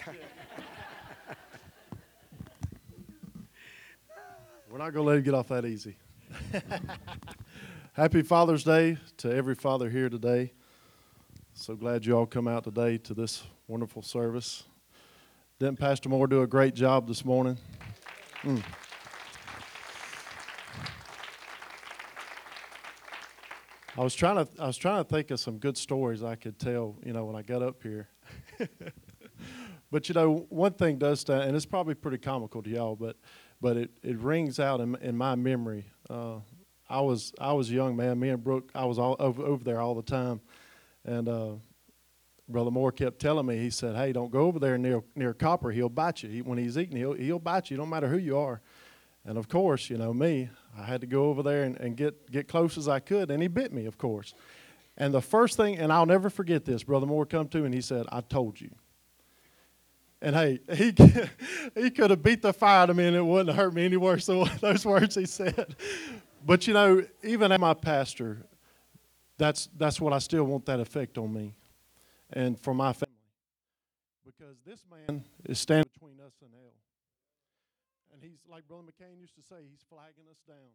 We're 4.70 4.78
not 4.78 4.92
going 4.92 5.04
to 5.04 5.08
let 5.08 5.18
it 5.18 5.24
get 5.24 5.34
off 5.34 5.48
that 5.48 5.64
easy. 5.64 5.96
Happy 7.92 8.22
Father's 8.22 8.62
Day 8.64 8.98
to 9.18 9.32
every 9.34 9.54
father 9.54 9.88
here 9.88 10.08
today. 10.08 10.52
So 11.56 11.76
glad 11.76 12.04
you 12.04 12.16
all 12.16 12.26
come 12.26 12.48
out 12.48 12.64
today 12.64 12.98
to 12.98 13.14
this 13.14 13.44
wonderful 13.68 14.02
service. 14.02 14.64
Didn't 15.60 15.78
Pastor 15.78 16.08
Moore 16.08 16.26
do 16.26 16.42
a 16.42 16.48
great 16.48 16.74
job 16.74 17.06
this 17.06 17.24
morning? 17.24 17.56
Mm. 18.42 18.62
I 23.96 24.02
was 24.02 24.16
trying 24.16 24.44
to 24.44 24.48
I 24.60 24.66
was 24.66 24.76
trying 24.76 25.04
to 25.04 25.08
think 25.08 25.30
of 25.30 25.38
some 25.38 25.58
good 25.58 25.78
stories 25.78 26.24
I 26.24 26.34
could 26.34 26.58
tell, 26.58 26.96
you 27.04 27.12
know, 27.12 27.24
when 27.24 27.36
I 27.36 27.42
got 27.42 27.62
up 27.62 27.84
here. 27.84 28.08
but 29.92 30.08
you 30.08 30.14
know, 30.14 30.46
one 30.48 30.72
thing 30.72 30.98
does 30.98 31.20
stand, 31.20 31.44
and 31.44 31.56
it's 31.56 31.66
probably 31.66 31.94
pretty 31.94 32.18
comical 32.18 32.64
to 32.64 32.68
y'all, 32.68 32.96
but 32.96 33.16
but 33.60 33.76
it, 33.76 33.90
it 34.02 34.18
rings 34.18 34.58
out 34.58 34.80
in, 34.80 34.96
in 34.96 35.16
my 35.16 35.36
memory. 35.36 35.86
Uh, 36.10 36.40
I 36.88 37.00
was 37.00 37.32
I 37.40 37.52
was 37.52 37.70
a 37.70 37.74
young 37.74 37.94
man. 37.94 38.18
Me 38.18 38.30
and 38.30 38.42
Brooke, 38.42 38.70
I 38.74 38.86
was 38.86 38.98
all 38.98 39.14
over, 39.20 39.42
over 39.44 39.62
there 39.62 39.80
all 39.80 39.94
the 39.94 40.02
time, 40.02 40.40
and 41.04 41.28
uh, 41.28 41.52
Brother 42.48 42.70
Moore 42.70 42.92
kept 42.92 43.18
telling 43.20 43.46
me. 43.46 43.56
He 43.58 43.70
said, 43.70 43.96
"Hey, 43.96 44.12
don't 44.12 44.30
go 44.30 44.40
over 44.40 44.58
there 44.58 44.78
near 44.78 45.02
near 45.14 45.34
Copper. 45.34 45.70
He'll 45.70 45.88
bite 45.88 46.22
you. 46.22 46.28
He, 46.28 46.42
when 46.42 46.58
he's 46.58 46.76
eating, 46.76 46.96
he'll 46.96 47.14
he'll 47.14 47.38
bite 47.38 47.70
you. 47.70 47.76
No 47.76 47.86
matter 47.86 48.08
who 48.08 48.18
you 48.18 48.38
are." 48.38 48.60
And 49.26 49.38
of 49.38 49.48
course, 49.48 49.88
you 49.88 49.96
know 49.96 50.12
me. 50.12 50.50
I 50.76 50.84
had 50.84 51.00
to 51.00 51.06
go 51.06 51.26
over 51.26 51.42
there 51.42 51.64
and, 51.64 51.76
and 51.78 51.96
get 51.96 52.30
get 52.30 52.48
close 52.48 52.76
as 52.76 52.88
I 52.88 53.00
could, 53.00 53.30
and 53.30 53.40
he 53.40 53.48
bit 53.48 53.72
me, 53.72 53.86
of 53.86 53.96
course. 53.96 54.34
And 54.96 55.12
the 55.12 55.22
first 55.22 55.56
thing, 55.56 55.78
and 55.78 55.92
I'll 55.92 56.06
never 56.06 56.30
forget 56.30 56.64
this, 56.64 56.84
Brother 56.84 57.06
Moore 57.06 57.26
come 57.26 57.48
to 57.48 57.64
and 57.64 57.74
he 57.74 57.80
said, 57.80 58.06
"I 58.12 58.20
told 58.20 58.60
you." 58.60 58.70
And 60.20 60.34
hey, 60.36 60.60
he 60.74 60.94
he 61.74 61.90
could 61.90 62.10
have 62.10 62.22
beat 62.22 62.42
the 62.42 62.52
fire 62.52 62.82
out 62.82 62.90
of 62.90 62.96
me 62.96 63.06
and 63.06 63.16
it 63.16 63.24
wouldn't 63.24 63.48
have 63.48 63.56
hurt 63.56 63.74
me 63.74 63.84
any 63.84 63.96
worse 63.96 64.26
than 64.26 64.44
those 64.60 64.84
words 64.84 65.14
he 65.14 65.26
said. 65.26 65.76
But 66.44 66.66
you 66.66 66.74
know, 66.74 67.04
even 67.22 67.52
as 67.52 67.60
my 67.60 67.74
pastor, 67.74 68.46
that's 69.38 69.68
that's 69.76 70.00
what 70.00 70.12
I 70.12 70.18
still 70.18 70.44
want 70.44 70.66
that 70.66 70.80
effect 70.80 71.18
on 71.18 71.32
me 71.32 71.54
and 72.32 72.58
for 72.58 72.74
my 72.74 72.92
family. 72.92 73.12
Because 74.24 74.56
this 74.66 74.84
man 74.90 75.24
is 75.44 75.58
standing 75.58 75.90
between 75.92 76.20
us 76.20 76.34
and 76.42 76.50
hell. 76.52 76.74
And 78.12 78.22
he's 78.22 78.38
like 78.48 78.66
Brother 78.68 78.84
McCain 78.86 79.18
used 79.18 79.34
to 79.36 79.42
say, 79.42 79.66
he's 79.66 79.82
flagging 79.88 80.30
us 80.30 80.38
down. 80.46 80.74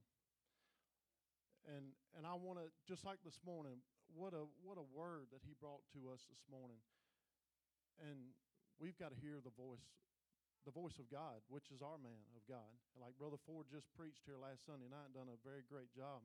And 1.67 1.95
and 2.17 2.25
I 2.25 2.35
want 2.35 2.59
to 2.59 2.67
just 2.87 3.05
like 3.05 3.19
this 3.23 3.39
morning, 3.45 3.79
what 4.15 4.33
a 4.33 4.47
what 4.63 4.77
a 4.79 4.85
word 4.95 5.31
that 5.31 5.43
he 5.45 5.55
brought 5.59 5.83
to 5.95 6.11
us 6.11 6.25
this 6.27 6.43
morning. 6.49 6.79
And 7.99 8.31
we've 8.79 8.97
got 8.97 9.11
to 9.11 9.19
hear 9.19 9.43
the 9.43 9.53
voice 9.55 9.83
the 10.67 10.75
voice 10.75 10.99
of 10.99 11.07
God, 11.07 11.39
which 11.47 11.71
is 11.71 11.79
our 11.79 11.99
man 11.99 12.27
of 12.35 12.43
God. 12.47 12.75
Like 12.99 13.15
Brother 13.15 13.39
Ford 13.47 13.67
just 13.71 13.87
preached 13.95 14.27
here 14.27 14.39
last 14.39 14.67
Sunday 14.67 14.91
night 14.91 15.11
and 15.11 15.15
done 15.15 15.31
a 15.31 15.39
very 15.39 15.63
great 15.63 15.91
job. 15.95 16.23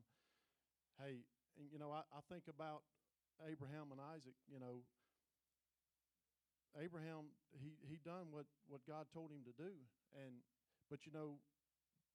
Hey, 0.99 1.23
and 1.59 1.67
you 1.71 1.79
know, 1.79 1.91
I, 1.95 2.03
I 2.13 2.21
think 2.31 2.47
about 2.51 2.83
Abraham 3.43 3.91
and 3.91 4.01
Isaac, 4.15 4.37
you 4.51 4.59
know. 4.59 4.83
Abraham, 6.75 7.31
he, 7.55 7.79
he 7.87 8.03
done 8.03 8.35
what, 8.35 8.51
what 8.67 8.83
God 8.83 9.07
told 9.15 9.31
him 9.31 9.47
to 9.47 9.55
do. 9.55 9.79
And 10.19 10.43
but 10.91 11.07
you 11.07 11.15
know, 11.15 11.39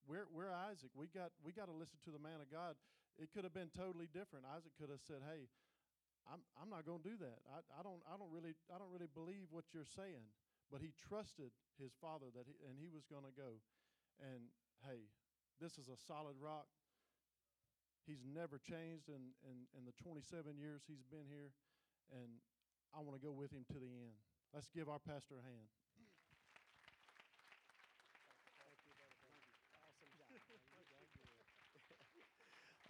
we're 0.04 0.28
we're 0.36 0.52
Isaac. 0.52 0.92
We 0.92 1.08
got 1.08 1.32
we 1.40 1.56
got 1.56 1.72
to 1.72 1.76
listen 1.76 1.96
to 2.04 2.12
the 2.12 2.20
man 2.20 2.44
of 2.44 2.52
God. 2.52 2.76
It 3.16 3.32
could 3.32 3.48
have 3.48 3.56
been 3.56 3.72
totally 3.72 4.12
different. 4.12 4.44
Isaac 4.52 4.76
could 4.76 4.92
have 4.92 5.00
said, 5.04 5.24
Hey, 5.24 5.48
I'm 6.28 6.44
I'm 6.60 6.68
not 6.68 6.84
gonna 6.84 7.04
do 7.04 7.16
that. 7.24 7.40
I, 7.48 7.64
I 7.80 7.82
don't 7.88 8.04
I 8.04 8.20
don't 8.20 8.32
really 8.36 8.52
I 8.68 8.76
don't 8.76 8.92
really 8.92 9.12
believe 9.12 9.48
what 9.52 9.72
you're 9.72 9.88
saying 9.88 10.28
but 10.72 10.86
he 10.86 10.94
trusted 11.10 11.50
his 11.82 11.92
father 11.98 12.30
that 12.38 12.46
he, 12.46 12.54
and 12.62 12.78
he 12.78 12.90
was 12.90 13.04
going 13.10 13.26
to 13.26 13.34
go. 13.34 13.58
And 14.22 14.54
hey, 14.86 15.10
this 15.58 15.82
is 15.82 15.90
a 15.90 15.98
solid 15.98 16.38
rock. 16.38 16.70
He's 18.10 18.26
never 18.26 18.58
changed 18.58 19.06
in, 19.08 19.22
in, 19.46 19.70
in 19.78 19.86
the 19.86 19.94
27 20.02 20.58
years 20.58 20.82
he's 20.88 21.06
been 21.12 21.30
here, 21.30 21.52
and 22.12 22.26
I 22.98 23.02
want 23.02 23.22
to 23.22 23.24
go 23.24 23.32
with 23.32 23.52
him 23.52 23.66
to 23.68 23.78
the 23.78 23.86
end. 23.86 24.18
Let's 24.52 24.68
give 24.74 24.90
our 24.90 24.98
pastor 24.98 25.36
a 25.38 25.44
hand. 25.46 25.70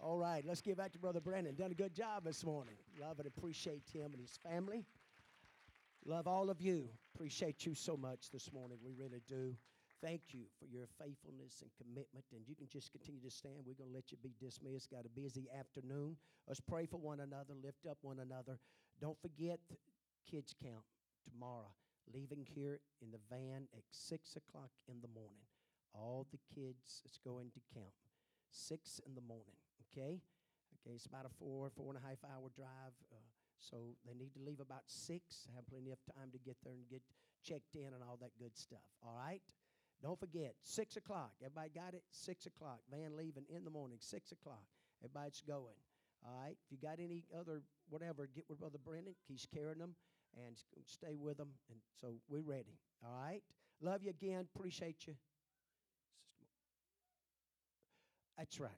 All 0.00 0.16
right, 0.16 0.42
let's 0.46 0.62
give 0.62 0.78
back 0.78 0.92
to 0.92 0.98
Brother 0.98 1.20
Brandon. 1.20 1.54
Done 1.54 1.72
a 1.72 1.74
good 1.74 1.92
job 1.92 2.24
this 2.24 2.42
morning. 2.42 2.76
Love 2.98 3.18
and 3.18 3.28
appreciate 3.28 3.84
him 3.92 4.12
and 4.14 4.20
his 4.22 4.38
family. 4.42 4.86
Love 6.06 6.26
all 6.26 6.48
of 6.48 6.62
you. 6.62 6.88
Appreciate 7.14 7.66
you 7.66 7.74
so 7.74 7.94
much 7.94 8.30
this 8.32 8.50
morning. 8.54 8.78
We 8.82 8.94
really 8.94 9.20
do. 9.28 9.54
Thank 10.02 10.32
you 10.32 10.48
for 10.58 10.64
your 10.64 10.88
faithfulness 10.96 11.60
and 11.60 11.70
commitment. 11.76 12.24
And 12.32 12.40
you 12.48 12.56
can 12.56 12.68
just 12.72 12.90
continue 12.90 13.20
to 13.20 13.30
stand. 13.30 13.68
We're 13.68 13.76
going 13.76 13.92
to 13.92 13.96
let 13.96 14.10
you 14.10 14.16
be 14.22 14.32
dismissed. 14.40 14.90
Got 14.90 15.04
a 15.04 15.12
busy 15.12 15.48
afternoon. 15.52 16.16
Let's 16.48 16.60
pray 16.60 16.86
for 16.86 16.96
one 16.96 17.20
another, 17.20 17.52
lift 17.62 17.84
up 17.84 17.98
one 18.00 18.18
another. 18.18 18.58
Don't 19.00 19.20
forget 19.20 19.60
kids 20.24 20.54
camp 20.56 20.84
tomorrow. 21.28 21.68
Leaving 22.12 22.46
here 22.48 22.80
in 23.02 23.10
the 23.12 23.20
van 23.28 23.68
at 23.76 23.84
6 23.90 24.36
o'clock 24.36 24.70
in 24.88 25.00
the 25.02 25.08
morning. 25.08 25.44
All 25.92 26.26
the 26.32 26.40
kids 26.54 27.02
is 27.04 27.20
going 27.24 27.50
to 27.52 27.60
camp. 27.74 27.92
6 28.50 29.00
in 29.06 29.14
the 29.14 29.20
morning, 29.20 29.60
okay? 29.84 30.18
Okay, 30.80 30.96
it's 30.96 31.06
about 31.06 31.26
a 31.26 31.32
four, 31.38 31.70
four 31.76 31.92
and 31.94 31.98
a 32.02 32.08
half 32.08 32.18
hour 32.24 32.48
drive. 32.56 32.96
Uh, 33.12 33.20
so 33.60 33.94
they 34.06 34.14
need 34.14 34.32
to 34.32 34.40
leave 34.40 34.60
about 34.60 34.88
6, 34.88 35.20
have 35.54 35.68
plenty 35.68 35.92
of 35.92 35.98
time 36.16 36.32
to 36.32 36.38
get 36.38 36.56
there 36.64 36.72
and 36.72 36.88
get 36.88 37.02
checked 37.44 37.74
in 37.74 37.92
and 37.92 38.02
all 38.02 38.16
that 38.20 38.32
good 38.40 38.56
stuff, 38.56 38.84
all 39.04 39.14
right? 39.14 39.40
Don't 40.02 40.18
forget, 40.18 40.54
6 40.62 40.96
o'clock. 40.96 41.32
Everybody 41.44 41.70
got 41.74 41.94
it? 41.94 42.02
6 42.10 42.46
o'clock. 42.46 42.80
Van 42.90 43.16
leaving 43.16 43.44
in 43.54 43.64
the 43.64 43.70
morning, 43.70 43.98
6 44.00 44.32
o'clock. 44.32 44.64
Everybody's 45.04 45.42
going. 45.46 45.76
All 46.24 46.42
right? 46.42 46.56
If 46.64 46.70
you 46.70 46.78
got 46.78 46.98
any 47.00 47.24
other 47.38 47.62
whatever, 47.88 48.28
get 48.34 48.44
with 48.48 48.60
Brother 48.60 48.78
Brennan. 48.82 49.14
He's 49.28 49.46
carrying 49.52 49.78
them 49.78 49.94
and 50.36 50.56
stay 50.86 51.16
with 51.18 51.36
them. 51.36 51.50
And 51.70 51.78
so 52.00 52.14
we're 52.28 52.40
ready. 52.40 52.78
All 53.04 53.22
right? 53.22 53.42
Love 53.82 54.02
you 54.02 54.10
again. 54.10 54.46
Appreciate 54.54 55.06
you. 55.06 55.14
That's 58.38 58.58
right. 58.58 58.70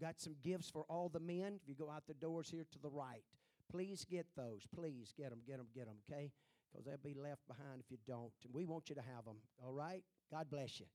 Got 0.00 0.20
some 0.20 0.36
gifts 0.42 0.70
for 0.70 0.84
all 0.88 1.08
the 1.08 1.20
men. 1.20 1.58
If 1.62 1.68
you 1.68 1.74
go 1.74 1.90
out 1.90 2.06
the 2.06 2.14
doors 2.14 2.48
here 2.48 2.64
to 2.72 2.78
the 2.78 2.88
right, 2.88 3.24
please 3.70 4.06
get 4.08 4.26
those. 4.36 4.66
Please 4.74 5.12
get 5.16 5.30
them, 5.30 5.40
get 5.46 5.58
them, 5.58 5.66
get 5.74 5.86
them, 5.86 5.96
okay? 6.10 6.30
Because 6.70 6.86
they'll 6.86 6.96
be 7.02 7.18
left 7.18 7.46
behind 7.48 7.80
if 7.80 7.90
you 7.90 7.98
don't. 8.06 8.32
And 8.44 8.54
we 8.54 8.64
want 8.64 8.88
you 8.88 8.94
to 8.94 9.02
have 9.02 9.24
them, 9.24 9.36
all 9.62 9.72
right? 9.72 10.04
God 10.30 10.50
bless 10.50 10.80
you. 10.80 10.86